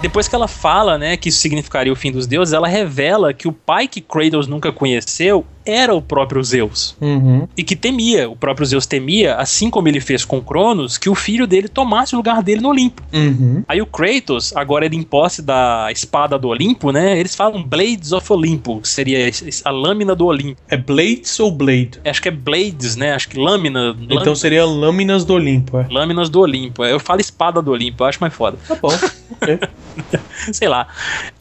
Depois 0.00 0.28
que 0.28 0.34
ela 0.36 0.46
fala, 0.46 0.96
né, 0.96 1.16
que 1.16 1.30
isso 1.30 1.40
significaria 1.40 1.92
o 1.92 1.96
fim 1.96 2.12
dos 2.12 2.26
deuses, 2.26 2.54
ela 2.54 2.68
revela 2.68 3.34
que 3.34 3.48
o 3.48 3.52
pai 3.52 3.88
que 3.88 4.00
Kratos 4.00 4.46
nunca 4.46 4.70
conheceu 4.70 5.44
era 5.66 5.92
o 5.94 6.00
próprio 6.00 6.42
Zeus 6.44 6.96
Uhum. 7.00 7.46
e 7.56 7.62
que 7.64 7.74
temia, 7.76 8.30
o 8.30 8.36
próprio 8.36 8.64
Zeus 8.66 8.86
temia, 8.86 9.34
assim 9.34 9.68
como 9.68 9.88
ele 9.88 10.00
fez 10.00 10.24
com 10.24 10.40
Cronos, 10.40 10.96
que 10.96 11.08
o 11.10 11.14
filho 11.14 11.46
dele 11.46 11.68
tomasse 11.68 12.14
o 12.14 12.16
lugar 12.18 12.42
dele 12.42 12.60
no 12.60 12.68
Olimpo. 12.68 13.02
Uhum. 13.12 13.64
Aí 13.66 13.82
o 13.82 13.86
Kratos, 13.86 14.54
agora 14.56 14.86
ele 14.86 14.96
em 14.96 15.02
posse 15.02 15.42
da 15.42 15.88
espada 15.90 16.38
do 16.38 16.48
Olimpo, 16.48 16.92
né? 16.92 17.18
Eles 17.18 17.34
falam 17.34 17.62
Blades 17.62 18.12
of 18.12 18.32
Olimpo, 18.32 18.80
que 18.80 18.88
seria 18.88 19.18
a 19.64 19.70
lâmina 19.70 20.14
do 20.14 20.26
Olimpo. 20.26 20.60
É 20.68 20.76
Blades 20.76 21.38
ou 21.40 21.50
Blade? 21.50 22.00
Acho 22.04 22.22
que 22.22 22.28
é 22.28 22.32
Blades, 22.32 22.96
né? 22.96 23.12
Acho 23.14 23.28
que 23.28 23.38
lâmina. 23.38 23.96
Então 24.00 24.16
lâmina- 24.18 24.34
seria 24.36 24.64
Lâminas 24.64 25.24
do 25.24 25.34
Olimpo, 25.34 25.78
é. 25.78 25.86
Lâminas 25.90 26.28
do 26.28 26.40
Olimpo. 26.40 26.84
Eu 26.84 27.00
falo 27.00 27.20
espada 27.20 27.60
do 27.60 27.70
Olimpo, 27.72 28.02
eu 28.04 28.06
acho 28.08 28.18
mais 28.20 28.32
foda. 28.32 28.56
Tá 28.68 28.74
bom. 28.76 28.90
Sei 30.52 30.68
lá. 30.68 30.86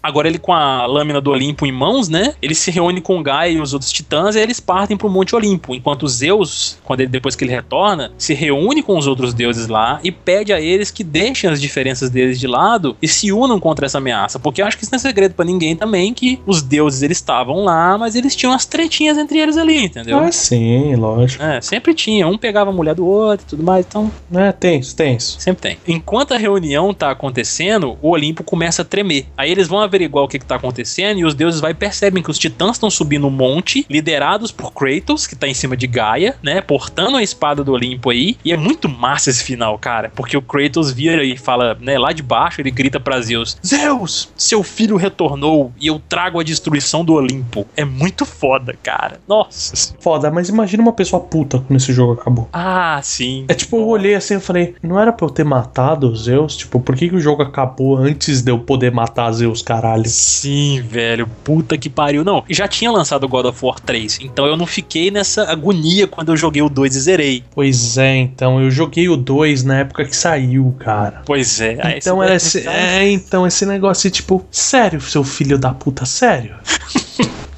Agora 0.01 0.27
ele 0.27 0.37
com 0.39 0.53
a 0.53 0.85
lâmina 0.85 1.19
do 1.21 1.31
Olimpo 1.31 1.65
em 1.65 1.71
mãos, 1.71 2.09
né? 2.09 2.33
Ele 2.41 2.55
se 2.55 2.71
reúne 2.71 3.01
com 3.01 3.21
Gaia 3.21 3.51
e 3.51 3.59
os 3.61 3.73
outros 3.73 3.91
titãs 3.91 4.14
e 4.35 4.39
eles 4.39 4.59
partem 4.59 4.97
pro 4.97 5.09
Monte 5.09 5.35
Olimpo. 5.35 5.75
Enquanto 5.75 6.07
Zeus, 6.07 6.77
quando 6.83 7.01
ele, 7.01 7.09
depois 7.09 7.35
que 7.35 7.43
ele 7.43 7.51
retorna, 7.51 8.11
se 8.17 8.33
reúne 8.33 8.81
com 8.81 8.97
os 8.97 9.07
outros 9.07 9.33
deuses 9.33 9.67
lá 9.67 9.99
e 10.03 10.11
pede 10.11 10.53
a 10.53 10.61
eles 10.61 10.91
que 10.91 11.03
deixem 11.03 11.49
as 11.49 11.59
diferenças 11.59 12.09
deles 12.09 12.39
de 12.39 12.47
lado 12.47 12.95
e 13.01 13.07
se 13.07 13.31
unam 13.31 13.59
contra 13.59 13.85
essa 13.85 13.97
ameaça. 13.97 14.39
Porque 14.39 14.61
eu 14.61 14.65
acho 14.65 14.77
que 14.77 14.83
isso 14.83 14.91
não 14.91 14.97
é 14.97 14.99
segredo 14.99 15.33
pra 15.33 15.45
ninguém 15.45 15.75
também, 15.75 16.13
que 16.13 16.39
os 16.45 16.61
deuses 16.61 17.01
eles 17.01 17.17
estavam 17.17 17.63
lá, 17.63 17.97
mas 17.97 18.15
eles 18.15 18.35
tinham 18.35 18.53
as 18.53 18.65
tretinhas 18.65 19.17
entre 19.17 19.39
eles 19.39 19.57
ali, 19.57 19.85
entendeu? 19.85 20.19
Ah, 20.19 20.31
sim, 20.31 20.95
lógico. 20.95 21.43
É, 21.43 21.59
sempre 21.61 21.93
tinha. 21.93 22.27
Um 22.27 22.37
pegava 22.37 22.69
a 22.69 22.73
mulher 22.73 22.95
do 22.95 23.05
outro 23.05 23.45
e 23.45 23.49
tudo 23.49 23.63
mais, 23.63 23.85
então 23.87 24.11
É, 24.33 24.51
tenso, 24.51 24.95
tenso. 24.95 25.37
Sempre 25.39 25.61
tem. 25.61 25.77
Enquanto 25.87 26.33
a 26.33 26.37
reunião 26.37 26.93
tá 26.93 27.11
acontecendo, 27.11 27.97
o 28.01 28.09
Olimpo 28.09 28.43
começa 28.43 28.81
a 28.81 28.85
tremer. 28.85 29.25
Aí 29.37 29.51
eles 29.51 29.67
vão 29.67 29.79
averiguar 29.79 30.23
o 30.23 30.27
que, 30.27 30.39
que 30.39 30.45
tá 30.45 30.55
acontecendo 30.55 31.19
e 31.19 31.25
os 31.25 31.33
deuses 31.33 31.59
vai 31.59 31.73
percebem 31.73 32.23
que 32.23 32.31
os 32.31 32.39
titãs 32.39 32.75
estão 32.75 32.89
subindo 32.89 33.27
um 33.27 33.31
monte, 33.31 33.85
liderados 34.05 34.51
por 34.51 34.71
Kratos, 34.71 35.25
que 35.25 35.35
tá 35.35 35.47
em 35.47 35.53
cima 35.55 35.75
de 35.75 35.87
Gaia, 35.87 36.35
né? 36.43 36.61
Portando 36.61 37.17
a 37.17 37.23
espada 37.23 37.63
do 37.63 37.71
Olimpo 37.71 38.11
aí. 38.11 38.37
E 38.45 38.53
é 38.53 38.57
muito 38.57 38.87
massa 38.87 39.31
esse 39.31 39.43
final, 39.43 39.79
cara. 39.79 40.11
Porque 40.15 40.37
o 40.37 40.41
Kratos 40.41 40.91
vira 40.91 41.23
e 41.23 41.35
fala, 41.35 41.75
né? 41.81 41.97
Lá 41.97 42.11
de 42.11 42.21
baixo, 42.21 42.61
ele 42.61 42.69
grita 42.69 42.99
pra 42.99 43.19
Zeus: 43.19 43.57
Zeus, 43.65 44.29
seu 44.37 44.61
filho 44.61 44.95
retornou 44.95 45.73
e 45.81 45.87
eu 45.87 45.99
trago 46.07 46.39
a 46.39 46.43
destruição 46.43 47.03
do 47.03 47.13
Olimpo. 47.13 47.65
É 47.75 47.83
muito 47.83 48.25
foda, 48.25 48.77
cara. 48.83 49.19
Nossa. 49.27 49.95
Foda, 49.99 50.29
mas 50.29 50.49
imagina 50.49 50.83
uma 50.83 50.93
pessoa 50.93 51.21
puta 51.23 51.57
quando 51.57 51.77
esse 51.77 51.91
jogo 51.91 52.13
acabou. 52.13 52.47
Ah, 52.53 52.99
sim. 53.01 53.45
É 53.47 53.55
tipo, 53.55 53.77
eu 53.77 53.87
olhei 53.87 54.13
assim 54.13 54.35
e 54.35 54.39
falei, 54.39 54.75
não 54.83 54.99
era 54.99 55.11
pra 55.11 55.25
eu 55.25 55.31
ter 55.31 55.43
matado 55.43 56.15
Zeus? 56.15 56.55
Tipo, 56.55 56.79
por 56.79 56.95
que, 56.95 57.09
que 57.09 57.15
o 57.15 57.19
jogo 57.19 57.41
acabou 57.41 57.97
antes 57.97 58.43
de 58.43 58.51
eu 58.51 58.59
poder 58.59 58.91
matar 58.91 59.31
Zeus, 59.31 59.63
caralho? 59.63 60.07
Sim, 60.07 60.81
velho. 60.81 61.27
Puta 61.43 61.75
que 61.77 61.89
pariu. 61.89 62.23
Não, 62.23 62.43
já 62.49 62.67
tinha 62.67 62.91
lançado 62.91 63.27
God 63.27 63.45
of 63.45 63.65
War 63.65 63.79
3, 63.79 63.94
então 64.21 64.45
eu 64.45 64.57
não 64.57 64.65
fiquei 64.65 65.11
nessa 65.11 65.49
agonia 65.49 66.07
quando 66.07 66.31
eu 66.31 66.37
joguei 66.37 66.61
o 66.61 66.69
2 66.69 66.95
e 66.95 66.99
zerei. 66.99 67.43
Pois 67.53 67.97
é, 67.97 68.15
então, 68.17 68.61
eu 68.61 68.69
joguei 68.71 69.09
o 69.09 69.17
2 69.17 69.63
na 69.63 69.79
época 69.79 70.05
que 70.05 70.15
saiu, 70.15 70.75
cara. 70.79 71.21
Pois 71.25 71.59
é. 71.61 71.77
aí 71.81 71.97
Então 71.97 72.21
era 72.21 72.33
deve 72.33 72.37
esse, 72.37 72.67
é, 72.67 73.09
então 73.11 73.45
esse 73.45 73.65
negócio 73.65 74.09
tipo, 74.11 74.45
sério, 74.51 75.01
seu 75.01 75.23
filho 75.23 75.57
da 75.57 75.73
puta, 75.73 76.05
sério? 76.05 76.55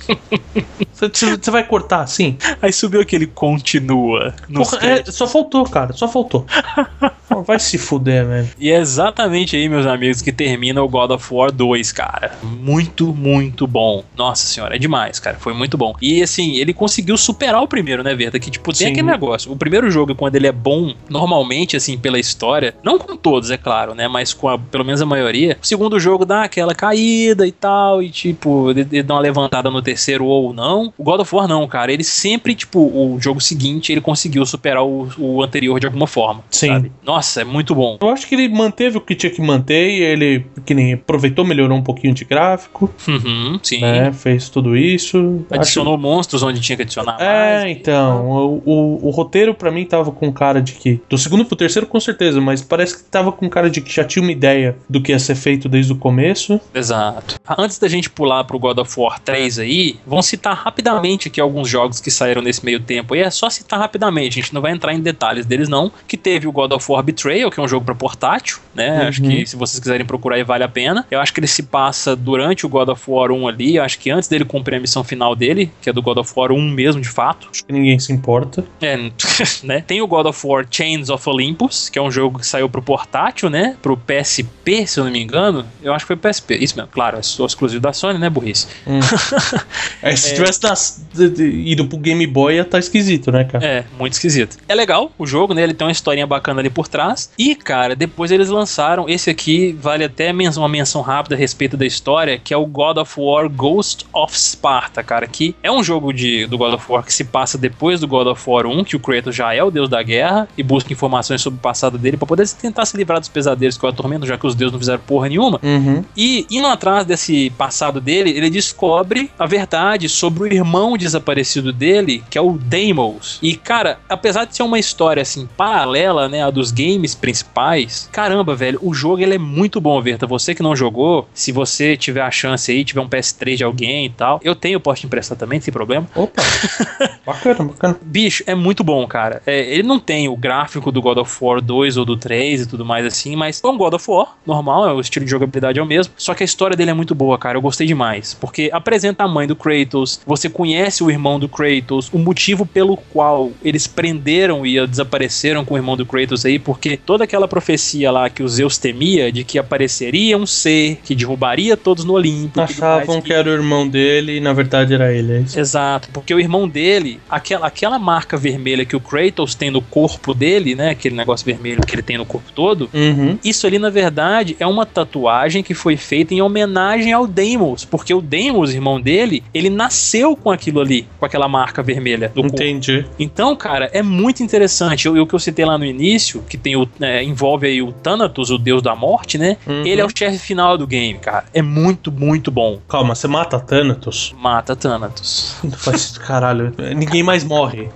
Você 0.97 1.51
vai 1.51 1.63
cortar 1.63 2.01
assim? 2.01 2.37
Aí 2.61 2.73
subiu 2.73 3.01
aquele 3.01 3.27
continua. 3.27 4.33
Porra, 4.53 4.79
é, 4.81 5.03
só 5.05 5.27
faltou, 5.27 5.63
cara, 5.65 5.93
só 5.93 6.07
faltou. 6.07 6.45
Vai 7.45 7.59
se 7.59 7.77
fuder, 7.77 8.25
velho. 8.25 8.49
E 8.57 8.71
é 8.71 8.77
exatamente 8.77 9.55
aí, 9.55 9.67
meus 9.67 9.85
amigos, 9.85 10.21
que 10.21 10.31
termina 10.31 10.81
o 10.81 10.87
God 10.87 11.11
of 11.11 11.33
War 11.33 11.51
2, 11.51 11.91
cara. 11.91 12.31
Muito, 12.41 13.13
muito 13.13 13.67
bom. 13.67 14.03
Nossa 14.15 14.47
senhora, 14.47 14.75
é 14.75 14.79
demais, 14.79 15.19
cara. 15.19 15.37
Foi 15.37 15.53
muito 15.53 15.77
bom. 15.77 15.93
E 16.01 16.23
assim, 16.23 16.55
ele 16.55 16.73
conseguiu 16.73 17.17
superar 17.17 17.61
o 17.61 17.67
primeiro, 17.67 18.01
né, 18.01 18.15
Verta? 18.15 18.39
Que, 18.39 18.49
tipo, 18.49 18.71
tem 18.71 18.87
Sim. 18.87 18.93
aquele 18.93 19.07
negócio. 19.07 19.51
O 19.51 19.57
primeiro 19.57 19.91
jogo, 19.91 20.15
quando 20.15 20.35
ele 20.35 20.47
é 20.47 20.51
bom, 20.51 20.93
normalmente, 21.09 21.75
assim, 21.75 21.97
pela 21.97 22.17
história, 22.17 22.73
não 22.81 22.97
com 22.97 23.15
todos, 23.17 23.51
é 23.51 23.57
claro, 23.57 23.93
né? 23.93 24.07
Mas 24.07 24.33
com 24.33 24.47
a, 24.47 24.57
pelo 24.57 24.85
menos 24.85 25.01
a 25.01 25.05
maioria, 25.05 25.57
o 25.61 25.67
segundo 25.67 25.99
jogo 25.99 26.25
dá 26.25 26.43
aquela 26.43 26.73
caída 26.73 27.45
e 27.45 27.51
tal, 27.51 28.01
e 28.01 28.09
tipo, 28.09 28.71
ele 28.71 29.03
dá 29.03 29.15
uma 29.15 29.21
levantada 29.21 29.69
no 29.69 29.81
terceiro 29.81 30.25
ou 30.25 30.53
não. 30.53 30.86
O 30.97 31.03
God 31.03 31.21
of 31.21 31.35
War 31.35 31.47
não, 31.47 31.67
cara. 31.67 31.91
Ele 31.91 32.03
sempre, 32.03 32.53
tipo, 32.55 32.79
o 32.79 33.17
jogo 33.19 33.39
seguinte, 33.41 33.91
ele 33.91 34.01
conseguiu 34.01 34.45
superar 34.45 34.83
o, 34.83 35.09
o 35.17 35.43
anterior 35.43 35.79
de 35.79 35.85
alguma 35.85 36.07
forma. 36.07 36.43
Sim. 36.49 36.67
Sabe? 36.67 36.91
Nossa 37.03 37.41
é 37.41 37.43
muito 37.43 37.73
bom. 37.75 37.97
Eu 38.01 38.09
acho 38.09 38.27
que 38.27 38.35
ele 38.35 38.47
manteve 38.49 38.97
o 38.97 39.01
que 39.01 39.15
tinha 39.15 39.31
que 39.31 39.41
manter 39.41 39.89
ele, 40.01 40.45
que 40.65 40.73
nem 40.73 40.93
aproveitou, 40.93 41.45
melhorou 41.45 41.77
um 41.77 41.83
pouquinho 41.83 42.13
de 42.13 42.25
gráfico, 42.25 42.93
Uhum, 43.07 43.59
sim. 43.63 43.81
né? 43.81 44.11
Fez 44.11 44.49
tudo 44.49 44.75
isso. 44.75 45.45
Adicionou 45.49 45.97
monstros 45.97 46.43
onde 46.43 46.59
tinha 46.61 46.75
que 46.75 46.81
adicionar 46.83 47.13
Acho... 47.15 47.23
É, 47.23 47.59
mais. 47.63 47.77
então, 47.77 48.25
o, 48.27 48.61
o, 48.65 49.07
o 49.07 49.09
roteiro 49.09 49.53
pra 49.53 49.71
mim 49.71 49.85
tava 49.85 50.11
com 50.11 50.31
cara 50.31 50.61
de 50.61 50.73
que. 50.73 51.01
Do 51.09 51.17
segundo 51.17 51.45
pro 51.45 51.55
terceiro, 51.55 51.87
com 51.87 51.99
certeza, 51.99 52.39
mas 52.41 52.61
parece 52.61 52.97
que 52.97 53.03
tava 53.03 53.31
com 53.31 53.49
cara 53.49 53.69
de 53.69 53.81
que 53.81 53.93
já 53.93 54.03
tinha 54.03 54.21
uma 54.23 54.31
ideia 54.31 54.75
do 54.89 55.01
que 55.01 55.11
ia 55.11 55.19
ser 55.19 55.35
feito 55.35 55.67
desde 55.69 55.91
o 55.93 55.95
começo. 55.95 56.59
Exato. 56.73 57.35
Antes 57.57 57.79
da 57.79 57.87
gente 57.87 58.09
pular 58.09 58.43
pro 58.43 58.59
God 58.59 58.77
of 58.79 58.99
War 58.99 59.19
3 59.19 59.59
aí, 59.59 59.97
vamos 60.05 60.25
citar 60.25 60.53
rapidamente 60.77 61.27
aqui 61.27 61.41
alguns 61.41 61.67
jogos 61.67 61.99
que 61.99 62.11
saíram 62.11 62.41
nesse 62.41 62.63
meio 62.63 62.79
tempo. 62.79 63.15
E 63.15 63.19
é 63.19 63.29
só 63.31 63.49
citar 63.49 63.79
rapidamente, 63.79 64.39
a 64.39 64.41
gente 64.41 64.53
não 64.53 64.61
vai 64.61 64.71
entrar 64.71 64.93
em 64.93 64.99
detalhes 64.99 65.45
deles 65.45 65.67
não. 65.67 65.91
Que 66.07 66.15
teve 66.15 66.47
o 66.47 66.51
God 66.51 66.71
of 66.71 66.91
War 66.91 67.03
Betrayal, 67.03 67.49
que 67.49 67.59
é 67.59 67.63
um 67.63 67.67
jogo 67.67 67.85
para 67.85 67.95
portátil, 67.95 68.59
né? 68.75 69.01
Uhum. 69.01 69.07
Acho 69.07 69.21
que 69.21 69.45
se 69.45 69.55
vocês 69.55 69.79
quiserem 69.79 70.05
procurar 70.05 70.35
aí 70.35 70.43
vale 70.43 70.63
a 70.63 70.69
pena. 70.69 71.05
Eu 71.09 71.19
acho 71.19 71.33
que 71.33 71.39
ele 71.39 71.47
se 71.47 71.63
passa 71.63 72.15
durante 72.15 72.65
o 72.65 72.69
God 72.69 72.89
of 72.89 73.03
War 73.07 73.31
1 73.31 73.47
ali, 73.47 73.75
eu 73.77 73.83
acho 73.83 73.97
que 73.97 74.11
antes 74.11 74.29
dele 74.29 74.45
cumprir 74.45 74.75
a 74.75 74.79
missão 74.79 75.03
final 75.03 75.35
dele, 75.35 75.71
que 75.81 75.89
é 75.89 75.93
do 75.93 76.01
God 76.01 76.17
of 76.17 76.31
War 76.35 76.51
1 76.51 76.61
mesmo 76.69 77.01
de 77.01 77.09
fato. 77.09 77.47
Acho 77.51 77.65
que 77.65 77.73
ninguém 77.73 77.97
se 77.99 78.13
importa. 78.13 78.63
É, 78.81 78.97
né? 79.63 79.83
Tem 79.85 80.01
o 80.01 80.07
God 80.07 80.27
of 80.27 80.47
War 80.47 80.65
Chains 80.69 81.09
of 81.09 81.27
Olympus, 81.27 81.89
que 81.89 81.97
é 81.97 82.01
um 82.01 82.11
jogo 82.11 82.39
que 82.39 82.45
saiu 82.45 82.69
pro 82.69 82.81
portátil, 82.81 83.49
né? 83.49 83.75
Pro 83.81 83.97
PSP, 83.97 84.85
se 84.85 84.99
eu 84.99 85.05
não 85.05 85.11
me 85.11 85.21
engano. 85.21 85.65
Eu 85.81 85.93
acho 85.93 86.05
que 86.05 86.15
foi 86.15 86.31
PSP. 86.31 86.55
Isso 86.55 86.75
mesmo, 86.75 86.91
claro, 86.91 87.17
é 87.17 87.21
só 87.21 87.45
exclusivo 87.45 87.81
da 87.81 87.93
Sony, 87.93 88.19
né, 88.19 88.29
burrice? 88.29 88.67
Hum. 88.85 88.99
É, 90.01 90.15
se 90.15 90.35
tivesse 90.35 90.59
das- 90.69 91.03
de- 91.13 91.29
de- 91.29 91.69
ido 91.71 91.85
pro 91.87 91.97
Game 91.97 92.25
Boy, 92.27 92.63
tá 92.63 92.79
esquisito, 92.79 93.31
né, 93.31 93.43
cara? 93.43 93.65
É, 93.65 93.85
muito 93.97 94.13
esquisito. 94.13 94.57
É 94.67 94.75
legal 94.75 95.11
o 95.17 95.25
jogo, 95.25 95.53
né? 95.53 95.63
Ele 95.63 95.73
tem 95.73 95.85
uma 95.87 95.91
historinha 95.91 96.27
bacana 96.27 96.59
ali 96.59 96.69
por 96.69 96.87
trás. 96.87 97.29
E, 97.37 97.55
cara, 97.55 97.95
depois 97.95 98.31
eles 98.31 98.49
lançaram. 98.49 99.07
Esse 99.09 99.29
aqui 99.29 99.77
vale 99.79 100.03
até 100.03 100.31
uma 100.31 100.69
menção 100.69 101.01
rápida 101.01 101.35
a 101.35 101.37
respeito 101.37 101.75
da 101.77 101.85
história, 101.85 102.37
que 102.37 102.53
é 102.53 102.57
o 102.57 102.65
God 102.65 102.97
of 102.97 103.13
War 103.19 103.49
Ghost 103.49 104.05
of 104.13 104.37
Sparta, 104.37 105.03
cara. 105.03 105.27
Que 105.27 105.55
é 105.63 105.71
um 105.71 105.83
jogo 105.83 106.11
de, 106.13 106.45
do 106.47 106.57
God 106.57 106.73
of 106.73 106.85
War 106.91 107.03
que 107.03 107.13
se 107.13 107.23
passa 107.23 107.57
depois 107.57 107.99
do 107.99 108.07
God 108.07 108.27
of 108.27 108.49
War 108.49 108.65
1, 108.65 108.83
que 108.83 108.95
o 108.95 108.99
Kratos 108.99 109.35
já 109.35 109.53
é 109.53 109.63
o 109.63 109.71
deus 109.71 109.89
da 109.89 110.01
guerra 110.03 110.47
e 110.57 110.63
busca 110.63 110.91
informações 110.93 111.41
sobre 111.41 111.59
o 111.59 111.61
passado 111.61 111.97
dele 111.97 112.17
pra 112.17 112.25
poder 112.27 112.47
tentar 112.49 112.85
se 112.85 112.95
livrar 112.97 113.19
dos 113.19 113.29
pesadelos 113.29 113.77
que 113.77 113.85
o 113.85 113.89
atormentam, 113.89 114.27
já 114.27 114.37
que 114.37 114.45
os 114.47 114.55
deuses 114.55 114.71
não 114.73 114.79
fizeram 114.79 114.99
porra 115.05 115.29
nenhuma. 115.29 115.59
Uhum. 115.63 116.03
E 116.15 116.45
indo 116.49 116.67
atrás 116.67 117.05
desse 117.05 117.49
passado 117.51 117.99
dele, 118.01 118.31
ele 118.31 118.49
descobre 118.49 119.29
a 119.37 119.45
verdade 119.45 120.07
sobre 120.09 120.43
o 120.43 120.47
irmão 120.57 120.97
desaparecido 120.97 121.71
dele, 121.71 122.23
que 122.29 122.37
é 122.37 122.41
o 122.41 122.57
Deimos. 122.57 123.39
E, 123.41 123.55
cara, 123.55 123.99
apesar 124.09 124.45
de 124.45 124.55
ser 124.55 124.63
uma 124.63 124.79
história 124.79 125.21
assim 125.21 125.47
paralela, 125.57 126.27
né, 126.27 126.43
a 126.43 126.49
dos 126.49 126.71
games 126.71 127.15
principais, 127.15 128.09
caramba, 128.11 128.55
velho, 128.55 128.79
o 128.81 128.93
jogo 128.93 129.21
ele 129.21 129.35
é 129.35 129.37
muito 129.37 129.79
bom, 129.79 130.01
Verta. 130.01 130.27
Você 130.27 130.53
que 130.53 130.63
não 130.63 130.75
jogou, 130.75 131.27
se 131.33 131.51
você 131.51 131.95
tiver 131.95 132.21
a 132.21 132.31
chance 132.31 132.71
aí, 132.71 132.83
tiver 132.83 133.01
um 133.01 133.09
PS3 133.09 133.57
de 133.57 133.63
alguém 133.63 134.05
e 134.05 134.09
tal, 134.09 134.39
eu 134.43 134.55
tenho, 134.55 134.79
posso 134.79 135.01
te 135.01 135.07
emprestar 135.07 135.37
também, 135.37 135.59
sem 135.59 135.73
problema. 135.73 136.07
Opa! 136.15 136.41
bacana, 137.25 137.63
bacana. 137.63 137.97
Bicho, 138.01 138.43
é 138.45 138.55
muito 138.55 138.83
bom, 138.83 139.05
cara. 139.07 139.41
É, 139.45 139.59
ele 139.73 139.83
não 139.83 139.99
tem 139.99 140.27
o 140.27 140.35
gráfico 140.35 140.91
do 140.91 141.01
God 141.01 141.17
of 141.17 141.37
War 141.41 141.61
2 141.61 141.97
ou 141.97 142.05
do 142.05 142.17
3 142.17 142.61
e 142.61 142.65
tudo 142.67 142.85
mais 142.85 143.05
assim, 143.05 143.35
mas 143.35 143.61
é 143.63 143.67
um 143.67 143.77
God 143.77 143.93
of 143.93 144.09
War, 144.09 144.35
normal, 144.45 144.87
é 144.87 144.93
o 144.93 144.99
estilo 144.99 145.25
de 145.25 145.31
jogabilidade 145.31 145.79
é 145.79 145.81
o 145.81 145.85
mesmo. 145.85 146.13
Só 146.17 146.33
que 146.33 146.43
a 146.43 146.45
história 146.45 146.75
dele 146.75 146.91
é 146.91 146.93
muito 146.93 147.13
boa, 147.13 147.37
cara. 147.37 147.57
Eu 147.57 147.61
gostei 147.61 147.85
demais. 147.87 148.33
Porque 148.33 148.69
apresenta 148.71 149.23
a 149.23 149.27
mãe 149.27 149.47
do 149.47 149.55
Kratos, 149.55 150.19
você 150.25 150.46
conhece 150.49 151.03
o 151.03 151.09
irmão 151.09 151.39
do 151.39 151.47
Kratos, 151.47 152.09
o 152.11 152.17
motivo 152.17 152.65
pelo 152.65 152.97
qual 152.97 153.51
eles 153.63 153.87
prenderam 153.87 154.65
e 154.65 154.85
desapareceram 154.87 155.65
com 155.65 155.73
o 155.73 155.77
irmão 155.77 155.97
do 155.97 156.05
Kratos 156.05 156.45
aí, 156.45 156.59
porque 156.59 156.97
toda 156.97 157.23
aquela 157.23 157.47
profecia 157.47 158.11
lá 158.11 158.29
que 158.29 158.43
o 158.43 158.47
Zeus 158.47 158.77
temia 158.77 159.31
de 159.31 159.43
que 159.43 159.57
apareceria 159.57 160.37
um 160.37 160.45
ser 160.45 160.99
que 161.03 161.15
derrubaria 161.15 161.75
todos 161.75 162.03
no 162.03 162.13
Olimpo. 162.13 162.61
Achavam 162.61 163.21
que 163.21 163.33
era 163.33 163.49
o 163.49 163.53
irmão 163.53 163.87
dele 163.87 164.37
e 164.37 164.39
na 164.39 164.53
verdade 164.53 164.93
era 164.93 165.11
ele. 165.11 165.33
É 165.33 165.39
isso. 165.39 165.59
Exato, 165.59 166.09
porque 166.11 166.33
o 166.33 166.39
irmão 166.39 166.67
dele, 166.67 167.19
aquela, 167.29 167.67
aquela 167.67 167.99
marca 167.99 168.37
vermelha 168.37 168.85
que 168.85 168.95
o 168.95 168.99
Kratos 168.99 169.55
tem 169.55 169.71
no 169.71 169.81
corpo 169.81 170.33
dele, 170.33 170.75
né? 170.75 170.91
Aquele 170.91 171.15
negócio 171.15 171.45
vermelho 171.45 171.81
que 171.81 171.95
ele 171.95 172.01
tem 172.01 172.17
no 172.17 172.25
corpo 172.25 172.51
todo. 172.53 172.89
Uhum. 172.93 173.37
Isso 173.43 173.65
ali, 173.67 173.79
na 173.79 173.89
verdade, 173.89 174.55
é 174.59 174.67
uma 174.67 174.85
tatuagem 174.85 175.63
que 175.63 175.73
foi 175.73 175.97
feita 175.97 176.33
em 176.33 176.41
homenagem 176.41 177.11
ao 177.13 177.27
Deimos, 177.27 177.83
porque 177.83 178.13
o 178.13 178.21
Deimos, 178.21 178.73
irmão 178.73 178.99
dele, 178.99 179.43
ele 179.53 179.69
nasceu 179.69 180.36
com 180.43 180.51
aquilo 180.51 180.79
ali, 180.79 181.07
com 181.19 181.25
aquela 181.25 181.47
marca 181.47 181.81
vermelha 181.83 182.31
no 182.35 182.43
corpo. 182.43 182.55
Entendi. 182.55 183.05
Então, 183.19 183.55
cara, 183.55 183.89
é 183.93 184.01
muito 184.01 184.41
interessante. 184.43 185.07
O 185.07 185.25
que 185.25 185.35
eu 185.35 185.39
citei 185.39 185.65
lá 185.65 185.77
no 185.77 185.85
início, 185.85 186.43
que 186.47 186.57
tem 186.57 186.75
o, 186.75 186.87
é, 187.01 187.23
envolve 187.23 187.67
aí 187.67 187.81
o 187.81 187.91
Thanatos, 187.91 188.49
o 188.49 188.57
deus 188.57 188.81
da 188.81 188.95
morte, 188.95 189.37
né? 189.37 189.57
Uhum. 189.65 189.85
Ele 189.85 190.01
é 190.01 190.05
o 190.05 190.09
chefe 190.15 190.37
final 190.37 190.77
do 190.77 190.87
game, 190.87 191.19
cara. 191.19 191.45
É 191.53 191.61
muito, 191.61 192.11
muito 192.11 192.51
bom. 192.51 192.79
Calma, 192.87 193.15
você 193.15 193.27
mata 193.27 193.59
Thanatos? 193.59 194.33
Mata 194.37 194.75
Thanatos. 194.75 195.55
Não 195.63 195.71
faz 195.71 196.17
caralho. 196.17 196.73
Ninguém 196.95 197.23
mais 197.23 197.43
morre. 197.43 197.89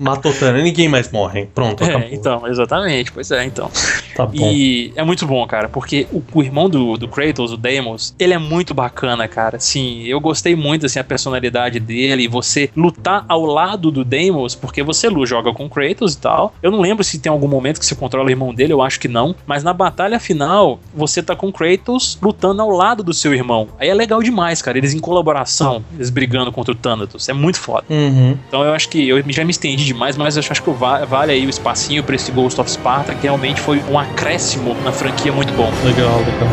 Matou 0.00 0.32
Thanatos, 0.32 0.62
ninguém 0.64 0.88
mais 0.88 1.10
morre. 1.12 1.46
Pronto, 1.54 1.84
acabou. 1.84 2.08
É, 2.08 2.14
então, 2.14 2.46
exatamente, 2.48 3.12
pois 3.12 3.30
é, 3.30 3.44
então. 3.44 3.70
Tá 4.16 4.24
bom. 4.26 4.32
E 4.50 4.92
é 4.96 5.04
muito 5.04 5.26
bom, 5.26 5.46
cara, 5.46 5.68
porque 5.68 6.06
o, 6.10 6.22
o 6.32 6.42
irmão 6.42 6.68
do, 6.70 6.96
do 6.96 7.06
Kratos, 7.06 7.52
o 7.52 7.56
Deimos, 7.56 8.14
ele 8.18 8.32
é 8.32 8.38
muito 8.38 8.72
bacana, 8.72 9.28
cara. 9.28 9.58
Assim, 9.58 10.02
eu 10.04 10.18
gostei 10.20 10.56
muito, 10.56 10.86
assim, 10.86 10.98
a 10.98 11.04
personalidade 11.04 11.78
dele, 11.78 12.26
você 12.28 12.70
lutar 12.74 13.24
ao 13.28 13.44
lado 13.44 13.90
do 13.90 14.04
Deimos, 14.04 14.54
porque 14.54 14.82
você 14.82 15.08
lu- 15.08 15.26
joga 15.26 15.52
com 15.52 15.66
o 15.66 15.70
Kratos 15.70 16.14
e 16.14 16.18
tal. 16.18 16.54
Eu 16.62 16.70
não 16.70 16.80
lembro 16.80 17.04
se 17.04 17.18
tem 17.18 17.30
algum 17.30 17.48
momento 17.48 17.78
que 17.78 17.84
você 17.86 17.94
controla 17.94 18.26
o 18.26 18.30
irmão 18.30 18.54
dele, 18.54 18.72
eu 18.72 18.80
acho 18.80 18.98
que 18.98 19.08
não. 19.08 19.34
Mas 19.46 19.62
na 19.62 19.72
batalha 19.74 20.18
final, 20.18 20.80
você 20.94 21.22
tá 21.22 21.36
com 21.36 21.48
o 21.48 21.52
Kratos 21.52 22.18
lutando 22.22 22.62
ao 22.62 22.70
lado 22.70 23.02
do 23.02 23.12
seu 23.12 23.34
irmão. 23.34 23.68
Aí 23.78 23.88
é 23.88 23.94
legal 23.94 24.22
demais, 24.22 24.62
cara. 24.62 24.78
Eles 24.78 24.94
em 24.94 24.98
colaboração, 24.98 25.84
eles 25.94 26.08
brigando 26.10 26.50
contra 26.50 26.72
o 26.72 26.74
Thanatos. 26.74 27.28
É 27.28 27.32
muito 27.32 27.58
foda. 27.58 27.84
Uhum. 27.90 28.36
Então 28.48 28.62
eu 28.62 28.72
acho 28.72 28.88
que 28.88 29.08
eu 29.08 29.22
já 29.28 29.44
me 29.44 29.50
estendi 29.50 29.89
demais, 29.92 30.16
mas 30.16 30.36
eu 30.36 30.42
acho 30.48 30.62
que 30.62 30.70
va- 30.70 31.04
vale 31.04 31.32
aí 31.32 31.46
o 31.46 31.50
espacinho 31.50 32.02
pra 32.02 32.14
esse 32.16 32.30
Ghost 32.30 32.60
of 32.60 32.70
Sparta, 32.70 33.14
que 33.14 33.22
realmente 33.22 33.60
foi 33.60 33.82
um 33.90 33.98
acréscimo 33.98 34.74
na 34.84 34.92
franquia 34.92 35.32
muito 35.32 35.52
bom. 35.54 35.70
Legal, 35.84 36.18
legal. 36.18 36.48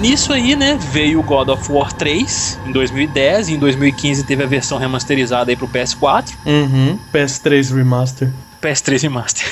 Nisso 0.00 0.32
aí, 0.32 0.56
né, 0.56 0.76
veio 0.90 1.20
o 1.20 1.22
God 1.22 1.48
of 1.48 1.70
War 1.70 1.92
3 1.92 2.58
em 2.66 2.72
2010, 2.72 3.48
e 3.48 3.52
em 3.54 3.58
2015 3.58 4.24
teve 4.24 4.42
a 4.42 4.46
versão 4.46 4.76
remasterizada 4.76 5.52
aí 5.52 5.56
pro 5.56 5.68
PS4, 5.68 6.32
Uhum. 6.44 6.98
PS3 7.12 7.70
Remaster. 7.72 8.28
PS3 8.60 9.02
Remaster. 9.02 9.46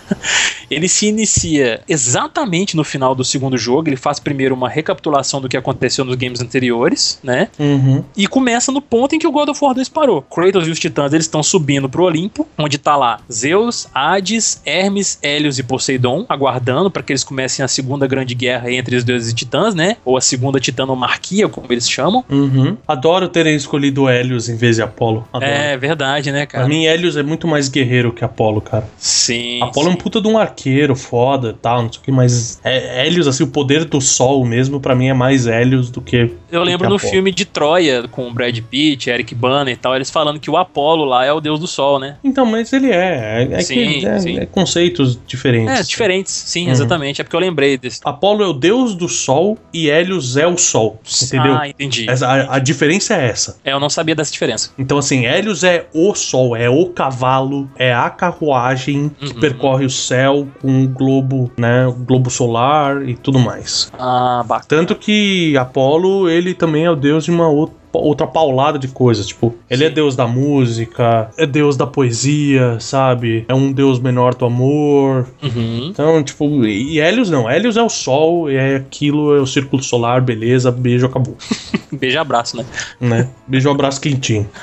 ele 0.70 0.88
se 0.88 1.06
inicia 1.06 1.80
exatamente 1.88 2.76
no 2.76 2.84
final 2.84 3.14
do 3.14 3.24
segundo 3.24 3.58
jogo, 3.58 3.88
ele 3.88 3.96
faz 3.96 4.20
primeiro 4.20 4.54
uma 4.54 4.68
recapitulação 4.68 5.40
do 5.40 5.48
que 5.48 5.56
aconteceu 5.56 6.04
nos 6.04 6.16
games 6.16 6.40
anteriores, 6.40 7.18
né? 7.22 7.48
Uhum. 7.58 8.04
E 8.16 8.26
começa 8.26 8.70
no 8.70 8.80
ponto 8.80 9.14
em 9.14 9.18
que 9.18 9.26
o 9.26 9.32
God 9.32 9.48
of 9.48 9.64
War 9.64 9.74
2 9.74 9.88
parou. 9.88 10.22
Kratos 10.22 10.66
e 10.68 10.70
os 10.70 10.78
titãs 10.78 11.12
eles 11.12 11.26
estão 11.26 11.42
subindo 11.42 11.88
pro 11.88 12.04
Olimpo, 12.04 12.46
onde 12.58 12.78
tá 12.78 12.96
lá 12.96 13.20
Zeus, 13.32 13.88
Hades, 13.94 14.60
Hermes, 14.64 15.18
Hélios 15.22 15.58
e 15.58 15.62
Poseidon, 15.62 16.24
aguardando 16.28 16.90
para 16.90 17.02
que 17.02 17.12
eles 17.12 17.24
comecem 17.24 17.64
a 17.64 17.68
segunda 17.68 18.06
grande 18.06 18.34
guerra 18.34 18.70
entre 18.72 18.96
os 18.96 19.04
deuses 19.04 19.32
e 19.32 19.34
titãs, 19.34 19.74
né? 19.74 19.96
Ou 20.04 20.16
a 20.16 20.20
segunda 20.20 20.60
titanomarquia, 20.60 21.48
como 21.48 21.66
eles 21.70 21.88
chamam. 21.90 22.24
Uhum. 22.30 22.76
Adoro 22.86 23.28
terem 23.28 23.56
escolhido 23.56 24.08
Helios 24.08 24.48
em 24.48 24.56
vez 24.56 24.76
de 24.76 24.82
Apolo. 24.82 25.26
Adoro. 25.32 25.50
É 25.50 25.76
verdade, 25.76 26.30
né, 26.30 26.46
Pra 26.46 26.60
cara? 26.60 26.68
mim, 26.68 26.84
Helios 26.84 27.16
é 27.16 27.22
muito 27.22 27.46
mais 27.48 27.68
guerreiro 27.68 28.12
que 28.12 28.24
Apolo, 28.24 28.60
cara. 28.60 28.88
Sim. 28.98 29.62
Apolo 29.62 29.88
é 29.88 29.90
um 29.90 29.92
sim. 29.94 29.98
puta 29.98 30.20
de 30.20 30.28
um 30.28 30.38
arqueiro 30.38 30.59
foda 30.96 31.50
e 31.50 31.52
tal, 31.54 31.82
não 31.82 31.92
sei 31.92 32.00
o 32.00 32.04
que, 32.04 32.12
mas 32.12 32.60
é, 32.64 33.06
Helios, 33.06 33.26
assim, 33.26 33.42
o 33.44 33.48
poder 33.48 33.84
do 33.84 34.00
sol 34.00 34.44
mesmo, 34.44 34.80
pra 34.80 34.94
mim 34.94 35.08
é 35.08 35.14
mais 35.14 35.46
Helios 35.46 35.90
do 35.90 36.00
que. 36.00 36.30
Eu 36.50 36.62
lembro 36.62 36.86
que 36.88 36.92
no 36.92 36.98
filme 36.98 37.32
de 37.32 37.44
Troia, 37.44 38.06
com 38.08 38.28
o 38.28 38.32
Brad 38.32 38.58
Pitt, 38.60 39.08
Eric 39.10 39.34
Bana 39.34 39.70
e 39.70 39.76
tal, 39.76 39.94
eles 39.96 40.10
falando 40.10 40.38
que 40.40 40.50
o 40.50 40.56
Apolo 40.56 41.04
lá 41.04 41.24
é 41.24 41.32
o 41.32 41.40
deus 41.40 41.58
do 41.60 41.66
sol, 41.66 41.98
né? 41.98 42.16
Então, 42.24 42.44
mas 42.46 42.72
ele 42.72 42.90
é. 42.90 43.48
É, 43.50 43.54
é 43.54 43.60
Sim, 43.60 43.74
que 44.00 44.06
é, 44.06 44.18
sim. 44.18 44.38
é 44.38 44.46
conceitos 44.46 45.18
diferentes. 45.26 45.78
É, 45.78 45.82
diferentes, 45.82 46.32
sim, 46.32 46.66
Uhum. 46.66 46.72
exatamente. 46.72 47.20
É 47.20 47.24
porque 47.24 47.36
eu 47.36 47.40
lembrei 47.40 47.76
desse. 47.78 48.00
Apolo 48.04 48.42
é 48.42 48.46
o 48.46 48.52
deus 48.52 48.94
do 48.94 49.08
sol 49.08 49.58
e 49.72 49.88
Helios 49.88 50.36
é 50.36 50.46
o 50.46 50.56
sol. 50.56 51.00
Entendeu? 51.22 51.54
Ah, 51.54 51.68
entendi. 51.68 52.08
Essa- 52.08 52.26
a, 52.26 52.56
a 52.56 52.58
diferença 52.58 53.14
é 53.14 53.26
essa. 53.28 53.56
É, 53.64 53.72
eu 53.72 53.80
não 53.80 53.88
sabia 53.90 54.14
dessa 54.14 54.32
diferença. 54.32 54.70
Então, 54.78 54.98
assim, 54.98 55.26
Helios 55.26 55.64
é 55.64 55.86
o 55.94 56.14
sol, 56.14 56.56
é 56.56 56.68
o 56.68 56.86
cavalo, 56.86 57.70
é 57.76 57.92
a 57.92 58.08
carruagem 58.10 59.10
que 59.18 59.26
Uhum. 59.34 59.40
percorre 59.40 59.84
o 59.84 59.90
céu. 59.90 60.46
Com 60.60 60.84
o 60.84 60.88
globo, 60.88 61.50
né? 61.58 61.86
O 61.86 61.92
globo 61.92 62.30
solar 62.30 63.08
e 63.08 63.14
tudo 63.14 63.38
mais. 63.38 63.90
Ah, 63.98 64.44
bacana. 64.46 64.66
Tanto 64.68 64.94
que 64.94 65.56
Apolo, 65.56 66.28
ele 66.28 66.54
também 66.54 66.84
é 66.84 66.90
o 66.90 66.96
deus 66.96 67.24
de 67.24 67.30
uma 67.30 67.48
outra 67.48 67.79
outra 67.92 68.26
paulada 68.26 68.78
de 68.78 68.88
coisas, 68.88 69.26
tipo, 69.26 69.54
ele 69.68 69.84
é 69.84 69.90
deus 69.90 70.14
da 70.14 70.26
música, 70.26 71.30
é 71.36 71.46
deus 71.46 71.76
da 71.76 71.86
poesia, 71.86 72.78
sabe? 72.80 73.44
É 73.48 73.54
um 73.54 73.72
deus 73.72 73.98
menor 73.98 74.34
do 74.34 74.44
amor. 74.44 75.28
Uhum. 75.42 75.88
Então, 75.90 76.22
tipo, 76.22 76.64
e 76.66 77.00
Hélios 77.00 77.30
não, 77.30 77.48
Hélios 77.48 77.76
é 77.76 77.82
o 77.82 77.88
sol, 77.88 78.48
é 78.48 78.76
aquilo, 78.76 79.34
é 79.36 79.40
o 79.40 79.46
círculo 79.46 79.82
solar, 79.82 80.20
beleza, 80.20 80.70
beijo, 80.70 81.06
acabou, 81.06 81.36
Beijo 81.92 82.16
e 82.16 82.18
abraço, 82.18 82.56
né? 82.56 82.64
né? 83.00 83.28
Beijo, 83.46 83.70
abraço 83.70 84.00
quentinho. 84.00 84.48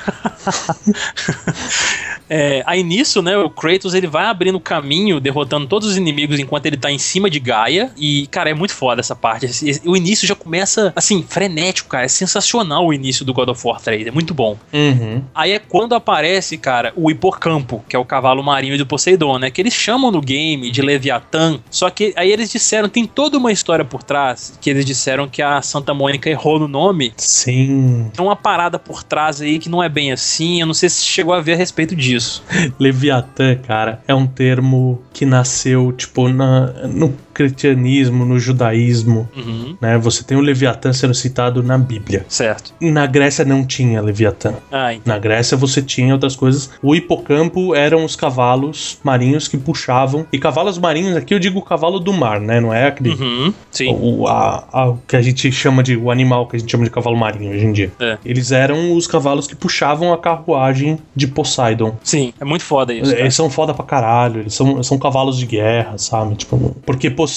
É, 2.30 2.62
aí 2.66 2.82
nisso, 2.82 3.22
né, 3.22 3.36
o 3.38 3.48
Kratos 3.48 3.94
ele 3.94 4.06
vai 4.06 4.26
abrindo 4.26 4.60
caminho, 4.60 5.18
derrotando 5.18 5.66
todos 5.66 5.88
os 5.88 5.96
inimigos 5.96 6.38
enquanto 6.38 6.66
ele 6.66 6.76
tá 6.76 6.90
em 6.90 6.98
cima 6.98 7.30
de 7.30 7.40
Gaia. 7.40 7.90
E, 7.96 8.26
cara, 8.26 8.50
é 8.50 8.54
muito 8.54 8.74
foda 8.74 9.00
essa 9.00 9.16
parte. 9.16 9.46
O 9.84 9.96
início 9.96 10.28
já 10.28 10.34
começa, 10.34 10.92
assim, 10.94 11.24
frenético, 11.26 11.88
cara. 11.88 12.04
É 12.04 12.08
sensacional 12.08 12.86
o 12.86 12.92
início 12.92 13.17
do 13.24 13.32
God 13.32 13.48
of 13.48 13.66
War 13.66 13.80
3. 13.80 14.06
É 14.06 14.10
muito 14.10 14.34
bom. 14.34 14.56
Uhum. 14.72 15.22
Aí 15.34 15.52
é 15.52 15.58
quando 15.58 15.94
aparece, 15.94 16.56
cara, 16.56 16.92
o 16.96 17.10
hipocampo, 17.10 17.84
que 17.88 17.94
é 17.94 17.98
o 17.98 18.04
cavalo 18.04 18.42
marinho 18.42 18.76
do 18.78 18.86
Poseidon, 18.86 19.38
né? 19.38 19.50
Que 19.50 19.60
eles 19.60 19.74
chamam 19.74 20.10
no 20.10 20.20
game 20.20 20.70
de 20.70 20.82
Leviatã. 20.82 21.58
Só 21.70 21.90
que 21.90 22.12
aí 22.16 22.30
eles 22.30 22.50
disseram, 22.50 22.88
tem 22.88 23.06
toda 23.06 23.38
uma 23.38 23.52
história 23.52 23.84
por 23.84 24.02
trás, 24.02 24.58
que 24.60 24.70
eles 24.70 24.84
disseram 24.84 25.28
que 25.28 25.42
a 25.42 25.60
Santa 25.62 25.92
Mônica 25.94 26.28
errou 26.28 26.58
no 26.58 26.68
nome. 26.68 27.12
Sim. 27.16 28.10
Tem 28.14 28.24
uma 28.24 28.36
parada 28.36 28.78
por 28.78 29.02
trás 29.02 29.40
aí 29.40 29.58
que 29.58 29.68
não 29.68 29.82
é 29.82 29.88
bem 29.88 30.12
assim. 30.12 30.60
Eu 30.60 30.66
não 30.66 30.74
sei 30.74 30.88
se 30.88 31.04
chegou 31.04 31.34
a 31.34 31.40
ver 31.40 31.54
a 31.54 31.56
respeito 31.56 31.94
disso. 31.94 32.42
Leviatã, 32.78 33.56
cara, 33.56 34.02
é 34.06 34.14
um 34.14 34.26
termo 34.26 35.02
que 35.12 35.24
nasceu, 35.26 35.92
tipo, 35.92 36.28
na, 36.28 36.66
no 36.86 37.10
cristianismo, 37.38 38.24
no 38.24 38.38
judaísmo, 38.38 39.28
Uhum. 39.36 39.76
né? 39.80 39.96
Você 39.98 40.22
tem 40.24 40.36
o 40.36 40.40
Leviatã 40.40 40.92
sendo 40.92 41.14
citado 41.14 41.62
na 41.62 41.78
Bíblia. 41.78 42.24
Certo. 42.28 42.72
Na 42.80 43.06
Grécia 43.06 43.44
não 43.44 43.64
tinha 43.64 44.00
Leviatã. 44.02 44.54
Ah, 44.70 44.92
então. 44.94 45.04
Na 45.12 45.18
Grécia 45.18 45.56
você 45.56 45.80
tinha 45.80 46.12
outras 46.12 46.34
coisas. 46.36 46.70
O 46.82 46.94
hipocampo 46.94 47.74
eram 47.74 48.04
os 48.04 48.14
cavalos 48.16 48.98
marinhos 49.02 49.48
que 49.48 49.56
puxavam. 49.56 50.26
E 50.32 50.38
cavalos 50.38 50.78
marinhos, 50.78 51.16
aqui 51.16 51.32
eu 51.34 51.38
digo 51.38 51.62
cavalo 51.62 51.98
do 51.98 52.12
mar, 52.12 52.40
né? 52.40 52.60
Não 52.60 52.72
é 52.72 52.86
aquele. 52.86 53.10
Uhum. 53.10 53.52
Sim. 53.70 53.96
O, 54.00 54.26
a, 54.26 54.64
a- 54.72 54.94
que 55.06 55.16
a 55.16 55.22
gente 55.22 55.50
chama 55.52 55.82
de. 55.82 55.96
O 55.96 56.10
animal 56.10 56.46
que 56.46 56.56
a 56.56 56.58
gente 56.58 56.70
chama 56.70 56.84
de 56.84 56.90
cavalo 56.90 57.16
marinho 57.16 57.52
hoje 57.52 57.64
em 57.64 57.72
dia. 57.72 57.92
É. 58.00 58.18
Eles 58.24 58.50
eram 58.52 58.94
os 58.96 59.06
cavalos 59.06 59.46
que 59.46 59.54
puxavam 59.56 60.12
a 60.12 60.18
carruagem 60.18 60.98
de 61.14 61.26
Poseidon. 61.26 61.96
Sim, 62.02 62.32
é 62.40 62.44
muito 62.44 62.64
foda 62.64 62.92
isso. 62.92 63.10
cara. 63.10 63.20
Eles 63.20 63.34
são 63.34 63.48
foda 63.50 63.72
pra 63.74 63.84
caralho, 63.84 64.40
eles 64.40 64.54
são, 64.54 64.82
são 64.82 64.98
cavalos 64.98 65.38
de 65.38 65.46
guerra, 65.46 65.96
sabe? 65.98 66.34
Tipo, 66.36 66.76
porque 66.84 67.10
Poseidon 67.10 67.27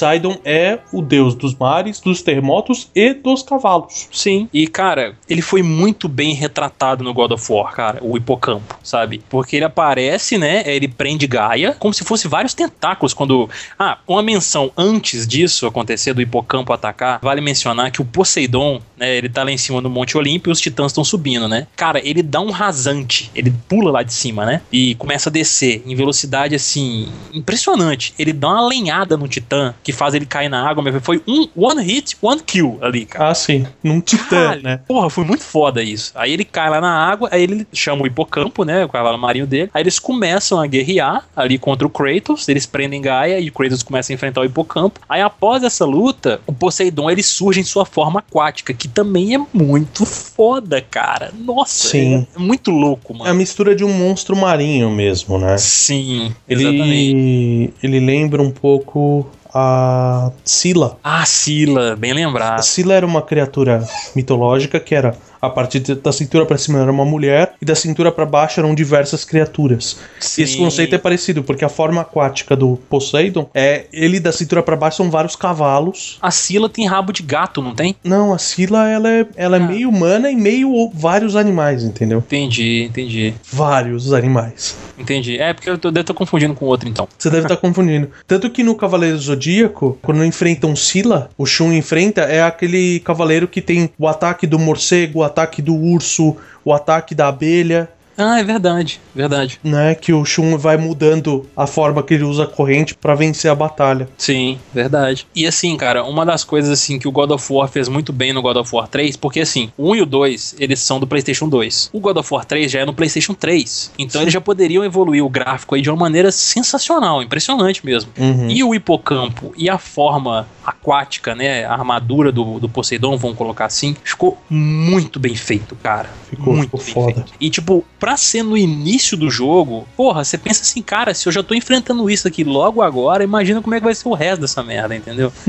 é 0.46 0.80
o 0.92 1.02
deus 1.02 1.36
dos 1.36 1.56
mares, 1.56 2.00
dos 2.00 2.22
terremotos 2.22 2.90
e 2.96 3.14
dos 3.14 3.44
cavalos. 3.44 4.08
Sim. 4.12 4.48
E, 4.54 4.68
cara, 4.68 5.16
ele 5.30 5.42
foi 5.42 5.62
muito 5.62 6.08
bem 6.08 6.34
retratado 6.34 7.04
no 7.04 7.14
God 7.14 7.32
of 7.32 7.52
War, 7.52 7.74
cara, 7.74 8.00
o 8.02 8.18
hipocampo, 8.18 8.78
sabe? 8.84 9.22
Porque 9.30 9.56
ele 9.56 9.66
aparece, 9.66 10.38
né? 10.38 10.64
Ele 10.66 10.88
prende 10.88 11.28
Gaia, 11.28 11.76
como 11.78 11.94
se 11.94 12.04
fosse 12.04 12.28
vários 12.28 12.54
tentáculos. 12.54 13.14
Quando. 13.14 13.50
Ah, 13.78 13.98
uma 14.08 14.22
menção 14.22 14.72
antes 14.78 15.28
disso 15.28 15.66
acontecer, 15.66 16.14
do 16.14 16.22
hipocampo 16.22 16.74
atacar, 16.74 17.20
vale 17.22 17.42
mencionar 17.42 17.92
que 17.92 18.02
o 18.02 18.06
Poseidon, 18.06 18.82
né? 18.98 19.16
Ele 19.18 19.30
tá 19.30 19.44
lá 19.44 19.52
em 19.52 19.58
cima 19.58 19.82
do 19.82 19.90
Monte 19.90 20.18
Olimpo 20.18 20.50
e 20.50 20.52
os 20.52 20.60
titãs 20.60 20.92
estão 20.92 21.04
subindo, 21.04 21.48
né? 21.48 21.68
Cara, 21.76 22.02
ele 22.06 22.22
dá 22.22 22.40
um 22.40 22.52
rasante. 22.52 23.32
Ele 23.34 23.54
pula 23.68 23.92
lá 23.92 24.04
de 24.04 24.14
cima, 24.14 24.46
né? 24.46 24.62
E 24.72 24.96
começa 24.96 25.30
a 25.30 25.32
descer 25.32 25.84
em 25.86 25.96
velocidade 25.96 26.56
assim. 26.56 27.08
Impressionante. 27.34 28.14
Ele 28.18 28.34
dá 28.34 28.50
uma 28.50 28.68
lenhada 28.68 29.18
no 29.18 29.28
titã 29.28 29.74
que 29.84 29.92
faz 29.92 30.14
ele 30.14 30.26
cair 30.26 30.50
na 30.50 30.68
água. 30.68 30.84
mas 30.84 30.96
Foi 31.04 31.22
um 31.28 31.48
one 31.56 31.82
hit, 31.84 32.18
one 32.22 32.42
kill 32.42 32.78
ali, 32.82 33.06
cara. 33.06 33.30
Ah, 33.30 33.34
sim. 33.36 33.66
Num 33.84 34.00
titã, 34.02 34.56
né? 34.62 34.80
Porra, 34.88 35.10
foi 35.10 35.24
muito 35.24 35.44
foda 35.44 35.82
isso. 35.84 36.12
Aí 36.16 36.32
ele 36.34 36.44
cai 36.46 36.70
lá 36.70 36.80
na 36.82 36.92
água, 36.94 37.30
aí 37.32 37.44
ele 37.44 37.68
chama 37.74 38.04
o 38.04 38.08
hipocampo, 38.08 38.64
né? 38.64 38.86
O 38.86 38.90
cavalo 38.90 39.18
marinho 39.18 39.48
dele. 39.48 39.70
Aí 39.74 39.82
eles 39.84 40.00
começam 40.00 40.60
a 40.60 40.68
guerrear 40.68 41.26
ali 41.36 41.58
contra 41.58 41.86
o 41.86 41.90
Kratos. 41.90 42.48
Eles 42.48 42.66
prendem 42.66 43.02
Gaia 43.02 43.40
e 43.40 43.50
o 43.50 43.54
Kratos 43.54 43.84
começa 43.84 44.12
a 44.12 44.16
enfrentar 44.16 44.42
o 44.42 44.46
hipocampo. 44.46 45.00
Aí 45.10 45.22
após 45.22 45.64
essa 45.64 45.86
luta, 45.86 46.42
o 46.46 46.54
Poseidon 46.54 47.10
ele 47.10 47.24
surge 47.24 47.60
em 47.60 47.64
sua 47.64 47.86
forma 47.86 48.20
aquática, 48.20 48.74
que 48.74 48.88
também 48.88 49.36
é 49.36 49.40
muito 49.54 50.06
foda, 50.06 50.82
cara. 50.82 51.32
Nossa, 51.38 51.90
Sim. 51.90 52.28
é 52.36 52.40
muito 52.40 52.72
louco, 52.72 53.14
É 53.14 53.16
a 53.16 53.20
mano. 53.20 53.36
mistura 53.36 53.76
de 53.76 53.84
um 53.84 53.92
monstro 53.94 54.36
marinho 54.36 54.90
mesmo, 54.90 55.38
né? 55.38 55.58
Sim, 55.58 56.34
exatamente. 56.48 56.82
Ele, 56.92 57.74
ele 57.84 58.00
lembra 58.00 58.42
um 58.42 58.52
pouco 58.52 59.28
a 59.54 60.32
Sila. 60.44 60.98
Ah, 61.04 61.26
Sila, 61.26 61.96
bem 61.96 62.12
A 62.12 62.16
lembrado. 62.16 62.62
Sila 62.62 62.94
era 62.94 63.06
uma 63.06 63.22
criatura 63.22 63.86
mitológica 64.16 64.80
que 64.80 64.96
era 64.96 65.16
a 65.42 65.50
partir 65.50 65.80
da 65.80 66.12
cintura 66.12 66.46
pra 66.46 66.58
cima 66.58 66.80
era 66.80 66.92
uma 66.92 67.06
mulher 67.06 67.54
e 67.62 67.66
da 67.66 67.76
cintura 67.76 68.12
pra 68.12 68.26
baixo 68.26 68.60
eram 68.60 68.76
diversas 68.76 69.26
criaturas. 69.26 69.98
Sim. 70.20 70.44
Esse 70.44 70.58
conceito 70.58 70.94
é 70.96 70.98
parecido 70.98 71.44
porque 71.44 71.66
a 71.66 71.70
forma 71.70 72.02
aquática 72.02 72.56
do 72.56 72.78
Poseidon 72.90 73.50
é 73.54 73.86
ele 73.92 74.20
da 74.20 74.32
cintura 74.32 74.62
pra 74.62 74.76
baixo 74.76 74.98
são 74.98 75.10
vários 75.10 75.36
cavalos. 75.36 76.18
A 76.22 76.32
Sila 76.32 76.70
tem 76.70 76.86
rabo 76.86 77.12
de 77.12 77.24
gato, 77.24 77.62
não 77.62 77.74
tem? 77.74 77.96
Não, 78.04 78.34
a 78.34 78.38
Sila 78.38 78.88
ela 78.90 79.10
é, 79.10 79.26
ela 79.36 79.58
é 79.58 79.60
Ah. 79.60 79.68
meio 79.68 79.90
humana 79.90 80.30
e 80.30 80.36
meio 80.36 80.90
vários 80.94 81.36
animais, 81.36 81.84
entendeu? 81.84 82.20
Entendi, 82.20 82.84
entendi. 82.84 83.34
Vários 83.52 84.14
animais. 84.14 84.76
Entendi. 84.98 85.38
É, 85.40 85.54
porque 85.54 85.70
eu 85.70 85.78
tô, 85.78 85.90
devo 85.90 86.02
estar 86.02 86.14
confundindo 86.14 86.54
com 86.54 86.66
outro, 86.66 86.88
então. 86.88 87.08
Você 87.18 87.30
deve 87.30 87.46
estar 87.46 87.58
confundindo. 87.58 88.10
Tanto 88.28 88.50
que 88.50 88.64
no 88.64 88.76
Cavaleiro 88.76 89.18
Zodíaco, 89.18 89.98
quando 90.02 90.24
enfrentam 90.24 90.76
Sila, 90.76 91.30
o 91.38 91.46
Shun 91.46 91.74
enfrenta 91.74 92.22
é 92.22 92.44
aquele 92.44 93.00
cavaleiro 93.00 93.48
que 93.48 93.62
tem 93.62 93.90
o 93.98 94.08
ataque 94.08 94.46
do 94.46 94.60
morcego, 94.60 95.20
o 95.20 95.24
ataque 95.32 95.62
do 95.62 95.76
urso, 95.76 96.36
o 96.64 96.74
ataque 96.74 97.16
da 97.16 97.28
abelha, 97.28 97.90
Ah, 98.18 98.40
é 98.40 98.44
verdade, 98.44 99.00
verdade. 99.16 99.60
né? 99.64 99.96
Que 99.96 100.14
o 100.14 100.24
Shun 100.26 100.58
vai 100.58 100.78
mudando 100.78 101.46
a 101.56 101.66
forma 101.66 102.04
que 102.04 102.14
ele 102.14 102.24
usa 102.24 102.44
a 102.44 102.48
corrente 102.48 102.94
pra 102.96 103.16
vencer 103.16 103.50
a 103.50 103.56
batalha. 103.56 104.08
Sim, 104.18 104.60
verdade. 104.74 105.26
E 105.36 105.46
assim, 105.48 105.76
cara, 105.78 106.04
uma 106.04 106.26
das 106.26 106.44
coisas 106.44 106.72
assim 106.72 107.00
que 107.00 107.08
o 107.08 107.12
God 107.12 107.32
of 107.32 107.52
War 107.54 107.68
fez 107.68 107.88
muito 107.88 108.12
bem 108.14 108.34
no 108.34 108.42
God 108.42 108.58
of 108.58 108.76
War 108.76 108.88
3, 108.88 109.16
porque 109.18 109.40
assim, 109.40 109.72
o 109.78 109.92
1 109.92 109.96
e 109.96 110.02
o 110.02 110.06
2, 110.06 110.56
eles 110.60 110.80
são 110.80 111.00
do 111.00 111.08
PlayStation 111.08 111.48
2. 111.50 111.90
O 111.94 112.00
God 112.00 112.18
of 112.18 112.34
War 112.34 112.46
3 112.46 112.72
já 112.72 112.80
é 112.82 112.86
no 112.86 112.94
PlayStation 112.94 113.34
3. 113.34 113.92
Então 113.98 114.22
eles 114.22 114.34
já 114.34 114.42
poderiam 114.42 114.84
evoluir 114.84 115.24
o 115.24 115.30
gráfico 115.30 115.76
aí 115.76 115.82
de 115.82 115.90
uma 115.90 115.98
maneira 115.98 116.32
sensacional, 116.32 117.22
impressionante 117.24 117.86
mesmo. 117.86 118.12
Uhum. 118.18 118.50
E 118.50 118.64
o 118.64 118.76
hipocampo 118.76 119.54
e 119.58 119.70
a 119.70 119.78
forma 119.78 120.48
aquática, 120.66 121.34
né, 121.36 121.66
a 121.66 121.74
armadura 121.74 122.32
do, 122.32 122.60
do 122.60 122.70
Poseidon, 122.70 123.18
vamos 123.18 123.38
colocar 123.38 123.66
assim, 123.66 123.96
ficou 124.04 124.38
muito 124.50 125.20
bem 125.20 125.36
feito, 125.36 125.76
cara. 125.76 126.10
Ficou- 126.30 126.54
muito 126.56 126.78
ficou 126.78 126.80
bem 126.84 126.94
foda. 126.94 127.14
feito. 127.14 127.34
E 127.40 127.50
tipo, 127.50 127.84
pra 128.02 128.18
ser 128.18 128.42
no 128.42 128.58
início 128.58 129.16
do 129.16 129.30
jogo, 129.30 129.88
porra, 129.96 130.24
você 130.24 130.36
pensa 130.36 130.64
assim, 130.64 130.82
cara, 130.82 131.14
se 131.14 131.28
eu 131.28 131.32
já 131.32 131.44
tô 131.44 131.54
enfrentando 131.54 132.10
isso 132.10 132.28
aqui 132.28 132.44
logo 132.44 132.82
agora, 132.82 133.24
imagina 133.24 133.62
como 133.62 133.76
é 133.76 133.80
que 133.80 133.86
vai 133.86 133.94
ser 133.94 134.10
o 134.10 134.16
resto 134.16 134.42
dessa 134.42 134.64
merda, 134.64 134.96
entendeu? 134.96 135.32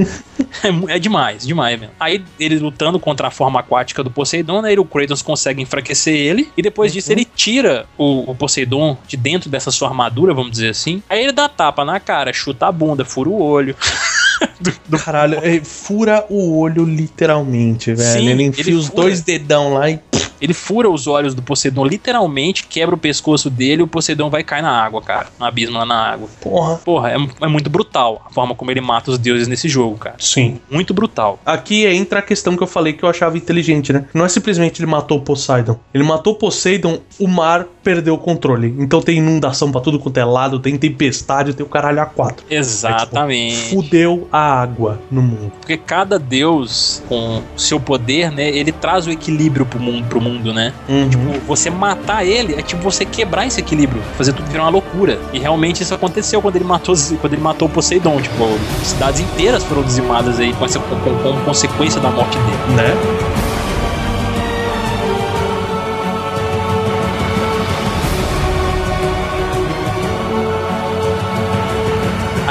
é, 0.62 0.94
é 0.94 0.98
demais, 0.98 1.46
demais 1.46 1.80
mesmo. 1.80 1.94
Aí 1.98 2.22
ele 2.38 2.58
lutando 2.58 3.00
contra 3.00 3.28
a 3.28 3.30
forma 3.30 3.58
aquática 3.58 4.04
do 4.04 4.10
Poseidon, 4.10 4.62
aí 4.66 4.78
o 4.78 4.84
Kratos 4.84 5.22
consegue 5.22 5.62
enfraquecer 5.62 6.14
ele, 6.14 6.52
e 6.54 6.60
depois 6.60 6.92
disso 6.92 7.10
ele 7.10 7.24
tira 7.24 7.86
o, 7.96 8.30
o 8.30 8.34
Poseidon 8.34 8.98
de 9.08 9.16
dentro 9.16 9.48
dessa 9.48 9.70
sua 9.70 9.88
armadura, 9.88 10.34
vamos 10.34 10.52
dizer 10.52 10.68
assim. 10.68 11.02
Aí 11.08 11.22
ele 11.22 11.32
dá 11.32 11.48
tapa 11.48 11.86
na 11.86 11.98
cara, 11.98 12.34
chuta 12.34 12.66
a 12.66 12.72
bunda, 12.72 13.02
fura 13.02 13.30
o 13.30 13.40
olho. 13.40 13.74
Caralho, 15.02 15.38
é, 15.42 15.64
fura 15.64 16.26
o 16.28 16.58
olho 16.58 16.84
literalmente, 16.84 17.94
velho. 17.94 18.20
Sim, 18.20 18.28
ele 18.28 18.42
enfia 18.42 18.64
ele 18.64 18.74
os 18.74 18.88
fura. 18.88 19.02
dois 19.04 19.22
dedão 19.22 19.72
lá 19.72 19.88
e. 19.88 19.98
Ele 20.42 20.52
fura 20.52 20.90
os 20.90 21.06
olhos 21.06 21.34
do 21.34 21.42
Poseidon, 21.42 21.84
literalmente 21.84 22.66
quebra 22.66 22.96
o 22.96 22.98
pescoço 22.98 23.48
dele 23.48 23.82
e 23.82 23.84
o 23.84 23.86
Poseidon 23.86 24.28
vai 24.28 24.42
cair 24.42 24.62
na 24.62 24.72
água, 24.72 25.00
cara. 25.00 25.28
No 25.38 25.46
abismo 25.46 25.78
lá 25.78 25.86
na 25.86 26.12
água. 26.12 26.28
Porra. 26.40 26.76
Porra, 26.76 27.10
é, 27.10 27.16
é 27.42 27.46
muito 27.46 27.70
brutal 27.70 28.26
a 28.26 28.32
forma 28.32 28.54
como 28.54 28.70
ele 28.70 28.80
mata 28.80 29.10
os 29.10 29.18
deuses 29.18 29.46
nesse 29.46 29.68
jogo, 29.68 29.96
cara. 29.96 30.16
Sim. 30.18 30.60
Muito 30.68 30.92
brutal. 30.92 31.38
Aqui 31.46 31.86
entra 31.86 32.18
a 32.18 32.22
questão 32.22 32.56
que 32.56 32.62
eu 32.62 32.66
falei 32.66 32.92
que 32.92 33.04
eu 33.04 33.08
achava 33.08 33.36
inteligente, 33.36 33.92
né? 33.92 34.06
Não 34.12 34.24
é 34.24 34.28
simplesmente 34.28 34.80
ele 34.80 34.90
matou 34.90 35.18
o 35.18 35.20
Poseidon. 35.20 35.78
Ele 35.94 36.02
matou 36.02 36.32
o 36.32 36.36
Poseidon, 36.36 36.98
o 37.20 37.28
mar 37.28 37.66
perdeu 37.84 38.14
o 38.14 38.18
controle. 38.18 38.74
Então 38.78 39.00
tem 39.00 39.18
inundação 39.18 39.70
pra 39.70 39.80
tudo 39.80 39.98
quanto 39.98 40.18
é 40.18 40.24
lado, 40.24 40.58
tem 40.58 40.76
tempestade, 40.76 41.54
tem 41.54 41.64
o 41.64 41.68
caralho 41.68 41.98
A4. 41.98 42.38
Exatamente. 42.50 43.70
Fudeu 43.70 44.28
a 44.32 44.60
água 44.60 45.00
no 45.10 45.22
mundo. 45.22 45.52
Porque 45.60 45.76
cada 45.76 46.18
deus, 46.18 47.02
com 47.08 47.38
o 47.38 47.60
seu 47.60 47.78
poder, 47.78 48.30
né, 48.30 48.48
ele 48.48 48.72
traz 48.72 49.06
o 49.06 49.10
equilíbrio 49.10 49.66
pro 49.66 49.80
mundo, 49.80 50.06
pro 50.08 50.20
mundo, 50.20 50.31
né? 50.52 50.72
Uhum. 50.88 51.08
Tipo, 51.08 51.40
você 51.46 51.70
matar 51.70 52.24
ele 52.24 52.54
é 52.54 52.62
tipo 52.62 52.82
você 52.82 53.04
quebrar 53.04 53.46
esse 53.46 53.60
equilíbrio, 53.60 54.02
fazer 54.16 54.32
tudo 54.32 54.48
virar 54.50 54.64
uma 54.64 54.70
loucura. 54.70 55.18
E 55.32 55.38
realmente 55.38 55.82
isso 55.82 55.94
aconteceu 55.94 56.40
quando 56.40 56.56
ele 56.56 56.64
matou, 56.64 56.94
quando 57.20 57.32
ele 57.32 57.42
matou 57.42 57.68
o 57.68 57.70
Poseidon. 57.70 58.20
Tipo, 58.20 58.48
cidades 58.82 59.20
inteiras 59.20 59.64
foram 59.64 59.82
dizimadas 59.82 60.38
aí 60.40 60.52
com, 60.54 60.64
essa, 60.64 60.78
com, 60.78 60.96
com- 61.00 61.14
como 61.22 61.40
consequência 61.44 62.00
da 62.00 62.10
morte 62.10 62.36
dele. 62.38 62.76
Né? 62.76 63.41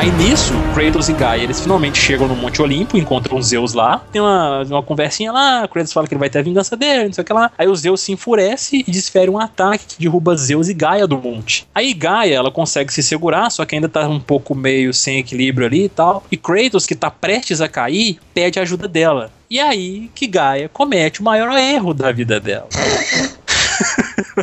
Aí 0.01 0.11
nisso, 0.13 0.51
Kratos 0.73 1.09
e 1.09 1.13
Gaia, 1.13 1.43
eles 1.43 1.61
finalmente 1.61 1.99
chegam 1.99 2.27
no 2.27 2.35
Monte 2.35 2.59
Olimpo, 2.59 2.97
encontram 2.97 3.39
Zeus 3.39 3.75
lá, 3.75 4.03
tem 4.11 4.19
uma, 4.19 4.63
uma 4.63 4.81
conversinha 4.81 5.31
lá, 5.31 5.67
Kratos 5.67 5.93
fala 5.93 6.07
que 6.07 6.13
ele 6.15 6.19
vai 6.19 6.27
ter 6.27 6.39
a 6.39 6.41
vingança 6.41 6.75
dele, 6.75 7.05
não 7.05 7.13
sei 7.13 7.21
o 7.21 7.25
que 7.25 7.31
lá. 7.31 7.51
Aí 7.55 7.67
o 7.67 7.75
Zeus 7.75 8.01
se 8.01 8.11
enfurece 8.11 8.83
e 8.87 8.91
desfere 8.91 9.29
um 9.29 9.37
ataque 9.37 9.85
que 9.85 10.01
derruba 10.01 10.35
Zeus 10.35 10.69
e 10.69 10.73
Gaia 10.73 11.05
do 11.05 11.19
monte. 11.19 11.67
Aí 11.75 11.93
Gaia, 11.93 12.33
ela 12.33 12.49
consegue 12.49 12.91
se 12.91 13.03
segurar, 13.03 13.51
só 13.51 13.63
que 13.63 13.75
ainda 13.75 13.87
tá 13.87 14.07
um 14.07 14.19
pouco 14.19 14.55
meio 14.55 14.91
sem 14.91 15.19
equilíbrio 15.19 15.67
ali 15.67 15.83
e 15.83 15.89
tal. 15.89 16.23
E 16.31 16.35
Kratos, 16.35 16.87
que 16.87 16.95
tá 16.95 17.11
prestes 17.11 17.61
a 17.61 17.67
cair, 17.67 18.17
pede 18.33 18.59
ajuda 18.59 18.87
dela. 18.87 19.29
E 19.51 19.59
aí 19.59 20.09
que 20.15 20.25
Gaia 20.25 20.67
comete 20.67 21.21
o 21.21 21.23
maior 21.23 21.55
erro 21.55 21.93
da 21.93 22.11
vida 22.11 22.39
dela. 22.39 22.67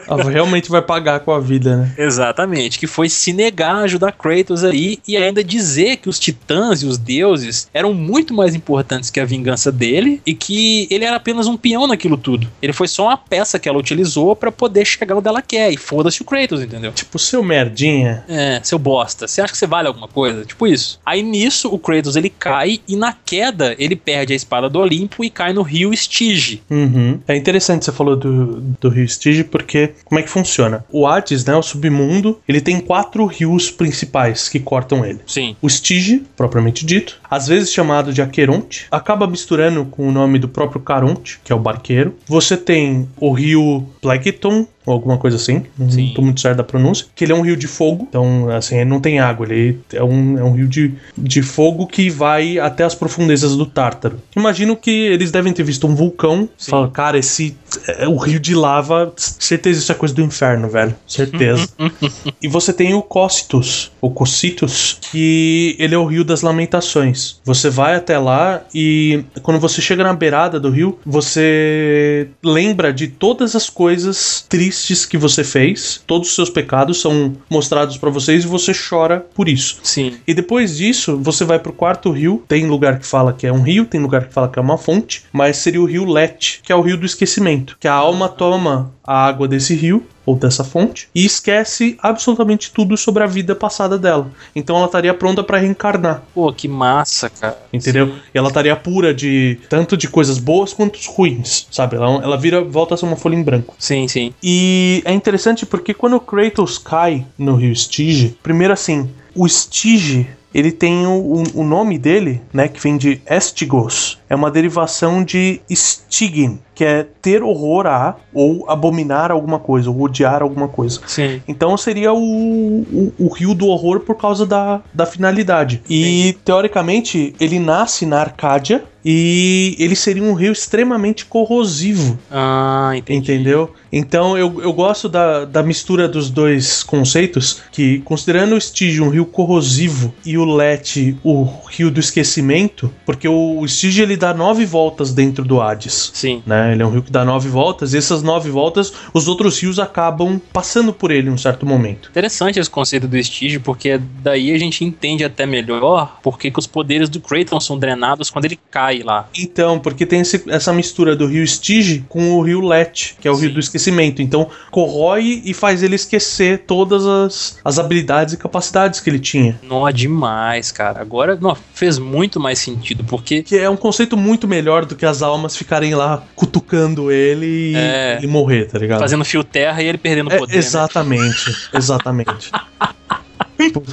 Ela 0.06 0.30
realmente 0.30 0.70
vai 0.70 0.82
pagar 0.82 1.20
com 1.20 1.32
a 1.32 1.40
vida, 1.40 1.76
né? 1.76 1.94
Exatamente, 1.96 2.78
que 2.78 2.86
foi 2.86 3.08
se 3.08 3.32
negar 3.32 3.76
a 3.76 3.80
ajudar 3.80 4.12
Kratos 4.12 4.64
aí 4.64 4.98
e 5.06 5.16
ainda 5.16 5.42
dizer 5.42 5.96
que 5.96 6.08
os 6.08 6.18
titãs 6.18 6.82
e 6.82 6.86
os 6.86 6.98
deuses 6.98 7.68
eram 7.72 7.94
muito 7.94 8.34
mais 8.34 8.54
importantes 8.54 9.10
que 9.10 9.20
a 9.20 9.24
vingança 9.24 9.70
dele 9.70 10.20
e 10.26 10.34
que 10.34 10.86
ele 10.90 11.04
era 11.04 11.16
apenas 11.16 11.46
um 11.46 11.56
peão 11.56 11.86
naquilo 11.86 12.16
tudo. 12.16 12.48
Ele 12.60 12.72
foi 12.72 12.88
só 12.88 13.04
uma 13.04 13.16
peça 13.16 13.58
que 13.58 13.68
ela 13.68 13.78
utilizou 13.78 14.34
para 14.34 14.52
poder 14.52 14.84
chegar 14.84 15.16
onde 15.16 15.28
ela 15.28 15.42
quer 15.42 15.72
e 15.72 15.76
foda-se 15.76 16.22
o 16.22 16.24
Kratos, 16.24 16.62
entendeu? 16.62 16.92
Tipo, 16.92 17.18
seu 17.18 17.42
merdinha. 17.42 18.24
É, 18.28 18.60
seu 18.62 18.78
bosta, 18.78 19.26
você 19.26 19.40
acha 19.40 19.52
que 19.52 19.58
você 19.58 19.66
vale 19.66 19.88
alguma 19.88 20.08
coisa? 20.08 20.44
Tipo 20.44 20.66
isso. 20.66 21.00
Aí 21.04 21.22
nisso 21.22 21.68
o 21.68 21.78
Kratos 21.78 22.16
ele 22.16 22.30
cai 22.30 22.80
e 22.86 22.96
na 22.96 23.12
queda 23.12 23.74
ele 23.78 23.96
perde 23.96 24.32
a 24.32 24.36
espada 24.36 24.68
do 24.68 24.78
Olimpo 24.78 25.24
e 25.24 25.30
cai 25.30 25.52
no 25.52 25.62
rio 25.62 25.94
Stige. 25.96 26.62
Uhum. 26.70 27.20
É 27.26 27.36
interessante 27.36 27.84
você 27.84 27.92
falou 27.92 28.16
do, 28.16 28.60
do 28.80 28.88
rio 28.88 29.08
Stige 29.08 29.44
porque 29.44 29.87
como 30.04 30.18
é 30.18 30.22
que 30.22 30.30
funciona? 30.30 30.84
O 30.90 31.06
Hades, 31.06 31.44
né, 31.44 31.54
o 31.54 31.62
submundo, 31.62 32.40
ele 32.48 32.60
tem 32.60 32.80
quatro 32.80 33.24
rios 33.26 33.70
principais 33.70 34.48
que 34.48 34.60
cortam 34.60 35.04
ele. 35.04 35.20
Sim. 35.26 35.56
O 35.60 35.68
Stige, 35.68 36.24
propriamente 36.36 36.84
dito, 36.84 37.20
às 37.30 37.46
vezes 37.46 37.72
chamado 37.72 38.12
de 38.12 38.22
Aqueronte, 38.22 38.86
acaba 38.90 39.26
misturando 39.26 39.84
com 39.84 40.08
o 40.08 40.12
nome 40.12 40.38
do 40.38 40.48
próprio 40.48 40.80
Caronte, 40.80 41.40
que 41.44 41.52
é 41.52 41.56
o 41.56 41.58
barqueiro. 41.58 42.14
Você 42.26 42.56
tem 42.56 43.08
o 43.18 43.32
rio 43.32 43.86
Plankton, 44.00 44.66
ou 44.88 44.94
alguma 44.94 45.18
coisa 45.18 45.36
assim, 45.36 45.64
não 45.78 45.90
Sim. 45.90 46.12
tô 46.14 46.22
muito 46.22 46.40
certo 46.40 46.56
da 46.56 46.64
pronúncia, 46.64 47.06
que 47.14 47.22
ele 47.22 47.32
é 47.32 47.36
um 47.36 47.42
rio 47.42 47.56
de 47.56 47.68
fogo, 47.68 48.06
então, 48.08 48.48
assim, 48.48 48.76
ele 48.76 48.88
não 48.88 49.00
tem 49.00 49.20
água, 49.20 49.46
ele 49.46 49.78
é 49.92 50.02
um, 50.02 50.38
é 50.38 50.42
um 50.42 50.52
rio 50.52 50.66
de, 50.66 50.94
de 51.16 51.42
fogo 51.42 51.86
que 51.86 52.08
vai 52.08 52.58
até 52.58 52.84
as 52.84 52.94
profundezas 52.94 53.54
do 53.54 53.66
Tártaro. 53.66 54.18
Imagino 54.34 54.74
que 54.74 54.90
eles 54.90 55.30
devem 55.30 55.52
ter 55.52 55.62
visto 55.62 55.86
um 55.86 55.94
vulcão, 55.94 56.48
Sim. 56.56 56.70
fala, 56.70 56.88
cara, 56.88 57.18
esse 57.18 57.54
é 57.86 58.08
o 58.08 58.16
rio 58.16 58.40
de 58.40 58.54
lava, 58.54 59.12
certeza 59.16 59.80
isso 59.80 59.92
é 59.92 59.94
coisa 59.94 60.14
do 60.14 60.22
inferno, 60.22 60.70
velho, 60.70 60.94
certeza. 61.06 61.68
e 62.40 62.48
você 62.48 62.72
tem 62.72 62.94
o 62.94 63.02
Cocytus, 63.02 63.92
ou 64.00 64.10
Cocytus, 64.10 64.98
que 65.12 65.76
ele 65.78 65.94
é 65.94 65.98
o 65.98 66.06
rio 66.06 66.24
das 66.24 66.40
lamentações. 66.40 67.17
Você 67.44 67.70
vai 67.70 67.94
até 67.94 68.18
lá 68.18 68.62
e 68.74 69.24
quando 69.42 69.60
você 69.60 69.80
chega 69.80 70.04
na 70.04 70.12
beirada 70.12 70.58
do 70.60 70.70
rio, 70.70 70.98
você 71.04 72.28
lembra 72.42 72.92
de 72.92 73.08
todas 73.08 73.54
as 73.54 73.68
coisas 73.70 74.44
tristes 74.48 75.04
que 75.04 75.16
você 75.16 75.44
fez, 75.44 76.02
todos 76.06 76.28
os 76.28 76.34
seus 76.34 76.50
pecados 76.50 77.00
são 77.00 77.36
mostrados 77.50 77.96
pra 77.96 78.10
vocês 78.10 78.44
e 78.44 78.46
você 78.46 78.72
chora 78.72 79.26
por 79.34 79.48
isso. 79.48 79.78
Sim. 79.82 80.14
E 80.26 80.34
depois 80.34 80.76
disso, 80.76 81.18
você 81.18 81.44
vai 81.44 81.58
pro 81.58 81.72
quarto 81.72 82.10
rio. 82.10 82.42
Tem 82.48 82.66
lugar 82.66 82.98
que 82.98 83.06
fala 83.06 83.32
que 83.32 83.46
é 83.46 83.52
um 83.52 83.62
rio, 83.62 83.84
tem 83.84 84.00
lugar 84.00 84.26
que 84.26 84.34
fala 84.34 84.48
que 84.48 84.58
é 84.58 84.62
uma 84.62 84.78
fonte, 84.78 85.24
mas 85.32 85.56
seria 85.56 85.80
o 85.80 85.84
rio 85.84 86.04
Let, 86.04 86.60
que 86.62 86.72
é 86.72 86.76
o 86.76 86.80
rio 86.80 86.96
do 86.96 87.06
esquecimento. 87.06 87.76
Que 87.80 87.88
a 87.88 87.94
alma 87.94 88.28
toma 88.28 88.92
a 89.10 89.24
água 89.26 89.48
desse 89.48 89.74
rio, 89.74 90.04
ou 90.26 90.36
dessa 90.36 90.62
fonte, 90.62 91.08
e 91.14 91.24
esquece 91.24 91.96
absolutamente 92.02 92.70
tudo 92.70 92.94
sobre 92.98 93.22
a 93.22 93.26
vida 93.26 93.54
passada 93.56 93.96
dela. 93.98 94.30
Então 94.54 94.76
ela 94.76 94.84
estaria 94.84 95.14
pronta 95.14 95.42
pra 95.42 95.56
reencarnar, 95.56 96.22
Pô, 96.34 96.52
que 96.52 96.68
massa, 96.68 97.30
cara. 97.30 97.56
entendeu? 97.72 98.14
E 98.34 98.36
ela 98.36 98.48
estaria 98.48 98.76
pura 98.76 99.14
de 99.14 99.58
tanto 99.70 99.96
de 99.96 100.06
coisas 100.06 100.38
boas 100.38 100.74
quanto 100.74 100.98
ruins, 101.10 101.66
sabe? 101.70 101.96
Ela, 101.96 102.22
ela 102.22 102.36
vira, 102.36 102.62
volta 102.62 102.92
a 102.94 102.96
ser 102.98 103.06
uma 103.06 103.16
folha 103.16 103.36
em 103.36 103.42
branco. 103.42 103.74
Sim, 103.78 104.06
sim. 104.06 104.34
E 104.42 105.00
é 105.06 105.12
interessante 105.14 105.64
porque 105.64 105.94
quando 105.94 106.16
o 106.16 106.20
Kratos 106.20 106.76
cai 106.76 107.24
no 107.38 107.54
rio 107.54 107.74
Stige, 107.74 108.36
primeiro 108.42 108.74
assim, 108.74 109.08
o 109.34 109.48
Stige, 109.48 110.26
ele 110.52 110.72
tem 110.72 111.06
o- 111.06 111.42
o 111.54 111.62
nome 111.64 111.98
dele, 111.98 112.40
né, 112.52 112.68
que 112.68 112.80
vem 112.80 112.96
de 112.98 113.20
Estigos, 113.30 114.18
é 114.28 114.34
uma 114.34 114.50
derivação 114.50 115.24
de 115.24 115.60
Stigin, 115.70 116.58
que 116.74 116.84
é 116.84 117.04
ter 117.20 117.42
horror 117.42 117.86
a, 117.86 118.16
ou 118.32 118.64
abominar 118.70 119.32
alguma 119.32 119.58
coisa, 119.58 119.90
ou 119.90 120.00
odiar 120.00 120.42
alguma 120.42 120.68
coisa. 120.68 121.00
Sim. 121.06 121.42
Então 121.48 121.76
seria 121.76 122.12
o, 122.12 122.18
o, 122.18 123.12
o 123.18 123.28
rio 123.28 123.54
do 123.54 123.66
horror 123.66 124.00
por 124.00 124.14
causa 124.16 124.46
da, 124.46 124.80
da 124.92 125.06
finalidade. 125.06 125.82
E 125.88 126.36
teoricamente 126.44 127.34
ele 127.40 127.58
nasce 127.58 128.06
na 128.06 128.20
Arcádia 128.20 128.84
e 129.04 129.74
ele 129.78 129.96
seria 129.96 130.22
um 130.22 130.34
rio 130.34 130.52
extremamente 130.52 131.24
corrosivo. 131.24 132.18
Ah, 132.30 132.92
entendi. 132.94 133.32
Entendeu? 133.32 133.72
Então 133.90 134.36
eu, 134.36 134.60
eu 134.60 134.72
gosto 134.72 135.08
da, 135.08 135.46
da 135.46 135.62
mistura 135.62 136.06
dos 136.06 136.28
dois 136.28 136.82
conceitos, 136.82 137.62
que 137.72 138.00
considerando 138.00 138.54
o 138.54 138.60
Stige 138.60 139.00
um 139.00 139.08
rio 139.08 139.24
corrosivo 139.24 140.12
e 140.26 140.36
o 140.36 140.44
Let 140.44 141.16
o 141.24 141.44
rio 141.70 141.90
do 141.90 141.98
esquecimento, 141.98 142.92
porque 143.06 143.26
o, 143.26 143.60
o 143.60 143.66
Stige 143.66 144.02
ele 144.02 144.16
dá 144.18 144.34
nove 144.34 144.66
voltas 144.66 145.12
dentro 145.12 145.44
do 145.44 145.60
Hades. 145.60 146.10
Sim. 146.12 146.42
Né? 146.46 146.72
Ele 146.72 146.82
é 146.82 146.86
um 146.86 146.90
rio 146.90 147.02
que 147.02 147.10
dá 147.12 147.24
nove 147.24 147.48
voltas, 147.48 147.94
e 147.94 147.98
essas 147.98 148.22
nove 148.22 148.50
voltas, 148.50 148.92
os 149.14 149.28
outros 149.28 149.58
rios 149.60 149.78
acabam 149.78 150.40
passando 150.52 150.92
por 150.92 151.10
ele 151.10 151.28
em 151.28 151.32
um 151.32 151.38
certo 151.38 151.64
momento. 151.64 152.08
Interessante 152.10 152.58
esse 152.58 152.68
conceito 152.70 153.06
do 153.08 153.16
estígio, 153.16 153.60
porque 153.60 153.98
daí 154.22 154.52
a 154.52 154.58
gente 154.58 154.84
entende 154.84 155.24
até 155.24 155.46
melhor 155.46 156.18
porque 156.22 156.50
que 156.50 156.58
os 156.58 156.66
poderes 156.66 157.08
do 157.08 157.20
Kratos 157.20 157.64
são 157.64 157.78
drenados 157.78 158.30
quando 158.30 158.44
ele 158.46 158.58
cai 158.70 159.00
lá. 159.02 159.28
Então, 159.38 159.78
porque 159.78 160.04
tem 160.04 160.20
esse- 160.20 160.44
essa 160.48 160.72
mistura 160.72 161.14
do 161.16 161.26
rio 161.26 161.46
Stige 161.46 162.04
com 162.08 162.32
o 162.32 162.42
rio 162.42 162.60
Let, 162.60 163.14
que 163.20 163.28
é 163.28 163.30
o 163.30 163.34
rio 163.36 163.48
Sim. 163.48 163.54
do 163.54 163.60
esquecimento. 163.60 164.20
Então, 164.22 164.48
corrói 164.70 165.42
e 165.44 165.52
faz 165.54 165.82
ele 165.82 165.94
esquecer 165.94 166.64
todas 166.66 167.06
as, 167.06 167.58
as 167.64 167.78
habilidades 167.78 168.34
e 168.34 168.36
capacidades 168.36 169.00
que 169.00 169.10
ele 169.10 169.18
tinha. 169.18 169.58
Nó 169.62 169.90
demais, 169.90 170.72
cara. 170.72 171.00
Agora 171.00 171.36
não, 171.40 171.56
fez 171.74 171.98
muito 171.98 172.40
mais 172.40 172.58
sentido, 172.58 173.04
porque 173.04 173.42
Que 173.42 173.56
é 173.58 173.68
um 173.68 173.76
conceito 173.76 174.07
muito 174.16 174.46
melhor 174.48 174.84
do 174.84 174.94
que 174.96 175.04
as 175.06 175.22
almas 175.22 175.56
ficarem 175.56 175.94
lá 175.94 176.22
cutucando 176.34 177.10
ele 177.12 177.72
e 177.72 177.76
É. 177.76 178.16
ele 178.18 178.26
morrer, 178.26 178.66
tá 178.66 178.78
ligado? 178.78 179.00
fazendo 179.00 179.24
fio 179.24 179.42
terra 179.44 179.82
e 179.82 179.86
ele 179.86 179.98
perdendo 179.98 180.32
É, 180.32 180.38
poder. 180.38 180.52
né? 180.52 180.58
exatamente, 180.58 181.68
exatamente. 181.74 182.50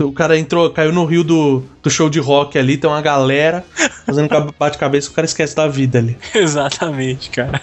O 0.01 0.11
cara 0.11 0.37
entrou, 0.37 0.69
caiu 0.69 0.91
no 0.93 1.05
rio 1.05 1.23
do, 1.23 1.63
do 1.81 1.89
show 1.89 2.09
de 2.09 2.19
rock 2.19 2.57
ali, 2.57 2.77
tem 2.77 2.89
uma 2.89 3.01
galera 3.01 3.65
fazendo 4.05 4.29
cab- 4.29 4.51
bate-cabeça, 4.59 5.09
o 5.09 5.13
cara 5.13 5.25
esquece 5.25 5.55
da 5.55 5.67
vida 5.67 5.97
ali. 5.99 6.17
Exatamente, 6.35 7.29
cara. 7.29 7.59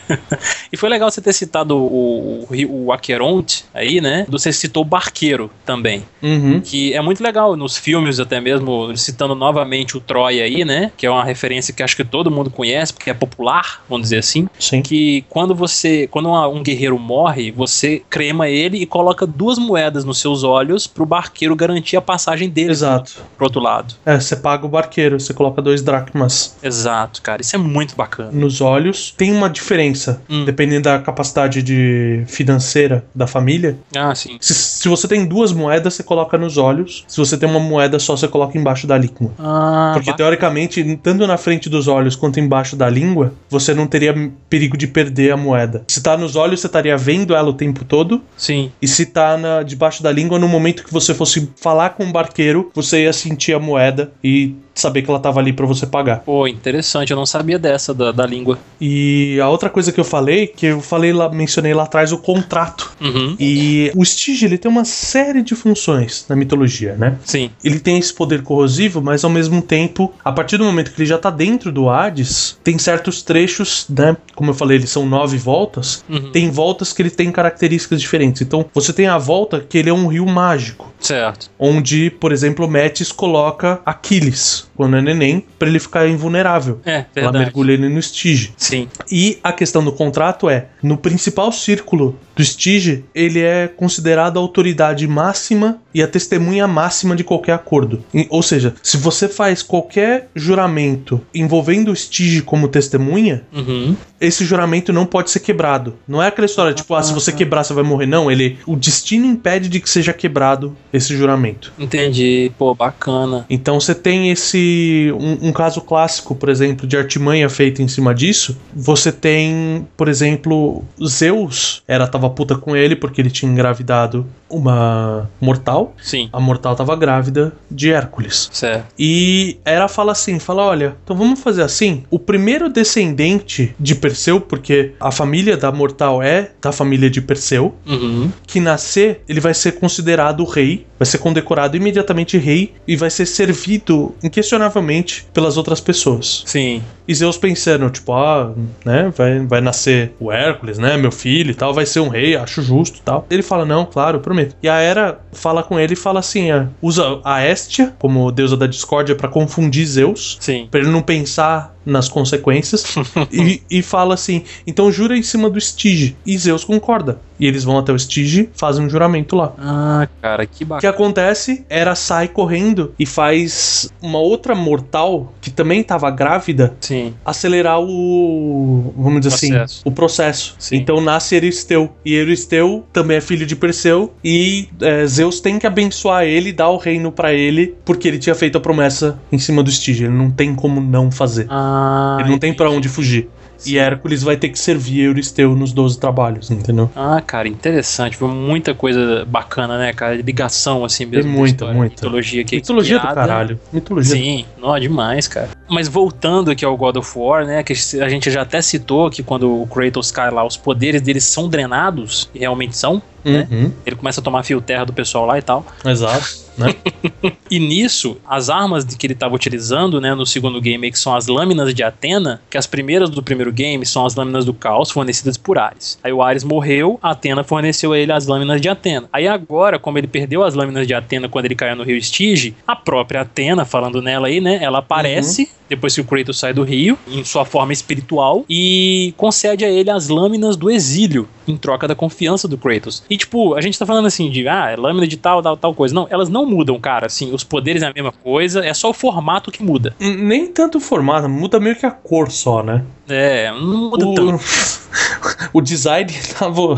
e 0.72 0.76
foi 0.76 0.88
legal 0.88 1.10
você 1.10 1.20
ter 1.20 1.32
citado 1.32 1.76
o, 1.76 2.46
o, 2.50 2.84
o 2.86 2.92
Aqueronte 2.92 3.64
aí, 3.72 4.00
né? 4.00 4.26
Você 4.28 4.52
citou 4.52 4.82
o 4.82 4.86
Barqueiro 4.86 5.50
também. 5.64 6.02
Uhum. 6.22 6.60
Que 6.60 6.92
é 6.94 7.00
muito 7.00 7.22
legal 7.22 7.56
nos 7.56 7.76
filmes, 7.76 8.18
até 8.20 8.40
mesmo, 8.40 8.96
citando 8.96 9.34
novamente 9.34 9.96
o 9.96 10.00
Troia 10.00 10.44
aí, 10.44 10.64
né? 10.64 10.90
Que 10.96 11.06
é 11.06 11.10
uma 11.10 11.24
referência 11.24 11.72
que 11.72 11.82
acho 11.82 11.96
que 11.96 12.04
todo 12.04 12.30
mundo 12.30 12.50
conhece, 12.50 12.92
porque 12.92 13.10
é 13.10 13.14
popular, 13.14 13.82
vamos 13.88 14.04
dizer 14.06 14.18
assim. 14.18 14.48
Sim. 14.58 14.82
Que 14.82 15.24
quando 15.28 15.54
você. 15.54 16.06
Quando 16.08 16.26
uma- 16.28 16.48
um 16.48 16.62
guerreiro 16.62 16.98
morre, 16.98 17.50
você 17.50 18.02
crema 18.10 18.48
ele 18.48 18.78
e 18.78 18.86
coloca 18.86 19.26
duas 19.26 19.58
moedas 19.58 20.04
nos 20.04 20.18
seus 20.18 20.42
olhos 20.42 20.86
pro 20.86 21.06
barqueiro 21.06 21.54
garantir 21.56 21.91
a 21.98 22.02
passagem 22.02 22.48
dele 22.48 22.70
Exato. 22.70 23.12
pro 23.36 23.46
outro 23.46 23.60
lado. 23.60 23.94
É, 24.04 24.18
você 24.18 24.36
paga 24.36 24.66
o 24.66 24.68
barqueiro, 24.68 25.18
você 25.20 25.32
coloca 25.34 25.60
dois 25.62 25.82
dracmas 25.82 26.56
Exato, 26.62 27.20
cara. 27.22 27.40
Isso 27.42 27.54
é 27.56 27.58
muito 27.58 27.94
bacana. 27.96 28.30
nos 28.32 28.60
olhos. 28.60 29.12
Tem 29.16 29.32
uma 29.32 29.48
diferença, 29.48 30.22
Hum. 30.28 30.44
dependendo 30.44 30.82
da 30.84 30.98
capacidade 30.98 31.62
de 31.62 32.24
financeira 32.26 33.04
da 33.14 33.26
família. 33.26 33.76
Ah, 33.96 34.14
sim. 34.14 34.36
Se, 34.40 34.54
se 34.54 34.88
você 34.88 35.06
tem 35.08 35.24
duas 35.26 35.52
moedas, 35.52 35.94
você 35.94 36.02
coloca 36.02 36.36
nos 36.38 36.56
olhos. 36.58 37.04
Se 37.08 37.16
você 37.18 37.36
tem 37.36 37.48
uma 37.48 37.60
moeda 37.60 37.98
só, 37.98 38.16
você 38.16 38.28
coloca 38.28 38.56
embaixo 38.58 38.86
da 38.86 38.96
língua. 38.98 39.32
Ah, 39.38 39.92
Porque 39.94 40.10
ba- 40.10 40.16
teoricamente, 40.16 40.98
tanto 41.02 41.26
na 41.26 41.36
frente 41.36 41.68
dos 41.68 41.88
olhos 41.88 42.16
quanto 42.16 42.40
embaixo 42.40 42.76
da 42.76 42.88
língua, 42.88 43.32
você 43.48 43.74
não 43.74 43.86
teria 43.86 44.14
perigo 44.48 44.76
de 44.76 44.86
perder 44.86 45.32
a 45.32 45.36
moeda. 45.36 45.84
Se 45.88 46.02
tá 46.02 46.16
nos 46.16 46.36
olhos, 46.36 46.60
você 46.60 46.66
estaria 46.66 46.96
vendo 46.96 47.34
ela 47.34 47.48
o 47.48 47.54
tempo 47.54 47.84
todo. 47.84 48.22
sim. 48.36 48.70
E 48.80 48.88
se 48.88 49.06
tá 49.06 49.36
na, 49.36 49.62
debaixo 49.62 50.02
da 50.02 50.10
língua, 50.10 50.38
no 50.38 50.48
momento 50.48 50.84
que 50.84 50.92
você 50.92 51.14
fosse 51.14 51.50
falar 51.60 51.81
com 51.90 52.04
o 52.04 52.12
barqueiro, 52.12 52.70
você 52.74 53.04
ia 53.04 53.12
sentir 53.12 53.54
a 53.54 53.58
moeda 53.58 54.12
e 54.22 54.54
saber 54.74 55.02
que 55.02 55.10
ela 55.10 55.20
tava 55.20 55.40
ali 55.40 55.52
pra 55.52 55.66
você 55.66 55.86
pagar. 55.86 56.20
Pô, 56.20 56.46
interessante, 56.46 57.10
eu 57.10 57.16
não 57.16 57.26
sabia 57.26 57.58
dessa 57.58 57.92
da, 57.92 58.12
da 58.12 58.26
língua. 58.26 58.58
E 58.80 59.38
a 59.40 59.48
outra 59.48 59.68
coisa 59.68 59.92
que 59.92 60.00
eu 60.00 60.04
falei, 60.04 60.46
que 60.46 60.66
eu 60.66 60.80
falei 60.80 61.12
lá, 61.12 61.28
mencionei 61.28 61.74
lá 61.74 61.84
atrás 61.84 62.12
o 62.12 62.18
contrato. 62.18 62.92
Uhum. 63.00 63.36
E 63.38 63.90
o 63.94 64.02
Stygia, 64.02 64.48
ele 64.48 64.58
tem 64.58 64.70
uma 64.70 64.84
série 64.84 65.42
de 65.42 65.54
funções 65.54 66.24
na 66.28 66.36
mitologia, 66.36 66.94
né? 66.94 67.18
Sim. 67.24 67.50
Ele 67.62 67.78
tem 67.78 67.98
esse 67.98 68.12
poder 68.12 68.42
corrosivo, 68.42 69.02
mas 69.02 69.24
ao 69.24 69.30
mesmo 69.30 69.62
tempo, 69.62 70.12
a 70.24 70.32
partir 70.32 70.56
do 70.56 70.64
momento 70.64 70.92
que 70.92 71.00
ele 71.00 71.08
já 71.08 71.18
tá 71.18 71.30
dentro 71.30 71.70
do 71.70 71.88
Hades, 71.88 72.58
tem 72.64 72.78
certos 72.78 73.22
trechos, 73.22 73.86
né? 73.88 74.16
Como 74.34 74.50
eu 74.50 74.54
falei, 74.54 74.78
eles 74.78 74.90
são 74.90 75.06
nove 75.06 75.36
voltas. 75.36 76.04
Uhum. 76.08 76.30
Tem 76.30 76.50
voltas 76.50 76.92
que 76.92 77.02
ele 77.02 77.10
tem 77.10 77.30
características 77.30 78.00
diferentes. 78.00 78.42
Então, 78.42 78.64
você 78.72 78.92
tem 78.92 79.06
a 79.06 79.18
volta 79.18 79.60
que 79.60 79.78
ele 79.78 79.90
é 79.90 79.92
um 79.92 80.06
rio 80.06 80.26
mágico. 80.26 80.92
Certo. 80.98 81.50
Onde, 81.58 82.10
por 82.10 82.32
exemplo, 82.32 82.68
Metis 82.68 83.12
coloca 83.12 83.80
Aquiles, 83.84 84.61
quando 84.74 84.96
é 84.96 85.02
neném, 85.02 85.44
pra 85.58 85.68
ele 85.68 85.78
ficar 85.78 86.08
invulnerável. 86.08 86.80
É, 86.84 86.94
Ela 86.96 87.06
verdade. 87.14 87.38
mergulha 87.38 87.72
ele 87.72 87.88
no 87.88 88.00
Stige. 88.02 88.52
Sim. 88.56 88.88
E 89.10 89.38
a 89.42 89.52
questão 89.52 89.84
do 89.84 89.92
contrato 89.92 90.48
é: 90.48 90.66
no 90.82 90.96
principal 90.96 91.50
círculo 91.52 92.16
do 92.34 92.42
Stige, 92.44 93.04
ele 93.14 93.40
é 93.40 93.68
considerado 93.68 94.38
a 94.38 94.40
autoridade 94.40 95.06
máxima 95.06 95.78
e 95.94 96.02
a 96.02 96.08
testemunha 96.08 96.66
máxima 96.66 97.14
de 97.14 97.22
qualquer 97.22 97.52
acordo. 97.52 98.02
Ou 98.30 98.42
seja, 98.42 98.74
se 98.82 98.96
você 98.96 99.28
faz 99.28 99.62
qualquer 99.62 100.28
juramento 100.34 101.20
envolvendo 101.34 101.90
o 101.90 101.96
Stige 101.96 102.42
como 102.42 102.68
testemunha, 102.68 103.42
Uhum. 103.52 103.94
esse 104.20 104.44
juramento 104.44 104.92
não 104.92 105.04
pode 105.04 105.30
ser 105.30 105.40
quebrado. 105.40 105.94
Não 106.08 106.22
é 106.22 106.28
aquela 106.28 106.46
história 106.46 106.72
tipo, 106.72 106.94
ah, 106.94 107.02
se 107.02 107.12
você 107.12 107.30
quebrar 107.32 107.64
você 107.64 107.74
vai 107.74 107.84
morrer. 107.84 108.06
Não, 108.06 108.30
ele, 108.30 108.58
o 108.66 108.76
destino 108.76 109.26
impede 109.26 109.68
de 109.68 109.80
que 109.80 109.88
seja 109.90 110.12
quebrado 110.12 110.74
esse 110.92 111.14
juramento. 111.16 111.72
Entendi. 111.78 112.50
Pô, 112.58 112.74
bacana. 112.74 113.44
Então 113.50 113.78
você 113.78 113.94
tem 113.94 114.30
esse. 114.30 114.51
Um, 114.58 115.48
um 115.48 115.52
caso 115.52 115.80
clássico, 115.80 116.34
por 116.34 116.48
exemplo, 116.48 116.86
de 116.86 116.96
artimanha 116.96 117.48
feita 117.48 117.82
em 117.82 117.88
cima 117.88 118.14
disso. 118.14 118.56
Você 118.74 119.12
tem, 119.12 119.86
por 119.96 120.08
exemplo, 120.08 120.84
Zeus 121.06 121.82
era 121.86 122.06
tava 122.06 122.28
puta 122.30 122.56
com 122.56 122.76
ele 122.76 122.96
porque 122.96 123.20
ele 123.20 123.30
tinha 123.30 123.50
engravidado 123.50 124.26
uma 124.52 125.28
mortal. 125.40 125.94
Sim. 126.02 126.28
A 126.32 126.38
mortal 126.40 126.76
tava 126.76 126.94
grávida 126.94 127.52
de 127.70 127.90
Hércules. 127.92 128.50
Certo. 128.52 128.86
E 128.98 129.56
Hera 129.64 129.88
fala 129.88 130.12
assim: 130.12 130.38
fala, 130.38 130.62
olha, 130.62 130.94
então 131.02 131.16
vamos 131.16 131.40
fazer 131.40 131.62
assim. 131.62 132.04
O 132.10 132.18
primeiro 132.18 132.68
descendente 132.68 133.74
de 133.80 133.94
Perseu, 133.94 134.40
porque 134.40 134.92
a 135.00 135.10
família 135.10 135.56
da 135.56 135.72
mortal 135.72 136.22
é 136.22 136.50
da 136.60 136.70
família 136.72 137.08
de 137.10 137.20
Perseu, 137.20 137.74
Uhum. 137.86 138.30
que 138.46 138.60
nascer, 138.60 139.22
ele 139.28 139.40
vai 139.40 139.54
ser 139.54 139.72
considerado 139.72 140.44
rei, 140.44 140.86
vai 140.98 141.06
ser 141.06 141.18
condecorado 141.18 141.76
imediatamente 141.76 142.36
rei 142.38 142.72
e 142.86 142.94
vai 142.96 143.10
ser 143.10 143.26
servido 143.26 144.14
inquestionavelmente 144.22 145.26
pelas 145.32 145.56
outras 145.56 145.80
pessoas. 145.80 146.42
Sim. 146.46 146.82
E 147.08 147.14
Zeus 147.14 147.36
pensando, 147.36 147.88
tipo, 147.90 148.12
ah, 148.12 148.52
né, 148.84 149.12
vai, 149.16 149.40
vai 149.40 149.60
nascer 149.60 150.12
o 150.20 150.30
Hércules, 150.30 150.78
né, 150.78 150.96
meu 150.96 151.10
filho 151.10 151.50
e 151.50 151.54
tal, 151.54 151.74
vai 151.74 151.84
ser 151.86 152.00
um 152.00 152.08
rei, 152.08 152.36
acho 152.36 152.62
justo 152.62 152.98
e 152.98 153.02
tal. 153.02 153.26
Ele 153.30 153.42
fala, 153.42 153.64
não, 153.64 153.84
claro, 153.84 154.20
prometo. 154.20 154.41
E 154.62 154.68
a 154.68 154.80
Hera 154.80 155.20
fala 155.32 155.62
com 155.62 155.78
ele 155.78 155.94
e 155.94 155.96
fala 155.96 156.20
assim, 156.20 156.50
ah, 156.50 156.68
usa 156.80 157.20
a 157.24 157.46
Estia 157.46 157.94
como 157.98 158.30
deusa 158.30 158.56
da 158.56 158.66
discórdia 158.66 159.14
pra 159.14 159.28
confundir 159.28 159.86
Zeus, 159.86 160.36
Sim. 160.40 160.68
pra 160.70 160.80
ele 160.80 160.90
não 160.90 161.02
pensar 161.02 161.74
nas 161.84 162.08
consequências, 162.08 162.84
e, 163.32 163.62
e 163.70 163.82
fala 163.82 164.14
assim, 164.14 164.42
então 164.66 164.90
jura 164.92 165.16
em 165.16 165.22
cima 165.22 165.48
do 165.50 165.60
Stige. 165.60 166.16
E 166.24 166.36
Zeus 166.38 166.64
concorda. 166.64 167.18
E 167.40 167.46
eles 167.46 167.64
vão 167.64 167.76
até 167.78 167.92
o 167.92 167.98
Stige, 167.98 168.48
fazem 168.54 168.84
um 168.86 168.88
juramento 168.90 169.34
lá. 169.34 169.52
Ah, 169.58 170.08
cara, 170.20 170.46
que 170.46 170.52
O 170.54 170.58
que 170.58 170.64
bacana. 170.64 170.92
acontece? 170.94 171.64
Hera 171.68 171.94
sai 171.96 172.28
correndo 172.28 172.94
e 172.98 173.04
faz 173.04 173.90
uma 174.00 174.18
outra 174.20 174.54
mortal 174.54 175.32
que 175.40 175.50
também 175.50 175.82
tava 175.82 176.08
grávida 176.10 176.74
Sim. 176.80 177.14
acelerar 177.24 177.80
o. 177.80 178.92
Vamos 178.96 179.20
dizer 179.22 179.30
Processo. 179.36 179.62
assim, 179.80 179.82
o 179.84 179.90
processo. 179.92 180.54
Sim. 180.58 180.76
Então 180.76 181.00
nasce 181.00 181.34
Euristeu. 181.34 181.90
E 182.04 182.14
Euristeu 182.14 182.84
também 182.92 183.16
é 183.16 183.20
filho 183.20 183.44
de 183.46 183.56
Perseu. 183.56 184.12
E 184.22 184.68
é, 184.80 185.04
Zeus 185.06 185.40
tem 185.40 185.58
que 185.58 185.66
abençoar 185.66 186.24
ele 186.24 186.50
e 186.50 186.52
dar 186.52 186.68
o 186.70 186.76
reino 186.76 187.10
pra 187.10 187.32
ele, 187.32 187.74
porque 187.84 188.06
ele 188.06 188.18
tinha 188.18 188.34
feito 188.34 188.56
a 188.56 188.60
promessa 188.60 189.18
em 189.32 189.38
cima 189.38 189.62
do 189.62 189.70
Stige. 189.70 190.04
Ele 190.04 190.14
não 190.14 190.30
tem 190.30 190.54
como 190.54 190.80
não 190.80 191.10
fazer. 191.10 191.46
Ah, 191.48 191.71
ele 192.20 192.30
não 192.30 192.38
tem 192.38 192.52
pra 192.54 192.70
onde 192.70 192.88
fugir. 192.88 193.28
Sim. 193.62 193.74
E 193.74 193.78
Hércules 193.78 194.24
vai 194.24 194.36
ter 194.36 194.48
que 194.48 194.58
servir 194.58 195.02
Euristeu 195.02 195.54
nos 195.54 195.72
12 195.72 195.98
trabalhos, 195.98 196.50
entendeu? 196.50 196.90
Ah, 196.96 197.22
cara, 197.24 197.46
interessante. 197.46 198.16
Foi 198.16 198.28
muita 198.28 198.74
coisa 198.74 199.24
bacana, 199.24 199.78
né, 199.78 199.92
cara? 199.92 200.16
Ligação, 200.16 200.84
assim 200.84 201.06
mesmo. 201.06 201.30
da 201.30 201.38
muita, 201.38 201.54
história. 201.54 201.74
muita. 201.74 201.94
Mitologia 201.94 202.42
que 202.44 202.56
é 202.56 202.58
Mitologia 202.58 202.96
do 202.96 203.00
criada. 203.02 203.14
caralho. 203.14 203.60
Mitologia 203.72 204.16
Sim, 204.16 204.44
não, 204.60 204.76
demais, 204.80 205.28
cara. 205.28 205.48
Mas 205.70 205.86
voltando 205.86 206.50
aqui 206.50 206.64
ao 206.64 206.76
God 206.76 206.96
of 206.96 207.16
War, 207.16 207.46
né, 207.46 207.62
que 207.62 207.72
a 207.72 208.08
gente 208.08 208.30
já 208.32 208.42
até 208.42 208.60
citou 208.60 209.08
que 209.08 209.22
quando 209.22 209.62
o 209.62 209.66
Kratos 209.66 210.10
cai 210.10 210.30
lá, 210.30 210.44
os 210.44 210.56
poderes 210.56 211.00
dele 211.00 211.20
são 211.20 211.48
drenados, 211.48 212.28
e 212.34 212.40
realmente 212.40 212.76
são, 212.76 213.00
né? 213.24 213.48
Uhum, 213.50 213.72
Ele 213.86 213.96
começa 213.96 214.20
a 214.20 214.24
tomar 214.24 214.42
fio 214.42 214.60
terra 214.60 214.84
do 214.84 214.92
pessoal 214.92 215.26
lá 215.26 215.38
e 215.38 215.42
tal. 215.42 215.64
Exato. 215.84 216.42
Né? 216.56 216.74
E 217.50 217.58
nisso, 217.58 218.16
as 218.26 218.48
armas 218.48 218.82
de 218.82 218.96
que 218.96 219.06
ele 219.06 219.12
estava 219.12 219.34
utilizando, 219.34 220.00
né, 220.00 220.14
no 220.14 220.24
segundo 220.24 220.58
game, 220.58 220.90
que 220.90 220.98
são 220.98 221.14
as 221.14 221.26
lâminas 221.26 221.74
de 221.74 221.82
Atena, 221.82 222.40
que 222.48 222.56
as 222.56 222.66
primeiras 222.66 223.10
do 223.10 223.22
primeiro 223.22 223.52
game 223.52 223.84
são 223.84 224.06
as 224.06 224.14
lâminas 224.14 224.46
do 224.46 224.54
caos 224.54 224.90
fornecidas 224.90 225.36
por 225.36 225.58
Ares. 225.58 225.98
Aí 226.02 226.10
o 226.10 226.22
Ares 226.22 226.44
morreu, 226.44 226.98
a 227.02 227.10
Atena 227.10 227.44
forneceu 227.44 227.92
a 227.92 227.98
ele 227.98 228.10
as 228.10 228.26
lâminas 228.26 228.58
de 228.58 228.70
Atena. 228.70 229.06
Aí 229.12 229.28
agora, 229.28 229.78
como 229.78 229.98
ele 229.98 230.06
perdeu 230.06 230.42
as 230.42 230.54
lâminas 230.54 230.86
de 230.86 230.94
Atena 230.94 231.28
quando 231.28 231.44
ele 231.44 231.54
caiu 231.54 231.76
no 231.76 231.84
rio 231.84 231.96
Estige, 231.98 232.54
a 232.66 232.74
própria 232.74 233.20
Atena, 233.20 233.66
falando 233.66 234.00
nela 234.00 234.28
aí, 234.28 234.40
né, 234.40 234.58
ela 234.62 234.78
aparece 234.78 235.50
depois 235.68 235.94
que 235.94 236.02
o 236.02 236.04
Kratos 236.04 236.38
sai 236.38 236.52
do 236.52 236.62
rio, 236.62 236.98
em 237.08 237.24
sua 237.24 237.46
forma 237.46 237.72
espiritual, 237.72 238.44
e 238.48 239.14
concede 239.16 239.64
a 239.64 239.70
ele 239.70 239.90
as 239.90 240.08
lâminas 240.08 240.54
do 240.54 240.70
exílio, 240.70 241.26
em 241.46 241.56
troca 241.56 241.88
da 241.88 241.94
confiança 241.94 242.46
do 242.46 242.58
Kratos. 242.58 243.02
E 243.08 243.16
tipo, 243.16 243.54
a 243.54 243.60
gente 243.60 243.78
tá 243.78 243.86
falando 243.86 244.06
assim 244.06 244.30
de, 244.30 244.46
ah, 244.48 244.70
é 244.70 244.76
lâmina 244.76 245.06
de 245.06 245.16
tal, 245.16 245.42
tal, 245.42 245.56
tal 245.56 245.74
coisa. 245.74 245.94
Não, 245.94 246.06
elas 246.10 246.28
não 246.28 246.46
mudam, 246.46 246.78
cara, 246.78 247.06
assim, 247.06 247.32
os 247.32 247.44
poderes 247.44 247.82
é 247.82 247.86
a 247.86 247.92
mesma 247.92 248.12
coisa, 248.12 248.64
é 248.64 248.74
só 248.74 248.90
o 248.90 248.94
formato 248.94 249.50
que 249.50 249.62
muda. 249.62 249.94
Nem 249.98 250.46
tanto 250.46 250.78
o 250.78 250.80
formato, 250.80 251.28
muda 251.28 251.60
meio 251.60 251.76
que 251.76 251.86
a 251.86 251.90
cor 251.90 252.30
só, 252.30 252.62
né? 252.62 252.84
É, 253.12 253.50
não 253.50 253.90
muda 253.90 254.06
O, 254.06 254.14
tanto. 254.14 254.42
o 255.52 255.60
design 255.60 256.12
tava. 256.38 256.76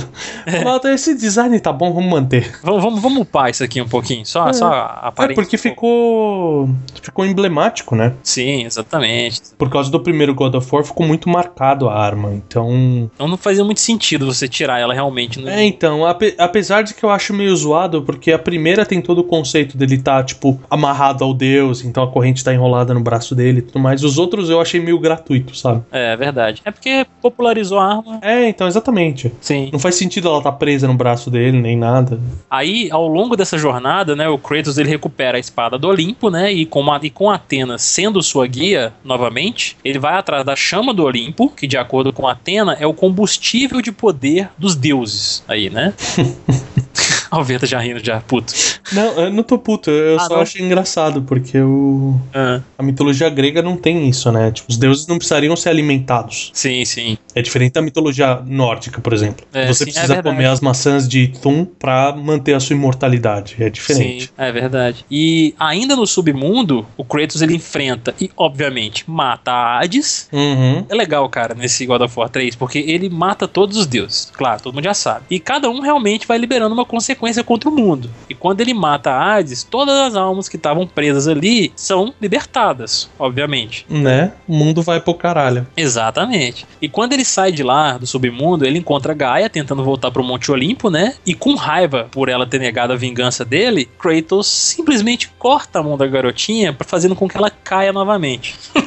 Falava, 0.62 0.92
Esse 0.92 1.14
design 1.14 1.58
tá 1.60 1.72
bom, 1.72 1.92
vamos 1.92 2.10
manter. 2.10 2.52
Vamos, 2.62 2.82
vamos, 2.82 3.00
vamos 3.02 3.22
upar 3.22 3.50
isso 3.50 3.62
aqui 3.64 3.80
um 3.80 3.88
pouquinho, 3.88 4.24
só, 4.26 4.48
É. 4.48 4.52
só 4.52 4.66
a 4.66 5.12
É 5.18 5.34
porque 5.34 5.56
ficou. 5.56 6.68
Ficou 7.02 7.24
emblemático, 7.26 7.94
né? 7.94 8.14
Sim, 8.22 8.64
exatamente. 8.64 9.40
Por 9.58 9.68
causa 9.70 9.90
do 9.90 10.00
primeiro 10.00 10.34
God 10.34 10.54
of 10.54 10.68
War 10.74 10.84
ficou 10.84 11.06
muito 11.06 11.28
marcado 11.28 11.88
a 11.88 11.94
arma. 11.98 12.32
Então. 12.32 13.10
Então 13.14 13.28
não 13.28 13.36
fazia 13.36 13.64
muito 13.64 13.80
sentido 13.80 14.26
você 14.26 14.48
tirar 14.48 14.78
ela 14.80 14.94
realmente. 14.94 15.38
No... 15.38 15.48
É, 15.48 15.62
então, 15.64 16.06
ape- 16.06 16.34
apesar 16.38 16.82
de 16.82 16.94
que 16.94 17.04
eu 17.04 17.10
acho 17.10 17.32
meio 17.34 17.54
zoado, 17.56 18.02
porque 18.02 18.32
a 18.32 18.38
primeira 18.38 18.84
tem 18.86 19.00
todo 19.00 19.18
o 19.20 19.24
conceito 19.24 19.76
dele 19.76 19.98
tá, 19.98 20.22
tipo, 20.22 20.60
amarrado 20.70 21.22
ao 21.24 21.34
deus, 21.34 21.84
então 21.84 22.02
a 22.02 22.08
corrente 22.10 22.42
tá 22.42 22.52
enrolada 22.54 22.94
no 22.94 23.00
braço 23.00 23.34
dele 23.34 23.58
e 23.58 23.62
tudo 23.62 23.78
mais. 23.78 24.02
Os 24.02 24.18
outros 24.18 24.48
eu 24.50 24.60
achei 24.60 24.80
meio 24.80 24.98
gratuito, 24.98 25.56
sabe? 25.56 25.82
É 25.92 26.16
verdade. 26.24 26.62
É 26.64 26.70
porque 26.70 27.06
popularizou 27.20 27.78
a 27.78 27.96
arma. 27.96 28.18
É, 28.22 28.48
então, 28.48 28.66
exatamente. 28.66 29.32
Sim. 29.40 29.70
Não 29.72 29.78
faz 29.78 29.94
sentido 29.94 30.28
ela 30.28 30.42
tá 30.42 30.52
presa 30.52 30.86
no 30.86 30.94
braço 30.94 31.30
dele, 31.30 31.60
nem 31.60 31.76
nada. 31.76 32.20
Aí, 32.50 32.88
ao 32.90 33.06
longo 33.06 33.36
dessa 33.36 33.58
jornada, 33.58 34.16
né, 34.16 34.28
o 34.28 34.38
Kratos 34.38 34.78
ele 34.78 34.88
recupera 34.88 35.36
a 35.36 35.40
espada 35.40 35.78
do 35.78 35.88
Olimpo, 35.88 36.30
né, 36.30 36.52
e 36.52 36.66
com, 36.66 36.90
a, 36.90 37.00
e 37.02 37.10
com 37.10 37.30
Atena 37.30 37.78
sendo 37.78 38.22
sua 38.22 38.46
guia 38.46 38.92
novamente, 39.04 39.76
ele 39.84 39.98
vai 39.98 40.14
atrás 40.14 40.44
da 40.44 40.56
chama 40.56 40.92
do 40.92 41.04
Olimpo, 41.04 41.50
que 41.50 41.66
de 41.66 41.76
acordo 41.76 42.12
com 42.12 42.26
Atena 42.26 42.76
é 42.78 42.86
o 42.86 42.94
combustível 42.94 43.80
de 43.80 43.92
poder 43.92 44.48
dos 44.58 44.74
deuses. 44.74 45.44
Aí, 45.48 45.70
né? 45.70 45.92
O 47.38 47.44
Veta 47.44 47.66
já 47.66 47.78
rindo, 47.78 48.04
já, 48.04 48.20
puto. 48.20 48.52
Não, 48.92 49.04
eu 49.20 49.32
não 49.32 49.42
tô 49.42 49.58
puto, 49.58 49.90
eu 49.90 50.16
Ah, 50.16 50.20
só 50.26 50.34
não? 50.36 50.42
achei 50.42 50.62
engraçado, 50.64 51.22
porque 51.22 51.58
o... 51.60 52.18
Ah, 52.34 52.60
a 52.78 52.82
mitologia 52.82 53.28
grega 53.30 53.62
não 53.62 53.76
tem 53.76 54.08
isso, 54.08 54.30
né? 54.32 54.50
Tipo, 54.50 54.70
os 54.70 54.76
deuses 54.76 55.06
não 55.06 55.16
precisariam 55.18 55.56
ser 55.56 55.68
alimentados. 55.70 56.50
sim, 56.54 56.84
sim. 56.84 57.18
É 57.34 57.42
diferente 57.42 57.72
da 57.72 57.82
mitologia 57.82 58.40
nórdica, 58.46 59.00
por 59.00 59.12
exemplo. 59.12 59.44
É, 59.52 59.66
Você 59.66 59.84
sim, 59.84 59.90
é 59.90 59.92
precisa 59.92 60.14
verdade. 60.14 60.36
comer 60.36 60.46
as 60.48 60.60
maçãs 60.60 61.08
de 61.08 61.28
Thum 61.42 61.64
pra 61.64 62.12
manter 62.14 62.54
a 62.54 62.60
sua 62.60 62.76
imortalidade. 62.76 63.56
É 63.58 63.68
diferente. 63.68 64.26
Sim, 64.26 64.30
é 64.38 64.52
verdade. 64.52 65.04
E 65.10 65.52
ainda 65.58 65.96
no 65.96 66.06
submundo, 66.06 66.86
o 66.96 67.04
Kratos 67.04 67.42
ele 67.42 67.54
enfrenta 67.56 68.14
e, 68.20 68.30
obviamente, 68.36 69.02
mata 69.10 69.50
a 69.50 69.80
Hades. 69.82 70.28
Uhum. 70.32 70.86
É 70.88 70.94
legal, 70.94 71.28
cara, 71.28 71.54
nesse 71.54 71.84
God 71.86 72.02
of 72.02 72.16
War 72.18 72.28
3, 72.28 72.54
porque 72.54 72.78
ele 72.78 73.08
mata 73.10 73.48
todos 73.48 73.76
os 73.76 73.86
deuses. 73.86 74.30
Claro, 74.32 74.62
todo 74.62 74.74
mundo 74.74 74.84
já 74.84 74.94
sabe. 74.94 75.24
E 75.28 75.40
cada 75.40 75.68
um 75.68 75.80
realmente 75.80 76.28
vai 76.28 76.38
liberando 76.38 76.72
uma 76.72 76.84
consequência 76.84 77.23
consequência 77.24 77.42
contra 77.42 77.70
o 77.70 77.72
mundo. 77.72 78.10
E 78.28 78.34
quando 78.34 78.60
ele 78.60 78.74
mata 78.74 79.10
a 79.10 79.36
Hades, 79.36 79.62
todas 79.62 79.94
as 79.94 80.14
almas 80.14 80.48
que 80.48 80.56
estavam 80.56 80.86
presas 80.86 81.26
ali 81.26 81.72
são 81.74 82.12
libertadas, 82.20 83.10
obviamente. 83.18 83.86
Né? 83.88 84.32
O 84.46 84.54
mundo 84.54 84.82
vai 84.82 85.00
pro 85.00 85.14
caralho. 85.14 85.66
Exatamente. 85.76 86.66
E 86.80 86.88
quando 86.88 87.14
ele 87.14 87.24
sai 87.24 87.50
de 87.50 87.62
lá, 87.62 87.96
do 87.96 88.06
submundo, 88.06 88.66
ele 88.66 88.78
encontra 88.78 89.14
Gaia 89.14 89.48
tentando 89.48 89.82
voltar 89.82 90.10
pro 90.10 90.22
Monte 90.22 90.52
Olimpo, 90.52 90.90
né? 90.90 91.14
E 91.24 91.34
com 91.34 91.54
raiva 91.54 92.08
por 92.10 92.28
ela 92.28 92.46
ter 92.46 92.58
negado 92.58 92.92
a 92.92 92.96
vingança 92.96 93.44
dele, 93.44 93.88
Kratos 93.98 94.46
simplesmente 94.46 95.30
corta 95.38 95.78
a 95.78 95.82
mão 95.82 95.96
da 95.96 96.06
garotinha 96.06 96.72
para 96.72 96.86
fazendo 96.86 97.16
com 97.16 97.28
que 97.28 97.36
ela 97.36 97.50
caia 97.50 97.92
novamente. 97.92 98.54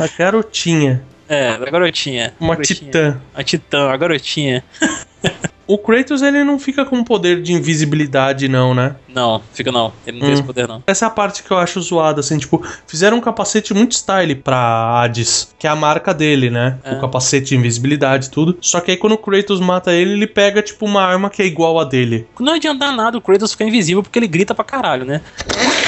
A 0.00 0.08
garotinha. 0.18 1.02
É, 1.28 1.58
da 1.58 1.70
garotinha. 1.70 2.32
Uma 2.40 2.54
garotinha. 2.54 2.80
titã. 2.80 3.20
A 3.34 3.44
titã, 3.44 3.90
a 3.90 3.96
garotinha. 3.98 4.64
O 5.72 5.78
Kratos, 5.78 6.20
ele 6.20 6.42
não 6.42 6.58
fica 6.58 6.84
com 6.84 7.04
poder 7.04 7.40
de 7.42 7.52
invisibilidade, 7.52 8.48
não, 8.48 8.74
né? 8.74 8.96
Não, 9.08 9.40
fica 9.54 9.70
não. 9.70 9.92
Ele 10.04 10.18
não 10.18 10.26
tem 10.26 10.30
Hum. 10.30 10.34
esse 10.34 10.42
poder, 10.42 10.66
não. 10.66 10.82
Essa 10.84 11.04
é 11.04 11.06
a 11.06 11.10
parte 11.10 11.44
que 11.44 11.50
eu 11.52 11.58
acho 11.58 11.80
zoada, 11.80 12.18
assim, 12.18 12.38
tipo, 12.38 12.60
fizeram 12.88 13.18
um 13.18 13.20
capacete 13.20 13.72
muito 13.72 13.92
style 13.94 14.34
pra 14.34 15.00
Hades, 15.00 15.54
que 15.56 15.68
é 15.68 15.70
a 15.70 15.76
marca 15.76 16.12
dele, 16.12 16.50
né? 16.50 16.78
É. 16.82 16.94
O 16.94 17.00
capacete 17.00 17.50
de 17.50 17.56
invisibilidade 17.56 18.26
e 18.26 18.30
tudo. 18.30 18.58
Só 18.60 18.80
que 18.80 18.90
aí 18.90 18.96
quando 18.96 19.12
o 19.12 19.18
Kratos 19.18 19.60
mata 19.60 19.92
ele, 19.92 20.12
ele 20.14 20.26
pega, 20.26 20.60
tipo, 20.60 20.84
uma 20.86 21.02
arma 21.02 21.30
que 21.30 21.40
é 21.40 21.46
igual 21.46 21.78
a 21.78 21.84
dele. 21.84 22.26
Não 22.40 22.54
adianta 22.54 22.90
nada 22.90 23.16
o 23.16 23.20
Kratos 23.20 23.52
ficar 23.52 23.64
invisível 23.64 24.02
porque 24.02 24.18
ele 24.18 24.26
grita 24.26 24.52
pra 24.52 24.64
caralho, 24.64 25.04
né? 25.04 25.20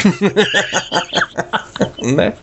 Né? 2.03 2.35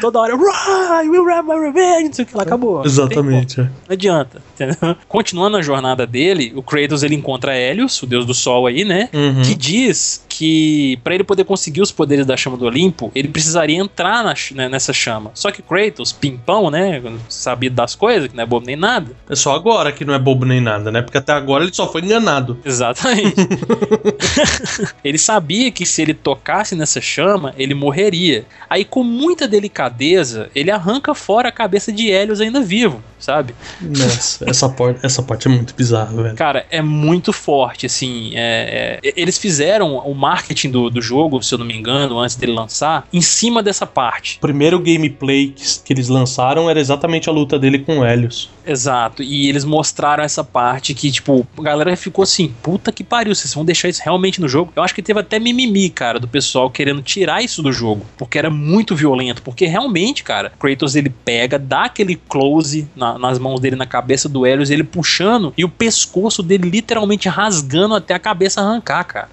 Toda 0.00 0.18
hora, 0.18 0.34
I 0.34 1.08
will 1.08 1.28
have 1.30 1.46
my 1.46 1.54
revenge, 1.54 2.18
não 2.18 2.24
que 2.24 2.36
lá, 2.36 2.42
acabou. 2.42 2.84
Exatamente. 2.84 3.60
é. 3.60 3.64
Não 3.64 3.70
adianta, 3.90 4.42
entendeu? 4.54 4.96
Continuando 5.06 5.56
a 5.56 5.62
jornada 5.62 6.06
dele, 6.06 6.52
o 6.56 6.62
Kratos 6.62 7.02
ele 7.02 7.14
encontra 7.14 7.56
Helios, 7.56 8.02
o 8.02 8.06
deus 8.06 8.26
do 8.26 8.34
sol 8.34 8.66
aí, 8.66 8.84
né? 8.84 9.08
Uhum. 9.12 9.42
Que 9.42 9.54
diz 9.54 10.24
que 10.40 10.98
pra 11.04 11.14
ele 11.14 11.22
poder 11.22 11.44
conseguir 11.44 11.82
os 11.82 11.92
poderes 11.92 12.24
da 12.24 12.34
chama 12.34 12.56
do 12.56 12.64
Olimpo, 12.64 13.12
ele 13.14 13.28
precisaria 13.28 13.76
entrar 13.76 14.24
na 14.24 14.32
né, 14.52 14.70
nessa 14.70 14.90
chama. 14.90 15.30
Só 15.34 15.50
que 15.50 15.60
Kratos, 15.60 16.12
pimpão, 16.12 16.70
né? 16.70 17.02
Sabido 17.28 17.74
das 17.76 17.94
coisas, 17.94 18.30
que 18.30 18.34
não 18.34 18.42
é 18.42 18.46
bobo 18.46 18.64
nem 18.64 18.74
nada. 18.74 19.12
É 19.28 19.36
só 19.36 19.54
agora 19.54 19.92
que 19.92 20.02
não 20.02 20.14
é 20.14 20.18
bobo 20.18 20.46
nem 20.46 20.58
nada, 20.58 20.90
né? 20.90 21.02
Porque 21.02 21.18
até 21.18 21.34
agora 21.34 21.62
ele 21.62 21.74
só 21.74 21.92
foi 21.92 22.00
enganado. 22.00 22.58
Exatamente. 22.64 23.34
ele 25.04 25.18
sabia 25.18 25.70
que 25.70 25.84
se 25.84 26.00
ele 26.00 26.14
tocasse 26.14 26.74
nessa 26.74 27.02
chama, 27.02 27.54
ele 27.58 27.74
morreria. 27.74 28.46
Aí, 28.68 28.82
com 28.82 29.02
muita 29.04 29.46
delicadeza, 29.46 30.48
ele 30.54 30.70
arranca 30.70 31.14
fora 31.14 31.50
a 31.50 31.52
cabeça 31.52 31.92
de 31.92 32.08
Helios 32.08 32.40
ainda 32.40 32.62
vivo, 32.62 33.02
sabe? 33.18 33.54
Nossa, 33.80 34.48
essa, 34.48 34.68
por- 34.70 34.96
essa 35.02 35.22
parte 35.22 35.48
é 35.48 35.50
muito 35.50 35.74
bizarra, 35.74 36.22
velho. 36.22 36.34
Cara, 36.36 36.64
é 36.70 36.80
muito 36.80 37.30
forte, 37.30 37.84
assim. 37.84 38.32
é- 38.34 39.00
é- 39.02 39.12
eles 39.16 39.36
fizeram 39.36 39.96
o 39.96 40.14
marketing 40.30 40.70
do, 40.70 40.88
do 40.90 41.02
jogo, 41.02 41.42
se 41.42 41.52
eu 41.52 41.58
não 41.58 41.66
me 41.66 41.76
engano, 41.76 42.18
antes 42.18 42.36
dele 42.36 42.52
lançar, 42.52 43.06
em 43.12 43.20
cima 43.20 43.62
dessa 43.62 43.84
parte. 43.86 44.36
O 44.36 44.40
primeiro 44.40 44.78
gameplay 44.78 45.48
que, 45.48 45.64
que 45.84 45.92
eles 45.92 46.08
lançaram 46.08 46.70
era 46.70 46.78
exatamente 46.78 47.28
a 47.28 47.32
luta 47.32 47.58
dele 47.58 47.80
com 47.80 47.98
o 47.98 48.04
Helios. 48.06 48.48
Exato. 48.64 49.22
E 49.22 49.48
eles 49.48 49.64
mostraram 49.64 50.22
essa 50.22 50.44
parte 50.44 50.94
que, 50.94 51.10
tipo, 51.10 51.46
a 51.58 51.62
galera 51.62 51.96
ficou 51.96 52.22
assim, 52.22 52.54
puta 52.62 52.92
que 52.92 53.02
pariu, 53.02 53.34
vocês 53.34 53.52
vão 53.52 53.64
deixar 53.64 53.88
isso 53.88 54.02
realmente 54.04 54.40
no 54.40 54.48
jogo? 54.48 54.72
Eu 54.76 54.82
acho 54.84 54.94
que 54.94 55.02
teve 55.02 55.18
até 55.18 55.38
mimimi, 55.40 55.90
cara, 55.90 56.20
do 56.20 56.28
pessoal 56.28 56.70
querendo 56.70 57.02
tirar 57.02 57.42
isso 57.42 57.62
do 57.62 57.72
jogo, 57.72 58.06
porque 58.16 58.38
era 58.38 58.50
muito 58.50 58.94
violento, 58.94 59.42
porque 59.42 59.66
realmente, 59.66 60.22
cara, 60.22 60.52
Kratos 60.60 60.94
ele 60.94 61.10
pega, 61.10 61.58
dá 61.58 61.84
aquele 61.84 62.14
close 62.28 62.86
na- 62.94 63.18
nas 63.18 63.38
mãos 63.38 63.58
dele 63.58 63.74
na 63.76 63.86
cabeça 63.86 64.28
do 64.28 64.46
Helios, 64.46 64.70
ele 64.70 64.84
puxando 64.84 65.52
e 65.56 65.64
o 65.64 65.68
pescoço 65.68 66.42
dele 66.42 66.70
literalmente 66.70 67.28
rasgando 67.28 67.94
até 67.96 68.14
a 68.14 68.18
cabeça 68.18 68.60
arrancar, 68.60 69.02
cara. 69.04 69.28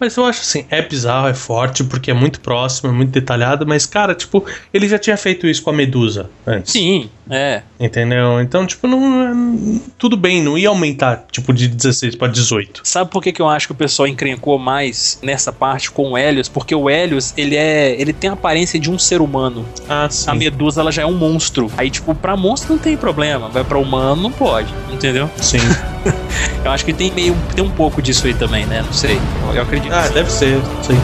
Mas 0.00 0.16
eu 0.16 0.23
acho 0.24 0.40
assim, 0.40 0.64
é 0.70 0.82
bizarro, 0.82 1.28
é 1.28 1.34
forte, 1.34 1.84
porque 1.84 2.10
é 2.10 2.14
muito 2.14 2.40
próximo, 2.40 2.90
é 2.90 2.92
muito 2.92 3.10
detalhado, 3.10 3.66
mas, 3.66 3.86
cara, 3.86 4.14
tipo, 4.14 4.44
ele 4.72 4.88
já 4.88 4.98
tinha 4.98 5.16
feito 5.16 5.46
isso 5.46 5.62
com 5.62 5.70
a 5.70 5.72
Medusa 5.72 6.30
antes. 6.46 6.72
Sim, 6.72 7.08
é. 7.30 7.62
Entendeu? 7.80 8.40
Então, 8.40 8.66
tipo, 8.66 8.86
não. 8.86 9.80
Tudo 9.98 10.16
bem, 10.16 10.42
não 10.42 10.58
ia 10.58 10.68
aumentar, 10.68 11.24
tipo, 11.30 11.52
de 11.52 11.68
16 11.68 12.16
pra 12.16 12.28
18. 12.28 12.82
Sabe 12.84 13.10
por 13.10 13.22
que, 13.22 13.32
que 13.32 13.40
eu 13.40 13.48
acho 13.48 13.66
que 13.68 13.72
o 13.72 13.76
pessoal 13.76 14.06
encrencou 14.06 14.58
mais 14.58 15.18
nessa 15.22 15.52
parte 15.52 15.90
com 15.90 16.12
o 16.12 16.18
Helios? 16.18 16.48
Porque 16.48 16.74
o 16.74 16.88
Helios, 16.90 17.32
ele 17.36 17.56
é. 17.56 17.98
ele 18.00 18.12
tem 18.12 18.30
a 18.30 18.34
aparência 18.34 18.78
de 18.78 18.90
um 18.90 18.98
ser 18.98 19.20
humano. 19.20 19.64
Ah, 19.88 20.04
A 20.04 20.10
sim. 20.10 20.34
Medusa, 20.36 20.80
ela 20.80 20.92
já 20.92 21.02
é 21.02 21.06
um 21.06 21.14
monstro. 21.16 21.70
Aí, 21.76 21.90
tipo, 21.90 22.14
pra 22.14 22.36
monstro 22.36 22.74
não 22.74 22.78
tem 22.78 22.96
problema. 22.96 23.48
Vai 23.48 23.64
pra 23.64 23.78
humano, 23.78 24.22
não 24.22 24.32
pode. 24.32 24.72
Entendeu? 24.92 25.30
Sim. 25.36 25.58
Eu 26.64 26.70
acho 26.70 26.84
que 26.84 26.92
tem 26.92 27.10
meio. 27.12 27.36
tem 27.54 27.64
um 27.64 27.70
pouco 27.70 28.00
disso 28.02 28.26
aí 28.26 28.34
também, 28.34 28.66
né? 28.66 28.82
Não 28.82 28.92
sei. 28.92 29.18
Eu, 29.48 29.54
eu 29.54 29.62
acredito. 29.62 29.92
ah. 29.92 30.06
Deve 30.14 30.30
ser, 30.30 30.60
sim. 30.82 30.94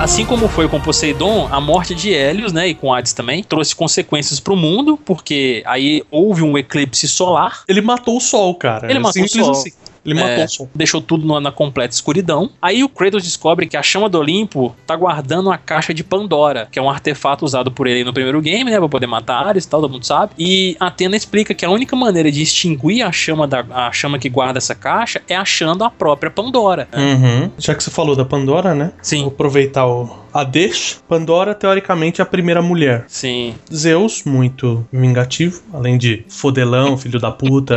Assim 0.00 0.24
como 0.24 0.46
foi 0.46 0.68
com 0.68 0.80
Poseidon, 0.80 1.48
a 1.50 1.60
morte 1.60 1.92
de 1.92 2.14
Hélios, 2.14 2.52
né, 2.52 2.68
e 2.68 2.74
com 2.74 2.94
Hades 2.94 3.12
também, 3.12 3.42
trouxe 3.42 3.74
consequências 3.74 4.38
pro 4.38 4.54
mundo, 4.56 4.96
porque 5.04 5.60
aí 5.66 6.04
houve 6.08 6.42
um 6.42 6.56
eclipse 6.56 7.08
solar, 7.08 7.62
Ele 7.68 7.80
matou 7.80 8.16
o 8.16 8.20
sol, 8.20 8.54
cara. 8.54 8.86
Ele 8.88 8.98
É 8.98 9.02
matou 9.02 9.22
o 9.24 9.28
sol. 9.28 9.50
assim. 9.50 9.72
Ele 10.08 10.18
É. 10.18 10.22
matou 10.22 10.44
o 10.44 10.48
sol. 10.48 10.70
deixou 10.74 11.00
tudo 11.00 11.26
na, 11.26 11.40
na 11.40 11.52
completa 11.52 11.94
escuridão. 11.94 12.50
Aí 12.60 12.82
o 12.84 12.88
Kratos 12.88 13.22
descobre 13.22 13.66
que 13.66 13.76
a 13.76 13.82
chama 13.82 14.08
do 14.08 14.18
Olimpo 14.18 14.74
tá 14.86 14.94
guardando 14.96 15.50
a 15.50 15.58
caixa 15.58 15.92
de 15.92 16.02
Pandora, 16.04 16.68
que 16.70 16.78
é 16.78 16.82
um 16.82 16.90
artefato 16.90 17.44
usado 17.44 17.70
por 17.70 17.86
ele 17.86 18.04
no 18.04 18.12
primeiro 18.12 18.40
game, 18.40 18.70
né, 18.70 18.78
pra 18.78 18.88
poder 18.88 19.06
matar 19.06 19.46
Ares 19.46 19.64
e 19.64 19.68
tal, 19.68 19.80
todo 19.80 19.90
mundo 19.92 20.04
sabe. 20.04 20.32
E 20.38 20.76
Atena 20.80 21.16
explica 21.16 21.54
que 21.54 21.64
a 21.64 21.70
única 21.70 21.94
maneira 21.96 22.30
de 22.30 22.42
extinguir 22.42 23.02
a 23.02 23.12
chama 23.12 23.46
da 23.46 23.64
a 23.70 23.92
chama 23.92 24.18
que 24.18 24.28
guarda 24.28 24.58
essa 24.58 24.74
caixa 24.74 25.20
é 25.28 25.36
achando 25.36 25.84
a 25.84 25.90
própria 25.90 26.30
Pandora. 26.30 26.88
né? 26.92 26.98
Uhum. 27.14 27.50
Já 27.58 27.74
que 27.74 27.82
você 27.82 27.90
falou 27.90 28.14
da 28.16 28.24
Pandora, 28.24 28.74
né? 28.74 28.92
Sim. 29.02 29.20
Vou 29.22 29.28
aproveitar 29.28 29.86
o 29.86 30.08
a 30.32 30.44
deixa. 30.44 30.96
Pandora, 31.08 31.54
teoricamente, 31.54 32.20
é 32.20 32.22
a 32.22 32.26
primeira 32.26 32.62
mulher. 32.62 33.04
Sim. 33.08 33.54
Zeus, 33.72 34.24
muito 34.24 34.86
vingativo, 34.92 35.62
além 35.72 35.96
de 35.96 36.24
fodelão, 36.28 36.96
filho 36.96 37.18
da 37.18 37.30
puta, 37.30 37.76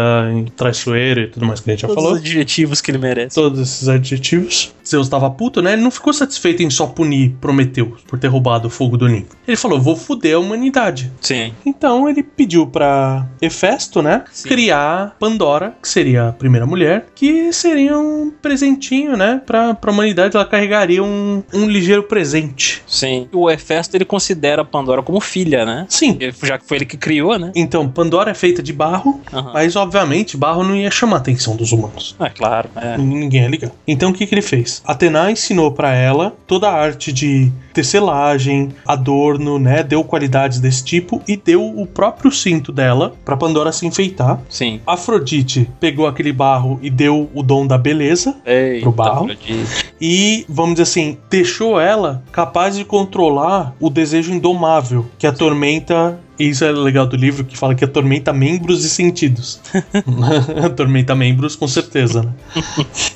traiçoeiro 0.55 1.21
e 1.21 1.27
tudo 1.27 1.45
mais 1.45 1.59
que 1.59 1.69
a 1.69 1.73
gente 1.73 1.81
já 1.81 1.87
Todos 1.87 2.03
falou. 2.03 2.17
os 2.17 2.21
adjetivos 2.21 2.81
que 2.81 2.91
ele 2.91 2.97
merece. 2.97 3.35
Todos 3.35 3.59
esses 3.59 3.87
adjetivos. 3.87 4.73
Zeus 4.87 5.07
tava 5.07 5.29
puto, 5.29 5.61
né? 5.61 5.73
Ele 5.73 5.81
não 5.81 5.91
ficou 5.91 6.11
satisfeito 6.11 6.61
em 6.63 6.69
só 6.69 6.87
punir 6.87 7.35
Prometeu 7.39 7.97
por 8.07 8.19
ter 8.19 8.27
roubado 8.27 8.67
o 8.67 8.71
fogo 8.71 8.97
do 8.97 9.05
Olimpo. 9.05 9.35
Ele 9.47 9.57
falou: 9.57 9.79
vou 9.79 9.95
foder 9.95 10.35
a 10.35 10.39
humanidade. 10.39 11.11
Sim. 11.21 11.53
Então 11.65 12.09
ele 12.09 12.23
pediu 12.23 12.67
pra 12.67 13.27
Hefesto, 13.41 14.01
né? 14.01 14.23
Sim. 14.31 14.49
Criar 14.49 15.15
Pandora, 15.19 15.75
que 15.81 15.87
seria 15.87 16.29
a 16.29 16.33
primeira 16.33 16.65
mulher, 16.65 17.07
que 17.15 17.53
seria 17.53 17.97
um 17.97 18.31
presentinho, 18.41 19.15
né? 19.15 19.41
Pra, 19.45 19.73
pra 19.73 19.91
humanidade. 19.91 20.35
Ela 20.35 20.45
carregaria 20.45 21.03
um, 21.03 21.43
um 21.53 21.67
ligeiro 21.67 22.03
presente. 22.03 22.40
Sim. 22.87 23.27
O 23.33 23.49
Hefesto 23.49 23.95
ele 23.97 24.05
considera 24.05 24.61
a 24.61 24.65
Pandora 24.65 25.01
como 25.01 25.19
filha, 25.19 25.65
né? 25.65 25.85
Sim. 25.89 26.17
Já 26.43 26.57
que 26.57 26.65
foi 26.65 26.77
ele 26.77 26.85
que 26.85 26.97
criou, 26.97 27.37
né? 27.37 27.51
Então, 27.55 27.87
Pandora 27.89 28.31
é 28.31 28.33
feita 28.33 28.61
de 28.63 28.73
barro, 28.73 29.21
Aham. 29.33 29.51
mas 29.53 29.75
obviamente 29.75 30.37
barro 30.37 30.63
não 30.63 30.75
ia 30.75 30.91
chamar 30.91 31.17
a 31.17 31.19
atenção 31.19 31.55
dos 31.55 31.71
humanos. 31.71 32.15
É 32.19 32.29
claro. 32.29 32.69
É. 32.75 32.97
Ninguém 32.97 33.43
ia 33.43 33.49
ligar. 33.49 33.71
Então 33.87 34.11
o 34.11 34.13
que, 34.13 34.25
que 34.25 34.33
ele 34.33 34.41
fez? 34.41 34.81
Atena 34.85 35.29
ensinou 35.31 35.71
pra 35.71 35.93
ela 35.93 36.33
toda 36.47 36.69
a 36.69 36.73
arte 36.73 37.11
de 37.11 37.51
tecelagem, 37.73 38.69
adorno, 38.87 39.59
né? 39.59 39.83
Deu 39.83 40.03
qualidades 40.03 40.59
desse 40.59 40.83
tipo 40.83 41.21
e 41.27 41.35
deu 41.37 41.63
o 41.63 41.85
próprio 41.85 42.31
cinto 42.31 42.71
dela 42.71 43.13
pra 43.25 43.37
Pandora 43.37 43.71
se 43.71 43.85
enfeitar. 43.85 44.39
Sim. 44.49 44.79
Afrodite 44.85 45.69
pegou 45.79 46.07
aquele 46.07 46.31
barro 46.33 46.79
e 46.81 46.89
deu 46.89 47.29
o 47.33 47.43
dom 47.43 47.65
da 47.67 47.77
beleza 47.77 48.35
Eita, 48.45 48.81
Pro 48.83 48.91
barro. 48.91 49.23
Afrodite. 49.31 49.65
e, 49.99 50.45
vamos 50.47 50.71
dizer 50.73 50.83
assim, 50.83 51.17
deixou 51.29 51.79
ela 51.79 52.23
capaz 52.31 52.75
de 52.75 52.85
controlar 52.85 53.75
o 53.79 53.89
desejo 53.89 54.33
indomável 54.33 55.05
que 55.17 55.27
atormenta. 55.27 56.19
e 56.39 56.49
Isso 56.49 56.63
é 56.63 56.71
legal 56.71 57.05
do 57.05 57.15
livro 57.15 57.43
que 57.43 57.57
fala 57.57 57.75
que 57.75 57.83
atormenta 57.83 58.31
membros 58.31 58.85
e 58.85 58.89
sentidos. 58.89 59.59
atormenta 60.63 61.13
membros, 61.13 61.55
com 61.55 61.67
certeza, 61.67 62.23
né? 62.23 62.33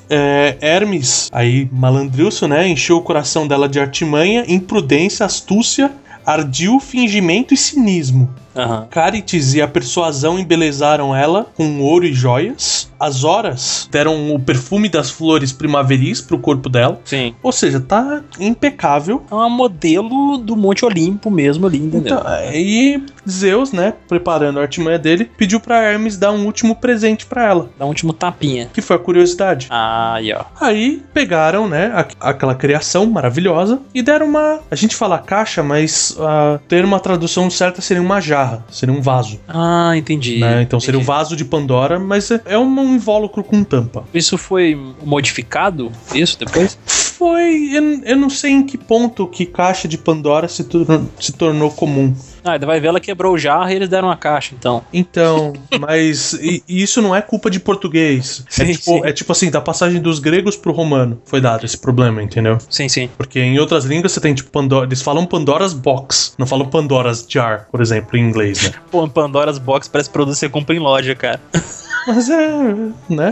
É, 0.09 0.57
Hermes, 0.61 1.29
aí 1.31 1.69
malandrilso, 1.71 2.47
né? 2.47 2.67
Encheu 2.67 2.97
o 2.97 3.01
coração 3.01 3.47
dela 3.47 3.69
de 3.69 3.79
artimanha, 3.79 4.43
imprudência, 4.47 5.25
astúcia, 5.25 5.91
ardil, 6.25 6.79
fingimento 6.79 7.53
e 7.53 7.57
cinismo. 7.57 8.33
Aham. 8.55 8.87
Carites 8.89 9.53
e 9.53 9.61
a 9.61 9.67
persuasão 9.67 10.39
embelezaram 10.39 11.15
ela 11.15 11.45
com 11.55 11.79
ouro 11.81 12.05
e 12.05 12.13
joias. 12.13 12.89
As 12.99 13.23
horas 13.23 13.87
deram 13.91 14.33
o 14.33 14.39
perfume 14.39 14.87
das 14.89 15.09
flores 15.11 15.51
primaveris 15.51 16.21
pro 16.21 16.39
corpo 16.39 16.69
dela. 16.69 16.99
Sim. 17.03 17.35
Ou 17.43 17.51
seja, 17.51 17.79
tá 17.79 18.21
impecável. 18.39 19.23
É 19.29 19.33
uma 19.35 19.49
modelo 19.49 20.37
do 20.37 20.55
Monte 20.55 20.85
Olimpo 20.85 21.29
mesmo 21.29 21.67
ali, 21.67 21.77
entendeu? 21.79 22.17
Então, 22.17 22.23
e 22.53 23.01
Zeus, 23.29 23.71
né, 23.71 23.93
preparando 24.07 24.59
a 24.59 24.61
artimanha 24.61 24.97
dele, 24.97 25.29
pediu 25.37 25.59
pra 25.59 25.81
Hermes 25.81 26.17
dar 26.17 26.31
um 26.31 26.45
último 26.45 26.75
presente 26.75 27.25
pra 27.25 27.43
ela, 27.45 27.69
Dá 27.77 27.85
um 27.85 27.89
último 27.89 28.13
tapinha. 28.13 28.69
que 28.73 28.81
foi 28.81 28.95
a 28.95 28.99
curiosidade. 28.99 29.67
Ah, 29.69 30.13
aí, 30.15 30.31
ó. 30.33 30.43
Aí 30.59 31.03
pegaram, 31.13 31.67
né, 31.67 31.91
a- 31.93 32.29
aquela 32.29 32.55
criação 32.55 33.05
maravilhosa 33.07 33.79
e 33.93 34.01
deram 34.01 34.27
uma. 34.27 34.59
A 34.71 34.75
gente 34.75 34.95
fala 34.95 35.17
caixa, 35.19 35.61
mas 35.63 36.15
ah, 36.19 36.59
ter 36.67 36.85
uma 36.85 36.99
tradução 36.99 37.49
certa 37.49 37.81
seria 37.81 38.01
uma 38.01 38.21
jarra, 38.21 38.44
seria 38.69 38.93
um 38.93 39.01
vaso. 39.01 39.39
Ah, 39.47 39.93
entendi. 39.95 40.39
né? 40.39 40.61
Então 40.61 40.79
seria 40.79 40.97
o 40.97 41.01
Entendi. 41.01 41.07
vaso 41.17 41.35
de 41.35 41.45
Pandora, 41.45 41.99
mas 41.99 42.29
é, 42.31 42.41
é 42.45 42.57
um 42.57 42.95
invólucro 42.95 43.43
com 43.43 43.63
tampa. 43.63 44.03
Isso 44.13 44.37
foi 44.37 44.77
modificado? 45.03 45.91
Isso 46.13 46.37
depois? 46.39 46.77
Foi. 46.85 47.69
Eu, 47.73 47.83
eu 48.03 48.15
não 48.17 48.29
sei 48.29 48.51
em 48.51 48.63
que 48.65 48.77
ponto 48.77 49.25
que 49.27 49.45
caixa 49.45 49.87
de 49.87 49.97
Pandora 49.97 50.47
se, 50.47 50.63
tor- 50.65 50.85
se 51.19 51.31
tornou 51.33 51.71
comum. 51.71 52.13
Ah, 52.45 52.57
vai 52.59 52.79
ver, 52.79 52.89
ela 52.89 52.99
quebrou 52.99 53.33
o 53.33 53.37
jarro 53.39 53.69
e 53.71 53.73
eles 53.73 53.89
deram 53.89 54.07
uma 54.07 54.15
caixa, 54.15 54.53
então. 54.57 54.83
Então, 54.93 55.51
mas 55.79 56.33
e- 56.33 56.63
e 56.69 56.83
isso 56.83 57.01
não 57.01 57.15
é 57.15 57.19
culpa 57.21 57.49
de 57.49 57.59
português. 57.59 58.43
é, 58.47 58.51
Sim, 58.51 58.71
tipo, 58.73 58.83
sim. 58.83 59.01
é 59.03 59.11
tipo 59.11 59.31
assim, 59.31 59.49
da 59.49 59.59
passagem 59.59 59.99
dos 59.99 60.19
gregos 60.19 60.55
pro 60.55 60.71
romano 60.71 61.19
foi 61.25 61.41
dado 61.41 61.65
esse 61.65 61.77
problema, 61.77 62.21
entendeu? 62.21 62.59
Sim, 62.69 62.87
sim. 62.87 63.09
Porque 63.17 63.39
em 63.39 63.57
outras 63.57 63.83
línguas 63.85 64.11
você 64.11 64.21
tem 64.21 64.33
tipo 64.35 64.51
Pandora, 64.51 64.85
eles 64.85 65.01
falam 65.01 65.25
Pandora's 65.25 65.73
Box, 65.73 66.33
não 66.37 66.45
falam 66.45 66.67
Pandora's 66.67 67.25
Jar, 67.27 67.67
por 67.71 67.81
exemplo, 67.81 68.15
em 68.15 68.21
inglês, 68.21 68.61
né? 68.61 68.73
Pô, 68.91 69.07
Pandora's 69.07 69.57
Box 69.57 69.87
parece 69.87 70.09
produto 70.11 70.33
que 70.35 70.39
você 70.39 70.47
compra 70.49 70.75
em 70.75 70.79
loja, 70.79 71.15
cara. 71.15 71.41
Mas 72.07 72.29
é, 72.29 72.47
né? 73.09 73.31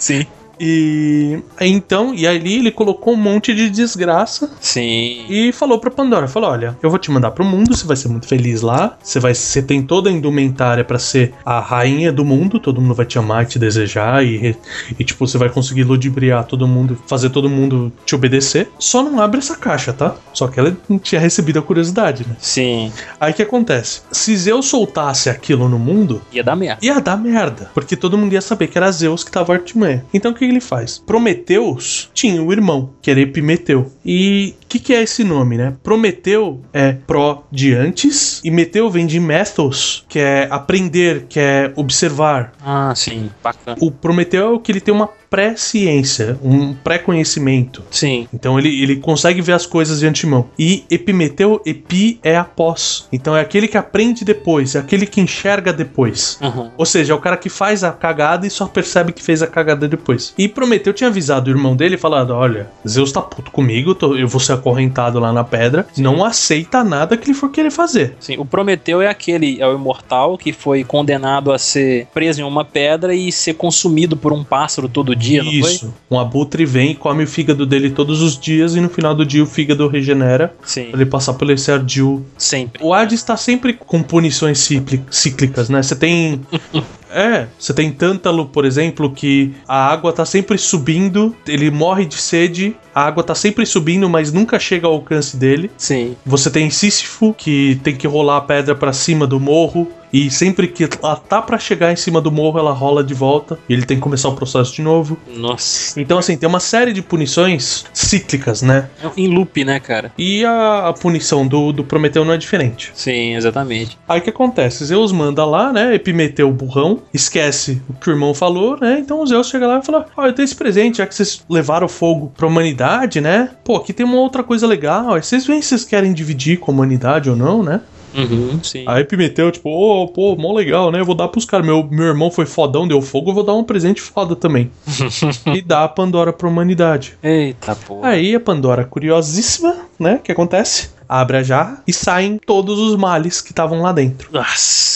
Sim. 0.00 0.26
E 0.64 1.40
então, 1.60 2.14
e 2.14 2.24
ali 2.24 2.58
ele 2.58 2.70
colocou 2.70 3.14
um 3.14 3.16
monte 3.16 3.52
de 3.52 3.68
desgraça 3.68 4.48
Sim. 4.60 5.24
e 5.28 5.50
falou 5.52 5.80
pra 5.80 5.90
Pandora, 5.90 6.28
falou: 6.28 6.50
"Olha, 6.50 6.78
eu 6.80 6.88
vou 6.88 7.00
te 7.00 7.10
mandar 7.10 7.32
pro 7.32 7.44
mundo, 7.44 7.76
você 7.76 7.84
vai 7.84 7.96
ser 7.96 8.08
muito 8.08 8.28
feliz 8.28 8.62
lá. 8.62 8.96
Você 9.02 9.18
vai, 9.18 9.34
você 9.34 9.60
tem 9.60 9.82
toda 9.82 10.08
a 10.08 10.12
indumentária 10.12 10.84
pra 10.84 11.00
ser 11.00 11.34
a 11.44 11.58
rainha 11.58 12.12
do 12.12 12.24
mundo, 12.24 12.60
todo 12.60 12.80
mundo 12.80 12.94
vai 12.94 13.04
te 13.04 13.18
amar 13.18 13.42
e 13.42 13.46
te 13.46 13.58
desejar 13.58 14.24
e, 14.24 14.56
e 14.96 15.04
tipo, 15.04 15.26
você 15.26 15.36
vai 15.36 15.48
conseguir 15.48 15.82
ludibriar 15.82 16.44
todo 16.44 16.68
mundo, 16.68 16.96
fazer 17.08 17.30
todo 17.30 17.50
mundo 17.50 17.92
te 18.06 18.14
obedecer. 18.14 18.70
Só 18.78 19.02
não 19.02 19.20
abre 19.20 19.38
essa 19.40 19.56
caixa, 19.56 19.92
tá? 19.92 20.14
Só 20.32 20.46
que 20.46 20.60
ela 20.60 20.76
não 20.88 20.96
tinha 20.98 21.20
recebido 21.20 21.58
a 21.58 21.62
curiosidade, 21.62 22.24
né? 22.28 22.36
Sim. 22.38 22.92
Aí 23.18 23.32
o 23.32 23.34
que 23.34 23.42
acontece? 23.42 24.02
Se 24.12 24.36
Zeus 24.36 24.66
soltasse 24.66 25.28
aquilo 25.28 25.68
no 25.68 25.78
mundo, 25.78 26.22
Ia 26.32 26.44
dar 26.44 26.54
merda. 26.54 26.78
ia 26.86 27.00
dar 27.00 27.16
merda, 27.16 27.68
porque 27.74 27.96
todo 27.96 28.16
mundo 28.16 28.32
ia 28.32 28.40
saber 28.40 28.68
que 28.68 28.78
era 28.78 28.92
Zeus 28.92 29.24
que 29.24 29.30
tava 29.30 29.52
Artimanha. 29.54 30.04
Então 30.14 30.30
o 30.30 30.34
que 30.34 30.51
ele 30.52 30.60
faz? 30.60 30.98
Prometeus 30.98 32.10
tinha 32.14 32.42
o 32.42 32.52
irmão, 32.52 32.94
que 33.02 33.10
era 33.10 33.20
Epimeteu. 33.20 33.90
E 34.04 34.54
o 34.62 34.66
que, 34.66 34.78
que 34.78 34.94
é 34.94 35.02
esse 35.02 35.22
nome, 35.24 35.56
né? 35.56 35.74
Prometeu 35.82 36.60
é 36.72 36.92
pró 36.92 37.44
de 37.50 37.74
antes, 37.74 38.40
e 38.44 38.50
meteu 38.50 38.90
vem 38.90 39.06
de 39.06 39.20
methos, 39.20 40.04
que 40.08 40.18
é 40.18 40.48
aprender, 40.50 41.26
que 41.28 41.38
é 41.38 41.72
observar. 41.76 42.52
Ah, 42.64 42.92
sim. 42.96 43.30
Bacana. 43.42 43.76
O 43.80 43.90
Prometeu 43.90 44.42
é 44.42 44.50
o 44.50 44.58
que 44.58 44.72
ele 44.72 44.80
tem 44.80 44.94
uma 44.94 45.08
pré-ciência, 45.32 46.38
um 46.42 46.74
pré-conhecimento. 46.74 47.82
Sim. 47.90 48.28
Então 48.34 48.58
ele, 48.58 48.82
ele 48.82 48.96
consegue 48.96 49.40
ver 49.40 49.52
as 49.52 49.64
coisas 49.64 50.00
de 50.00 50.06
antemão. 50.06 50.50
E 50.58 50.84
Epimeteu, 50.90 51.62
Epi 51.64 52.20
é 52.22 52.36
após. 52.36 53.08
Então 53.10 53.34
é 53.34 53.40
aquele 53.40 53.66
que 53.66 53.78
aprende 53.78 54.26
depois, 54.26 54.74
é 54.74 54.80
aquele 54.80 55.06
que 55.06 55.22
enxerga 55.22 55.72
depois. 55.72 56.38
Aham. 56.42 56.70
Ou 56.76 56.84
seja, 56.84 57.14
é 57.14 57.16
o 57.16 57.18
cara 57.18 57.38
que 57.38 57.48
faz 57.48 57.82
a 57.82 57.92
cagada 57.92 58.46
e 58.46 58.50
só 58.50 58.66
percebe 58.66 59.10
que 59.10 59.22
fez 59.22 59.40
a 59.40 59.46
cagada 59.46 59.88
depois. 59.88 60.34
E 60.36 60.46
Prometeu 60.48 60.92
tinha 60.92 61.08
avisado 61.08 61.50
o 61.50 61.54
irmão 61.54 61.74
dele, 61.74 61.96
falando: 61.96 62.34
Olha, 62.34 62.68
Zeus 62.86 63.10
tá 63.10 63.22
puto 63.22 63.50
comigo, 63.50 63.91
tô- 63.94 64.16
eu 64.16 64.26
vou 64.28 64.40
ser 64.40 64.52
acorrentado 64.54 65.18
lá 65.18 65.32
na 65.32 65.44
pedra. 65.44 65.86
Não 65.96 66.24
aceita 66.24 66.82
nada 66.84 67.16
que 67.16 67.26
ele 67.26 67.34
for 67.34 67.50
querer 67.50 67.70
fazer. 67.70 68.14
Sim, 68.20 68.36
o 68.38 68.44
Prometeu 68.44 69.00
é 69.02 69.08
aquele, 69.08 69.60
é 69.60 69.66
o 69.66 69.74
imortal 69.74 70.36
que 70.38 70.52
foi 70.52 70.84
condenado 70.84 71.52
a 71.52 71.58
ser 71.58 72.06
preso 72.12 72.40
em 72.40 72.44
uma 72.44 72.64
pedra 72.64 73.14
e 73.14 73.30
ser 73.32 73.54
consumido 73.54 74.16
por 74.16 74.32
um 74.32 74.42
pássaro 74.44 74.88
todo 74.88 75.14
dia? 75.16 75.42
Isso. 75.42 75.92
Um 76.10 76.18
abutre 76.18 76.64
vem 76.64 76.92
e 76.92 76.94
come 76.94 77.24
o 77.24 77.26
fígado 77.26 77.64
dele 77.66 77.90
todos 77.90 78.22
os 78.22 78.38
dias, 78.38 78.74
e 78.74 78.80
no 78.80 78.88
final 78.88 79.14
do 79.14 79.24
dia 79.24 79.42
o 79.42 79.46
fígado 79.46 79.86
regenera 79.88 80.54
Sim, 80.64 80.86
pra 80.90 81.00
ele 81.00 81.10
passar 81.10 81.34
pelo 81.34 81.52
esse 81.52 81.70
ardil 81.70 82.24
sempre. 82.36 82.82
O 82.84 82.92
Hades 82.92 83.22
tá 83.22 83.36
sempre 83.36 83.72
com 83.74 84.02
punições 84.02 84.58
cícli- 84.58 85.02
cíclicas, 85.10 85.68
né? 85.68 85.82
Você 85.82 85.96
tem. 85.96 86.40
É, 87.12 87.46
você 87.58 87.74
tem 87.74 87.92
Tântalo, 87.92 88.46
por 88.46 88.64
exemplo, 88.64 89.10
que 89.12 89.54
a 89.68 89.86
água 89.92 90.12
tá 90.12 90.24
sempre 90.24 90.56
subindo, 90.58 91.34
ele 91.46 91.70
morre 91.70 92.06
de 92.06 92.16
sede, 92.16 92.74
a 92.94 93.04
água 93.04 93.22
tá 93.22 93.34
sempre 93.34 93.66
subindo, 93.66 94.08
mas 94.08 94.32
nunca 94.32 94.58
chega 94.58 94.86
ao 94.86 94.94
alcance 94.94 95.36
dele. 95.36 95.70
Sim. 95.76 96.16
Você 96.24 96.50
tem 96.50 96.70
Sísifo, 96.70 97.34
que 97.34 97.80
tem 97.82 97.94
que 97.94 98.06
rolar 98.06 98.38
a 98.38 98.40
pedra 98.40 98.74
pra 98.74 98.92
cima 98.92 99.26
do 99.26 99.38
morro, 99.38 99.88
e 100.12 100.30
sempre 100.30 100.68
que 100.68 100.88
ela 101.02 101.16
tá 101.16 101.40
pra 101.40 101.58
chegar 101.58 101.92
em 101.92 101.96
cima 101.96 102.20
do 102.20 102.30
morro, 102.30 102.58
ela 102.58 102.72
rola 102.72 103.02
de 103.02 103.14
volta, 103.14 103.58
e 103.68 103.72
ele 103.72 103.84
tem 103.84 103.96
que 103.96 104.02
começar 104.02 104.28
o 104.28 104.34
processo 104.34 104.74
de 104.74 104.82
novo. 104.82 105.18
Nossa. 105.34 106.00
Então, 106.00 106.18
assim, 106.18 106.36
tem 106.36 106.48
uma 106.48 106.60
série 106.60 106.92
de 106.92 107.02
punições 107.02 107.84
cíclicas, 107.92 108.62
né? 108.62 108.88
É 109.02 109.08
Em 109.16 109.28
loop, 109.28 109.64
né, 109.64 109.80
cara? 109.80 110.12
E 110.18 110.44
a, 110.44 110.88
a 110.88 110.92
punição 110.92 111.46
do, 111.46 111.72
do 111.72 111.84
Prometeu 111.84 112.24
não 112.24 112.32
é 112.32 112.36
diferente. 112.36 112.92
Sim, 112.94 113.34
exatamente. 113.34 113.98
Aí 114.08 114.20
o 114.20 114.22
que 114.22 114.30
acontece? 114.30 114.84
Zeus 114.84 115.12
manda 115.12 115.44
lá, 115.44 115.72
né? 115.72 115.94
Epimeteu 115.94 116.48
o 116.48 116.52
burrão, 116.52 117.02
esquece 117.12 117.80
o 117.88 117.94
que 117.94 118.10
o 118.10 118.12
irmão 118.12 118.34
falou, 118.34 118.78
né? 118.78 118.98
Então 118.98 119.20
o 119.20 119.26
Zeus 119.26 119.48
chega 119.48 119.66
lá 119.66 119.78
e 119.78 119.84
fala: 119.84 120.06
Ó, 120.16 120.26
eu 120.26 120.32
tenho 120.32 120.44
esse 120.44 120.54
presente, 120.54 120.98
já 120.98 121.06
que 121.06 121.14
vocês 121.14 121.44
levaram 121.48 121.88
fogo 121.88 122.32
pra 122.36 122.46
humanidade, 122.46 123.20
né? 123.20 123.50
Pô, 123.64 123.76
aqui 123.76 123.92
tem 123.92 124.04
uma 124.04 124.18
outra 124.18 124.42
coisa 124.42 124.66
legal. 124.66 125.14
Aí 125.14 125.22
vocês 125.22 125.46
veem 125.46 125.62
se 125.62 125.68
vocês 125.68 125.84
querem 125.84 126.12
dividir 126.12 126.58
com 126.58 126.70
a 126.70 126.74
humanidade 126.74 127.30
ou 127.30 127.36
não, 127.36 127.62
né? 127.62 127.80
Uhum, 128.14 128.62
sim. 128.62 128.84
Aí 128.86 129.02
Epimeteu, 129.02 129.50
tipo, 129.50 129.68
ô, 129.70 130.08
pô, 130.08 130.36
mó 130.36 130.52
legal, 130.52 130.90
né? 130.90 131.00
Eu 131.00 131.04
vou 131.04 131.14
dar 131.14 131.28
pros 131.28 131.44
caras. 131.44 131.66
Meu, 131.66 131.86
meu 131.90 132.06
irmão 132.06 132.30
foi 132.30 132.46
fodão, 132.46 132.86
deu 132.86 133.00
fogo, 133.00 133.30
eu 133.30 133.34
vou 133.34 133.44
dar 133.44 133.54
um 133.54 133.64
presente 133.64 134.00
foda 134.00 134.36
também. 134.36 134.70
e 135.54 135.62
dá 135.62 135.84
a 135.84 135.88
Pandora 135.88 136.32
pra 136.32 136.48
humanidade. 136.48 137.16
Eita 137.22 137.74
porra. 137.74 138.08
Aí 138.08 138.34
a 138.34 138.40
Pandora, 138.40 138.84
curiosíssima, 138.84 139.76
né? 139.98 140.16
O 140.16 140.18
que 140.20 140.32
acontece? 140.32 140.90
Abre 141.08 141.38
a 141.38 141.42
jarra 141.42 141.82
e 141.86 141.92
saem 141.92 142.38
todos 142.38 142.78
os 142.78 142.96
males 142.96 143.40
que 143.40 143.52
estavam 143.52 143.82
lá 143.82 143.92
dentro. 143.92 144.30
Nossa. 144.32 144.91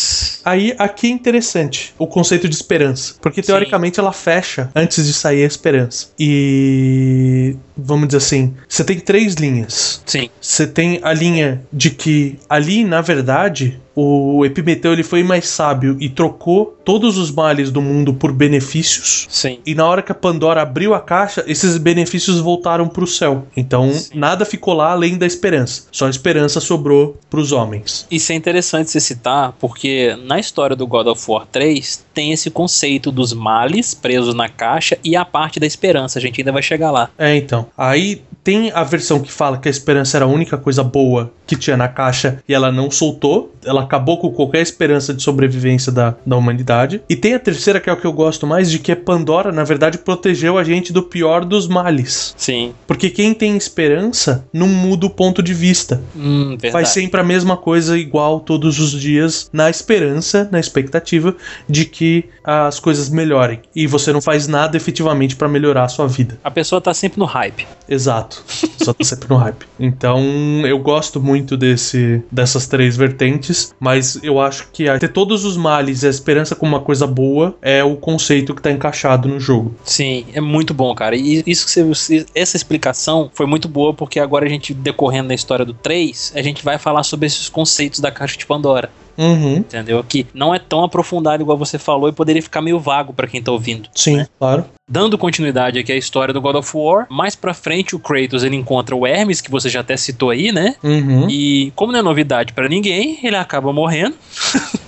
Aí 0.47 0.77
aqui 0.79 1.09
é 1.09 1.11
interessante 1.11 1.93
o 1.99 2.07
conceito 2.07 2.49
de 2.49 2.55
esperança, 2.55 3.17
porque 3.21 3.43
Sim. 3.43 3.49
teoricamente 3.49 3.99
ela 3.99 4.13
fecha 4.13 4.71
antes 4.77 5.05
de 5.05 5.13
sair 5.13 5.43
a 5.43 5.47
esperança. 5.47 6.11
E 6.17 7.57
vamos 7.77 8.07
dizer 8.07 8.19
assim, 8.19 8.55
você 8.69 8.85
tem 8.85 9.01
três 9.01 9.35
linhas. 9.35 10.01
Sim. 10.07 10.31
Você 10.41 10.65
tem 10.65 11.01
a 11.03 11.13
linha 11.13 11.67
de 11.73 11.91
que 11.91 12.39
ali, 12.49 12.85
na 12.85 13.01
verdade, 13.01 13.81
o 13.97 14.45
Epimeteu 14.45 14.93
ele 14.93 15.03
foi 15.03 15.23
mais 15.23 15.49
sábio 15.49 15.97
e 15.99 16.11
trocou 16.11 16.77
todos 16.85 17.17
os 17.17 17.31
males 17.31 17.71
do 17.71 17.81
mundo 17.81 18.13
por 18.13 18.31
benefícios. 18.31 19.27
Sim. 19.31 19.59
E 19.65 19.75
na 19.75 19.87
hora 19.87 20.03
que 20.03 20.13
a 20.13 20.15
Pandora 20.15 20.61
abriu 20.61 20.93
a 20.93 21.01
caixa, 21.01 21.43
esses 21.47 21.79
benefícios 21.79 22.39
voltaram 22.39 22.87
pro 22.87 23.07
céu. 23.07 23.47
Então, 23.57 23.91
Sim. 23.93 24.11
nada 24.19 24.45
ficou 24.45 24.75
lá 24.75 24.91
além 24.91 25.17
da 25.17 25.25
esperança. 25.25 25.85
Só 25.91 26.07
a 26.07 26.11
esperança 26.11 26.61
sobrou 26.61 27.19
pros 27.31 27.53
homens. 27.53 28.07
Isso 28.11 28.33
é 28.33 28.35
interessante 28.35 28.91
você 28.91 29.01
citar, 29.01 29.53
porque 29.59 30.15
na 30.27 30.39
história 30.39 30.77
do 30.77 30.87
God 30.87 31.07
of 31.07 31.25
War 31.31 31.47
3 31.47 32.05
tem 32.13 32.33
esse 32.33 32.51
conceito 32.51 33.11
dos 33.11 33.33
males 33.33 33.95
presos 33.95 34.35
na 34.35 34.49
caixa 34.49 34.99
e 35.03 35.17
a 35.17 35.25
parte 35.25 35.59
da 35.59 35.67
esperança. 35.67 36.19
A 36.19 36.23
gente 36.23 36.41
ainda 36.41 36.53
vai 36.53 36.63
chegar 36.63 36.91
lá. 36.91 37.09
É, 37.19 37.35
então. 37.35 37.67
Aí 37.77 38.23
tem 38.47 38.71
a 38.73 38.85
versão 38.85 39.19
que 39.19 39.33
fala 39.33 39.59
que 39.59 39.67
a 39.67 39.71
esperança 39.73 40.17
era 40.17 40.25
a 40.25 40.29
única 40.29 40.57
coisa 40.57 40.85
boa 40.85 41.33
que 41.45 41.57
tinha 41.57 41.77
na 41.77 41.89
caixa 41.89 42.39
e 42.49 42.55
ela 42.55 42.71
não 42.71 42.93
soltou. 42.93 43.53
Ela 43.65 43.83
acabou 43.83 44.19
com 44.19 44.31
qualquer 44.31 44.63
esperança 44.63 45.13
de 45.13 45.21
sobrevivência 45.21 45.91
da, 45.91 46.15
da 46.25 46.37
humanidade. 46.37 47.03
E 47.09 47.17
tem 47.17 47.35
a 47.35 47.41
terceira, 47.41 47.81
que 47.81 47.91
é 47.91 47.93
o 47.93 47.97
que 47.97 48.07
eu 48.07 48.13
gosto 48.13 48.47
mais, 48.47 48.71
de 48.71 48.79
que 48.79 48.93
é 48.93 48.95
Pandora, 48.95 49.51
na 49.51 49.65
verdade, 49.65 49.99
protegeu 49.99 50.57
a 50.57 50.63
gente 50.63 50.93
do 50.93 51.03
pior 51.03 51.45
dos 51.45 51.67
males. 51.67 52.35
Sim. 52.37 52.73
Porque 52.87 53.11
quem 53.11 53.35
tem 53.35 53.57
esperança 53.57 54.47
não 54.53 54.69
muda 54.69 55.07
o 55.07 55.11
ponto 55.11 55.43
de 55.43 55.53
vista. 55.53 56.01
Hum, 56.15 56.51
verdade. 56.51 56.73
Faz 56.73 56.91
sempre 56.91 57.21
a 57.21 57.25
mesma 57.25 57.57
coisa 57.57 57.99
igual 57.99 58.39
todos 58.39 58.79
os 58.79 58.93
dias, 58.93 59.51
na 59.53 59.69
esperança, 59.69 60.49
na 60.53 60.61
expectativa 60.61 61.35
de 61.69 61.85
que 61.85 62.27
as 62.45 62.79
coisas 62.79 63.09
melhorem. 63.09 63.61
E 63.75 63.89
você 63.89 64.13
não 64.13 64.21
faz 64.21 64.47
nada 64.47 64.77
efetivamente 64.77 65.35
pra 65.35 65.49
melhorar 65.49 65.83
a 65.83 65.89
sua 65.89 66.07
vida. 66.07 66.39
A 66.45 66.51
pessoa 66.51 66.81
tá 66.81 66.95
sempre 66.95 67.19
no 67.19 67.25
hype. 67.25 67.67
Exato. 67.89 68.36
Só 68.83 68.93
tá 68.93 69.05
sempre 69.05 69.29
no 69.29 69.37
hype. 69.37 69.67
Então, 69.79 70.23
eu 70.67 70.79
gosto 70.79 71.21
muito 71.21 71.57
desse 71.57 72.23
dessas 72.31 72.67
três 72.67 72.97
vertentes, 72.97 73.75
mas 73.81 74.19
eu 74.23 74.41
acho 74.41 74.69
que 74.73 74.87
ter 74.99 75.09
todos 75.09 75.45
os 75.45 75.57
males 75.57 76.03
e 76.03 76.07
a 76.07 76.11
esperança 76.11 76.55
como 76.55 76.73
uma 76.73 76.81
coisa 76.81 77.07
boa 77.07 77.57
é 77.61 77.83
o 77.83 77.97
conceito 77.97 78.55
que 78.55 78.63
tá 78.63 78.71
encaixado 78.71 79.29
no 79.29 79.41
jogo. 79.41 79.75
Sim, 79.85 80.27
é 80.33 80.41
muito 80.41 80.73
bom, 80.73 80.95
cara. 80.95 81.17
E 81.17 81.43
isso 81.47 81.67
que 81.67 81.83
você, 81.83 82.27
essa 82.35 82.57
explicação 82.57 83.31
foi 83.35 83.47
muito 83.47 83.69
boa, 83.69 83.93
porque 83.93 84.21
agora 84.21 84.47
a 84.47 84.49
gente, 84.49 84.73
decorrendo 84.73 85.29
na 85.29 85.35
história 85.35 85.65
do 85.65 85.75
3, 85.75 86.33
a 86.35 86.43
gente 86.43 86.65
vai 86.65 86.79
falar 86.79 87.03
sobre 87.03 87.27
esses 87.27 87.49
conceitos 87.49 88.01
da 88.01 88.11
caixa 88.11 88.37
de 88.37 88.47
Pandora. 88.47 88.91
Uhum. 89.17 89.57
Entendeu? 89.57 90.05
Que 90.07 90.27
não 90.35 90.55
é 90.55 90.59
tão 90.59 90.85
aprofundado 90.85 91.43
igual 91.43 91.57
você 91.57 91.79
falou 91.79 92.09
e 92.09 92.13
poderia 92.13 92.43
ficar 92.43 92.61
meio 92.61 92.79
vago 92.79 93.13
pra 93.13 93.27
quem 93.27 93.43
tá 93.43 93.53
ouvindo. 93.53 93.89
Sim, 93.95 94.17
né? 94.17 94.29
claro. 94.39 94.65
Dando 94.89 95.19
continuidade 95.19 95.79
aqui 95.79 95.91
à 95.91 95.97
história 95.97 96.33
do 96.33 96.41
God 96.41 96.57
of 96.57 96.71
War, 96.77 97.07
mais 97.11 97.35
pra 97.35 97.53
frente 97.53 97.97
o 97.97 97.99
Kratos 97.99 98.45
ele 98.45 98.55
encontra 98.55 98.95
o 98.95 99.05
Hermes, 99.05 99.41
que 99.41 99.51
você 99.51 99.69
já 99.69 99.81
até 99.81 99.97
citou 99.97 100.31
aí, 100.31 100.53
né? 100.53 100.77
Uhum. 100.83 101.29
E 101.29 101.73
como 101.75 101.91
não 101.91 101.99
é 101.99 102.03
novidade 102.03 102.53
pra 102.53 102.69
ninguém, 102.69 103.19
ele 103.23 103.37
acaba 103.37 103.73
morrendo. 103.73 104.15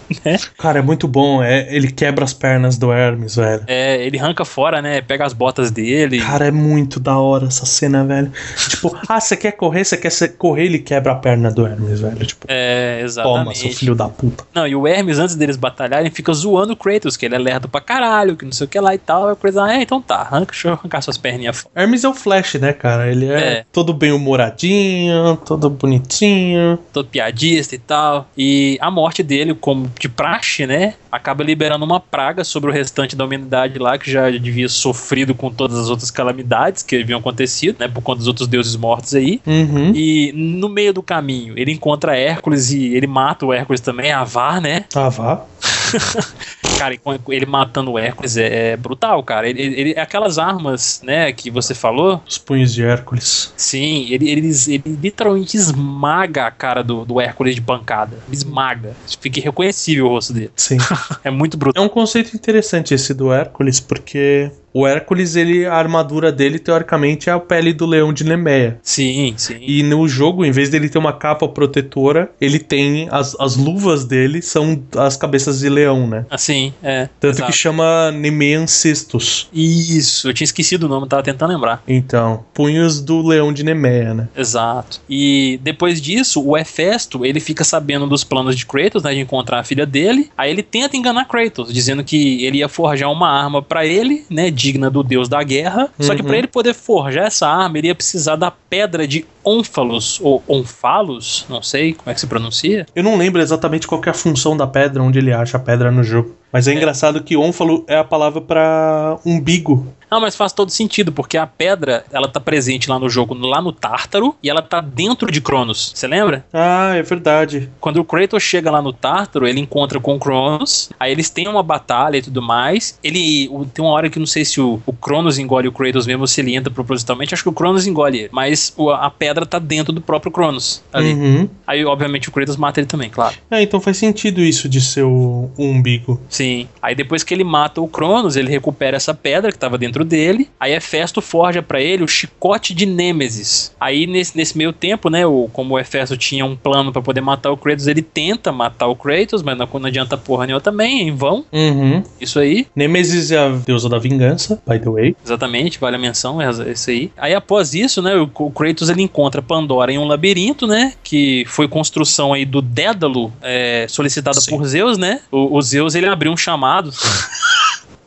Cara, 0.57 0.79
é 0.79 0.83
muito 0.83 1.07
bom. 1.09 1.43
É, 1.43 1.67
ele 1.75 1.91
quebra 1.91 2.25
as 2.25 2.33
pernas 2.33 2.77
do 2.79 2.93
Hermes, 2.93 3.37
velho. 3.37 3.63
É, 3.67 4.05
ele 4.05 4.19
arranca 4.19 4.45
fora, 4.45 4.81
né? 4.83 5.01
Pega 5.01 5.25
as 5.25 5.33
botas 5.33 5.71
dele. 5.71 6.21
Cara, 6.21 6.47
é 6.49 6.51
muito 6.51 6.99
da 7.01 7.19
hora 7.19 7.47
essa 7.47 7.67
cena, 7.67 8.05
velho. 8.05 8.31
Tipo, 8.69 8.97
ah, 9.09 9.21
você 9.21 9.37
quer 9.37 9.53
correr, 9.53 9.85
você 9.85 9.97
quer 9.97 10.11
correr, 10.37 10.65
ele 10.67 10.79
quebra 10.79 11.13
a 11.13 11.17
perna 11.17 11.51
do 11.51 11.67
Hermes, 11.67 12.01
velho. 12.01 12.25
Tipo, 12.27 12.47
É, 12.49 13.05
toma, 13.23 13.45
seu 13.55 13.67
exatamente. 13.67 13.77
filho 13.77 13.95
da 13.95 14.09
puta. 14.09 14.45
Não, 14.55 14.67
e 14.67 14.75
o 14.75 14.87
Hermes, 14.87 15.19
antes 15.19 15.35
deles 15.35 15.57
batalharem, 15.57 16.11
fica 16.11 16.33
zoando 16.33 16.73
o 16.73 16.77
Kratos, 16.77 17.17
que 17.17 17.27
ele 17.27 17.35
é 17.35 17.39
lerdo 17.39 17.69
pra 17.69 17.81
caralho, 17.81 18.37
que 18.37 18.45
não 18.45 18.53
sei 18.53 18.67
o 18.67 18.69
que 18.69 18.79
lá 18.81 18.95
e 18.95 18.99
tal. 18.99 19.27
Aí 19.27 19.33
o 19.33 19.37
Kratos, 19.37 19.59
ah, 19.59 19.75
é, 19.75 19.83
então 19.83 20.01
tá, 20.01 20.17
arranca, 20.17 20.53
deixa 20.53 20.69
eu 20.69 20.73
arrancar 20.73 21.03
suas 21.03 21.19
perninhas 21.19 21.59
fora. 21.61 21.73
Hermes 21.83 22.05
é 22.05 22.09
o 22.09 22.15
Flash, 22.15 22.55
né, 22.55 22.73
cara? 22.73 23.11
Ele 23.11 23.27
é, 23.27 23.39
É. 23.39 23.65
todo 23.73 23.93
bem 23.93 24.13
humoradinho, 24.13 25.37
todo 25.45 25.69
bonitinho. 25.71 26.79
todo 26.93 27.09
piadista 27.09 27.75
e 27.75 27.79
tal. 27.79 28.29
E 28.37 28.79
a 28.81 28.91
morte 28.91 29.23
dele, 29.23 29.55
como 29.55 29.91
de 30.01 30.09
praxe, 30.09 30.67
né? 30.67 30.95
Acaba 31.11 31.43
liberando 31.43 31.85
uma 31.85 32.01
praga 32.01 32.45
sobre 32.45 32.71
o 32.71 32.73
restante 32.73 33.17
da 33.17 33.25
humanidade 33.25 33.79
lá, 33.79 33.99
que 33.99 34.11
já 34.11 34.31
devia 34.31 34.69
sofrido 34.69 35.35
com 35.35 35.51
todas 35.51 35.79
as 35.79 35.89
outras 35.89 36.11
calamidades 36.11 36.83
que 36.83 36.97
haviam 37.01 37.19
acontecido, 37.19 37.77
né? 37.81 37.89
Por 37.89 38.03
conta 38.03 38.19
dos 38.19 38.29
outros 38.29 38.47
deuses 38.47 38.77
mortos 38.77 39.15
aí. 39.15 39.41
Uhum. 39.47 39.93
E 39.95 40.33
no 40.35 40.69
meio 40.69 40.93
do 40.93 41.03
caminho, 41.03 41.55
ele 41.57 41.73
encontra 41.73 42.17
Hércules 42.17 42.71
e 42.71 42.95
ele 42.95 43.07
mata 43.07 43.47
o 43.47 43.53
Hércules 43.53 43.81
também, 43.81 44.13
Avar, 44.13 44.61
né? 44.61 44.85
Vá. 44.93 45.43
Cara, 46.79 46.97
ele 47.29 47.47
matando 47.47 47.93
o 47.93 47.99
Hércules 47.99 48.37
é, 48.37 48.71
é 48.73 48.77
brutal, 48.77 49.23
cara. 49.23 49.49
Ele, 49.49 49.61
ele- 49.63 49.99
aquelas 49.99 50.39
armas, 50.39 51.01
né, 51.03 51.33
que 51.33 51.51
você 51.51 51.75
falou, 51.75 52.23
Os 52.29 52.39
punhos 52.39 52.73
de 52.73 52.85
Hércules. 52.85 53.53
sim, 53.57 54.07
ele, 54.11 54.31
ele, 54.31 54.49
ele 54.69 54.83
literalmente 55.01 55.57
esmaga 55.57 56.47
a 56.47 56.51
cara 56.51 56.83
do, 56.83 57.05
do 57.05 57.21
Hércules 57.21 57.55
de 57.55 57.61
pancada. 57.61 58.19
Esmaga. 58.31 58.95
Fica 59.21 59.41
irreconhecível 59.41 60.07
o 60.07 60.09
rosto 60.11 60.33
dele. 60.33 60.51
Sim. 60.57 60.79
É 61.25 61.31
muito 61.31 61.57
É 61.57 61.59
brutal. 61.59 61.85
um 61.85 61.89
conceito 61.89 62.35
interessante 62.37 62.95
esse 62.95 63.13
do 63.13 63.33
Hércules, 63.33 63.81
porque 63.81 64.51
o 64.73 64.87
Hércules, 64.87 65.37
ele, 65.37 65.67
a 65.67 65.75
armadura 65.75 66.31
dele, 66.31 66.59
teoricamente, 66.59 67.29
é 67.31 67.33
a 67.33 67.39
pele 67.39 67.73
do 67.73 67.87
leão 67.87 68.13
de 68.13 68.25
Nemeia. 68.25 68.79
Sim, 68.83 69.35
sim. 69.37 69.59
E 69.61 69.83
no 69.83 70.07
jogo, 70.07 70.45
em 70.45 70.51
vez 70.51 70.69
dele 70.69 70.89
ter 70.89 70.99
uma 70.99 71.13
capa 71.13 71.49
protetora, 71.49 72.31
ele 72.41 72.59
tem. 72.59 73.09
As, 73.11 73.35
as 73.41 73.57
luvas 73.57 74.05
dele 74.05 74.43
são 74.43 74.83
as 74.97 75.17
cabeças 75.17 75.61
de 75.61 75.69
leão, 75.69 76.07
né? 76.07 76.27
Assim, 76.31 76.73
é. 76.83 77.09
Tanto 77.19 77.37
exato. 77.37 77.51
que 77.51 77.57
chama 77.57 78.11
Nemean 78.13 78.67
Cestus. 78.67 79.49
Isso, 79.53 80.29
eu 80.29 80.35
tinha 80.35 80.45
esquecido 80.45 80.85
o 80.85 80.89
nome, 80.89 81.09
tava 81.09 81.23
tentando 81.23 81.53
lembrar. 81.53 81.83
Então, 81.87 82.45
punhos 82.53 83.01
do 83.01 83.27
leão 83.27 83.53
de 83.53 83.63
Nemeia, 83.63 84.15
né? 84.15 84.29
Exato. 84.37 85.01
E 85.09 85.59
depois 85.63 86.01
disso, 86.01 86.43
o 86.45 86.57
Hefesto, 86.57 87.25
ele 87.25 87.41
fica 87.41 87.65
sabendo 87.65 88.07
dos 88.07 88.25
planos 88.25 88.57
de 88.57 88.67
Kratos, 88.67 89.03
né, 89.03 89.15
de 89.15 89.21
encontrar 89.21 89.61
a 89.61 89.65
filha 89.65 89.87
dele. 89.87 90.31
Aí 90.37 90.51
ele 90.51 90.63
tenta 90.63 90.97
enganar 90.97 91.25
Kratos, 91.27 91.73
dizendo 91.73 92.05
que 92.05 92.45
ele 92.45 92.59
ia 92.59 92.69
forjar 92.69 93.11
uma 93.11 93.29
arma 93.29 93.63
pra 93.63 93.87
ele, 93.87 94.25
né, 94.31 94.51
digna 94.59 94.91
do 94.91 95.03
deus 95.03 95.29
da 95.29 95.43
guerra. 95.43 95.89
Só 96.01 96.15
que 96.15 96.23
Uhum. 96.23 96.29
pra 96.29 96.37
ele 96.39 96.47
poder 96.49 96.75
forjar 96.75 97.27
essa 97.27 97.47
arma, 97.49 97.79
ele 97.79 97.87
ia 97.87 97.95
precisar 97.95 98.37
da 98.37 98.51
pedra 98.51 99.07
de 99.07 99.25
Onfalos 99.45 100.19
ou 100.23 100.43
Onfalos, 100.47 101.47
não 101.49 101.63
sei 101.63 101.95
como 101.95 102.11
é 102.11 102.15
que 102.15 102.21
se 102.21 102.27
pronuncia. 102.27 102.87
Eu 102.95 103.03
não 103.03 103.17
lembro 103.17 103.41
exatamente 103.41 103.87
qual 103.87 104.01
é 104.05 104.11
a 104.11 104.15
função 104.15 104.57
da 104.57 104.67
pedra, 104.67 105.03
onde 105.03 105.19
ele 105.19 105.33
acha 105.33 105.57
a 105.57 105.61
pedra 105.61 105.91
no 105.91 106.03
jogo. 106.05 106.35
Mas 106.53 106.67
é, 106.69 106.75
engraçado 106.75 107.23
que 107.23 107.37
ônfalo 107.37 107.85
é 107.87 107.97
a 107.99 108.05
palavra 108.05 108.41
pra 108.41 109.19
umbigo. 109.25 109.87
Não, 110.11 110.21
mas 110.21 110.35
faz 110.37 110.53
todo 110.53 110.71
sentido, 110.71 111.13
porque 111.13 111.37
a 111.37 111.47
pedra, 111.47 112.05
ela 112.13 112.29
tá 112.29 112.41
presente 112.41 112.89
lá 112.91 112.99
no 112.99 113.09
jogo, 113.09 113.35
lá 113.35 113.61
no 113.61 113.73
Tártaro, 113.73 114.35
e 114.43 114.49
ela 114.51 114.63
tá 114.63 114.81
dentro 114.81 115.31
de 115.31 115.41
Cronos. 115.41 115.93
Você 115.95 116.07
lembra? 116.07 116.45
Ah, 116.53 116.93
é 116.97 117.03
verdade. 117.03 117.69
Quando 117.81 117.99
o 117.99 118.05
Kratos 118.05 118.43
chega 118.43 118.71
lá 118.71 118.81
no 118.83 118.93
Tártaro, 118.93 119.47
ele 119.47 119.61
encontra 119.61 120.01
com 120.01 120.15
o 120.15 120.19
Cronos, 120.19 120.91
aí 120.99 121.13
eles 121.13 121.31
têm 121.31 121.47
uma 121.49 121.63
batalha 121.63 122.17
e 122.19 122.23
tudo 122.23 122.41
mais. 122.43 122.99
Ele 123.03 123.49
tem 123.75 123.85
uma 123.85 123.93
hora 123.93 124.09
que 124.11 124.19
não 124.19 124.27
sei 124.27 124.45
se 124.45 124.61
o, 124.61 124.81
o 124.87 124.93
Cronos 124.93 125.39
engole 125.39 125.69
o 125.69 125.73
Kratos 125.73 126.07
mesmo 126.07 126.23
ou 126.23 126.27
se 126.27 126.41
ele 126.41 126.55
entra 126.55 126.73
propositalmente, 126.73 127.35
acho 127.35 127.43
que 127.43 127.49
o 127.49 127.53
Cronos 127.53 127.87
engole 127.87 128.19
ele, 128.21 128.29
mas 128.33 128.73
o- 128.77 128.91
a 128.91 129.11
pedra 129.11 129.45
tá 129.47 129.59
dentro 129.59 129.93
do 129.93 130.01
próprio 130.01 130.33
Cronos 130.33 130.83
ali. 130.93 131.13
Uhum. 131.13 131.49
Aí, 131.67 131.85
obviamente, 131.85 132.29
o 132.29 132.33
Kratos 132.33 132.57
mata 132.57 132.81
ele 132.81 132.87
também, 132.87 133.11
claro. 133.11 133.37
É, 133.51 133.63
então 133.63 133.81
faz 133.81 133.97
sentido 133.97 134.41
isso 134.41 134.69
de 134.69 134.81
ser 134.81 135.03
o, 135.03 135.51
o 135.57 135.63
umbigo. 135.65 136.21
Sim. 136.29 136.69
Aí 136.81 136.95
depois 136.95 137.23
que 137.23 137.35
ele 137.35 137.45
mata 137.45 137.81
o 137.81 137.89
Cronos, 137.89 138.37
ele 138.37 138.51
recupera 138.51 138.97
essa 138.97 139.13
pedra 139.15 139.53
que 139.53 139.59
tava 139.59 139.77
dentro 139.79 139.98
dele. 140.05 140.49
Aí 140.59 140.73
Hefesto 140.73 141.21
forja 141.21 141.63
pra 141.63 141.81
ele 141.81 142.03
o 142.03 142.09
chicote 142.09 142.75
de 142.75 142.87
Nêmesis. 142.87 143.73
Aí 143.81 144.07
nesse, 144.07 144.37
nesse 144.37 144.57
meio 144.57 144.73
tempo, 144.73 145.11
né, 145.11 145.27
o, 145.27 145.49
como 145.53 145.75
o 145.75 145.79
Hefesto 145.79 146.17
tinha 146.17 146.45
um 146.45 146.57
plano 146.57 146.93
pra 146.93 147.03
poder 147.03 147.21
matar 147.21 147.51
o 147.51 147.57
Kratos, 147.57 147.87
ele 147.87 148.03
tenta 148.03 148.53
matar 148.53 148.87
o 148.87 148.97
Kratos, 148.97 149.43
mas 149.43 149.57
não, 149.57 149.69
não 149.73 149.87
adianta 149.87 150.17
porra 150.17 150.47
nenhuma 150.47 150.61
também, 150.61 151.01
é 151.01 151.03
em 151.05 151.15
vão. 151.15 151.45
Uhum. 151.53 152.03
Isso 152.21 152.39
aí, 152.39 152.67
Nemesis 152.75 153.31
é 153.31 153.39
a 153.39 153.49
deusa 153.49 153.89
da 153.89 153.99
vingança, 153.99 154.61
by 154.67 154.79
the 154.79 154.91
way. 154.91 155.17
exatamente, 155.25 155.79
vale 155.79 155.97
a 155.97 155.99
menção, 155.99 156.41
é 156.41 156.51
isso 156.73 156.91
aí. 156.91 157.11
Aí 157.17 157.35
após 157.35 157.75
isso, 157.75 158.03
né, 158.03 158.17
o, 158.17 158.31
o 158.35 158.51
Kratos 158.51 158.89
ele 158.89 159.03
encontra 159.03 159.43
Pandora 159.43 159.93
em 159.93 159.99
um 159.99 160.07
labirinto, 160.07 160.67
né, 160.67 160.93
que 161.03 161.45
foi 161.47 161.69
construção 161.69 162.33
aí 162.33 162.45
do 162.45 162.61
Dédalo, 162.61 163.33
é, 163.43 163.87
solicitada 163.89 164.41
Sim. 164.41 164.51
por 164.51 164.65
Zeus, 164.67 164.99
né. 164.99 165.21
O, 165.31 165.57
o 165.57 165.63
Zeus 165.63 165.95
ele 165.95 166.07
abriu 166.07 166.33
um 166.33 166.37
chamado 166.37 166.93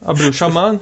Abriu 0.06 0.30
o 0.30 0.34
chamado. 0.34 0.82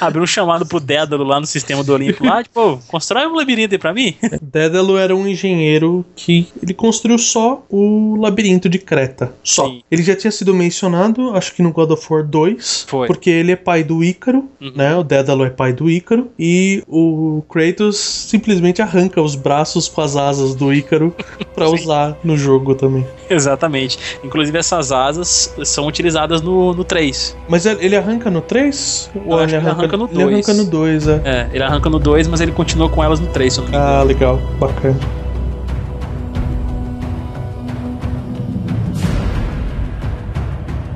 Abriu 0.00 0.22
um 0.22 0.26
chamado 0.26 0.66
pro 0.66 0.80
Dédalo 0.80 1.24
lá 1.24 1.40
no 1.40 1.46
sistema 1.46 1.82
do 1.84 1.92
Olimpo 1.92 2.24
lá, 2.24 2.42
tipo, 2.42 2.60
"Ô, 2.60 2.78
constrói 2.88 3.26
um 3.26 3.34
labirinto 3.34 3.74
aí 3.74 3.78
pra 3.78 3.92
mim. 3.92 4.14
Dédalo 4.40 4.96
era 4.96 5.14
um 5.14 5.26
engenheiro 5.26 6.04
que 6.16 6.48
ele 6.62 6.74
construiu 6.74 7.18
só 7.18 7.64
o 7.68 8.16
labirinto 8.16 8.68
de 8.68 8.78
Creta. 8.78 9.32
Só. 9.42 9.66
Sim. 9.66 9.82
Ele 9.90 10.02
já 10.02 10.14
tinha 10.16 10.30
sido 10.30 10.54
mencionado, 10.54 11.34
acho 11.36 11.54
que 11.54 11.62
no 11.62 11.72
God 11.72 11.90
of 11.90 12.06
War 12.12 12.24
2. 12.26 12.84
Foi. 12.88 13.06
Porque 13.06 13.30
ele 13.30 13.52
é 13.52 13.56
pai 13.56 13.82
do 13.84 14.02
Ícaro, 14.04 14.48
Uhum. 14.60 14.72
né? 14.74 14.96
O 14.96 15.02
Dédalo 15.02 15.44
é 15.44 15.50
pai 15.50 15.72
do 15.72 15.90
Ícaro. 15.90 16.30
E 16.38 16.82
o 16.88 17.42
Kratos 17.48 17.96
simplesmente 17.98 18.80
arranca 18.82 19.20
os 19.20 19.34
braços 19.34 19.88
com 19.88 20.00
as 20.00 20.16
asas 20.16 20.54
do 20.54 20.72
Ícaro 20.72 21.14
pra 21.54 21.66
Sim. 21.68 21.74
usar 21.74 22.16
no 22.24 22.36
jogo 22.36 22.74
também. 22.74 23.06
Exatamente. 23.28 23.98
Inclusive 24.24 24.56
essas 24.58 24.92
asas 24.92 25.54
são 25.64 25.86
utilizadas 25.86 26.40
no, 26.42 26.72
no 26.74 26.84
3. 26.84 27.36
Mas 27.48 27.66
ele 27.66 27.90
ele 27.90 27.96
arranca 27.96 28.30
no 28.30 28.40
3? 28.40 29.10
Eu 29.14 29.34
acho 29.38 29.46
que 29.48 29.54
ele 29.54 29.56
arranca 29.56 29.69
no 29.74 30.08
Ele 30.10 30.22
arranca 30.22 30.54
2. 30.54 30.56
no 30.56 30.64
2, 30.64 31.08
é. 31.08 31.22
É, 31.24 31.50
ele 31.52 31.62
arranca 31.62 31.90
no 31.90 31.98
2, 31.98 32.28
mas 32.28 32.40
ele 32.40 32.52
continua 32.52 32.88
com 32.88 33.02
elas 33.02 33.20
no 33.20 33.26
3, 33.28 33.52
se 33.52 33.58
eu 33.58 33.64
não 33.64 33.70
me 33.70 33.76
engano. 33.76 33.94
Ah, 33.94 34.02
legal. 34.02 34.38
Bacana. 34.58 34.96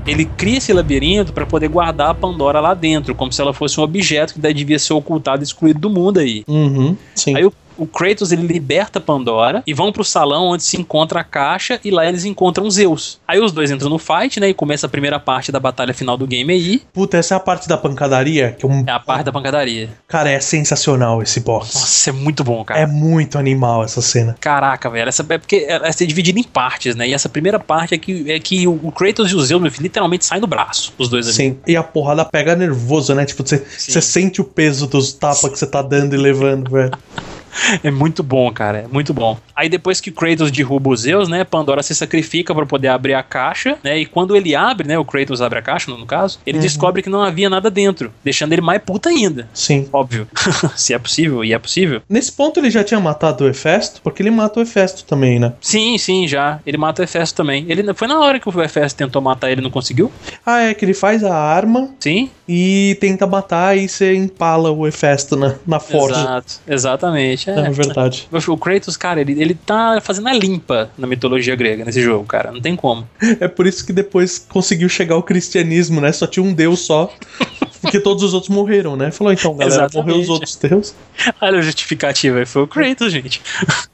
Ele 0.06 0.26
cria 0.26 0.58
esse 0.58 0.72
labirinto 0.72 1.32
pra 1.32 1.46
poder 1.46 1.68
guardar 1.68 2.10
a 2.10 2.14
Pandora 2.14 2.60
lá 2.60 2.74
dentro, 2.74 3.14
como 3.14 3.32
se 3.32 3.40
ela 3.40 3.54
fosse 3.54 3.80
um 3.80 3.82
objeto 3.82 4.34
que 4.34 4.40
daí 4.40 4.52
devia 4.52 4.78
ser 4.78 4.92
ocultado 4.92 5.42
e 5.42 5.44
excluído 5.44 5.78
do 5.80 5.88
mundo 5.88 6.18
aí. 6.20 6.44
Uhum, 6.46 6.94
sim. 7.14 7.34
Aí 7.34 7.44
o, 7.44 7.52
o 7.76 7.86
Kratos 7.86 8.32
ele 8.32 8.46
liberta 8.46 9.00
Pandora 9.00 9.62
e 9.66 9.74
vão 9.74 9.92
pro 9.92 10.04
salão 10.04 10.46
onde 10.46 10.62
se 10.62 10.80
encontra 10.80 11.20
a 11.20 11.24
caixa 11.24 11.80
e 11.84 11.90
lá 11.90 12.06
eles 12.06 12.24
encontram 12.24 12.70
Zeus. 12.70 13.20
Aí 13.26 13.40
os 13.40 13.52
dois 13.52 13.70
entram 13.70 13.90
no 13.90 13.98
fight, 13.98 14.40
né? 14.40 14.48
E 14.48 14.54
começa 14.54 14.86
a 14.86 14.88
primeira 14.88 15.18
parte 15.18 15.50
da 15.52 15.60
batalha 15.60 15.94
final 15.94 16.16
do 16.16 16.26
game 16.26 16.52
aí. 16.52 16.82
Puta, 16.92 17.16
essa 17.16 17.34
é 17.34 17.36
a 17.36 17.40
parte 17.40 17.68
da 17.68 17.76
pancadaria 17.76 18.52
que 18.52 18.64
é 18.64 18.68
um... 18.68 18.84
É 18.86 18.90
a 18.90 19.00
parte 19.00 19.24
da 19.24 19.32
pancadaria. 19.32 19.90
Cara, 20.08 20.30
é 20.30 20.40
sensacional 20.40 21.22
esse 21.22 21.40
boss. 21.40 21.74
Nossa, 21.74 22.10
é 22.10 22.12
muito 22.12 22.44
bom, 22.44 22.64
cara. 22.64 22.80
É 22.80 22.86
muito 22.86 23.38
animal 23.38 23.84
essa 23.84 24.00
cena. 24.00 24.36
Caraca, 24.40 24.88
velho, 24.90 25.08
essa 25.08 25.24
é 25.28 25.38
porque 25.38 25.66
ela 25.68 25.88
é 25.88 25.92
dividida 25.92 26.38
em 26.38 26.42
partes, 26.42 26.94
né? 26.94 27.08
E 27.08 27.14
essa 27.14 27.28
primeira 27.28 27.58
parte 27.58 27.94
é 27.94 27.98
que, 27.98 28.30
é 28.30 28.38
que 28.38 28.66
o 28.66 28.92
Kratos 28.92 29.30
e 29.30 29.34
o 29.34 29.40
Zeus, 29.40 29.60
meu 29.60 29.70
filho, 29.70 29.84
literalmente 29.84 30.24
saem 30.24 30.40
do 30.40 30.46
braço, 30.46 30.92
os 30.98 31.08
dois 31.08 31.26
ali. 31.26 31.34
Sim. 31.34 31.58
E 31.66 31.76
a 31.76 31.82
porrada 31.82 32.24
pega 32.24 32.54
nervoso, 32.54 33.14
né? 33.14 33.24
Tipo, 33.24 33.44
você 33.46 34.00
sente 34.00 34.40
o 34.40 34.44
peso 34.44 34.86
dos 34.86 35.12
tapas 35.12 35.50
que 35.50 35.58
você 35.58 35.66
tá 35.66 35.82
dando 35.82 36.14
e 36.14 36.18
levando, 36.18 36.70
velho. 36.70 36.92
É 37.82 37.90
muito 37.90 38.22
bom, 38.22 38.50
cara, 38.52 38.78
é 38.78 38.86
muito 38.86 39.12
bom. 39.14 39.38
Aí 39.54 39.68
depois 39.68 40.00
que 40.00 40.10
o 40.10 40.12
Kratos 40.12 40.50
derruba 40.50 40.90
os 40.90 41.00
Zeus, 41.00 41.28
né, 41.28 41.44
Pandora 41.44 41.82
se 41.82 41.94
sacrifica 41.94 42.54
pra 42.54 42.66
poder 42.66 42.88
abrir 42.88 43.14
a 43.14 43.22
caixa, 43.22 43.76
né? 43.82 43.98
E 43.98 44.06
quando 44.06 44.34
ele 44.36 44.54
abre, 44.54 44.86
né, 44.86 44.98
o 44.98 45.04
Kratos 45.04 45.40
abre 45.40 45.58
a 45.58 45.62
caixa, 45.62 45.90
no 45.90 45.98
no 45.98 46.06
caso, 46.06 46.38
ele 46.46 46.58
Uhum. 46.58 46.62
descobre 46.64 47.02
que 47.02 47.08
não 47.08 47.22
havia 47.22 47.48
nada 47.48 47.70
dentro, 47.70 48.12
deixando 48.22 48.52
ele 48.52 48.60
mais 48.62 48.82
puta 48.82 49.08
ainda. 49.08 49.48
Sim. 49.54 49.88
Óbvio. 49.92 50.26
se 50.76 50.92
é 50.92 50.98
possível, 50.98 51.44
e 51.44 51.52
é 51.52 51.58
possível. 51.58 52.02
Nesse 52.08 52.30
ponto 52.32 52.60
ele 52.60 52.70
já 52.70 52.84
tinha 52.84 53.00
matado 53.00 53.44
o 53.44 53.48
Hefesto, 53.48 54.00
porque 54.02 54.22
ele 54.22 54.30
mata 54.30 54.58
o 54.60 54.62
Hefesto 54.62 55.04
também, 55.04 55.38
né? 55.38 55.52
Sim, 55.60 55.96
sim, 55.98 56.26
já. 56.28 56.60
Ele 56.66 56.76
mata 56.76 57.00
o 57.00 57.04
Hefesto 57.04 57.34
também. 57.36 57.64
Ele 57.68 57.82
foi 57.94 58.08
na 58.08 58.18
hora 58.20 58.38
que 58.38 58.48
o 58.48 58.62
Hefesto 58.62 58.98
tentou 58.98 59.22
matar 59.22 59.50
ele, 59.50 59.60
não 59.60 59.70
conseguiu? 59.70 60.10
Ah, 60.44 60.60
é 60.62 60.74
que 60.74 60.84
ele 60.84 60.94
faz 60.94 61.22
a 61.24 61.34
arma 61.34 61.90
Sim, 61.98 62.30
e 62.48 62.96
tenta 63.00 63.26
matar 63.26 63.76
e 63.76 63.88
você 63.88 64.14
empala 64.14 64.70
o 64.70 64.86
Hefesto 64.86 65.36
na, 65.36 65.54
na 65.66 65.80
forja. 65.80 66.20
Exato, 66.20 66.54
exatamente. 66.66 67.43
Exatamente, 67.46 67.48
é. 67.48 67.70
É 67.70 67.70
verdade. 67.70 68.28
O 68.48 68.56
Kratos, 68.56 68.96
cara, 68.96 69.20
ele, 69.20 69.40
ele 69.40 69.54
tá 69.54 70.00
fazendo 70.02 70.28
a 70.28 70.32
limpa 70.32 70.90
na 70.96 71.06
mitologia 71.06 71.54
grega 71.54 71.84
nesse 71.84 72.02
jogo, 72.02 72.24
cara. 72.24 72.50
Não 72.50 72.60
tem 72.60 72.74
como. 72.76 73.08
É 73.40 73.48
por 73.48 73.66
isso 73.66 73.84
que 73.84 73.92
depois 73.92 74.38
conseguiu 74.38 74.88
chegar 74.88 75.16
o 75.16 75.22
cristianismo, 75.22 76.00
né? 76.00 76.12
Só 76.12 76.26
tinha 76.26 76.44
um 76.44 76.52
deus 76.52 76.80
só. 76.80 77.12
Porque 77.80 78.00
todos 78.00 78.22
os 78.22 78.32
outros 78.32 78.48
morreram, 78.48 78.96
né? 78.96 79.10
Falou, 79.10 79.30
então, 79.30 79.54
galera, 79.54 79.82
Exatamente. 79.82 80.06
morreu 80.06 80.22
os 80.22 80.28
outros 80.30 80.56
deuses. 80.56 80.94
Olha 81.38 81.58
a 81.58 81.62
justificativa 81.62 82.38
aí, 82.38 82.46
foi 82.46 82.62
o 82.62 82.66
Kratos, 82.66 83.12
gente. 83.12 83.42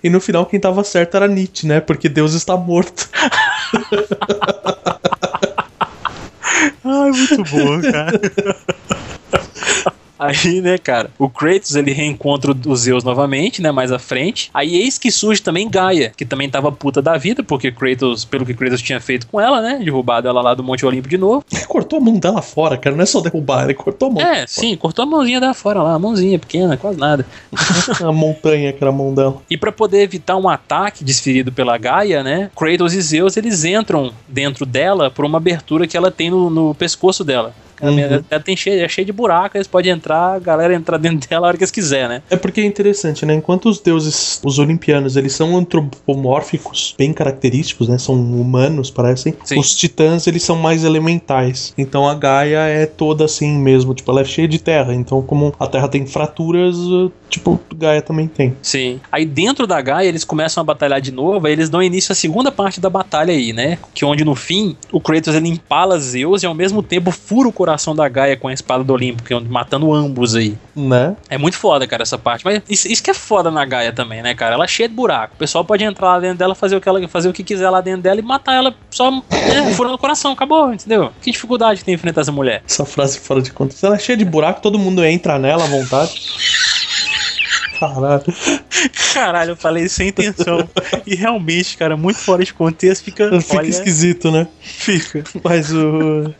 E 0.03 0.09
no 0.09 0.21
final 0.21 0.47
quem 0.47 0.61
tava 0.61 0.85
certo 0.85 1.17
era 1.17 1.27
Nietzsche, 1.27 1.67
né? 1.67 1.81
Porque 1.81 2.09
Deus 2.09 2.35
está 2.35 2.57
morto. 2.57 3.09
Ai, 6.85 7.11
muito 7.11 7.45
bom, 7.45 7.81
cara. 7.91 8.21
Aí, 10.21 10.61
né, 10.61 10.77
cara, 10.77 11.11
o 11.19 11.31
Kratos 11.31 11.75
ele 11.75 11.93
reencontra 11.93 12.55
os 12.67 12.81
Zeus 12.81 13.03
novamente, 13.03 13.63
né, 13.63 13.73
mais 13.73 13.91
à 13.91 13.99
frente. 13.99 14.51
Aí 14.53 14.77
eis 14.77 14.99
que 14.99 15.11
surge 15.11 15.41
também 15.41 15.71
Gaia, 15.71 16.13
que 16.15 16.27
também 16.27 16.51
tava 16.51 16.71
puta 16.71 17.01
da 17.01 17.17
vida, 17.17 17.43
porque 17.43 17.73
Kratos, 17.73 18.27
pelo 18.27 18.45
que 18.45 18.53
Kratos 18.53 18.83
tinha 18.83 19.01
feito 19.01 19.27
com 19.27 19.41
ela, 19.41 19.63
né, 19.63 19.81
derrubado 19.83 20.29
ela 20.29 20.43
lá 20.43 20.53
do 20.53 20.63
Monte 20.63 20.85
Olimpo 20.85 21.09
de 21.09 21.17
novo. 21.17 21.43
Ele 21.51 21.65
cortou 21.65 21.99
a 21.99 22.03
mão 22.03 22.19
dela 22.19 22.43
fora, 22.43 22.77
cara. 22.77 22.95
Não 22.95 23.03
é 23.03 23.07
só 23.07 23.23
derrubar, 23.23 23.65
ele 23.65 23.73
cortou 23.73 24.09
a 24.09 24.13
mão. 24.13 24.23
É, 24.23 24.47
sim, 24.47 24.77
cortou 24.77 25.05
a 25.05 25.07
mãozinha 25.07 25.41
da 25.41 25.55
fora 25.55 25.83
lá, 25.83 25.95
a 25.95 25.99
mãozinha 25.99 26.39
pequena, 26.39 26.77
quase 26.77 26.99
nada. 26.99 27.25
A 28.01 28.13
montanha 28.13 28.73
que 28.73 28.83
era 28.83 28.91
a 28.91 28.95
mão 28.95 29.15
dela. 29.15 29.37
E 29.49 29.57
pra 29.57 29.71
poder 29.73 30.03
evitar 30.03 30.37
um 30.37 30.49
ataque 30.49 31.05
desferido 31.05 31.53
pela 31.53 31.77
Gaia, 31.79 32.23
né, 32.23 32.51
Kratos 32.57 32.93
e 32.93 33.01
Zeus 33.01 33.37
eles 33.37 33.65
entram 33.65 34.13
dentro 34.29 34.67
dela 34.67 35.11
por 35.11 35.25
uma 35.25 35.39
abertura 35.39 35.87
que 35.87 35.97
ela 35.97 36.11
tem 36.11 36.31
no, 36.31 36.51
no 36.51 36.75
pescoço 36.75 37.25
dela. 37.25 37.55
Uhum. 37.81 38.23
ela 38.31 38.40
tem 38.40 38.57
cheio, 38.57 38.85
é 38.85 38.89
cheio 38.89 39.07
de 39.07 39.12
buraco, 39.12 39.57
eles 39.57 39.66
podem 39.66 39.93
entrar, 39.93 40.35
a 40.35 40.39
galera 40.39 40.74
entrar 40.74 40.98
dentro 40.98 41.27
dela 41.28 41.47
a 41.47 41.48
hora 41.48 41.57
que 41.57 41.62
eles 41.62 41.70
quiser, 41.70 42.09
né? 42.09 42.23
É 42.31 42.36
porque 42.36 42.61
é 42.61 42.65
interessante, 42.65 43.24
né? 43.24 43.35
Enquanto 43.35 43.69
os 43.69 43.81
deuses, 43.81 44.40
os 44.44 44.59
olimpianos, 44.59 45.16
eles 45.16 45.32
são 45.32 45.57
antropomórficos, 45.57 46.94
bem 46.98 47.12
característicos, 47.12 47.89
né? 47.89 47.98
São 47.98 48.15
humanos, 48.15 48.90
parecem. 48.90 49.35
Sim. 49.44 49.59
Os 49.59 49.74
titãs, 49.74 50.27
eles 50.27 50.43
são 50.43 50.57
mais 50.57 50.85
elementais. 50.85 51.73
Então 51.77 52.09
a 52.09 52.15
Gaia 52.15 52.61
é 52.61 52.86
toda 52.86 53.24
assim 53.24 53.59
mesmo. 53.59 53.94
Tipo, 53.94 54.11
ela 54.11 54.20
é 54.20 54.24
cheia 54.24 54.48
de 54.48 54.59
terra. 54.59 54.94
Então, 54.94 55.23
como 55.23 55.52
a 55.59 55.66
terra 55.66 55.89
tem 55.89 56.07
fraturas, 56.07 56.77
tipo, 57.28 57.61
Gaia 57.74 58.02
também 58.02 58.27
tem. 58.28 58.57
Sim. 58.62 59.01
Aí 59.11 59.24
dentro 59.24 59.66
da 59.66 59.81
Gaia 59.81 60.09
eles 60.09 60.24
começam 60.24 60.61
a 60.61 60.65
batalhar 60.65 61.01
de 61.01 61.12
novo, 61.12 61.47
aí 61.47 61.52
eles 61.52 61.70
dão 61.70 61.82
início 61.82 62.12
à 62.12 62.15
segunda 62.15 62.52
parte 62.52 62.81
da 62.81 62.90
batalha 62.90 63.32
aí, 63.32 63.52
né? 63.52 63.78
Que 63.94 64.05
onde 64.05 64.24
no 64.24 64.35
fim 64.35 64.77
o 64.93 65.01
Kratos 65.01 65.35
ele 65.35 65.48
empala 65.48 65.98
Zeus 65.98 66.43
e 66.43 66.47
ao 66.47 66.55
mesmo 66.55 66.82
tempo 66.82 67.11
fura 67.11 67.48
o 67.48 67.52
coração 67.52 67.70
da 67.95 68.09
Gaia 68.09 68.37
com 68.37 68.49
a 68.49 68.53
espada 68.53 68.83
do 68.85 68.93
Olimpo, 68.93 69.23
que 69.23 69.35
é 69.35 69.41
matando 69.41 69.93
ambos 69.93 70.35
aí. 70.35 70.57
Né? 70.75 71.17
É 71.29 71.37
muito 71.37 71.57
foda, 71.57 71.87
cara, 71.87 72.03
essa 72.03 72.19
parte. 72.19 72.45
Mas 72.45 72.63
isso, 72.69 72.89
isso 72.89 73.03
que 73.03 73.11
é 73.11 73.15
foda 73.15 73.51
na 73.51 73.65
Gaia 73.65 73.93
também, 73.93 74.23
né, 74.23 74.35
cara? 74.35 74.55
Ela 74.55 74.65
é 74.65 74.69
cheia 74.69 74.89
de 74.89 74.95
buraco. 74.95 75.35
O 75.35 75.39
pessoal 75.39 75.65
pode 75.65 75.85
entrar 75.85 76.09
lá 76.09 76.21
dentro 76.21 76.39
dela, 76.39 76.55
fazer 76.55 76.77
o 76.77 76.81
que 76.81 76.89
ela 76.89 77.01
fazer 77.09 77.29
o 77.29 77.33
que 77.33 77.43
quiser 77.43 77.71
lá 77.71 77.81
dentro 77.81 78.03
dela 78.03 78.21
e 78.21 78.23
matar 78.23 78.55
ela 78.55 78.75
só 78.91 79.11
né, 79.11 79.23
furando 79.75 79.95
o 79.95 79.99
coração, 79.99 80.33
acabou, 80.33 80.73
entendeu? 80.73 81.11
Que 81.23 81.31
dificuldade 81.31 81.85
tem 81.85 81.95
enfrentar 81.95 82.23
essa 82.23 82.33
mulher? 82.33 82.63
Essa 82.67 82.85
frase 82.85 83.19
fora 83.19 83.43
de 83.43 83.53
contexto. 83.53 83.85
Ela 83.87 83.97
é 83.97 83.99
cheia 83.99 84.17
de 84.17 84.25
buraco, 84.25 84.61
todo 84.61 84.79
mundo 84.79 85.05
entra 85.05 85.39
nela 85.39 85.65
à 85.65 85.67
vontade. 85.67 86.13
Caralho. 87.81 88.23
Caralho, 89.15 89.51
eu 89.52 89.57
falei 89.57 89.89
sem 89.89 90.09
intenção. 90.09 90.69
e 91.07 91.15
realmente, 91.15 91.77
cara, 91.77 91.97
muito 91.97 92.19
fora 92.19 92.44
de 92.44 92.52
contexto, 92.55 93.05
fica. 93.05 93.40
Fica 93.40 93.57
olha, 93.57 93.69
esquisito, 93.69 94.31
né? 94.31 94.47
Fica. 94.61 95.24
Mas 95.43 95.73
o. 95.73 96.32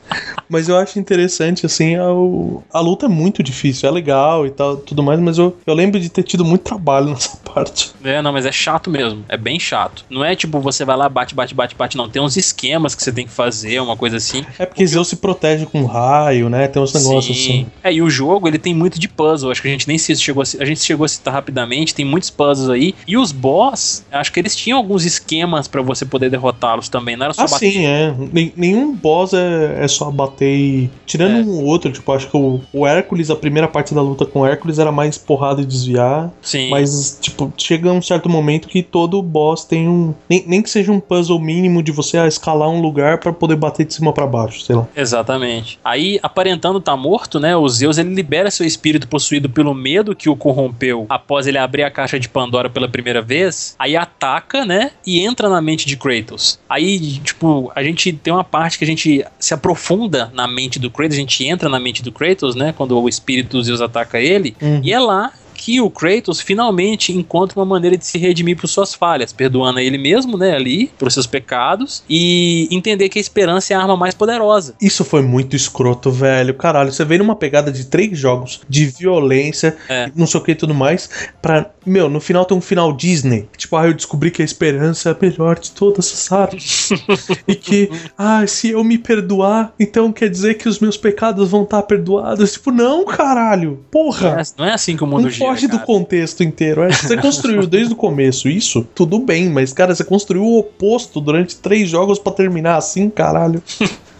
Mas 0.49 0.69
eu 0.69 0.77
acho 0.77 0.99
interessante, 0.99 1.65
assim, 1.65 1.97
a, 1.97 2.13
o- 2.13 2.63
a 2.73 2.81
luta 2.81 3.07
é 3.07 3.09
muito 3.09 3.43
difícil, 3.43 3.89
é 3.89 3.93
legal 3.93 4.47
e 4.47 4.51
tal, 4.51 4.77
tudo 4.77 5.03
mais, 5.03 5.19
mas 5.21 5.39
eu, 5.39 5.57
eu 5.67 5.75
lembro 5.75 5.99
de 6.01 6.09
ter 6.09 6.23
tido 6.25 6.45
muito 6.45 6.63
trabalho 6.63 7.07
nessa 7.11 7.37
parte. 7.39 7.93
É, 8.05 8.21
não, 8.21 8.33
mas 8.33 8.45
é 8.47 8.53
chato 8.53 8.91
mesmo. 8.91 9.25
É 9.29 9.37
bem 9.37 9.59
chato. 9.59 10.05
Não 10.11 10.25
é 10.25 10.35
tipo 10.37 10.61
você 10.61 10.85
vai 10.85 10.97
lá, 10.97 11.09
bate, 11.09 11.35
bate, 11.35 11.55
bate, 11.55 11.75
bate, 11.75 11.97
não. 11.97 12.09
Tem 12.09 12.21
uns 12.21 12.37
esquemas 12.37 12.95
que 12.95 13.03
você 13.03 13.13
tem 13.13 13.27
que 13.27 13.33
fazer, 13.33 13.81
uma 13.81 13.97
coisa 13.97 14.17
assim. 14.17 14.45
É 14.59 14.67
porque 14.67 14.87
Zeus 14.87 15.09
se 15.09 15.17
protege 15.17 15.67
com 15.67 15.85
raio, 15.87 16.49
né? 16.49 16.67
Tem 16.69 16.83
uns 16.83 16.93
negócios 16.93 17.37
assim. 17.37 17.67
É, 17.83 17.93
e 17.93 18.03
o 18.03 18.11
jogo 18.11 18.47
ele 18.49 18.59
tem 18.59 18.75
muito 18.75 18.99
de 18.99 19.09
puzzle. 19.09 19.51
Acho 19.51 19.63
que 19.63 19.69
a 19.69 19.71
gente 19.71 19.87
nem 19.89 19.99
se- 19.99 20.15
chegou 20.17 20.43
a, 20.43 20.63
a 20.63 20.65
gente 20.65 20.81
chegou 20.83 21.05
a 21.05 21.09
citar 21.09 21.30
rapidamente. 21.31 21.95
Tem 21.95 22.05
muitos 22.05 22.31
puzzles 22.31 22.69
aí. 22.69 22.95
E 23.07 23.17
os 23.17 23.33
boss, 23.33 24.05
acho 24.11 24.33
que 24.33 24.41
eles 24.41 24.55
tinham 24.57 24.79
alguns 24.79 25.05
esquemas 25.05 25.67
pra 25.69 25.83
você 25.83 26.05
poder 26.05 26.31
derrotá-los 26.31 26.89
também. 26.89 27.17
Não 27.17 27.25
era 27.25 27.35
só 27.35 27.43
Ah, 27.43 27.47
bater. 27.49 27.73
sim, 27.73 27.87
é. 27.87 28.15
Nenhum 28.57 28.95
boss 28.95 29.33
é, 29.33 29.85
é 29.85 29.89
só 29.89 30.11
bater 30.11 30.55
e. 30.57 30.91
Tirando 31.07 31.37
É. 31.39 31.43
um 31.43 31.59
ou 31.59 31.65
outro, 31.65 31.91
tipo, 31.93 32.13
acho 32.13 32.29
que 32.29 32.37
o, 32.37 32.61
o 32.73 32.87
Hércules, 32.87 33.31
a 33.31 33.37
primeira 33.37 33.67
parte 33.69 33.95
da 33.95 34.01
luta 34.03 34.25
com 34.27 34.41
o 34.41 34.47
Hércules 34.47 34.79
era 34.79 34.93
mais 34.93 35.17
porrada 35.19 35.61
e 35.63 35.65
desviar. 35.65 36.31
Sim. 36.43 36.71
Mas, 36.71 37.19
tipo, 37.21 37.53
chega 37.57 37.91
um 37.93 38.03
certo 38.03 38.29
momento 38.29 38.69
que 38.69 38.83
todo 38.83 39.21
boss 39.23 39.65
tem 39.65 39.89
um. 39.89 40.15
Nem, 40.29 40.45
nem 40.47 40.63
que 40.63 40.71
seja 40.71 40.93
um 40.93 41.01
puzzle 41.01 41.39
mínimo 41.39 41.83
de 41.83 41.93
você 41.93 42.19
ah, 42.19 42.27
escalar 42.27 42.69
um 42.69 42.81
lugar 42.81 43.19
pra 43.19 43.33
poder 43.33 43.57
bater 43.57 43.87
de 43.87 43.95
cima 43.95 44.13
pra 44.13 44.27
baixo, 44.27 44.61
sei 44.63 44.77
lá. 44.77 44.87
Exatamente. 44.97 45.79
Aí, 45.85 46.19
aparentando 46.23 46.79
estar 46.79 46.97
morto, 46.97 47.39
né? 47.41 47.57
O 47.57 47.69
Zeus 47.69 47.99
ele 47.99 48.15
libera 48.15 48.51
seu 48.51 48.67
espírito 48.67 49.09
possuído 49.09 49.49
pelo 49.49 49.75
medo 49.75 50.15
que 50.15 50.29
o 50.29 50.37
corrompeu 50.37 51.07
após 51.21 51.47
ele 51.47 51.59
abrir 51.59 51.85
a 51.85 51.91
caixa 51.91 52.19
de 52.19 52.29
Pandora 52.29 52.71
pela 52.71 52.89
primeira 52.89 53.21
vez. 53.21 53.75
Aí 53.79 53.97
ataca, 53.97 54.65
né? 54.65 54.91
E 55.07 55.21
entra 55.21 55.49
na 55.49 55.61
mente 55.61 55.87
de 55.87 55.97
Kratos. 55.97 56.59
Aí, 56.69 57.19
tipo, 57.19 57.71
a 57.75 57.83
gente 57.83 58.13
tem 58.13 58.33
uma 58.33 58.45
parte 58.45 58.79
que 58.79 58.85
a 58.85 58.87
gente 58.87 59.25
se 59.39 59.55
aprofunda 59.55 60.31
na 60.35 60.49
mente 60.49 60.79
do 60.79 60.91
Kratos, 60.91 61.17
a 61.17 61.21
gente 61.21 61.47
entra 61.47 61.69
na 61.69 61.79
mente 61.79 62.03
do 62.03 62.11
Kratos, 62.11 62.55
né? 62.55 62.75
Quando 62.77 62.99
o 62.99 63.09
espírito 63.09 63.57
do 63.57 63.63
Zeus 63.63 63.81
ataca 63.81 64.21
ele. 64.21 64.57
Uhum. 64.61 64.81
E 64.83 64.93
é 64.93 64.99
lá 64.99 65.33
que 65.61 65.79
o 65.79 65.91
Kratos 65.91 66.41
finalmente 66.41 67.13
encontra 67.13 67.59
uma 67.61 67.67
maneira 67.67 67.95
de 67.95 68.07
se 68.07 68.17
redimir 68.17 68.57
por 68.57 68.67
suas 68.67 68.95
falhas, 68.95 69.31
perdoando 69.31 69.79
a 69.79 69.83
ele 69.83 69.99
mesmo, 69.99 70.39
né, 70.39 70.55
ali, 70.55 70.91
por 70.99 71.13
seus 71.13 71.27
pecados, 71.27 72.03
e 72.09 72.67
entender 72.71 73.11
que 73.11 73.19
a 73.19 73.21
esperança 73.21 73.75
é 73.75 73.77
a 73.77 73.81
arma 73.83 73.95
mais 73.95 74.15
poderosa. 74.15 74.75
Isso 74.81 75.05
foi 75.05 75.21
muito 75.21 75.55
escroto, 75.55 76.11
velho. 76.11 76.55
Caralho, 76.55 76.91
você 76.91 77.05
veio 77.05 77.19
numa 77.19 77.37
pegada 77.37 77.71
de 77.71 77.85
três 77.85 78.19
jogos 78.19 78.63
de 78.71 78.87
violência, 78.87 79.77
É. 79.87 80.11
não 80.17 80.27
sei 80.27 80.41
o 80.41 80.43
que 80.43 80.53
e 80.53 80.55
tudo 80.55 80.75
mais, 80.75 81.11
pra. 81.43 81.71
Meu, 81.85 82.09
no 82.11 82.21
final 82.21 82.45
tem 82.45 82.57
um 82.57 82.61
final 82.61 82.93
Disney. 82.93 83.49
Tipo, 83.57 83.77
ah, 83.77 83.87
eu 83.87 83.95
descobri 83.95 84.31
que 84.31 84.43
a 84.43 84.45
esperança 84.45 85.09
é 85.11 85.13
a 85.13 85.17
melhor 85.21 85.59
de 85.59 85.71
todas 85.73 86.13
as 86.13 86.31
artes. 86.33 86.91
e 87.49 87.55
que, 87.55 87.91
ah, 88.17 88.47
se 88.47 88.71
eu 88.71 88.83
me 88.85 88.99
perdoar, 88.99 89.73
então 89.81 90.13
quer 90.13 90.29
dizer 90.29 90.55
que 90.55 90.69
os 90.69 90.79
meus 90.79 90.97
pecados 90.97 91.51
vão 91.51 91.63
estar 91.65 91.83
perdoados. 91.83 92.53
Tipo, 92.53 92.71
não, 92.71 93.05
caralho. 93.05 93.85
Porra. 93.91 94.43
Não 94.59 94.65
é 94.67 94.73
assim 94.73 94.95
que 94.97 95.03
o 95.05 95.07
mundo 95.07 95.23
Não 95.23 95.31
gira, 95.55 95.61
foge 95.61 95.67
do 95.69 95.73
cara. 95.75 95.87
contexto 95.87 96.43
inteiro. 96.43 96.83
É, 96.83 96.93
Você 96.93 97.17
construiu 97.17 97.67
desde 97.67 97.93
o 97.93 97.97
começo 97.97 98.49
isso, 98.49 98.87
tudo 98.95 99.19
bem, 99.19 99.49
mas, 99.49 99.73
cara, 99.73 99.95
você 99.95 100.05
construiu 100.05 100.45
o 100.45 100.59
oposto 100.59 101.21
durante 101.21 101.57
três 101.57 101.89
jogos 101.89 102.19
pra 102.19 102.33
terminar 102.33 102.77
assim, 102.77 103.09
caralho. 103.09 103.63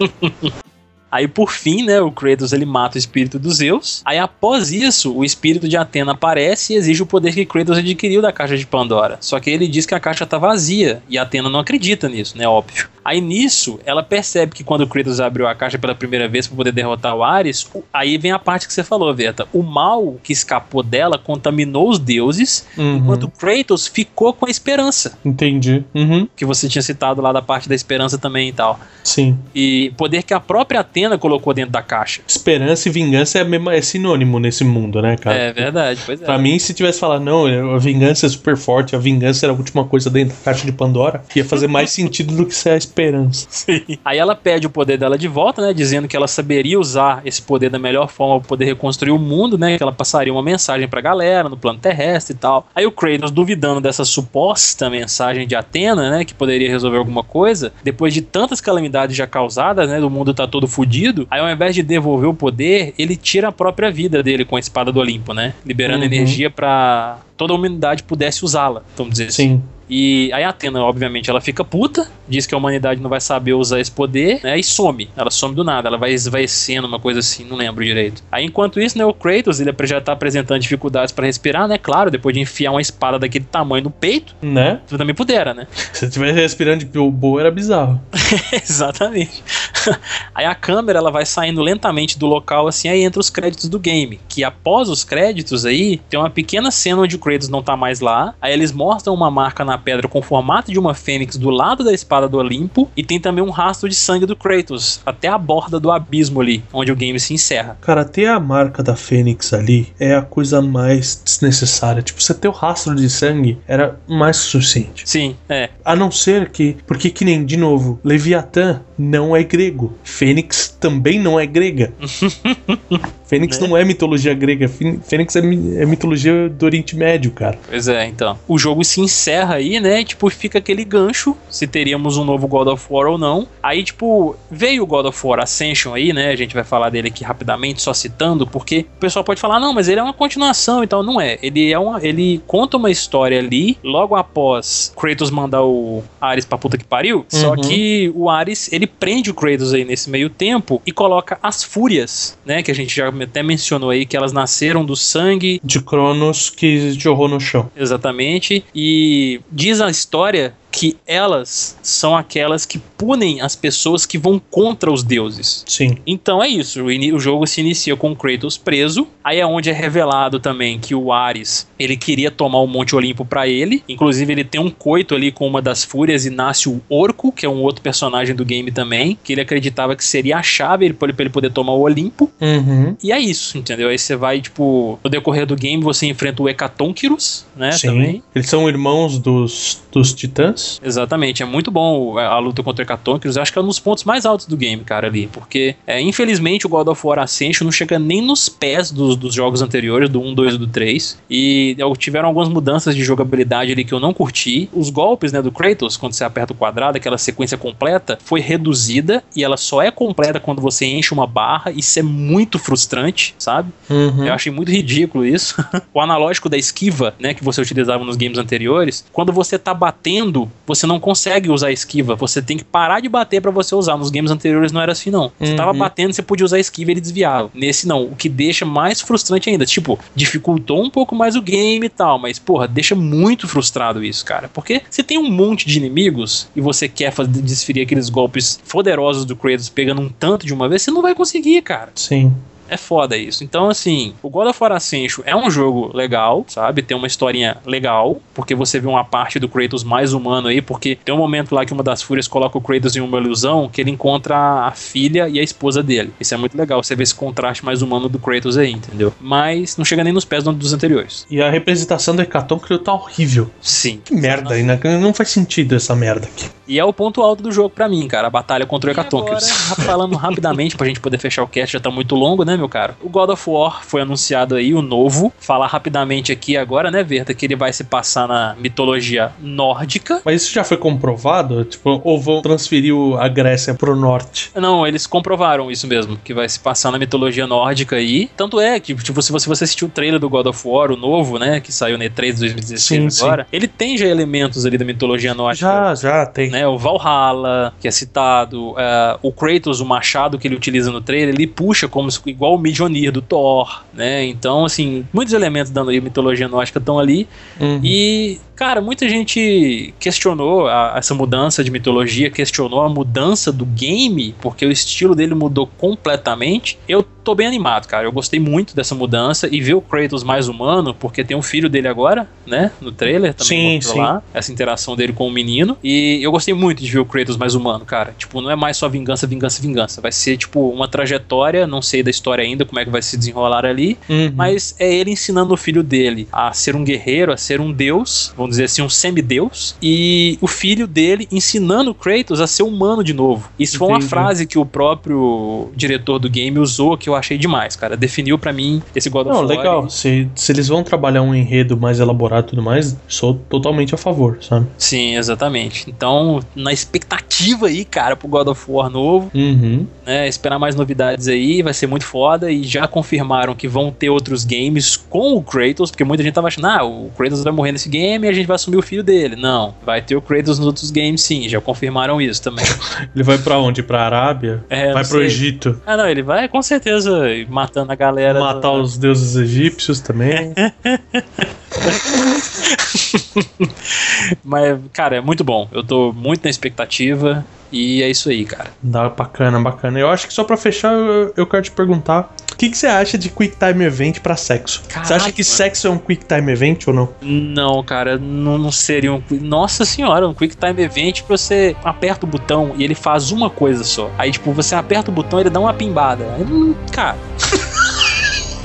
Aí 1.11 1.27
por 1.27 1.51
fim, 1.53 1.85
né, 1.85 2.01
o 2.01 2.11
Kratos 2.11 2.53
ele 2.53 2.65
mata 2.65 2.97
o 2.97 2.99
espírito 2.99 3.39
dos 3.39 3.57
Zeus. 3.57 4.03
Aí 4.05 4.19
após 4.19 4.71
isso, 4.71 5.15
o 5.17 5.25
espírito 5.25 5.69
de 5.69 5.77
Atena 5.77 6.13
aparece 6.13 6.73
e 6.73 6.77
exige 6.77 7.03
o 7.03 7.07
poder 7.07 7.33
que 7.35 7.45
Kratos 7.45 7.79
adquiriu 7.79 8.23
da 8.23 8.33
caixa 8.33 8.57
de 8.57 8.67
Pandora. 8.67 9.19
Só 9.21 9.39
que 9.41 9.51
ele 9.51 9.67
diz 9.67 9.87
que 9.87 9.95
a 9.95 10.01
caixa 10.01 10.25
tá 10.27 10.39
vazia 10.39 11.03
e 11.09 11.19
Atena 11.19 11.49
não 11.51 11.61
acredita 11.61 12.09
nisso, 12.09 12.37
né, 12.39 12.47
óbvio. 12.47 12.89
Aí 13.05 13.21
nisso, 13.21 13.81
ela 13.85 14.03
percebe 14.03 14.55
que 14.55 14.63
quando 14.63 14.83
o 14.83 14.87
Kratos 14.87 15.21
abriu 15.21 15.49
a 15.49 15.55
caixa 15.55 15.79
pela 15.79 15.95
primeira 15.95 16.29
vez 16.29 16.47
para 16.47 16.57
poder 16.57 16.71
derrotar 16.73 17.17
o 17.17 17.25
Ares, 17.25 17.67
o- 17.75 17.83
aí 17.93 18.19
vem 18.19 18.31
a 18.31 18.39
parte 18.39 18.67
que 18.67 18.73
você 18.75 18.85
falou, 18.85 19.13
Veta. 19.15 19.49
O 19.53 19.63
mal 19.63 20.17
que 20.23 20.33
escapou 20.33 20.83
dela 20.83 21.19
contaminou 21.19 21.89
os 21.89 21.99
deuses, 21.99 22.67
Uhum. 22.77 22.97
enquanto 22.99 23.29
Kratos 23.29 23.87
ficou 23.87 24.33
com 24.35 24.47
a 24.47 24.51
esperança, 24.51 25.19
Entendi. 25.25 25.83
Uhum. 25.95 26.29
que 26.37 26.45
você 26.45 26.69
tinha 26.69 26.83
citado 26.83 27.23
lá 27.23 27.33
da 27.33 27.41
parte 27.43 27.69
da 27.69 27.75
esperança 27.75 28.19
também 28.19 28.51
e 28.51 28.53
tal. 28.53 28.79
Sim. 29.03 29.37
E 29.55 29.93
poder 29.97 30.23
que 30.23 30.35
a 30.35 30.39
própria 30.41 30.81
Atena 30.81 31.00
colocou 31.19 31.53
dentro 31.55 31.71
da 31.73 31.83
caixa. 31.83 32.21
Esperança 32.27 32.89
e 32.89 32.93
vingança 32.93 33.39
é, 33.39 33.43
a 33.43 33.45
mesma- 33.45 33.75
é 33.75 33.81
sinônimo 33.83 34.39
nesse 34.39 34.65
mundo, 34.65 35.01
né, 35.03 35.17
cara? 35.17 35.37
É 35.37 35.53
verdade, 35.53 36.01
pois 36.05 36.21
é. 36.21 36.25
Pra 36.25 36.39
mim, 36.39 36.59
se 36.59 36.73
tivesse 36.75 36.99
falado, 37.01 37.23
não, 37.25 37.47
a 37.75 37.79
vingança 37.79 38.27
é 38.27 38.29
super 38.29 38.57
forte, 38.57 38.95
a 38.95 38.99
vingança 38.99 39.47
era 39.47 39.53
a 39.53 39.57
última 39.57 39.85
coisa 39.85 40.11
dentro 40.11 40.37
da 40.37 40.43
caixa 40.45 40.65
de 40.67 40.73
Pandora, 40.73 41.23
ia 41.35 41.45
fazer 41.45 41.67
mais 41.69 41.91
sentido 41.93 42.35
do 42.35 42.47
que 42.47 42.55
ser 42.55 42.71
a 42.71 42.77
esperança. 42.77 43.47
Sim. 43.51 43.83
Aí 44.05 44.19
ela 44.19 44.35
pede 44.35 44.67
o 44.67 44.71
poder 44.71 44.97
dela 44.99 45.17
de 45.19 45.29
volta, 45.29 45.63
né? 45.63 45.73
Dizendo 45.73 46.09
que 46.09 46.17
ela 46.17 46.27
saberia 46.29 46.79
usar 46.79 47.23
esse 47.25 47.41
poder 47.43 47.71
da 47.71 47.79
melhor 47.79 48.09
forma 48.09 48.41
para 48.41 48.49
poder 48.49 48.65
reconstruir 48.65 49.13
o 49.13 49.19
mundo, 49.19 49.57
né? 49.59 49.77
Que 49.77 49.83
ela 49.83 49.93
passaria 49.93 50.33
uma 50.33 50.43
mensagem 50.43 50.89
pra 50.89 51.01
galera 51.01 51.49
no 51.49 51.57
plano 51.57 51.79
terrestre 51.79 52.35
e 52.35 52.39
tal. 52.39 52.67
Aí 52.75 52.87
o 52.87 52.93
Kratos, 52.93 53.31
duvidando 53.31 53.81
dessa 53.81 54.05
suposta 54.05 54.89
mensagem 54.91 55.47
de 55.47 55.55
Atena, 55.55 56.11
né? 56.11 56.25
Que 56.25 56.35
poderia 56.35 56.69
resolver 56.69 56.99
alguma 56.99 57.23
coisa, 57.23 57.73
depois 57.83 58.13
de 58.15 58.23
tantas 58.23 58.61
calamidades 58.61 59.17
já 59.17 59.27
causadas, 59.27 59.89
né? 59.89 60.01
Do 60.01 60.11
mundo 60.11 60.33
tá 60.35 60.47
todo 60.47 60.67
fudido. 60.69 60.90
Aí 61.31 61.41
ao 61.41 61.49
invés 61.51 61.75
de 61.75 61.83
devolver 61.83 62.29
o 62.29 62.35
poder, 62.35 62.95
ele 62.99 63.17
tira 63.17 63.49
a 63.49 63.53
própria 63.53 63.91
vida 63.91 64.23
dele 64.23 64.45
com 64.45 64.57
a 64.57 64.61
espada 64.61 64.91
do 64.93 64.99
Olimpo, 65.01 65.33
né? 65.33 65.55
Liberando 65.65 66.01
Uhum. 66.01 66.07
energia 66.07 66.51
pra 66.51 67.19
toda 67.37 67.53
a 67.53 67.57
humanidade 67.57 68.03
pudesse 68.03 68.45
usá-la, 68.45 68.83
vamos 68.97 69.13
dizer 69.13 69.29
assim. 69.29 69.63
E 69.91 70.33
aí 70.33 70.45
a 70.45 70.51
Atena, 70.51 70.83
obviamente, 70.83 71.29
ela 71.29 71.41
fica 71.41 71.65
puta, 71.65 72.09
diz 72.29 72.47
que 72.47 72.55
a 72.55 72.59
humanidade 72.59 73.01
não 73.01 73.11
vai 73.11 73.21
saber 73.21 73.55
usar 73.55 73.81
esse 73.81 73.91
poder, 73.91 74.41
né? 74.43 74.59
E 74.59 74.63
some. 74.63 75.11
Ela 75.17 75.31
some 75.31 75.55
do 75.55 75.65
nada, 75.65 75.89
ela 75.89 75.99
vai 75.99 76.13
esvaecendo, 76.13 76.87
uma 76.87 77.01
coisa 77.01 77.19
assim, 77.19 77.45
não 77.45 77.57
lembro 77.57 77.85
direito. 77.85 78.23
Aí 78.31 78.45
enquanto 78.45 78.81
isso, 78.81 78.97
né, 78.97 79.05
o 79.05 79.13
Kratos, 79.13 79.59
ele 79.59 79.75
já 79.85 80.01
tá 80.01 80.13
apresentando 80.13 80.61
dificuldades 80.61 81.13
para 81.13 81.27
respirar, 81.27 81.67
né? 81.67 81.77
Claro, 81.77 82.11
depois 82.11 82.33
de 82.35 82.41
enfiar 82.41 82.71
uma 82.71 82.81
espada 82.81 83.19
daquele 83.19 83.45
tamanho 83.45 83.85
no 83.85 83.91
peito, 83.91 84.35
Né? 84.41 84.81
tu 84.87 84.97
também 84.97 85.15
pudera, 85.15 85.53
né? 85.53 85.67
Se 85.93 86.09
tivesse 86.09 86.39
respirando 86.39 86.85
de 86.85 87.11
boa, 87.11 87.41
era 87.41 87.51
bizarro. 87.51 88.01
Exatamente. 88.53 89.43
aí 90.35 90.47
a 90.47 90.55
câmera 90.55 90.99
ela 90.99 91.11
vai 91.11 91.27
saindo 91.27 91.61
lentamente 91.63 92.19
do 92.19 92.27
local 92.27 92.69
assim, 92.69 92.89
aí 92.89 93.03
entra 93.03 93.21
os 93.21 93.31
créditos 93.31 93.69
do 93.69 93.79
game, 93.79 94.21
que 94.29 94.45
após 94.45 94.89
os 94.89 95.03
créditos 95.03 95.65
aí 95.67 96.01
tem 96.09 96.19
uma 96.21 96.31
pequena 96.31 96.71
cena 96.71 97.03
onde 97.03 97.17
o 97.17 97.19
Kratos 97.19 97.49
não 97.49 97.63
tá 97.63 97.77
mais 97.77 98.01
lá. 98.01 98.35
Aí 98.41 98.53
eles 98.53 98.71
mostram 98.71 99.15
uma 99.15 99.31
marca 99.31 99.65
na 99.65 99.80
pedra 99.81 100.09
com 100.09 100.19
o 100.19 100.23
formato 100.23 100.71
de 100.71 100.79
uma 100.79 100.95
fênix 100.95 101.37
do 101.37 101.51
lado 101.51 101.83
da 101.83 101.93
espada 101.93 102.29
do 102.29 102.39
Olimpo 102.39 102.91
e 102.97 103.03
tem 103.03 103.19
também 103.19 103.43
um 103.43 103.51
rastro 103.51 103.89
de 103.89 103.95
sangue 103.95 104.27
do 104.27 104.37
Kratos 104.37 105.01
até 105.05 105.29
a 105.29 105.39
borda 105.39 105.81
do 105.81 105.91
abismo 105.91 106.41
ali, 106.41 106.63
onde 106.73 106.93
o 106.93 106.97
game 106.97 107.19
se 107.19 107.35
encerra. 107.35 107.77
Cara, 107.81 108.05
ter 108.05 108.27
a 108.27 108.39
marca 108.39 108.83
da 108.83 108.95
Fênix 108.95 109.53
ali 109.53 109.89
é 109.99 110.15
a 110.15 110.23
coisa 110.23 110.61
mais 110.61 111.21
desnecessária. 111.25 112.03
Tipo, 112.03 112.23
você 112.23 112.35
ter 112.35 112.49
o 112.49 112.53
rastro 112.53 112.95
de 112.95 113.09
sangue 113.09 113.59
era 113.67 113.99
mais 114.07 114.39
que 114.39 114.45
suficiente. 114.45 115.09
Sim, 115.09 115.37
é. 115.49 115.71
A 115.85 115.97
não 115.97 116.11
ser 116.11 116.51
que, 116.51 116.77
porque 116.87 117.11
que 117.11 117.25
nem, 117.25 117.45
de 117.45 117.57
novo, 117.57 117.99
Leviatã 118.05 118.81
não 118.99 119.35
é 119.35 119.43
grego. 119.43 119.95
Fênix 120.05 120.69
também 120.69 121.19
não 121.19 121.39
é 121.39 121.47
grega. 121.47 121.93
Fênix 123.31 123.59
Né? 123.61 123.69
não 123.69 123.77
é 123.77 123.85
mitologia 123.85 124.35
grega. 124.35 124.69
Fê- 124.69 124.99
Fênix 125.07 125.37
é, 125.37 125.39
é 125.39 125.87
mitologia 125.87 126.49
do 126.49 126.65
Oriente 126.67 126.97
Médio, 126.97 127.31
cara. 127.31 127.57
Pois 127.69 127.87
é, 127.87 128.07
então. 128.07 128.37
O 128.49 128.59
jogo 128.59 128.83
se 128.85 129.01
encerra 129.01 129.55
aí, 129.55 129.79
né? 129.79 130.03
Tipo, 130.05 130.29
fica 130.29 130.59
aquele 130.59 130.85
gancho 130.85 131.37
se 131.49 131.67
teríamos 131.67 132.17
um 132.17 132.25
novo 132.25 132.49
God 132.49 132.67
of 132.69 132.85
War 132.91 133.07
ou 133.07 133.17
não. 133.17 133.47
Aí, 133.63 133.85
tipo, 133.85 134.35
veio 134.51 134.83
o 134.83 134.87
God 134.87 135.07
of 135.07 135.27
War 135.27 135.39
Ascension 135.41 135.95
aí, 135.95 136.13
né? 136.13 136.31
A 136.33 136.37
gente 136.37 136.55
vai 136.55 136.65
falar 136.65 136.91
dele 136.91 137.07
aqui 137.09 137.23
rapidamente, 137.23 137.81
só 137.81 137.95
citando, 137.95 138.47
porque 138.47 138.87
o 138.97 139.01
pessoal 139.01 139.25
pode 139.25 139.41
falar, 139.41 139.61
não, 139.61 139.73
mas 139.73 139.89
ele 139.89 140.01
é 140.01 140.03
uma 140.03 140.13
continuação 140.13 140.83
e 140.83 140.87
tal. 140.89 141.03
Não 141.05 141.21
é. 141.21 141.39
Ele 141.41 141.73
é 141.73 141.79
uma. 141.79 142.05
Ele 142.05 142.43
conta 142.49 142.77
uma 142.77 142.91
história 142.91 143.39
ali, 143.39 143.79
logo 143.85 144.17
após 144.17 144.93
Kratos 144.99 145.31
mandar 145.31 145.63
o 145.63 146.03
Ares 146.21 146.45
pra 146.45 146.59
puta 146.59 146.77
que 146.77 146.85
pariu. 146.85 147.25
Só 147.29 147.51
Uhum. 147.51 147.57
que 147.61 148.13
o 148.15 148.29
Ares, 148.29 148.73
ele 148.73 148.87
prende 148.87 149.31
o 149.31 149.35
Kratos 149.35 149.73
aí 149.73 149.85
nesse 149.85 150.11
meio 150.11 150.29
tempo 150.29 150.83
e 150.85 150.91
coloca 150.93 151.39
as 151.43 151.63
fúrias, 151.63 152.37
né? 152.45 152.63
Que 152.63 152.71
a 152.71 152.75
gente 152.75 152.95
já 152.95 153.11
até 153.25 153.43
mencionou 153.43 153.91
aí, 153.91 154.07
que 154.07 154.17
elas 154.17 154.33
nasceram 154.33 154.85
do 154.85 154.97
sangue 154.97 155.61
De 155.63 155.81
Cronos 155.81 156.51
que 156.51 156.93
jorrou 156.93 157.29
no 157.29 157.41
chão. 157.41 157.71
Exatamente. 157.77 158.65
E 158.75 159.41
diz 159.51 159.81
a 159.81 159.91
história 159.91 160.55
que 160.71 160.97
elas 161.07 161.77
são 161.83 162.17
aquelas 162.17 162.65
que 162.65 162.79
punem 162.79 163.41
as 163.41 163.57
pessoas 163.57 164.07
que 164.07 164.19
vão 164.19 164.41
contra 164.51 164.91
os 164.93 165.03
deuses. 165.03 165.65
Sim. 165.67 165.97
Então 166.07 166.43
é 166.43 166.49
isso, 166.49 166.83
o, 166.85 167.19
jogo 167.19 167.47
se 167.47 167.61
inicia 167.61 167.97
com 167.97 168.13
o 168.13 168.17
Kratos 168.17 168.57
preso, 168.57 169.07
aí 169.23 169.41
é 169.41 169.47
onde 169.47 169.71
é 169.71 169.73
revelado 169.73 170.39
também 170.39 170.79
que 170.79 170.95
o 170.95 171.13
Ares, 171.13 171.67
ele 171.79 171.97
queria 171.97 172.31
tomar 172.31 172.61
o 172.61 172.67
Monte 172.67 172.95
Olimpo 172.95 173.25
pra 173.25 173.49
ele, 173.49 173.83
inclusive 173.89 174.33
ele 174.33 174.45
tem 174.45 174.61
um 174.61 174.71
coito 174.71 175.15
ali 175.15 175.33
com 175.33 175.47
uma 175.47 175.61
das 175.61 175.85
fúrias 175.85 176.25
e 176.27 176.31
nasce 176.31 176.69
o 176.69 176.81
Orco, 176.89 177.33
que 177.33 177.45
é 177.45 177.49
um 177.49 177.63
outro 177.63 177.83
personagem 177.83 178.35
do 178.35 178.45
game 178.45 178.71
também, 178.71 179.19
que 179.23 179.33
ele 179.33 179.41
acreditava 179.41 179.97
que 179.97 180.05
seria 180.05 180.39
a 180.39 180.43
chave 180.43 180.93
pra 180.93 181.07
ele 181.07 181.13
pra 181.13 181.25
ele 181.25 181.31
poder 181.31 181.51
tomar 181.51 181.73
o 181.73 181.81
Olimpo, 181.81 182.31
Uhum. 182.41 182.97
e 183.03 183.13
é 183.13 183.19
isso, 183.19 183.59
entendeu? 183.59 183.89
Aí 183.89 183.99
você 183.99 184.17
vai, 184.17 184.41
tipo, 184.41 184.99
no 185.03 185.11
decorrer 185.11 185.47
do 185.47 185.57
game 185.57 185.83
você 185.83 186.07
enfrenta 186.07 186.43
o 186.43 186.49
Hecatonquirus, 186.49 187.45
né, 187.57 187.73
Sim. 187.73 187.89
também. 187.89 188.23
Eles 188.35 188.49
são 188.49 188.69
irmãos 188.69 189.19
dos, 189.19 189.81
dos 189.93 190.13
titãs. 190.13 190.60
Exatamente, 190.83 191.43
é 191.43 191.47
muito 191.47 191.71
bom 191.71 192.19
a, 192.19 192.27
a 192.27 192.39
luta 192.39 192.63
contra. 192.63 192.81
Eu 192.81 193.43
acho 193.43 193.53
que 193.53 193.59
é 193.59 193.63
um 193.63 193.67
dos 193.67 193.79
pontos 193.79 194.05
mais 194.05 194.25
altos 194.27 194.47
do 194.47 194.57
game, 194.57 194.83
cara, 194.85 195.07
ali. 195.07 195.27
Porque, 195.27 195.77
é, 195.87 196.01
infelizmente, 196.01 196.67
o 196.67 196.69
God 196.69 196.89
of 196.89 197.07
War 197.07 197.19
Ascension 197.19 197.65
não 197.65 197.73
chega 197.73 197.99
nem 197.99 198.23
nos 198.23 198.49
pés 198.49 198.91
dos, 198.91 199.17
dos 199.17 199.35
jogos 199.35 199.63
anteriores, 199.63 200.09
do 200.09 200.21
1, 200.21 200.35
2 200.35 200.55
e 200.55 200.59
do 200.59 200.67
3. 200.67 201.19
E 201.29 201.77
é, 201.79 201.97
tiveram 201.97 202.29
algumas 202.29 202.49
mudanças 202.49 202.95
de 202.95 203.05
jogabilidade 203.05 203.73
ali 203.73 203.85
que 203.85 203.93
eu 203.93 204.01
não 204.01 204.13
curti. 204.13 204.69
Os 204.73 204.91
golpes, 204.91 205.33
né, 205.33 205.43
do 205.43 205.53
Kratos, 205.53 205.97
quando 205.97 206.15
você 206.15 206.25
aperta 206.25 206.53
o 206.53 206.57
quadrado, 206.57 206.97
aquela 206.97 207.19
sequência 207.19 207.57
completa, 207.57 208.19
foi 208.23 208.41
reduzida. 208.41 209.23
E 209.37 209.45
ela 209.45 209.57
só 209.57 209.83
é 209.83 209.91
completa 209.91 210.41
quando 210.41 210.61
você 210.61 210.87
enche 210.87 211.13
uma 211.13 211.27
barra. 211.27 211.71
Isso 211.71 211.99
é 211.99 212.03
muito 212.03 212.59
frustrante, 212.59 213.35
sabe? 213.39 213.71
Uhum. 213.89 214.27
Eu 214.27 214.33
achei 214.33 214.51
muito 214.51 214.71
ridículo 214.71 215.25
isso. 215.25 215.55
o 215.93 216.01
analógico 216.01 216.49
da 216.49 216.57
esquiva, 216.57 217.15
né, 217.19 217.35
que 217.35 217.45
você 217.45 217.61
utilizava 217.61 218.05
nos 218.05 218.17
games 218.17 218.39
anteriores, 218.39 219.05
quando 219.13 219.33
você 219.33 219.59
tá 219.59 219.75
batendo, 219.75 220.50
você 220.67 220.87
não 220.87 221.01
consegue 221.01 221.51
usar 221.51 221.69
a 221.69 221.73
esquiva. 221.73 222.15
Você 222.17 222.41
tem 222.41 222.57
que 222.57 222.65
parar 222.65 223.01
de 223.01 223.09
bater 223.09 223.41
pra 223.41 223.51
você 223.51 223.75
usar. 223.75 223.97
Nos 223.97 224.11
games 224.11 224.31
anteriores 224.31 224.73
não 224.73 224.81
era 224.81 224.93
assim, 224.93 225.11
não. 225.11 225.33
Você 225.39 225.51
Uhum. 225.51 225.57
tava 225.57 225.73
batendo, 225.73 226.13
você 226.13 226.23
podia 226.23 226.45
usar 226.45 226.57
a 226.57 226.61
esquiva 226.61 226.91
e 226.91 226.95
ele 226.95 227.01
desviava. 227.01 227.51
Nesse 227.55 227.87
não. 227.89 228.05
O 228.05 228.17
que 228.17 228.29
deixa 228.29 228.65
mais 228.65 229.01
frustrante 229.01 229.49
ainda. 229.51 229.67
Tipo, 229.67 229.99
dificultou 230.15 230.83
um 230.85 230.91
pouco 230.91 231.15
mais 231.15 231.37
o 231.37 231.43
game 231.43 231.85
e 231.87 231.89
tal, 231.89 232.19
mas, 232.19 232.39
porra, 232.39 232.69
deixa 232.69 232.95
muito 232.95 233.49
frustrado 233.49 234.05
isso, 234.05 234.25
cara. 234.25 234.49
Porque 234.53 234.83
você 234.89 235.03
tem 235.03 235.19
um 235.19 235.31
monte 235.31 235.67
de 235.67 235.79
inimigos 235.79 236.49
e 236.55 236.61
você 236.61 236.89
quer 236.89 237.11
fazer, 237.13 237.31
desferir 237.43 237.83
aqueles 237.83 238.09
golpes 238.09 238.61
poderosos 238.71 239.25
do 239.25 239.35
Kratos 239.37 239.69
pegando 239.69 240.01
um 240.01 240.09
tanto 240.09 240.47
de 240.47 240.55
uma 240.55 240.69
vez, 240.69 240.83
você 240.83 240.91
não 240.91 241.03
vai 241.03 241.15
conseguir, 241.15 241.63
cara. 241.63 241.91
Sim. 241.95 242.33
É 242.71 242.77
foda 242.77 243.17
isso. 243.17 243.43
Então, 243.43 243.69
assim, 243.69 244.15
o 244.23 244.31
God 244.31 244.47
of 244.49 244.59
War 244.63 244.73
Ascension 244.73 245.23
é 245.27 245.35
um 245.35 245.51
jogo 245.51 245.91
legal, 245.95 246.45
sabe? 246.49 246.83
Tem 246.83 246.97
uma 246.97 247.07
historinha 247.07 247.57
legal, 247.67 248.19
porque 248.35 248.55
você 248.55 248.79
vê 248.79 248.87
uma 248.87 249.05
parte 249.05 249.39
do 249.39 249.49
Kratos 249.49 249.83
mais 249.85 250.13
humano 250.13 250.49
aí, 250.49 250.63
porque 250.63 250.97
tem 251.05 251.15
um 251.15 251.19
momento 251.19 251.55
lá 251.55 251.65
que 251.67 251.73
uma 251.73 251.83
das 251.83 252.01
fúrias 252.01 252.29
coloca 252.29 252.57
o 252.57 252.61
Kratos 252.61 252.95
em 252.97 253.01
uma 253.01 253.19
ilusão 253.19 253.69
que 253.69 253.81
ele 253.81 253.91
encontra 253.91 254.37
a 254.67 254.71
filha 254.71 255.29
e 255.29 255.41
a 255.41 255.43
esposa 255.43 255.83
dele. 255.83 256.13
Isso 256.21 256.33
é 256.33 256.37
muito 256.37 256.57
legal, 256.57 256.83
você 256.83 256.95
vê 256.95 257.03
esse 257.03 257.15
contraste 257.15 257.65
mais 257.65 257.83
humano 257.83 258.09
do 258.09 258.19
Kratos 258.19 258.57
aí, 258.57 258.71
entendeu? 258.73 259.13
Mas 259.21 259.77
não 259.77 259.85
chega 259.85 260.05
nem 260.05 260.13
nos 260.13 260.25
pés 260.25 260.45
do- 260.45 260.53
dos 260.53 260.73
anteriores. 260.73 261.27
E 261.31 261.43
a 261.43 261.51
representação 261.51 262.15
do 262.15 262.23
Hecatonchiro 262.23 262.79
tá 262.79 262.93
horrível. 262.93 263.51
Sim. 263.61 264.01
Que 264.05 264.15
merda 264.15 264.55
aí, 264.55 264.63
né? 264.63 264.79
Não 265.01 265.13
faz 265.13 265.31
sentido 265.31 265.75
essa 265.75 265.95
merda 265.97 266.27
aqui. 266.27 266.49
E 266.69 266.79
é 266.79 266.85
o 266.85 266.93
ponto 266.93 267.21
alto 267.23 267.43
do 267.43 267.51
jogo 267.51 267.71
pra 267.71 267.89
mim, 267.89 268.07
cara, 268.07 268.29
a 268.29 268.31
batalha 268.31 268.65
contra 268.65 268.93
o 268.93 269.01
agora? 269.01 269.41
Falando 269.85 270.15
rapidamente 270.17 270.77
pra 270.77 270.87
gente 270.87 271.01
poder 271.01 271.19
fechar 271.19 271.43
o 271.43 271.49
cast, 271.49 271.73
já 271.73 271.81
tá 271.81 271.91
muito 271.91 272.15
longo, 272.15 272.45
né, 272.45 272.57
meu 272.61 272.69
cara? 272.69 272.97
O 273.03 273.09
God 273.09 273.31
of 273.31 273.51
War 273.51 273.83
foi 273.85 274.03
anunciado 274.03 274.55
aí, 274.55 274.73
o 274.75 274.83
novo. 274.83 275.33
Falar 275.41 275.67
rapidamente 275.67 276.31
aqui 276.31 276.57
agora, 276.57 276.91
né, 276.91 277.03
Verta, 277.03 277.35
que 277.35 277.47
ele 277.47 277.57
vai 277.57 277.73
se 277.73 277.85
passar 277.85 278.29
na 278.29 278.55
mitologia 278.59 279.33
nórdica. 279.41 280.21
Mas 280.25 280.43
isso 280.43 280.53
já 280.55 280.63
foi 280.65 280.77
comprovado? 280.77 281.65
Tipo, 281.65 282.01
ou 282.05 282.21
vão 282.21 282.41
transferir 282.43 282.95
a 283.19 283.29
Grécia 283.29 283.75
pro 283.75 283.95
norte? 283.97 284.51
Não, 284.55 284.87
eles 284.87 285.07
comprovaram 285.07 285.71
isso 285.71 285.87
mesmo, 285.87 286.17
que 286.23 286.33
vai 286.35 286.49
se 286.49 286.59
passar 286.61 286.91
na 286.91 286.99
mitologia 286.99 287.47
nórdica 287.47 287.97
aí. 287.97 288.31
Tanto 288.37 288.61
é 288.61 288.79
que, 288.81 288.95
tipo, 288.95 289.21
se 289.23 289.33
você, 289.33 289.49
você 289.49 289.65
assistiu 289.65 289.89
o 289.89 289.91
trailer 289.91 290.19
do 290.21 290.29
God 290.29 290.47
of 290.47 290.67
War, 290.67 290.91
o 290.93 290.97
novo, 290.97 291.39
né, 291.39 291.61
que 291.61 291.73
saiu 291.73 291.97
no 291.99 292.05
E3 292.05 292.33
de 292.35 292.39
2016 292.41 293.15
Sim, 293.15 293.25
agora, 293.25 293.47
ele 293.53 293.67
tem 293.69 293.97
já 293.97 294.07
elementos 294.07 294.65
ali 294.67 294.77
da 294.79 294.85
mitologia 294.85 295.35
nórdica. 295.35 295.67
Já, 295.67 295.95
já 295.95 296.27
tem. 296.27 296.51
né, 296.51 296.67
o 296.67 296.77
Valhalla, 296.79 297.73
que 297.81 297.89
é 297.89 297.91
citado, 297.91 298.75
é, 298.79 299.19
o 299.23 299.33
Kratos, 299.33 299.81
o 299.81 299.85
machado 299.87 300.39
que 300.39 300.47
ele 300.49 300.55
utiliza 300.57 300.91
no 300.91 301.01
trailer, 301.01 301.35
ele 301.35 301.47
puxa 301.47 301.89
como 301.89 302.11
se- 302.11 302.21
igual 302.51 302.57
o 302.57 302.59
Mjolnir 302.59 303.13
do 303.13 303.23
Thor, 303.23 303.83
né? 303.95 304.25
Então, 304.27 304.65
assim, 304.65 305.07
muitos 305.13 305.33
elementos 305.35 305.71
da 305.71 305.85
mitologia 305.85 306.49
nórdica 306.49 306.79
estão 306.79 306.99
ali. 306.99 307.29
Uhum. 307.61 307.81
E, 307.83 308.39
cara, 308.57 308.81
muita 308.81 309.09
gente 309.09 309.95
questionou 309.99 310.67
a- 310.67 310.95
essa 310.97 311.15
mudança 311.15 311.63
de 311.63 311.71
mitologia, 311.71 312.31
questionou 312.31 312.81
a 312.83 312.89
mudança 312.89 313.53
do 313.53 313.65
game, 313.65 314.35
porque 314.41 314.67
o 314.67 314.73
estilo 314.73 315.15
dele 315.15 315.35
mudou 315.35 315.67
completamente. 315.79 316.79
Eu 316.89 317.03
tô 317.03 317.35
bem 317.35 317.47
animado, 317.47 317.87
cara. 317.87 318.07
Eu 318.07 318.13
gostei 318.13 318.41
muito 318.41 318.75
dessa 318.75 318.95
mudança 318.95 319.49
e 319.51 319.61
ver 319.61 319.75
o 319.75 319.81
Kratos 319.81 320.25
mais 320.25 320.49
humano, 320.49 320.95
porque 320.95 321.23
tem 321.23 321.37
um 321.37 321.43
filho 321.43 321.69
dele 321.69 321.87
agora, 321.87 322.29
né? 322.47 322.73
No 322.81 322.91
trailer 322.91 323.35
também 323.35 323.81
sim. 323.81 323.99
lá, 323.99 324.23
essa 324.33 324.51
interação 324.51 324.97
dele 324.97 325.13
com 325.13 325.27
o 325.27 325.31
menino. 325.31 325.77
E 325.85 326.19
eu 326.23 326.33
gostei 326.33 326.55
muito 326.55 326.83
de 326.83 326.91
ver 326.91 326.99
o 326.99 327.05
Kratos 327.05 327.37
mais 327.37 327.55
humano, 327.55 327.85
cara. 327.85 328.15
Tipo, 328.17 328.41
não 328.41 328.51
é 328.51 328.57
mais 328.57 328.77
só 328.79 328.89
vingança, 328.89 329.27
vingança, 329.27 329.61
vingança. 329.61 330.01
Vai 330.01 330.13
ser, 330.13 330.37
tipo, 330.39 330.71
uma 330.71 330.89
trajetória, 330.89 331.67
não 331.67 331.83
sei 331.83 332.03
da 332.03 332.11
história 332.11 332.40
ainda, 332.41 332.65
como 332.65 332.79
é 332.81 332.85
que 332.85 332.91
vai 332.91 333.03
se 333.03 333.17
desenrolar 333.17 333.65
ali, 333.65 333.97
Uhum. 334.09 334.33
mas 334.35 334.75
é 334.79 334.93
ele 334.93 335.11
ensinando 335.11 335.55
o 335.55 335.57
filho 335.57 335.83
dele 335.83 336.29
a 336.33 336.53
ser 336.53 336.75
um 336.77 336.85
guerreiro, 336.85 337.33
a 337.33 337.37
ser 337.37 337.61
um 337.61 337.73
deus, 337.73 338.33
vamos 338.37 338.51
dizer 338.53 338.65
assim, 338.65 338.83
um 338.83 338.89
semideus, 338.89 339.75
e 339.83 340.39
o 340.41 340.47
filho 340.47 340.87
dele 340.87 341.27
ensinando 341.31 341.91
o 341.91 341.95
Kratos 341.95 342.41
a 342.41 342.47
ser 342.47 342.63
humano 342.63 343.03
de 343.05 343.13
novo. 343.13 343.49
Isso 343.59 343.79
foi 343.79 343.89
uma 343.89 344.01
frase 344.01 344.47
que 344.47 344.59
o 344.59 344.65
próprio 344.65 345.71
diretor 345.75 346.19
do 346.19 346.29
game 346.29 346.59
usou, 346.59 346.97
que 346.97 347.09
eu 347.09 347.15
achei 347.15 347.37
demais, 347.39 347.77
cara. 347.77 347.97
Definiu 347.97 348.39
pra 348.39 348.53
mim 348.53 348.83
esse 348.95 349.09
God 349.11 349.27
of 349.27 349.31
Não, 349.35 349.47
War. 349.47 349.47
legal. 349.49 349.91
Se, 349.91 350.29
se 350.35 350.53
eles 350.53 350.69
vão 350.69 350.83
trabalhar 350.83 351.23
um 351.23 351.35
enredo 351.35 351.77
mais 351.77 352.01
elaborado 352.01 352.47
e 352.47 352.51
tudo 352.51 352.63
mais, 352.63 352.97
sou 353.09 353.35
totalmente 353.35 353.95
a 353.95 353.99
favor, 353.99 354.39
sabe? 354.41 354.67
Sim, 354.79 355.17
exatamente. 355.17 355.85
Então, 355.89 356.41
na 356.55 356.73
expectativa 356.73 357.67
aí, 357.67 357.85
cara, 357.85 358.17
pro 358.17 358.29
God 358.29 358.49
of 358.49 358.65
War 358.69 358.91
novo, 358.91 359.31
Uhum. 359.35 359.87
né? 360.07 360.29
Esperar 360.29 360.59
mais 360.59 360.75
novidades 360.75 361.29
aí, 361.29 361.63
vai 361.63 361.73
ser 361.75 361.87
muito 361.87 362.05
foda. 362.21 362.51
E 362.53 362.63
já 362.65 362.87
confirmaram 362.87 363.55
que 363.55 363.67
vão 363.67 363.91
ter 363.91 364.11
outros 364.11 364.45
games 364.45 364.95
com 364.97 365.35
o 365.35 365.43
Kratos, 365.43 365.91
porque 365.91 366.05
muita 366.05 366.23
gente 366.23 366.35
tava 366.35 366.49
achando, 366.49 366.67
ah, 366.67 366.85
o 366.85 367.11
Kratos 367.17 367.43
vai 367.43 367.53
morrer 367.53 367.73
nesse 367.73 367.89
game 367.89 368.27
e 368.27 368.29
a 368.29 368.33
gente 368.33 368.47
vai 368.47 368.57
assumir 368.57 368.77
o 368.77 368.83
filho 368.83 369.03
dele. 369.03 369.37
Não, 369.37 369.75
vai 369.85 370.03
ter 370.03 370.17
o 370.17 370.21
Kratos 370.21 370.59
nos 370.59 370.67
outros 370.67 370.91
games 370.91 371.23
sim, 371.23 371.49
já 371.49 371.61
confirmaram 371.63 372.21
isso 372.21 372.43
também. 372.43 372.65
Ele 373.15 373.25
vai 373.25 373.39
pra 373.39 373.59
onde? 373.59 373.83
Pra 373.83 374.03
Arábia? 374.05 374.63
É, 374.69 374.93
vai 374.93 375.05
pro. 375.05 375.23
Egito? 375.23 375.81
Ah, 375.87 375.97
não, 375.97 376.09
ele 376.09 376.23
vai 376.23 376.49
com 376.49 376.61
certeza 376.63 377.23
matando 377.49 377.93
a 377.93 377.95
galera. 377.95 378.39
Matar 378.41 378.73
do- 378.73 378.81
os 378.83 378.97
deuses 378.99 379.37
egípcios 379.37 380.01
também. 380.01 380.53
Mas, 384.45 384.79
cara, 384.93 385.17
é 385.17 385.21
muito 385.21 385.45
bom. 385.45 385.69
Eu 385.73 385.83
tô 385.83 386.13
muito 386.13 386.45
na 386.45 386.51
expectativa. 386.51 387.45
E 387.73 388.03
é 388.03 388.11
isso 388.11 388.29
aí, 388.31 388.45
cara. 388.45 388.71
Dá 388.83 389.09
bacana, 389.09 389.61
bacana. 389.61 389.99
Eu 389.99 390.11
acho 390.11 390.27
que 390.27 390.35
só 390.35 390.43
pra 390.43 390.57
fechar, 390.57 390.93
eu, 390.93 391.33
eu 391.37 391.47
quero 391.47 391.63
te 391.63 391.71
perguntar: 391.71 392.35
o 392.53 392.57
que, 392.57 392.69
que 392.69 392.77
você 392.77 392.89
acha 392.89 393.17
de 393.17 393.29
Quick 393.29 393.57
Time 393.57 393.85
Event 393.85 394.19
pra 394.19 394.35
sexo? 394.35 394.83
você 394.83 394.89
Caraca, 394.89 395.15
acha 395.15 395.33
que 395.33 395.43
mano. 395.43 395.55
sexo 395.55 395.87
é 395.87 395.91
um 395.91 395.99
Quick 395.99 396.25
Time 396.25 396.51
Event 396.51 396.89
ou 396.89 396.95
não? 396.95 397.09
Não, 397.23 397.81
cara, 397.85 398.19
não, 398.19 398.59
não 398.59 398.73
seria 398.73 399.13
um. 399.15 399.23
Nossa 399.31 399.85
senhora, 399.85 400.29
um 400.29 400.35
Quick 400.35 400.57
Time 400.57 400.83
Event 400.83 401.23
pra 401.23 401.37
você 401.37 401.77
aperta 401.85 402.27
o 402.27 402.29
botão 402.29 402.75
e 402.77 402.83
ele 402.83 402.97
faz 402.97 403.31
uma 403.31 403.49
coisa 403.49 403.85
só. 403.85 404.11
Aí, 404.19 404.33
tipo, 404.33 404.51
você 404.53 404.75
aperta 404.75 405.13
o 405.13 405.15
botão 405.15 405.39
e 405.39 405.43
ele 405.45 405.51
dá 405.51 405.61
uma 405.61 405.73
pimbada. 405.73 406.25
Aí, 406.37 406.75
cara, 406.91 407.17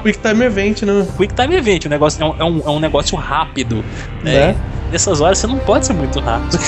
Quick 0.05 0.19
Time 0.19 0.45
Event, 0.45 0.83
né? 0.83 1.07
Quick 1.17 1.33
Time 1.33 1.55
Event, 1.55 1.85
o 1.85 1.89
negócio 1.89 2.21
é 2.21 2.25
um, 2.25 2.35
é 2.37 2.43
um, 2.43 2.61
é 2.63 2.69
um 2.69 2.79
negócio 2.79 3.17
rápido. 3.17 3.83
Né? 4.23 4.53
Né? 4.53 4.55
Nessas 4.91 5.19
horas 5.19 5.39
você 5.39 5.47
não 5.47 5.57
pode 5.57 5.87
ser 5.87 5.93
muito 5.93 6.19
rápido. 6.19 6.59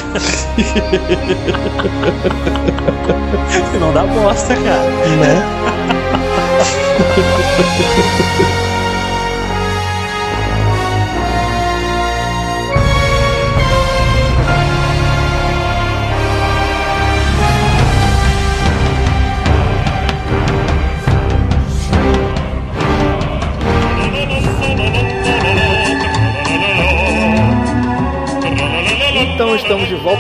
Senão 3.71 3.93
dá 3.93 4.03
bosta, 4.07 4.55
cara. 4.55 4.89
Né? 5.17 5.43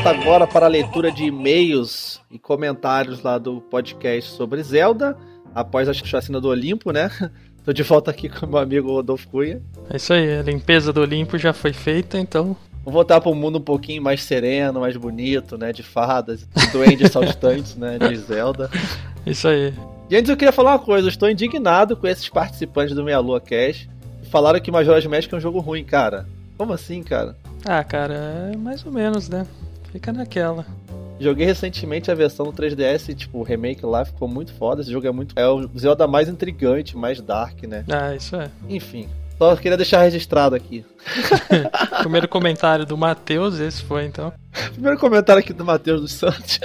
volta 0.07 0.21
agora 0.21 0.47
para 0.47 0.65
a 0.65 0.69
leitura 0.69 1.11
de 1.11 1.25
e-mails 1.25 2.21
e 2.31 2.39
comentários 2.39 3.21
lá 3.21 3.37
do 3.37 3.59
podcast 3.59 4.31
sobre 4.31 4.63
Zelda, 4.63 5.17
após 5.53 5.89
a 5.89 5.93
chacina 5.93 6.39
do 6.39 6.47
Olimpo, 6.47 6.91
né? 6.91 7.11
Tô 7.65 7.73
de 7.73 7.83
volta 7.83 8.11
aqui 8.11 8.29
com 8.29 8.45
meu 8.45 8.59
amigo 8.59 8.89
Rodolfo 8.89 9.27
Cunha. 9.27 9.61
É 9.89 9.97
isso 9.97 10.13
aí, 10.13 10.37
a 10.37 10.41
limpeza 10.41 10.93
do 10.93 11.01
Olimpo 11.01 11.37
já 11.37 11.51
foi 11.51 11.73
feita, 11.73 12.17
então. 12.17 12.55
Vamos 12.85 12.93
voltar 12.93 13.19
para 13.19 13.29
um 13.29 13.35
mundo 13.35 13.57
um 13.57 13.61
pouquinho 13.61 14.01
mais 14.01 14.23
sereno, 14.23 14.79
mais 14.79 14.95
bonito, 14.95 15.57
né? 15.57 15.73
De 15.73 15.83
fadas, 15.83 16.47
de 16.55 16.67
duendes 16.67 17.11
saltitantes, 17.11 17.75
né? 17.75 17.99
De 17.99 18.15
Zelda. 18.15 18.69
Isso 19.25 19.45
aí. 19.47 19.73
E 20.09 20.15
antes 20.15 20.29
eu 20.29 20.37
queria 20.37 20.53
falar 20.53 20.71
uma 20.71 20.79
coisa, 20.79 21.07
eu 21.07 21.11
estou 21.11 21.29
indignado 21.29 21.97
com 21.97 22.07
esses 22.07 22.29
participantes 22.29 22.95
do 22.95 23.03
Meia 23.03 23.19
Lua 23.19 23.41
Cash. 23.41 23.89
que 24.23 24.29
Falaram 24.29 24.61
que 24.61 24.71
Majora's 24.71 25.05
Mask 25.05 25.33
é 25.33 25.35
um 25.35 25.41
jogo 25.41 25.59
ruim, 25.59 25.83
cara. 25.83 26.25
Como 26.57 26.71
assim, 26.71 27.03
cara? 27.03 27.35
Ah, 27.65 27.83
cara, 27.83 28.13
é 28.53 28.55
mais 28.55 28.85
ou 28.85 28.91
menos, 28.91 29.27
né? 29.27 29.45
Fica 29.91 30.11
naquela. 30.11 30.65
Joguei 31.19 31.45
recentemente 31.45 32.11
a 32.11 32.15
versão 32.15 32.45
do 32.45 32.53
3DS 32.53 33.09
e, 33.09 33.15
tipo, 33.15 33.39
o 33.39 33.43
remake 33.43 33.85
lá 33.85 34.05
ficou 34.05 34.27
muito 34.27 34.53
foda. 34.53 34.81
Esse 34.81 34.91
jogo 34.91 35.07
é 35.07 35.11
muito. 35.11 35.33
É 35.37 35.47
o 35.47 35.67
Zelda 35.77 36.07
mais 36.07 36.29
intrigante, 36.29 36.95
mais 36.95 37.19
dark, 37.19 37.63
né? 37.63 37.83
Ah, 37.89 38.13
isso 38.13 38.35
é. 38.35 38.51
Enfim. 38.69 39.09
Só 39.37 39.55
queria 39.55 39.77
deixar 39.77 40.01
registrado 40.01 40.55
aqui. 40.55 40.83
Primeiro 42.01 42.27
comentário 42.27 42.85
do 42.85 42.97
Matheus, 42.97 43.59
esse 43.59 43.83
foi 43.83 44.05
então. 44.05 44.33
Primeiro 44.73 44.97
comentário 44.97 45.39
aqui 45.39 45.53
do 45.53 45.63
Matheus 45.63 46.01
dos 46.01 46.13
Santos. 46.13 46.59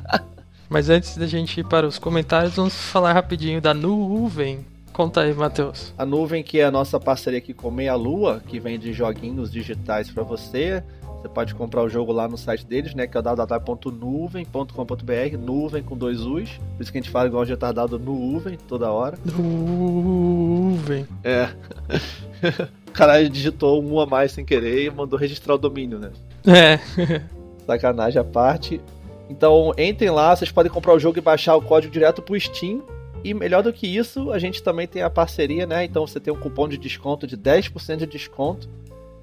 Mas 0.68 0.90
antes 0.90 1.16
da 1.16 1.26
gente 1.26 1.60
ir 1.60 1.64
para 1.64 1.86
os 1.86 1.98
comentários, 1.98 2.54
vamos 2.54 2.74
falar 2.74 3.12
rapidinho 3.12 3.60
da 3.60 3.72
nuvem. 3.72 4.64
Conta 4.92 5.22
aí, 5.22 5.32
Matheus. 5.32 5.94
A 5.96 6.04
nuvem, 6.04 6.42
que 6.42 6.60
é 6.60 6.64
a 6.64 6.70
nossa 6.70 6.98
parceria 6.98 7.38
aqui 7.38 7.54
com 7.54 7.70
Meia 7.70 7.94
Lua, 7.94 8.42
que 8.46 8.58
vende 8.58 8.92
joguinhos 8.92 9.50
digitais 9.50 10.10
pra 10.10 10.22
você. 10.22 10.82
Você 11.20 11.28
pode 11.28 11.54
comprar 11.54 11.82
o 11.82 11.88
jogo 11.88 12.12
lá 12.12 12.28
no 12.28 12.38
site 12.38 12.64
deles, 12.64 12.94
né? 12.94 13.08
Que 13.08 13.16
é 13.16 13.20
o 13.20 13.22
www.nuvem.com.br, 13.22 15.36
nuvem 15.38 15.82
com 15.82 15.96
dois 15.96 16.20
U's. 16.20 16.60
Por 16.76 16.82
isso 16.82 16.92
que 16.92 16.98
a 16.98 17.00
gente 17.00 17.10
fala 17.10 17.26
igual 17.26 17.42
um 17.42 17.46
retardado 17.46 17.98
nuvem 17.98 18.56
toda 18.68 18.92
hora. 18.92 19.18
Nuvem. 19.24 21.08
É. 21.24 21.48
o 22.86 22.92
cara 22.92 23.28
digitou 23.28 23.82
um 23.82 23.98
a 23.98 24.06
mais 24.06 24.30
sem 24.32 24.44
querer 24.44 24.84
e 24.84 24.90
mandou 24.90 25.18
registrar 25.18 25.54
o 25.54 25.58
domínio, 25.58 25.98
né? 25.98 26.12
É. 26.46 26.78
Sacanagem 27.66 28.20
à 28.20 28.24
parte. 28.24 28.80
Então, 29.28 29.74
entrem 29.76 30.10
lá, 30.10 30.34
vocês 30.34 30.52
podem 30.52 30.70
comprar 30.70 30.94
o 30.94 31.00
jogo 31.00 31.18
e 31.18 31.20
baixar 31.20 31.56
o 31.56 31.62
código 31.62 31.92
direto 31.92 32.22
pro 32.22 32.40
Steam. 32.40 32.82
E 33.24 33.34
melhor 33.34 33.64
do 33.64 33.72
que 33.72 33.86
isso, 33.86 34.30
a 34.30 34.38
gente 34.38 34.62
também 34.62 34.86
tem 34.86 35.02
a 35.02 35.10
parceria, 35.10 35.66
né? 35.66 35.84
Então 35.84 36.06
você 36.06 36.20
tem 36.20 36.32
um 36.32 36.38
cupom 36.38 36.68
de 36.68 36.78
desconto 36.78 37.26
de 37.26 37.36
10% 37.36 37.96
de 37.96 38.06
desconto, 38.06 38.68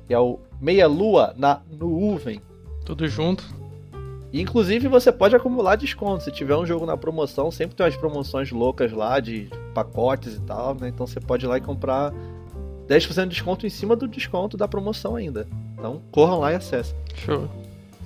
que 0.08 0.14
é 0.14 0.20
o 0.20 0.40
Meia 0.60 0.88
Lua 0.88 1.34
na 1.38 1.62
Nuvem. 1.70 2.42
Tudo 2.86 3.08
junto. 3.08 3.44
E, 4.32 4.42
inclusive 4.42 4.88
você 4.88 5.12
pode 5.12 5.36
acumular 5.36 5.76
desconto. 5.76 6.24
Se 6.24 6.32
tiver 6.32 6.56
um 6.56 6.66
jogo 6.66 6.86
na 6.86 6.98
promoção, 6.98 7.50
sempre 7.52 7.76
tem 7.76 7.86
umas 7.86 7.96
promoções 7.96 8.52
loucas 8.52 8.92
lá 8.92 9.20
de 9.20 9.50
pacotes 9.74 10.36
e 10.36 10.42
tal, 10.42 10.76
né? 10.76 10.90
Então 10.90 11.08
você 11.08 11.20
pode 11.20 11.46
ir 11.46 11.48
lá 11.48 11.58
e 11.58 11.62
comprar 11.62 12.14
10% 12.88 13.24
de 13.24 13.30
desconto 13.30 13.66
em 13.66 13.70
cima 13.70 13.96
do 13.96 14.08
desconto 14.08 14.58
da 14.58 14.68
promoção 14.68 15.16
ainda. 15.16 15.48
Então 15.78 16.02
corram 16.12 16.40
lá 16.40 16.52
e 16.52 16.56
acessem. 16.56 16.96
Show. 17.16 17.50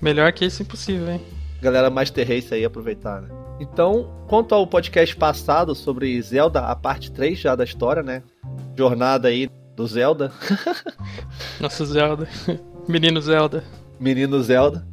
Melhor 0.01 0.31
que 0.31 0.45
isso 0.45 0.61
impossível, 0.61 1.09
hein? 1.09 1.21
galera 1.61 1.89
Master 1.89 2.27
Race 2.27 2.53
aí 2.53 2.63
aproveitar, 2.63 3.21
né? 3.21 3.29
Então, 3.59 4.09
quanto 4.27 4.55
ao 4.55 4.65
podcast 4.65 5.15
passado 5.15 5.75
sobre 5.75 6.21
Zelda, 6.21 6.61
a 6.61 6.75
parte 6.75 7.11
3 7.11 7.37
já 7.37 7.55
da 7.55 7.65
história, 7.65 8.01
né? 8.01 8.23
Jornada 8.77 9.27
aí 9.27 9.49
do 9.79 9.87
Zelda, 9.87 10.29
Nosso 11.57 11.85
Zelda. 11.85 12.27
Menino 12.85 13.21
Zelda. 13.21 13.63
menino 13.97 14.43
Zelda. 14.43 14.85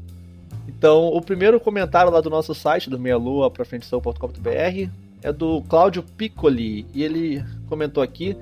Então, 0.69 1.09
o 1.09 1.21
primeiro 1.21 1.59
comentário 1.59 2.13
lá 2.13 2.21
do 2.21 2.31
nosso 2.31 2.55
site, 2.55 2.89
do 2.89 2.97
meialua 2.97 3.51
pra 3.51 3.65
frentesou.com.br, 3.65 4.89
é 5.25 5.33
do 5.33 5.61
Cláudio 5.63 6.05
Piccoli, 6.05 6.87
e 6.95 7.03
ele 7.03 7.45
comentou 7.69 8.01
aqui: 8.01 8.37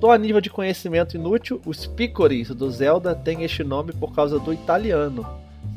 Só 0.00 0.12
a 0.12 0.16
nível 0.16 0.40
de 0.40 0.48
conhecimento 0.48 1.18
inútil, 1.18 1.60
os 1.66 1.86
Piccolis 1.86 2.48
do 2.48 2.70
Zelda 2.70 3.14
têm 3.14 3.42
este 3.42 3.62
nome 3.62 3.92
por 3.92 4.14
causa 4.14 4.38
do 4.38 4.54
italiano. 4.54 5.26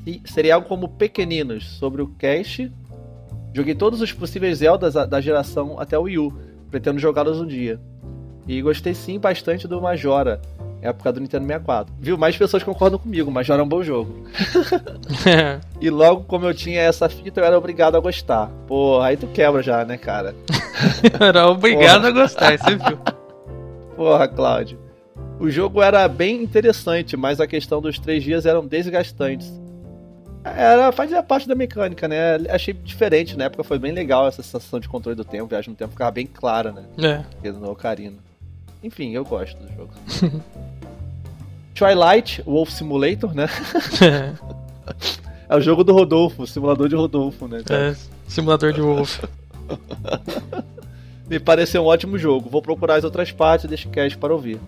E 0.06 0.22
seria 0.24 0.56
algo 0.56 0.70
como 0.70 0.88
Pequeninos, 0.88 1.68
sobre 1.78 2.02
o 2.02 2.08
cast. 2.08 2.72
Joguei 3.54 3.76
todos 3.76 4.00
os 4.00 4.14
possíveis 4.14 4.60
Zeldas 4.60 4.94
da 4.94 5.20
geração 5.20 5.78
até 5.78 6.00
o 6.00 6.04
Wii 6.04 6.18
U, 6.18 6.34
pretendo 6.72 6.98
jogá-los 6.98 7.42
um 7.42 7.46
dia. 7.46 7.78
E 8.48 8.62
gostei 8.62 8.94
sim 8.94 9.20
bastante 9.20 9.68
do 9.68 9.82
Majora, 9.82 10.42
época 10.82 11.12
do 11.12 11.20
Nintendo 11.20 11.46
64. 11.46 11.94
Viu? 12.00 12.18
Mais 12.18 12.38
pessoas 12.38 12.64
concordam 12.64 12.98
comigo, 12.98 13.30
Majora 13.30 13.62
é 13.62 13.66
um 13.66 13.68
bom 13.68 13.84
jogo. 13.84 14.24
E 15.80 15.90
logo 15.92 16.24
como 16.24 16.46
eu 16.46 16.54
tinha 16.56 16.82
essa 16.82 17.08
fita, 17.08 17.40
eu 17.40 17.46
era 17.46 17.58
obrigado 17.58 17.96
a 17.96 18.00
gostar. 18.00 18.50
Pô, 18.68 19.00
aí 19.00 19.16
tu 19.16 19.28
quebra 19.28 19.62
já, 19.62 19.86
né, 19.86 19.96
cara? 19.96 20.34
Era 21.20 21.48
obrigado 21.48 22.02
Porra. 22.02 22.08
a 22.08 22.12
gostar, 22.12 22.58
você 22.58 22.76
viu? 22.76 22.98
Porra, 23.96 24.28
Cláudio. 24.28 24.80
O 25.40 25.50
jogo 25.50 25.84
era 25.84 26.08
bem 26.08 26.42
interessante, 26.42 27.16
mas 27.16 27.40
a 27.40 27.46
questão 27.46 27.80
dos 27.80 28.00
três 28.00 28.24
dias 28.24 28.46
eram 28.46 28.66
desgastantes. 28.66 29.52
Era, 30.44 30.92
fazia 30.92 31.22
parte 31.22 31.48
da 31.48 31.54
mecânica, 31.54 32.08
né? 32.08 32.38
Achei 32.50 32.74
diferente, 32.74 33.38
na 33.38 33.46
época 33.46 33.64
foi 33.64 33.78
bem 33.78 33.92
legal 33.92 34.28
essa 34.28 34.42
sensação 34.42 34.80
de 34.80 34.88
controle 34.90 35.16
do 35.16 35.26
tempo, 35.26 35.46
viagem 35.48 35.70
no 35.70 35.76
tempo 35.76 35.92
ficava 35.92 36.10
bem 36.10 36.26
clara, 36.26 36.72
né? 36.72 36.84
É. 36.98 37.18
Porque 37.32 37.52
no 37.52 37.70
Ocarina. 37.70 38.18
Enfim, 38.84 39.12
eu 39.12 39.24
gosto 39.26 39.58
do 39.58 39.68
jogo. 39.74 39.94
Twilight, 41.76 42.42
Wolf 42.44 42.72
Simulator, 42.72 43.34
né? 43.34 43.48
É 45.50 45.56
o 45.56 45.62
jogo 45.62 45.82
do 45.82 45.94
Rodolfo, 45.94 46.46
simulador 46.46 46.90
de 46.90 46.96
Rodolfo, 46.96 47.48
né? 47.48 47.62
cara? 47.66 47.92
é. 47.92 47.96
Simulador 48.28 48.74
de 48.74 48.82
Wolf. 48.82 49.24
Me 51.30 51.40
pareceu 51.40 51.84
um 51.84 51.86
ótimo 51.86 52.18
jogo. 52.18 52.50
Vou 52.50 52.62
procurar 52.62 52.96
as 52.96 53.06
outras 53.06 53.32
partes 53.32 53.70
deste 53.70 53.88
cast 53.88 54.18
para 54.18 54.34
ouvir. 54.34 54.60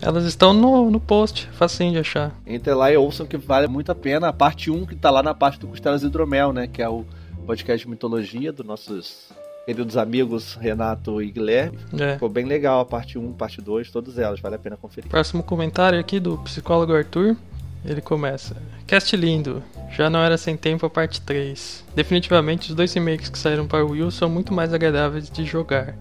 Elas 0.00 0.24
estão 0.24 0.52
no, 0.52 0.90
no 0.90 1.00
post, 1.00 1.48
facinho 1.52 1.92
de 1.92 1.98
achar. 1.98 2.32
Entre 2.46 2.72
lá 2.72 2.92
e 2.92 2.96
ouçam 2.96 3.26
que 3.26 3.36
vale 3.36 3.66
muito 3.66 3.90
a 3.90 3.96
pena. 3.96 4.28
A 4.28 4.32
parte 4.32 4.70
1 4.70 4.86
que 4.86 4.94
tá 4.94 5.10
lá 5.10 5.24
na 5.24 5.34
parte 5.34 5.58
do 5.58 5.66
Costelas 5.66 6.04
Hidromel, 6.04 6.52
né? 6.52 6.68
Que 6.68 6.82
é 6.82 6.88
o 6.88 7.04
podcast 7.44 7.84
de 7.84 7.90
mitologia 7.90 8.52
dos 8.52 8.64
nossos 8.64 9.28
queridos 9.68 9.98
amigos 9.98 10.54
Renato 10.54 11.20
e 11.20 11.30
Guilherme. 11.30 11.78
É. 12.00 12.14
Ficou 12.14 12.30
bem 12.30 12.46
legal 12.46 12.80
a 12.80 12.86
parte 12.86 13.18
1, 13.18 13.34
parte 13.34 13.60
2, 13.60 13.90
todas 13.90 14.18
elas, 14.18 14.40
vale 14.40 14.54
a 14.54 14.58
pena 14.58 14.78
conferir. 14.78 15.10
Próximo 15.10 15.42
comentário 15.42 16.00
aqui 16.00 16.18
do 16.18 16.38
psicólogo 16.38 16.94
Arthur. 16.94 17.36
Ele 17.84 18.00
começa. 18.00 18.56
Cast 18.86 19.14
lindo. 19.14 19.62
Já 19.94 20.08
não 20.08 20.20
era 20.20 20.38
sem 20.38 20.56
tempo 20.56 20.86
a 20.86 20.90
parte 20.90 21.20
3. 21.20 21.84
Definitivamente 21.94 22.70
os 22.70 22.74
dois 22.74 22.94
remakes 22.94 23.28
que 23.28 23.38
saíram 23.38 23.66
para 23.66 23.84
o 23.84 23.90
Wii 23.90 24.10
são 24.10 24.30
muito 24.30 24.54
mais 24.54 24.72
agradáveis 24.72 25.30
de 25.30 25.44
jogar 25.44 25.94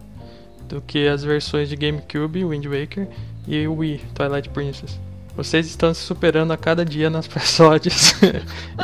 do 0.70 0.80
que 0.80 1.06
as 1.06 1.26
versões 1.26 1.68
de 1.68 1.76
GameCube, 1.76 2.46
Wind 2.46 2.66
Waker 2.66 3.10
e 3.46 3.68
Wii, 3.68 4.02
Twilight 4.16 4.48
Princess. 4.50 4.98
Vocês 5.36 5.68
estão 5.68 5.94
se 5.94 6.02
superando 6.02 6.52
a 6.54 6.58
cada 6.58 6.86
dia 6.86 7.10
nas 7.10 7.28
episódios. 7.30 8.14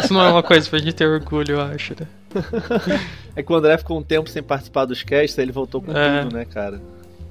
Isso 0.03 0.13
não 0.13 0.21
é 0.21 0.29
uma 0.29 0.43
coisa 0.43 0.69
pra 0.69 0.77
gente 0.77 0.93
ter 0.93 1.07
orgulho, 1.07 1.53
eu 1.53 1.61
acho, 1.61 1.95
né? 1.97 2.05
É 3.35 3.41
que 3.41 3.51
o 3.51 3.55
André 3.55 3.77
ficou 3.77 3.97
um 3.97 4.03
tempo 4.03 4.29
sem 4.29 4.43
participar 4.43 4.85
dos 4.85 5.01
casts, 5.03 5.37
aí 5.39 5.45
ele 5.45 5.51
voltou 5.51 5.81
com 5.81 5.91
É. 5.97 6.21
tudo, 6.23 6.35
né, 6.35 6.45
cara? 6.45 6.79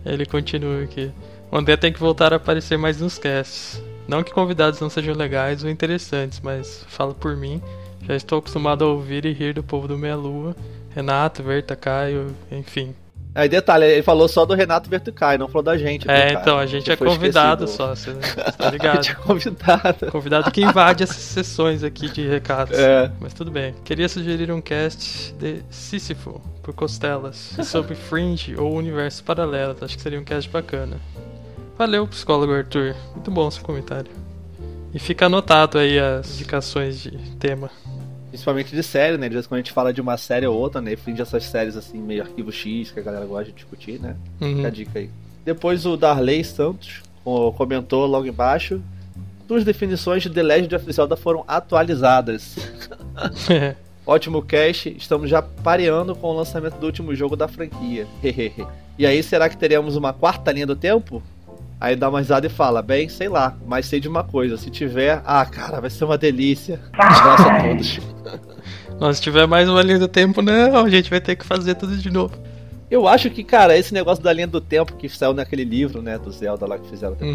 Ele 0.04 0.26
continua 0.26 0.82
aqui. 0.82 1.12
O 1.50 1.56
André 1.56 1.76
tem 1.76 1.92
que 1.92 2.00
voltar 2.00 2.32
a 2.32 2.36
aparecer 2.36 2.76
mais 2.76 3.00
nos 3.00 3.18
casts. 3.18 3.80
Não 4.08 4.22
que 4.24 4.32
convidados 4.32 4.80
não 4.80 4.90
sejam 4.90 5.14
legais 5.14 5.62
ou 5.62 5.70
interessantes, 5.70 6.40
mas 6.40 6.84
falo 6.88 7.14
por 7.14 7.36
mim. 7.36 7.62
Já 8.04 8.16
estou 8.16 8.38
acostumado 8.40 8.84
a 8.84 8.88
ouvir 8.88 9.24
e 9.24 9.32
rir 9.32 9.54
do 9.54 9.62
povo 9.62 9.86
do 9.86 9.96
Meia 9.96 10.16
Lua. 10.16 10.56
Renato, 10.94 11.42
Verta, 11.42 11.76
Caio, 11.76 12.34
enfim. 12.50 12.94
Aí 13.34 13.48
detalhe, 13.48 13.86
ele 13.86 14.02
falou 14.02 14.28
só 14.28 14.44
do 14.44 14.52
Renato 14.54 14.90
Vertucai, 14.90 15.38
não 15.38 15.48
falou 15.48 15.62
da 15.62 15.76
gente. 15.78 16.02
É, 16.10 16.28
cara? 16.28 16.32
então, 16.40 16.58
a 16.58 16.66
gente 16.66 16.90
é 16.90 16.96
convidado 16.96 17.64
esquecido. 17.64 17.88
só, 17.88 17.94
você 17.94 18.12
tá 18.58 18.66
A 18.68 18.70
ligado? 18.70 18.96
gente 18.96 19.12
é 19.12 19.14
convidado. 19.14 20.06
Convidado 20.12 20.50
que 20.50 20.60
invade 20.60 21.02
essas 21.02 21.16
sessões 21.16 21.82
aqui 21.82 22.10
de 22.10 22.28
recados. 22.28 22.78
É. 22.78 23.10
Mas 23.18 23.32
tudo 23.32 23.50
bem. 23.50 23.74
Queria 23.84 24.08
sugerir 24.08 24.52
um 24.52 24.60
cast 24.60 25.32
de 25.34 25.62
Sísifo, 25.70 26.42
por 26.62 26.74
Costelas, 26.74 27.56
sobre 27.64 27.94
Fringe 27.94 28.54
ou 28.56 28.74
universos 28.74 29.22
paralelos. 29.22 29.82
Acho 29.82 29.96
que 29.96 30.02
seria 30.02 30.20
um 30.20 30.24
cast 30.24 30.50
bacana. 30.50 31.00
Valeu, 31.78 32.06
psicólogo 32.06 32.52
Arthur. 32.52 32.94
Muito 33.14 33.30
bom 33.30 33.50
seu 33.50 33.62
comentário. 33.64 34.10
E 34.92 34.98
fica 34.98 35.24
anotado 35.24 35.78
aí 35.78 35.98
as 35.98 36.34
indicações 36.34 37.00
de 37.00 37.10
tema. 37.36 37.70
Principalmente 38.32 38.74
de 38.74 38.82
série, 38.82 39.18
né? 39.18 39.28
De 39.28 39.34
vez 39.34 39.46
quando 39.46 39.58
a 39.58 39.62
gente 39.62 39.72
fala 39.72 39.92
de 39.92 40.00
uma 40.00 40.16
série 40.16 40.46
ou 40.46 40.56
outra, 40.58 40.80
né? 40.80 40.96
Fim 40.96 41.12
dessas 41.12 41.44
séries 41.44 41.76
assim, 41.76 41.98
meio 41.98 42.22
arquivo 42.22 42.50
X, 42.50 42.90
que 42.90 42.98
a 42.98 43.02
galera 43.02 43.26
gosta 43.26 43.44
de 43.44 43.52
discutir, 43.52 44.00
né? 44.00 44.16
Uhum. 44.40 44.56
Fica 44.56 44.68
a 44.68 44.70
dica 44.70 44.98
aí. 44.98 45.10
Depois 45.44 45.84
o 45.84 45.98
Darley 45.98 46.42
Santos 46.42 47.02
co- 47.22 47.52
comentou 47.52 48.06
logo 48.06 48.26
embaixo. 48.26 48.80
Suas 49.46 49.64
definições 49.64 50.22
de 50.22 50.30
The 50.30 50.42
Legend 50.42 50.74
of 50.76 50.90
Zelda 50.92 51.14
foram 51.14 51.44
atualizadas. 51.46 52.56
É. 53.50 53.76
Ótimo 54.06 54.40
cast, 54.42 54.88
estamos 54.96 55.28
já 55.28 55.42
pareando 55.42 56.16
com 56.16 56.28
o 56.28 56.32
lançamento 56.32 56.76
do 56.78 56.86
último 56.86 57.14
jogo 57.14 57.36
da 57.36 57.46
franquia. 57.46 58.06
E 58.98 59.06
aí, 59.06 59.22
será 59.22 59.48
que 59.48 59.56
teremos 59.56 59.94
uma 59.94 60.12
quarta 60.14 60.50
linha 60.50 60.66
do 60.66 60.74
tempo? 60.74 61.22
Aí 61.82 61.96
dá 61.96 62.08
uma 62.08 62.20
risada 62.20 62.46
e 62.46 62.48
fala, 62.48 62.80
bem, 62.80 63.08
sei 63.08 63.28
lá, 63.28 63.56
mas 63.66 63.86
sei 63.86 63.98
de 63.98 64.06
uma 64.06 64.22
coisa, 64.22 64.56
se 64.56 64.70
tiver, 64.70 65.20
ah, 65.26 65.44
cara, 65.44 65.80
vai 65.80 65.90
ser 65.90 66.04
uma 66.04 66.16
delícia. 66.16 66.78
Abraço 66.92 67.42
a 67.42 67.60
todos. 67.60 68.00
Nós 69.00 69.16
se 69.16 69.22
tiver 69.24 69.48
mais 69.48 69.68
uma 69.68 69.82
linha 69.82 69.98
do 69.98 70.06
tempo, 70.06 70.40
não, 70.40 70.84
a 70.84 70.88
gente 70.88 71.10
vai 71.10 71.20
ter 71.20 71.34
que 71.34 71.44
fazer 71.44 71.74
tudo 71.74 71.96
de 71.96 72.08
novo. 72.08 72.38
Eu 72.88 73.08
acho 73.08 73.28
que, 73.30 73.42
cara, 73.42 73.76
esse 73.76 73.92
negócio 73.92 74.22
da 74.22 74.32
linha 74.32 74.46
do 74.46 74.60
tempo 74.60 74.94
que 74.94 75.08
saiu 75.08 75.34
naquele 75.34 75.64
livro, 75.64 76.00
né, 76.00 76.16
do 76.18 76.30
Zelda 76.30 76.68
lá 76.68 76.78
que 76.78 76.88
fizeram 76.88 77.16
Uhum. 77.20 77.34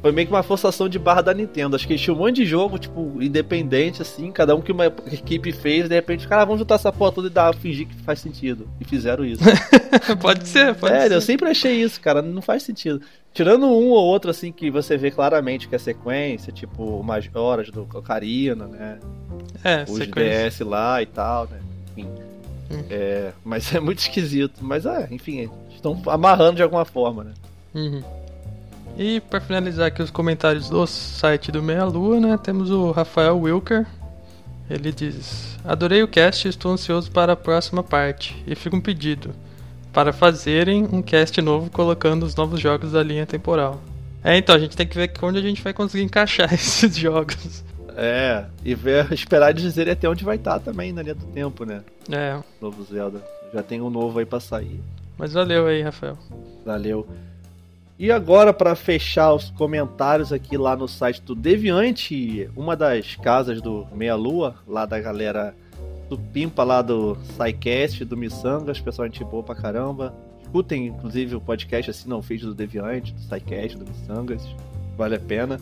Foi 0.00 0.12
meio 0.12 0.26
que 0.26 0.32
uma 0.32 0.42
forçação 0.42 0.88
de 0.88 0.98
barra 0.98 1.20
da 1.20 1.34
Nintendo. 1.34 1.76
Acho 1.76 1.86
que 1.86 1.96
tinha 1.96 2.14
um 2.14 2.18
monte 2.18 2.36
de 2.36 2.46
jogo, 2.46 2.78
tipo, 2.78 3.22
independente, 3.22 4.00
assim, 4.00 4.32
cada 4.32 4.54
um 4.54 4.60
que 4.60 4.72
uma 4.72 4.86
equipe 4.86 5.52
fez, 5.52 5.88
de 5.88 5.94
repente, 5.94 6.26
cara, 6.26 6.44
vamos 6.44 6.60
juntar 6.60 6.76
essa 6.76 6.90
porra 6.90 7.12
toda 7.12 7.26
e 7.28 7.30
dar, 7.30 7.54
fingir 7.54 7.86
que 7.86 7.94
faz 7.96 8.18
sentido. 8.20 8.66
E 8.80 8.84
fizeram 8.84 9.24
isso. 9.24 9.42
pode 10.20 10.48
ser, 10.48 10.74
pode 10.74 10.94
Sério, 10.94 11.14
eu 11.14 11.20
ser. 11.20 11.26
sempre 11.26 11.50
achei 11.50 11.82
isso, 11.82 12.00
cara, 12.00 12.22
não 12.22 12.40
faz 12.40 12.62
sentido. 12.62 13.02
Tirando 13.32 13.66
um 13.66 13.90
ou 13.90 14.04
outro, 14.04 14.30
assim, 14.30 14.50
que 14.50 14.70
você 14.70 14.96
vê 14.96 15.10
claramente 15.10 15.68
que 15.68 15.74
é 15.74 15.78
sequência, 15.78 16.52
tipo, 16.52 17.02
Majoras 17.02 17.70
do 17.70 17.82
Ocarina, 17.82 18.66
né? 18.66 18.98
É, 19.62 19.84
Os 19.86 19.98
sequência. 19.98 20.50
DS 20.50 20.60
lá 20.60 21.02
e 21.02 21.06
tal, 21.06 21.46
né? 21.46 21.60
Enfim. 21.92 22.08
Hum. 22.70 22.84
É, 22.88 23.32
mas 23.44 23.72
é 23.74 23.80
muito 23.80 23.98
esquisito. 23.98 24.60
Mas 24.62 24.86
é, 24.86 25.08
enfim, 25.10 25.50
estão 25.74 26.00
amarrando 26.06 26.56
de 26.56 26.62
alguma 26.62 26.84
forma, 26.84 27.24
né? 27.24 27.32
Uhum. 27.74 28.02
E 28.98 29.20
para 29.20 29.40
finalizar 29.40 29.86
aqui 29.86 30.02
os 30.02 30.10
comentários 30.10 30.68
do 30.68 30.86
site 30.86 31.50
do 31.50 31.62
Meia 31.62 31.84
Lua, 31.84 32.20
né, 32.20 32.36
temos 32.36 32.70
o 32.70 32.90
Rafael 32.90 33.38
Wilker. 33.38 33.86
Ele 34.68 34.92
diz: 34.92 35.58
Adorei 35.64 36.02
o 36.02 36.08
cast 36.08 36.46
estou 36.46 36.72
ansioso 36.72 37.10
para 37.10 37.32
a 37.32 37.36
próxima 37.36 37.82
parte. 37.82 38.42
E 38.46 38.54
fica 38.54 38.76
um 38.76 38.80
pedido 38.80 39.34
para 39.92 40.12
fazerem 40.12 40.88
um 40.92 41.02
cast 41.02 41.40
novo 41.42 41.70
colocando 41.70 42.24
os 42.24 42.34
novos 42.36 42.60
jogos 42.60 42.92
da 42.92 43.02
linha 43.02 43.26
temporal. 43.26 43.80
É, 44.22 44.36
então 44.36 44.54
a 44.54 44.58
gente 44.58 44.76
tem 44.76 44.86
que 44.86 44.96
ver 44.96 45.10
onde 45.22 45.38
a 45.38 45.42
gente 45.42 45.62
vai 45.62 45.72
conseguir 45.72 46.04
encaixar 46.04 46.52
esses 46.54 46.96
jogos. 46.96 47.64
É, 47.96 48.44
e 48.64 48.74
ver, 48.74 49.10
esperar 49.12 49.52
dizerem 49.52 49.92
até 49.92 50.08
onde 50.08 50.24
vai 50.24 50.36
estar 50.36 50.60
também 50.60 50.92
na 50.92 51.02
linha 51.02 51.14
do 51.14 51.26
tempo, 51.26 51.64
né? 51.64 51.82
É, 52.10 52.38
Novo 52.60 52.84
Zelda. 52.84 53.20
Já 53.52 53.62
tem 53.62 53.80
um 53.80 53.90
novo 53.90 54.18
aí 54.20 54.26
pra 54.26 54.38
sair. 54.38 54.80
mas 55.18 55.32
valeu 55.32 55.66
aí, 55.66 55.82
Rafael. 55.82 56.16
Valeu. 56.64 57.08
E 58.00 58.10
agora, 58.10 58.50
pra 58.50 58.74
fechar 58.74 59.34
os 59.34 59.50
comentários 59.50 60.32
aqui 60.32 60.56
lá 60.56 60.74
no 60.74 60.88
site 60.88 61.20
do 61.20 61.34
Deviante, 61.34 62.48
uma 62.56 62.74
das 62.74 63.14
casas 63.14 63.60
do 63.60 63.86
Meia 63.92 64.14
Lua, 64.14 64.54
lá 64.66 64.86
da 64.86 64.98
galera 64.98 65.54
do 66.08 66.16
Pimpa, 66.16 66.64
lá 66.64 66.80
do 66.80 67.18
SciCast, 67.24 68.06
do 68.06 68.16
Missangas, 68.16 68.80
pessoal 68.80 69.06
gente 69.06 69.22
boa 69.22 69.42
pra 69.42 69.54
caramba. 69.54 70.14
Escutem, 70.40 70.86
inclusive, 70.86 71.36
o 71.36 71.42
podcast 71.42 71.90
assim, 71.90 72.08
não 72.08 72.22
feed 72.22 72.46
do 72.46 72.54
Deviante, 72.54 73.12
do 73.12 73.20
SciCast, 73.20 73.76
do 73.76 73.84
Missangas. 73.84 74.48
Vale 74.96 75.16
a 75.16 75.20
pena. 75.20 75.60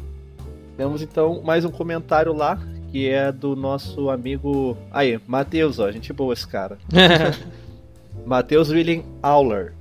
Temos 0.77 1.03
então 1.03 1.43
mais 1.43 1.65
um 1.65 1.73
comentário 1.73 2.33
lá, 2.33 2.57
que 2.93 3.09
é 3.09 3.33
do 3.33 3.57
nosso 3.57 4.11
amigo. 4.11 4.79
Aí, 4.93 5.21
Matheus, 5.27 5.81
ó, 5.81 5.91
gente 5.91 6.13
boa 6.13 6.35
esse 6.35 6.47
cara. 6.47 6.79
Matheus 8.25 8.71
William 8.71 9.03
Auler. 9.21 9.75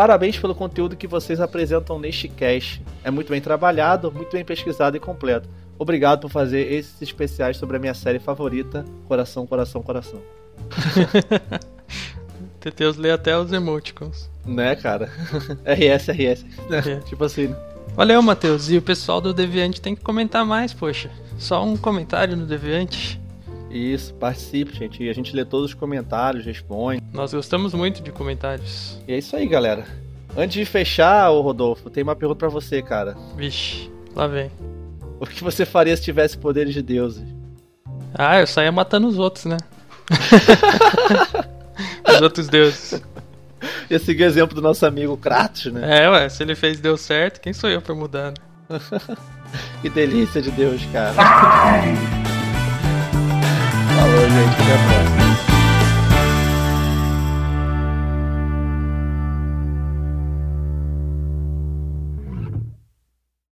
Parabéns 0.00 0.38
pelo 0.38 0.54
conteúdo 0.54 0.96
que 0.96 1.06
vocês 1.06 1.42
apresentam 1.42 1.98
neste 1.98 2.26
cast. 2.26 2.82
É 3.04 3.10
muito 3.10 3.28
bem 3.28 3.38
trabalhado, 3.38 4.10
muito 4.10 4.32
bem 4.32 4.42
pesquisado 4.42 4.96
e 4.96 4.98
completo. 4.98 5.46
Obrigado 5.78 6.22
por 6.22 6.30
fazer 6.30 6.72
esses 6.72 7.02
especiais 7.02 7.58
sobre 7.58 7.76
a 7.76 7.78
minha 7.78 7.92
série 7.92 8.18
favorita, 8.18 8.82
Coração, 9.06 9.46
Coração, 9.46 9.82
Coração. 9.82 10.18
Teteus 12.58 12.96
lê 12.96 13.10
até 13.10 13.36
os 13.36 13.52
emoticons. 13.52 14.30
Né, 14.46 14.74
cara? 14.74 15.12
RS, 15.68 16.08
RS. 16.08 16.46
É. 16.70 16.96
Tipo 17.04 17.24
assim. 17.24 17.48
né? 17.48 17.56
Valeu, 17.94 18.22
Matheus. 18.22 18.70
E 18.70 18.78
o 18.78 18.82
pessoal 18.82 19.20
do 19.20 19.34
Deviante 19.34 19.82
tem 19.82 19.94
que 19.94 20.00
comentar 20.00 20.46
mais, 20.46 20.72
poxa. 20.72 21.10
Só 21.36 21.62
um 21.62 21.76
comentário 21.76 22.38
no 22.38 22.46
Deviante. 22.46 23.20
Isso, 23.70 24.12
participe, 24.14 24.74
gente. 24.74 25.02
E 25.02 25.08
a 25.08 25.12
gente 25.12 25.34
lê 25.34 25.44
todos 25.44 25.66
os 25.66 25.74
comentários, 25.74 26.44
responde. 26.44 27.02
Nós 27.12 27.32
gostamos 27.32 27.72
muito 27.72 28.02
de 28.02 28.10
comentários. 28.10 28.98
E 29.06 29.12
é 29.12 29.18
isso 29.18 29.36
aí, 29.36 29.46
galera. 29.46 29.86
Antes 30.36 30.54
de 30.54 30.64
fechar, 30.64 31.30
ô 31.30 31.40
Rodolfo, 31.40 31.88
tem 31.88 32.02
uma 32.02 32.16
pergunta 32.16 32.38
pra 32.38 32.48
você, 32.48 32.82
cara. 32.82 33.16
Vixe, 33.36 33.90
lá 34.14 34.26
vem. 34.26 34.50
O 35.20 35.26
que 35.26 35.42
você 35.44 35.64
faria 35.64 35.96
se 35.96 36.02
tivesse 36.02 36.36
poderes 36.36 36.74
de 36.74 36.82
deuses? 36.82 37.22
Ah, 38.14 38.40
eu 38.40 38.46
saía 38.46 38.72
matando 38.72 39.06
os 39.06 39.18
outros, 39.18 39.44
né? 39.44 39.56
os 42.08 42.20
outros 42.20 42.48
deuses. 42.48 43.02
Ia 43.90 43.98
seguir 43.98 44.24
o 44.24 44.26
exemplo 44.26 44.54
do 44.54 44.62
nosso 44.62 44.86
amigo 44.86 45.16
Kratos, 45.16 45.72
né? 45.72 46.04
É, 46.04 46.08
ué, 46.08 46.28
se 46.28 46.42
ele 46.42 46.54
fez 46.54 46.80
deu 46.80 46.96
certo, 46.96 47.40
quem 47.40 47.52
sou 47.52 47.68
eu 47.68 47.82
pra 47.82 47.94
mudar? 47.94 48.32
né? 48.68 48.80
Que 49.82 49.90
delícia 49.90 50.40
de 50.40 50.48
Deus, 50.52 50.80
cara. 50.92 51.12